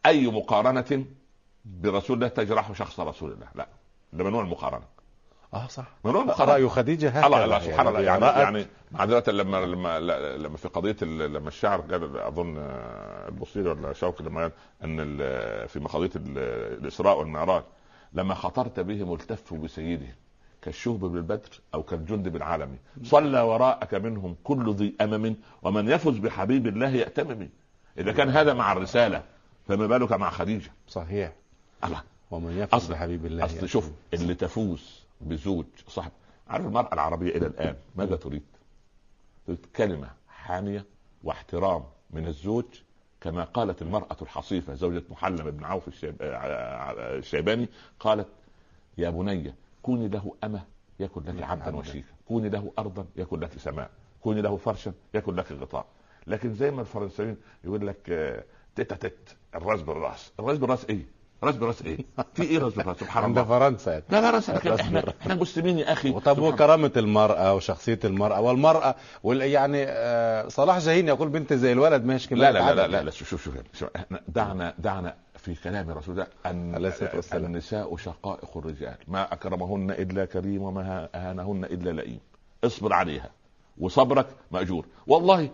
أي 0.06 0.28
مقارنة 0.28 1.06
برسول 1.66 2.16
الله 2.16 2.28
تجرح 2.28 2.74
شخص 2.74 3.00
رسول 3.00 3.32
الله؟ 3.32 3.48
لا. 3.56 3.68
ده 4.14 4.24
ممنوع 4.24 4.42
المقارنة؟ 4.42 4.97
آه 5.54 5.68
صح. 5.68 5.86
رأي 6.42 6.70
خديجة 6.70 7.10
هكذا. 7.10 7.26
الله 7.26 7.46
الله 7.46 7.60
سبحان 7.60 7.88
الله. 7.88 8.00
يعني 8.00 8.26
يعني 8.26 8.66
معذره 8.92 9.32
لما 9.32 9.66
لما 9.66 10.00
لما 10.38 10.58
في 10.58 10.68
قضية 10.68 10.96
لما 11.04 11.48
الشاعر 11.48 11.82
قال 11.82 12.18
أظن 12.18 12.58
البصيري 13.28 13.70
ولا 13.70 13.94
شوقي 13.94 14.24
لما 14.24 14.42
قال 14.42 14.52
إن 14.84 15.18
في 15.68 15.80
قضية 15.80 16.12
الإسراء 16.16 17.20
والمعراج 17.20 17.64
لما 18.14 18.34
خطرت 18.34 18.80
بهم 18.80 19.14
التفوا 19.14 19.58
بسيدهم 19.58 20.14
كالشهب 20.62 21.00
بالبدر 21.00 21.50
أو 21.74 21.84
كالجند 21.84 22.28
بالعالم 22.28 22.78
صلى 23.04 23.42
وراءك 23.42 23.94
منهم 23.94 24.36
كل 24.44 24.74
ذي 24.74 24.96
أمم 25.02 25.36
ومن 25.64 25.90
يفز 25.90 26.18
بحبيب 26.18 26.68
الله 26.68 26.90
يأتمم 26.90 27.50
إذا 27.98 28.12
كان 28.12 28.30
هذا 28.30 28.54
مع 28.54 28.72
الرسالة 28.72 29.24
فما 29.68 29.88
بالك 29.88 30.12
مع 30.12 30.30
خديجة؟ 30.30 30.72
صحيح. 30.88 31.32
الله. 31.84 32.02
ومن 32.32 32.58
يفز 32.58 32.92
بحبيب 32.92 33.26
الله 33.26 33.46
أصل 33.46 33.70
شوف 33.70 33.90
اللي 34.14 34.34
تفوز 34.36 35.07
بزوج 35.22 35.66
صاحب. 35.88 36.12
عارف 36.48 36.66
المرأة 36.66 36.94
العربية 36.94 37.36
إلى 37.36 37.48
الآن 37.48 37.76
ماذا 37.96 38.16
تريد؟ 38.16 38.44
تريد 39.48 39.66
كلمة 39.76 40.10
حامية 40.28 40.86
واحترام 41.24 41.84
من 42.12 42.28
الزوج 42.28 42.66
كما 43.22 43.44
قالت 43.44 43.82
المرأة 43.82 44.18
الحصيفة 44.22 44.74
زوجة 44.74 45.04
محلم 45.10 45.52
بن 45.52 45.64
عوف 45.64 45.84
الشيباني 46.22 47.70
قالت 48.00 48.28
يا 48.98 49.10
بني 49.10 49.54
كوني 49.84 50.08
له 50.08 50.36
أمة 50.44 50.64
يكن 51.00 51.22
لك 51.24 51.44
عبدا 51.44 51.76
وشيكا. 51.76 52.08
كوني 52.28 52.50
له 52.50 52.72
أرضا 52.80 53.06
يكن 53.16 53.40
لك 53.40 53.58
سماء. 53.58 53.90
كوني 54.22 54.42
له 54.42 54.58
فرشا 54.58 54.94
يكن 55.14 55.36
لك 55.36 55.52
غطاء. 55.52 55.86
لكن 56.28 56.54
زي 56.54 56.72
ما 56.72 56.82
الفرنسيين 56.82 57.38
يقول 57.64 57.88
لك 57.88 58.02
تيتا 58.76 58.96
تت 58.96 59.36
الراس 59.56 59.82
بالرأس. 59.82 60.32
الراس 60.40 60.58
بالرأس 60.58 60.86
إيه؟ 60.86 61.06
رأس 61.44 61.56
براس 61.56 61.82
إيه؟ 61.82 61.98
في 62.34 62.44
إيه 62.44 62.60
رأس؟ 62.60 62.74
براس 62.74 62.98
سبحان 62.98 63.26
الله. 63.26 63.42
عند 63.42 63.50
فرنسا. 63.50 64.02
لا 64.10 64.22
لا 64.22 64.30
رأس 64.30 64.50
إحنا 64.50 65.14
إحنا 65.22 65.36
مسلمين 65.36 65.80
يا 65.80 65.94
أخي. 65.94 66.12
طب 66.12 66.40
وكرامة 66.40 66.92
المرأة 66.98 67.54
وشخصية 67.56 68.00
المرأة 68.04 68.42
والمرأة 68.42 68.96
وال 69.24 69.42
يعني 69.42 69.84
آه 69.88 70.48
صلاح 70.48 70.78
جاهين 70.78 71.08
يقول 71.08 71.30
بنت 71.30 71.54
زي 71.54 71.72
الولد 71.72 72.06
ماشي 72.06 72.36
لا 72.36 72.52
لا 72.52 72.74
لا 72.74 72.88
لا, 72.88 73.04
لا 73.04 73.12
شوف 73.12 73.30
شوف 73.30 73.50
شوف 73.74 73.90
دعنا 74.28 74.74
دعنا 74.80 75.16
في 75.38 75.56
كلام 75.56 75.90
الرسول 75.90 76.16
ده 76.16 76.28
أن 76.46 76.92
النساء 77.34 77.98
شقائق 77.98 78.58
الرجال. 78.58 78.96
ما 79.08 79.34
أكرمهن 79.34 79.92
إلا 79.92 80.26
كريم 80.26 80.62
وما 80.62 81.10
اهانهن 81.16 81.64
إلا 81.66 81.90
لئيم. 81.92 82.20
اصبر 82.64 82.94
عليها. 82.94 83.30
وصبرك 83.78 84.28
مأجور. 84.52 84.86
والله 85.08 85.50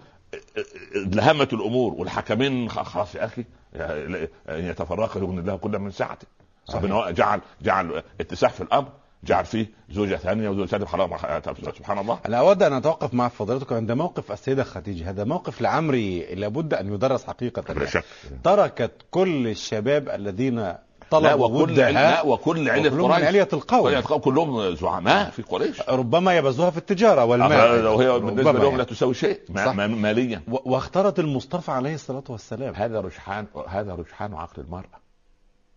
لهمت 0.96 1.54
الأمور. 1.54 1.94
والحكمين 1.94 2.70
خلاص 2.70 3.16
يا 3.16 3.26
أخي. 3.26 3.46
ان 3.76 4.28
يتفرقا 4.50 5.20
يغني 5.20 5.40
الله 5.40 5.56
كل 5.56 5.80
من 5.80 5.92
سعته. 5.92 6.28
ربنا 6.74 7.12
جعل 7.12 7.42
جعل 7.62 8.04
اتساع 8.20 8.50
في 8.50 8.62
الأمر 8.62 8.88
جعل 9.24 9.46
فيه 9.46 9.72
زوجة 9.90 10.16
ثانية 10.16 10.50
وزوجة 10.50 10.68
ثالثة. 10.68 10.86
حرام. 10.86 11.18
سبحان 11.78 11.98
الله. 11.98 12.20
أنا 12.26 12.40
أود 12.40 12.64
أن 12.64 12.74
أتوقف 12.74 13.14
مع 13.14 13.28
فضيلتكم 13.28 13.76
عند 13.76 13.92
موقف 13.92 14.32
السيدة 14.32 14.64
خديجة. 14.64 15.10
هذا 15.10 15.24
موقف 15.24 15.62
لعمري 15.62 16.36
لابد 16.36 16.74
أن 16.74 16.94
يدرس 16.94 17.24
حقيقة. 17.26 17.86
شك. 17.86 18.04
تركت 18.44 18.92
كل 19.12 19.48
الشباب 19.48 20.10
الذين 20.10 20.74
طلب 21.14 21.24
لا 21.24 21.34
وكل 21.34 21.76
لا 21.76 22.22
وكل 22.22 22.70
علة 22.70 22.88
وكلهم 22.88 23.08
من 23.08 23.14
قريش 23.14 23.28
علية 23.28 23.48
القوم. 23.54 23.88
علية 23.88 24.00
القوم 24.00 24.20
كلهم 24.20 24.76
زعماء 24.76 25.30
في 25.30 25.42
قريش. 25.42 25.82
ربما 25.90 26.38
يبذوها 26.38 26.70
في 26.70 26.78
التجارة 26.78 27.26
والمال. 27.26 27.88
وهي 27.88 28.20
بالنسبة 28.20 28.52
ربما 28.52 28.60
لهم 28.60 28.72
لا 28.72 28.78
يعني. 28.78 28.86
تساوي 28.86 29.14
شيء 29.14 29.40
ماليا. 29.78 30.42
واختارت 30.48 31.20
المصطفى 31.20 31.72
عليه 31.72 31.96
الصلاة 31.96 32.24
والسلام. 32.30 32.74
هذا 32.76 33.02
رجحان 33.02 33.46
هذا 33.68 33.96
رجحان 33.96 34.34
عقل 34.34 34.62
المرأة. 34.62 35.04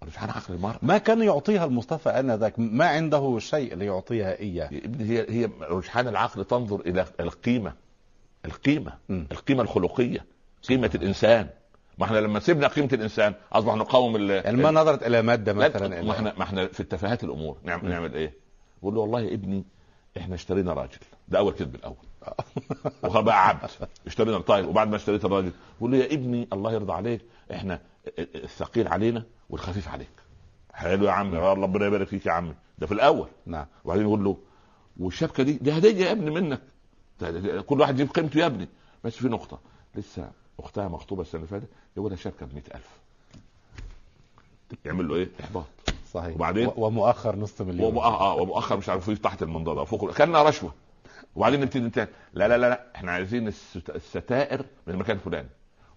رجحان 0.05 0.31
عقل 0.31 0.55
المرأة. 0.55 0.79
ما 0.83 0.99
كان 0.99 1.23
يعطيها 1.23 1.65
المصطفى 1.65 2.09
آنذاك؟ 2.09 2.55
ما 2.59 2.87
عنده 2.87 3.39
شيء 3.39 3.75
ليعطيها 3.75 4.41
إياه. 4.41 4.71
هي 5.01 5.27
هي 5.29 5.51
رجحان 5.71 6.09
العقل 6.09 6.45
تنظر 6.45 6.81
إلى 6.81 7.05
القيمة. 7.21 7.73
القيمة. 8.45 8.93
مم. 9.09 9.27
القيمة 9.33 9.63
الخلقية. 9.63 10.25
قيمة 10.69 10.91
الإنسان. 10.95 11.49
ما 11.99 12.05
إحنا 12.05 12.19
لما 12.19 12.41
سيبنا 12.41 12.69
قيمة 12.69 12.89
الإنسان 12.93 13.35
اصبح 13.53 13.75
نقاوم 13.75 14.17
ال 14.17 14.31
يعني 14.31 14.57
ما 14.57 14.71
نظرت 14.71 15.03
إلى 15.07 15.23
مادة 15.23 15.53
لا، 15.53 15.69
مثلا 15.69 16.03
ما 16.03 16.13
إحنا 16.13 16.35
ما 16.37 16.43
إحنا 16.43 16.67
في 16.67 16.81
التفاهات 16.81 17.25
الأمور. 17.25 17.57
نعمل 17.65 17.89
نعمل 17.91 18.15
إيه؟ 18.15 18.35
بقول 18.83 18.95
له 18.95 19.01
والله 19.01 19.21
يا 19.21 19.35
ابني 19.35 19.65
إحنا 20.19 20.35
اشترينا 20.35 20.73
راجل. 20.73 20.99
ده 21.29 21.39
أول 21.39 21.53
كذب 21.53 21.75
الأول. 21.75 21.97
وهو 23.03 23.23
بقى 23.23 23.49
عبد. 23.49 23.71
اشترينا 24.07 24.39
طيب 24.39 24.69
وبعد 24.69 24.89
ما 24.89 24.97
اشتريت 24.97 25.25
الراجل 25.25 25.53
بقول 25.79 25.91
له 25.93 25.97
يا 25.99 26.15
ابني 26.15 26.49
الله 26.53 26.73
يرضى 26.73 26.93
عليك 26.93 27.21
إحنا 27.53 27.81
الثقيل 28.19 28.89
علينا 28.89 29.25
والخفيف 29.51 29.89
عليك. 29.89 30.11
حلو 30.73 31.05
يا 31.07 31.11
عمي 31.11 31.37
يا 31.37 31.53
ربنا 31.53 31.87
يبارك 31.87 32.07
فيك 32.09 32.27
يا 32.27 32.33
عمي. 32.33 32.55
ده 32.79 32.87
في 32.87 32.93
الأول. 32.95 33.29
نعم. 33.47 33.67
وبعدين 33.85 34.05
يقول 34.05 34.25
له 34.25 34.37
والشبكة 35.01 35.43
دي 35.43 35.53
دي 35.53 35.73
هديه 35.79 36.05
يا 36.07 36.13
ابني 36.13 36.31
منك. 36.31 36.61
كل 37.67 37.81
واحد 37.81 37.95
يجيب 37.95 38.11
قيمته 38.13 38.39
يا 38.39 38.47
ابني. 38.47 38.69
بس 39.05 39.17
في 39.17 39.29
نقطة 39.29 39.59
لسه 39.95 40.31
أختها 40.61 40.89
مخطوبة 40.89 41.23
السنة 41.23 41.39
اللي 41.41 41.49
فاتت 41.51 41.69
يقولها 41.97 42.17
شبكه 42.17 42.47
ب 42.47 42.55
100000 42.55 42.83
يعمل 44.85 45.09
له 45.09 45.15
إيه؟ 45.15 45.29
إحباط. 45.41 45.65
صحيح. 46.13 46.35
وبعدين؟ 46.35 46.71
ومؤخر 46.77 47.37
نصف 47.37 47.63
مليون. 47.63 47.95
ومؤ- 47.95 48.03
آه 48.05 48.35
ومؤخر 48.35 48.77
مش 48.77 48.89
عارف 48.89 49.09
إيه 49.09 49.15
تحت 49.15 49.43
المنضدة 49.43 49.85
فوق 49.85 50.15
كأنها 50.15 50.43
رشوة. 50.43 50.73
وبعدين 51.37 51.61
نبتدي 51.61 51.85
نتكلم 51.87 52.09
لا 52.33 52.49
لا 52.49 52.59
لا 52.59 52.69
لا 52.69 52.87
إحنا 52.97 53.13
عايزين 53.13 53.49
الست- 53.49 53.91
الستائر 53.91 54.65
من 54.87 54.95
المكان 54.95 55.17
الفلاني 55.17 55.49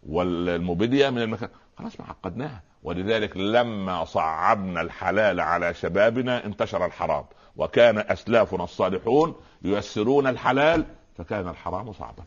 والموبيليا 0.10 1.10
من 1.10 1.22
المكان. 1.22 1.50
خلاص 1.78 2.00
ما 2.00 2.06
عقدناها. 2.06 2.62
ولذلك 2.84 3.38
لما 3.38 4.06
صعبنا 4.06 4.82
الحلال 4.82 5.40
على 5.40 5.74
شبابنا 5.74 6.46
انتشر 6.46 6.86
الحرام. 6.86 7.26
وكان 7.58 7.98
أسلافنا 7.98 8.64
الصالحون 8.64 9.36
ييسرون 9.62 10.28
الحلال 10.28 10.86
فكان 11.18 11.48
الحرام 11.48 11.94
صعبا. 11.94 12.24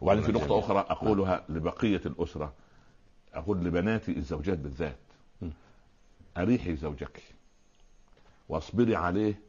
وبعدين 0.00 0.22
في 0.22 0.32
نقطة 0.32 0.58
أخرى 0.58 0.78
أقولها 0.78 1.44
لبقية 1.48 2.00
الأسرة. 2.06 2.52
أقول 3.34 3.64
لبناتي 3.64 4.12
الزوجات 4.16 4.58
بالذات. 4.58 4.98
م. 5.42 5.48
أريحي 6.36 6.76
زوجك. 6.76 7.22
واصبري 8.48 8.96
عليه. 8.96 9.40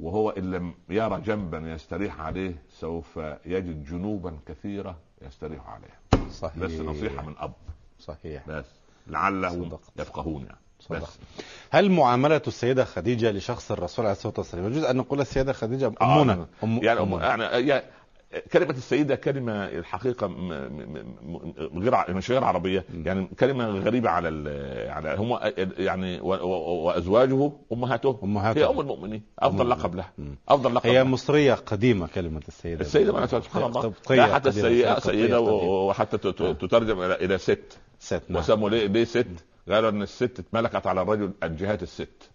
وهو 0.00 0.30
إن 0.30 0.50
لم 0.50 0.74
يرى 0.88 1.20
جنبا 1.20 1.58
يستريح 1.58 2.20
عليه 2.20 2.62
سوف 2.70 3.16
يجد 3.46 3.84
جنوبا 3.84 4.38
كثيرة 4.46 4.96
يستريح 5.22 5.68
عليها 5.68 6.28
صحيح. 6.30 6.56
بس 6.58 6.72
نصيحة 6.72 7.22
من 7.26 7.34
أب. 7.38 7.52
صحيح. 7.98 8.48
بس. 8.48 8.64
لعلهم. 9.06 9.78
يفقهون 9.96 10.42
يعني. 10.42 10.58
بس. 10.90 11.18
هل 11.70 11.90
معاملة 11.90 12.42
السيدة 12.46 12.84
خديجة 12.84 13.30
لشخص 13.30 13.72
الرسول 13.72 14.04
عليه 14.04 14.16
الصلاة 14.16 14.34
والسلام 14.38 14.66
يجوز 14.66 14.84
أن 14.84 14.96
نقول 14.96 15.20
السيدة 15.20 15.52
خديجة 15.52 15.92
آه، 16.00 16.22
أمنا 16.22 16.46
أم 16.64 16.80
يعني 16.82 17.00
أمنا. 17.00 17.58
يعني 17.58 17.82
هي 18.34 18.40
كلمة 18.52 18.70
السيدة 18.70 19.14
كلمة 19.14 19.52
الحقيقة 19.64 20.26
م- 20.26 20.48
م- 20.48 21.16
م- 21.22 21.78
غير 21.78 22.14
مش 22.14 22.30
غير 22.30 22.44
عربية 22.44 22.84
م. 22.94 23.06
يعني 23.06 23.26
كلمة 23.40 23.66
غريبة 23.68 24.10
على 24.10 24.28
ال- 24.28 24.90
على 24.90 25.16
هم 25.18 25.38
يعني 25.78 26.20
و- 26.20 26.26
و- 26.34 26.84
وأزواجه 26.86 27.52
أمهاتهم 27.72 28.18
أمهات 28.22 28.58
هي 28.58 28.64
أم 28.66 28.80
المؤمنين 28.80 29.22
أفضل 29.38 29.60
أم 29.72 29.78
لقب 29.78 29.94
لها 29.94 30.12
م. 30.18 30.22
أفضل 30.48 30.74
لقب 30.74 30.86
هي 30.86 30.94
لها. 30.94 31.02
مصرية 31.04 31.54
قديمة 31.54 32.06
كلمة 32.06 32.42
السيدة 32.48 32.80
السيدة 32.80 33.12
معناتها 33.12 33.40
سبحان 33.40 33.62
الله 33.62 33.92
لا 34.10 34.34
حتى 34.34 34.48
قديمة. 34.50 35.38
و- 35.38 35.88
وحتى 35.88 36.16
آه. 36.28 36.52
تترجم 36.52 37.02
إلى 37.02 37.14
إلى 37.14 37.38
ست 37.38 37.78
ست 37.98 38.22
نعم. 38.28 38.38
وسموا 38.40 38.70
ليه 38.70 38.86
ليه 38.86 39.04
ست؟ 39.04 39.26
قالوا 39.68 39.90
إن 39.90 40.02
الست 40.02 40.38
اتملكت 40.38 40.86
على 40.86 41.02
الرجل 41.02 41.30
الجهات 41.42 41.82
الست 41.82 42.30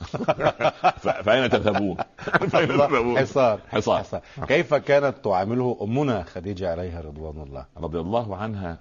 ف- 0.00 1.08
فأين 1.08 1.50
تذهبون؟ 1.50 1.96
فأين 2.52 2.68
تذهبون؟ 2.68 3.18
حصار. 3.18 3.60
حصار. 3.68 4.20
كيف 4.48 4.74
كانت 4.74 5.24
تعامله 5.24 5.78
أمنا 5.82 6.22
خديجة 6.22 6.70
عليها 6.70 7.00
رضوان 7.00 7.42
الله؟ 7.42 7.66
رضي 7.76 7.98
الله 8.00 8.36
عنها 8.36 8.78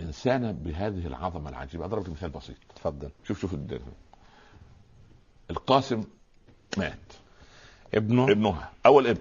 إنسانة 0.00 0.52
بهذه 0.52 1.06
العظمة 1.06 1.50
العجيبة. 1.50 1.84
أضرب 1.84 2.02
لك 2.02 2.08
مثال 2.10 2.30
بسيط. 2.30 2.56
تفضل. 2.76 3.10
شوف 3.24 3.40
شوف 3.40 3.54
الد- 3.54 3.82
القاسم 5.50 6.04
مات. 6.78 6.98
ابنه؟ 7.94 8.24
ابنها. 8.30 8.70
أول 8.86 9.06
ابن. 9.06 9.20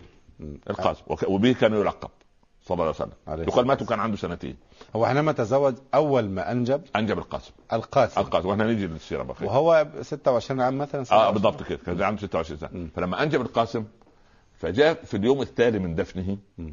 القاسم. 0.69 1.03
وك- 1.07 1.29
وبه 1.29 1.53
كان 1.53 1.73
يلقب. 1.73 2.09
صلى 2.63 2.75
الله 2.75 2.83
عليه 2.85 2.95
وسلم. 2.95 3.11
عليه 3.27 3.43
يقال 3.43 3.67
مات 3.67 3.81
وكان 3.81 3.99
عنده 3.99 4.17
سنتين. 4.17 4.55
هو 4.95 5.05
حينما 5.05 5.31
تزوج 5.31 5.75
أول 5.93 6.29
ما 6.29 6.51
أنجب؟ 6.51 6.81
أنجب 6.95 7.17
القاسم. 7.17 7.51
القاسم. 7.73 8.21
القاسم. 8.21 8.47
وإحنا 8.47 8.63
نيجي 8.67 8.87
للسيرة 8.87 9.23
بخير 9.23 9.47
وهو 9.47 9.87
26 10.01 10.61
عام 10.61 10.77
مثلا 10.77 11.01
آه 11.01 11.03
27. 11.03 11.33
بالضبط 11.33 11.63
كده. 11.63 11.77
كان 11.85 12.01
عنده 12.01 12.21
26 12.21 12.59
سنة. 12.59 12.69
م. 12.69 12.87
فلما 12.95 13.23
أنجب 13.23 13.41
القاسم 13.41 13.85
فجاء 14.53 14.93
في 15.03 15.17
اليوم 15.17 15.41
التالي 15.41 15.79
من 15.79 15.95
دفنه 15.95 16.37
م. 16.57 16.69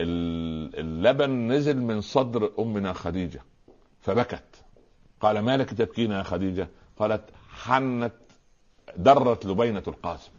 اللبن 0.00 1.52
نزل 1.52 1.76
من 1.76 2.00
صدر 2.00 2.50
أمنا 2.58 2.92
خديجة 2.92 3.42
فبكت. 4.00 4.44
قال 5.20 5.38
ما 5.38 5.56
لك 5.56 5.70
تبكين 5.74 6.10
يا 6.10 6.22
خديجة؟ 6.22 6.68
قالت 6.98 7.22
حنت 7.50 8.12
درت 8.96 9.46
لبينة 9.46 9.82
القاسم. 9.88 10.30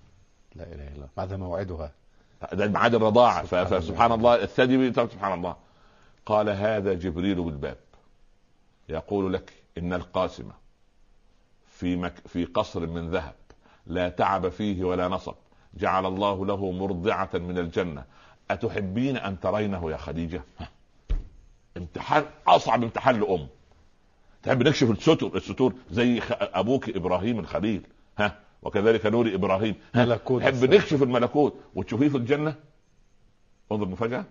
لا 0.56 0.64
إله 0.64 0.74
إلا 0.88 0.96
الله. 0.96 1.08
بعد 1.18 1.34
موعدها. 1.34 1.92
ده 2.54 2.68
ميعاد 2.68 2.96
الرضاعة. 2.96 3.44
فسبحان 3.44 4.12
الله. 4.12 4.36
الثدي 4.44 4.94
سبحان 4.94 5.34
الله. 5.34 5.56
قال 6.26 6.50
هذا 6.50 6.94
جبريل 6.94 7.42
بالباب. 7.42 7.78
يقول 8.90 9.34
لك 9.34 9.54
إن 9.78 9.94
القاسم 9.94 10.52
في 11.68 11.96
مك 11.96 12.14
في 12.28 12.46
قصر 12.46 12.88
من 12.88 13.10
ذهب 13.10 13.36
لا 13.88 14.10
تعب 14.10 14.50
فيه 14.50 14.84
ولا 14.84 15.08
نصب. 15.08 15.36
جعل 15.74 16.06
الله 16.06 16.46
له 16.46 16.72
مرضعة 16.72 17.30
من 17.34 17.58
الجنة. 17.58 18.04
أتحبين 18.52 19.18
أن 19.18 19.40
ترينه 19.40 19.92
يا 19.92 19.98
خديجة؟ 19.98 20.44
امتحان 21.78 22.26
أصعب 22.48 22.84
امتحان 22.84 23.20
لأم. 23.20 23.48
تحب 24.44 24.64
نكشف 24.64 24.92
الستر 24.92 25.38
الستور 25.38 25.74
زي 25.92 26.22
أبوك 26.32 26.90
إبراهيم 26.90 27.40
الخليل. 27.40 27.88
ها؟ 28.18 28.40
وكذلك 28.64 29.06
نور 29.06 29.28
تحب 30.40 30.54
السماء. 30.54 30.78
نكشف 30.78 31.04
الملكوت 31.04 31.54
وتشوفيه 31.76 32.10
في 32.10 32.18
الجنة. 32.18 32.56
انظر 33.72 33.84
المفاجأة 33.84 34.26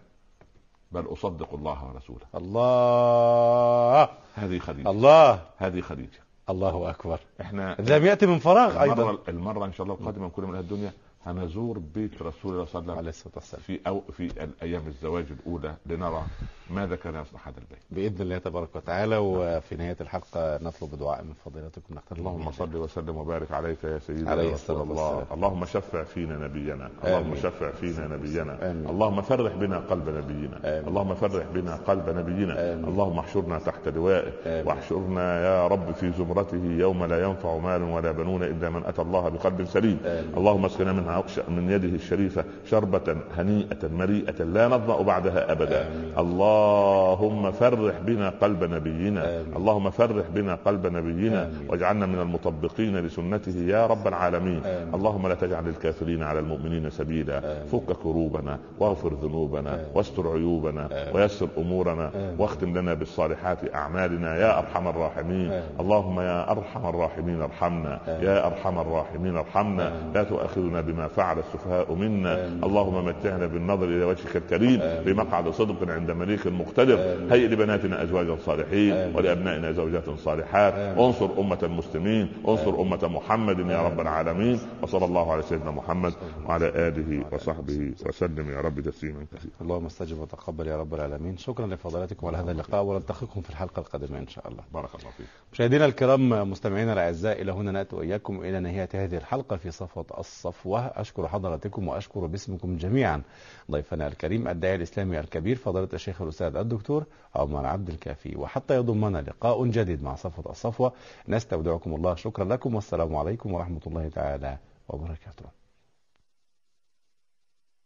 بل 0.93 1.13
أصدق 1.13 1.55
الله 1.55 1.93
ورسوله. 1.93 2.27
الله. 2.35 4.09
هذه 4.35 4.59
خديجة. 4.59 4.91
الله. 4.91 5.41
هذه 5.57 5.81
خديجة. 5.81 6.21
الله 6.51 6.91
أكبر. 6.91 7.21
إحنا 7.41 7.77
لم 7.79 8.05
يأتي 8.05 8.27
من 8.27 8.39
فراغ 8.39 8.83
أيضا. 8.83 9.03
المرة, 9.03 9.23
المرة 9.29 9.65
إن 9.65 9.73
شاء 9.73 9.85
الله 9.85 9.95
القادمة 9.95 10.27
نكون 10.27 10.45
من 10.45 10.59
الدنيا. 10.59 10.93
هنزور 11.27 11.79
بيت 11.95 12.23
رسول 12.23 12.53
الله 12.53 12.65
صلى 12.65 12.83
الله 12.83 12.97
عليه 12.97 13.09
وسلم 13.09 13.61
في 13.67 13.81
أو 13.87 14.03
في 14.13 14.45
الأيام 14.45 14.87
الزواج 14.87 15.25
الأولى 15.31 15.75
لنرى 15.87 16.23
ماذا 16.71 16.97
كان 16.97 17.15
يصنع 17.15 17.41
هذا 17.45 17.59
البيت 17.59 17.79
بإذن 17.91 18.23
الله 18.23 18.39
تبارك 18.39 18.77
وتعالى 18.77 19.17
وفي 19.17 19.77
نهاية 19.77 19.97
الحلقة 20.01 20.59
نطلب 20.63 20.99
دعاء 20.99 21.25
من 21.25 21.33
فضيلتكم 21.45 21.95
نختم 21.95 22.17
اللهم. 22.17 22.51
صل 22.53 22.77
وسلم 22.77 23.17
وبارك 23.17 23.53
عليك 23.53 23.85
يا 23.85 23.99
سيدنا 23.99 24.31
عليه 24.31 24.53
رسول 24.53 24.83
الله 24.83 25.17
والسلام. 25.17 25.27
اللهم 25.33 25.65
شفع 25.65 26.05
فينا 26.05 26.37
نبينا 26.49 26.91
اللهم 27.05 27.27
آمين. 27.27 27.37
شفع 27.37 27.71
فينا 27.71 28.09
نبينا 28.17 28.71
آمين. 28.71 28.89
اللهم 28.91 29.23
فرح 29.23 29.55
بنا 29.55 29.79
قلب 29.79 30.09
نبينا 30.09 30.57
آمين. 30.65 30.89
اللهم 30.89 31.15
فرح 31.15 31.47
بنا 31.55 31.77
قلب 31.77 32.09
نبينا 32.09 32.73
آمين. 32.73 32.85
اللهم 32.85 33.19
احشرنا 33.19 33.59
تحت 33.59 33.89
لوائه 33.89 34.33
آمين. 34.47 34.67
واحشرنا 34.67 35.45
يا 35.45 35.67
رب 35.67 35.93
في 35.93 36.13
زمرته 36.13 36.65
يوم 36.65 37.05
لا 37.05 37.23
ينفع 37.23 37.57
مال 37.57 37.83
ولا 37.83 38.13
بنون 38.13 38.43
إلا 38.43 38.71
من 38.71 38.85
أتى 38.85 39.03
الله 39.03 39.29
بقلب 39.29 39.65
سليم 39.65 40.01
آمين. 40.05 40.35
اللهم 40.37 40.65
اسقنا 40.65 40.93
من 41.17 41.23
عقش 41.23 41.41
من 41.49 41.71
يده 41.71 41.89
الشريفة 41.97 42.45
شربة 42.71 43.17
هنيئة 43.37 43.89
مريئة 43.99 44.45
لا 44.45 44.69
نظمأ 44.69 45.03
بعدها 45.03 45.53
أبدا 45.53 45.87
آمين. 45.89 46.13
اللهم 46.19 47.51
فرح 47.53 47.95
بنا 48.01 48.29
قلب 48.29 48.65
نبينا 48.65 49.41
آمين. 49.41 49.57
اللهم 49.57 49.91
فرح 49.91 50.27
بنا 50.35 50.55
قلب 50.65 50.87
نبينا 50.87 51.43
آمين. 51.47 51.69
واجعلنا 51.71 52.07
من 52.07 52.21
المطبقين 52.21 52.97
لسنته 52.97 53.57
يا 53.57 53.87
رب 53.87 54.07
العالمين 54.09 54.65
آمين. 54.65 54.95
اللهم 54.95 55.27
لا 55.29 55.35
تجعل 55.35 55.69
الكافرين 55.69 56.23
على 56.23 56.39
المؤمنين 56.39 56.91
سبيلا 56.91 57.39
آمين. 57.39 57.67
فك 57.73 57.97
كروبنا 58.03 58.59
واغفر 58.81 59.15
ذنوبنا 59.15 59.75
آمين. 59.75 59.87
واستر 59.95 60.33
عيوبنا 60.33 60.87
آمين. 60.87 61.17
ويسر 61.17 61.49
أمورنا 61.59 62.11
آمين. 62.15 62.37
واختم 62.39 62.79
لنا 62.79 62.95
بالصالحات 62.95 63.75
أعمالنا 63.75 64.37
يا 64.37 64.59
أرحم 64.59 64.89
الراحمين 64.89 65.51
آمين. 65.53 65.63
اللهم 65.81 66.21
يا 66.21 66.51
أرحم 66.51 66.87
الراحمين 66.87 67.43
ارحمنا 67.43 68.01
آمين. 68.09 68.25
يا 68.29 68.47
أرحم 68.47 68.79
الراحمين 68.79 69.37
ارحمنا 69.37 69.89
آمين. 69.89 70.13
لا 70.15 70.23
تؤاخذنا 70.23 70.81
بما 70.81 71.06
ما 71.07 71.13
فعل 71.13 71.39
السفهاء 71.39 71.95
منا. 71.95 72.47
اللهم 72.47 73.05
متعنا 73.05 73.47
بالنظر 73.47 73.85
إلى 73.85 74.05
وجهك 74.05 74.37
الكريم 74.37 74.79
في 75.05 75.13
مقعد 75.13 75.49
صدق 75.49 75.91
عند 75.91 76.11
مليك 76.11 76.47
مقتدر. 76.47 76.99
هيئ 77.33 77.49
لبناتنا 77.49 78.03
أزواجا 78.03 78.37
صالحين 78.37 78.93
ولأبنائنا 79.17 79.73
زوجات 79.73 80.11
صالحات. 80.11 80.75
انصر 80.75 81.31
أمة 81.39 81.59
المسلمين. 81.63 82.33
انصر 82.49 82.81
أمة 82.81 83.09
محمد 83.09 83.59
يا 83.59 83.83
رب 83.83 84.01
العالمين. 84.01 84.61
وصلى 84.83 85.05
الله 85.05 85.33
على 85.33 85.43
سيدنا 85.43 85.71
محمد 85.71 86.15
وعلى 86.47 86.69
آله 86.69 87.25
وصحبه 87.33 87.93
وسلم 88.07 88.51
يا 88.51 88.61
رب 88.61 88.81
تسليما 88.81 89.27
كثيرا. 89.33 89.55
اللهم 89.61 89.87
استجب 89.87 90.19
وتقبل 90.21 90.67
يا 90.67 90.77
رب 90.77 90.95
العالمين. 90.95 91.37
شكرا 91.37 91.67
لفضلاتكم 91.67 92.27
على 92.27 92.37
هذا 92.37 92.51
اللقاء. 92.51 92.83
ونلتقيكم 92.85 93.41
في 93.41 93.51
الحلقة 93.51 93.81
القادمة 93.81 94.19
إن 94.19 94.29
شاء 94.29 94.49
الله. 94.49 94.63
بارك 94.75 94.95
الله 94.95 95.11
فيك. 95.17 95.27
مشاهدينا 95.53 95.85
الكرام 95.85 96.51
مستمعينا 96.51 96.93
الأعزاء 96.93 97.43
إلى 97.43 97.53
هنا 97.53 97.73
نأتي 97.73 97.97
وإياكم 97.97 98.41
إلى 98.41 98.61
نهاية 98.61 98.89
هذه 98.95 99.17
الحلقة 99.17 99.57
في 99.57 99.71
صفوة 99.71 100.07
الصفوة. 100.19 100.86
أشكر 100.95 101.29
حضراتكم 101.29 101.89
وأشكر 101.89 102.27
باسمكم 102.27 102.77
جميعا. 102.77 103.23
ضيفنا 103.71 104.07
الكريم 104.07 104.49
الداعي 104.49 104.75
الإسلامي 104.75 105.21
الكبير 105.21 105.57
فضيلة 105.57 105.89
الشيخ 105.95 106.23
الأستاذ 106.23 106.57
الدكتور 106.57 107.05
عمر 107.35 107.67
عبد 107.67 107.89
الكافي. 107.89 108.37
وحتى 108.37 108.77
يضمنا 108.77 109.19
لقاء 109.19 109.67
جديد 109.67 110.03
مع 110.03 110.15
صفوة 110.15 110.53
الصفوة. 110.53 110.93
نستودعكم 111.29 111.95
الله 111.95 112.15
شكرا 112.15 112.45
لكم 112.45 112.75
والسلام 112.75 113.17
عليكم 113.17 113.53
ورحمة 113.53 113.81
الله 113.87 114.09
تعالى 114.09 114.57
وبركاته. 114.89 115.56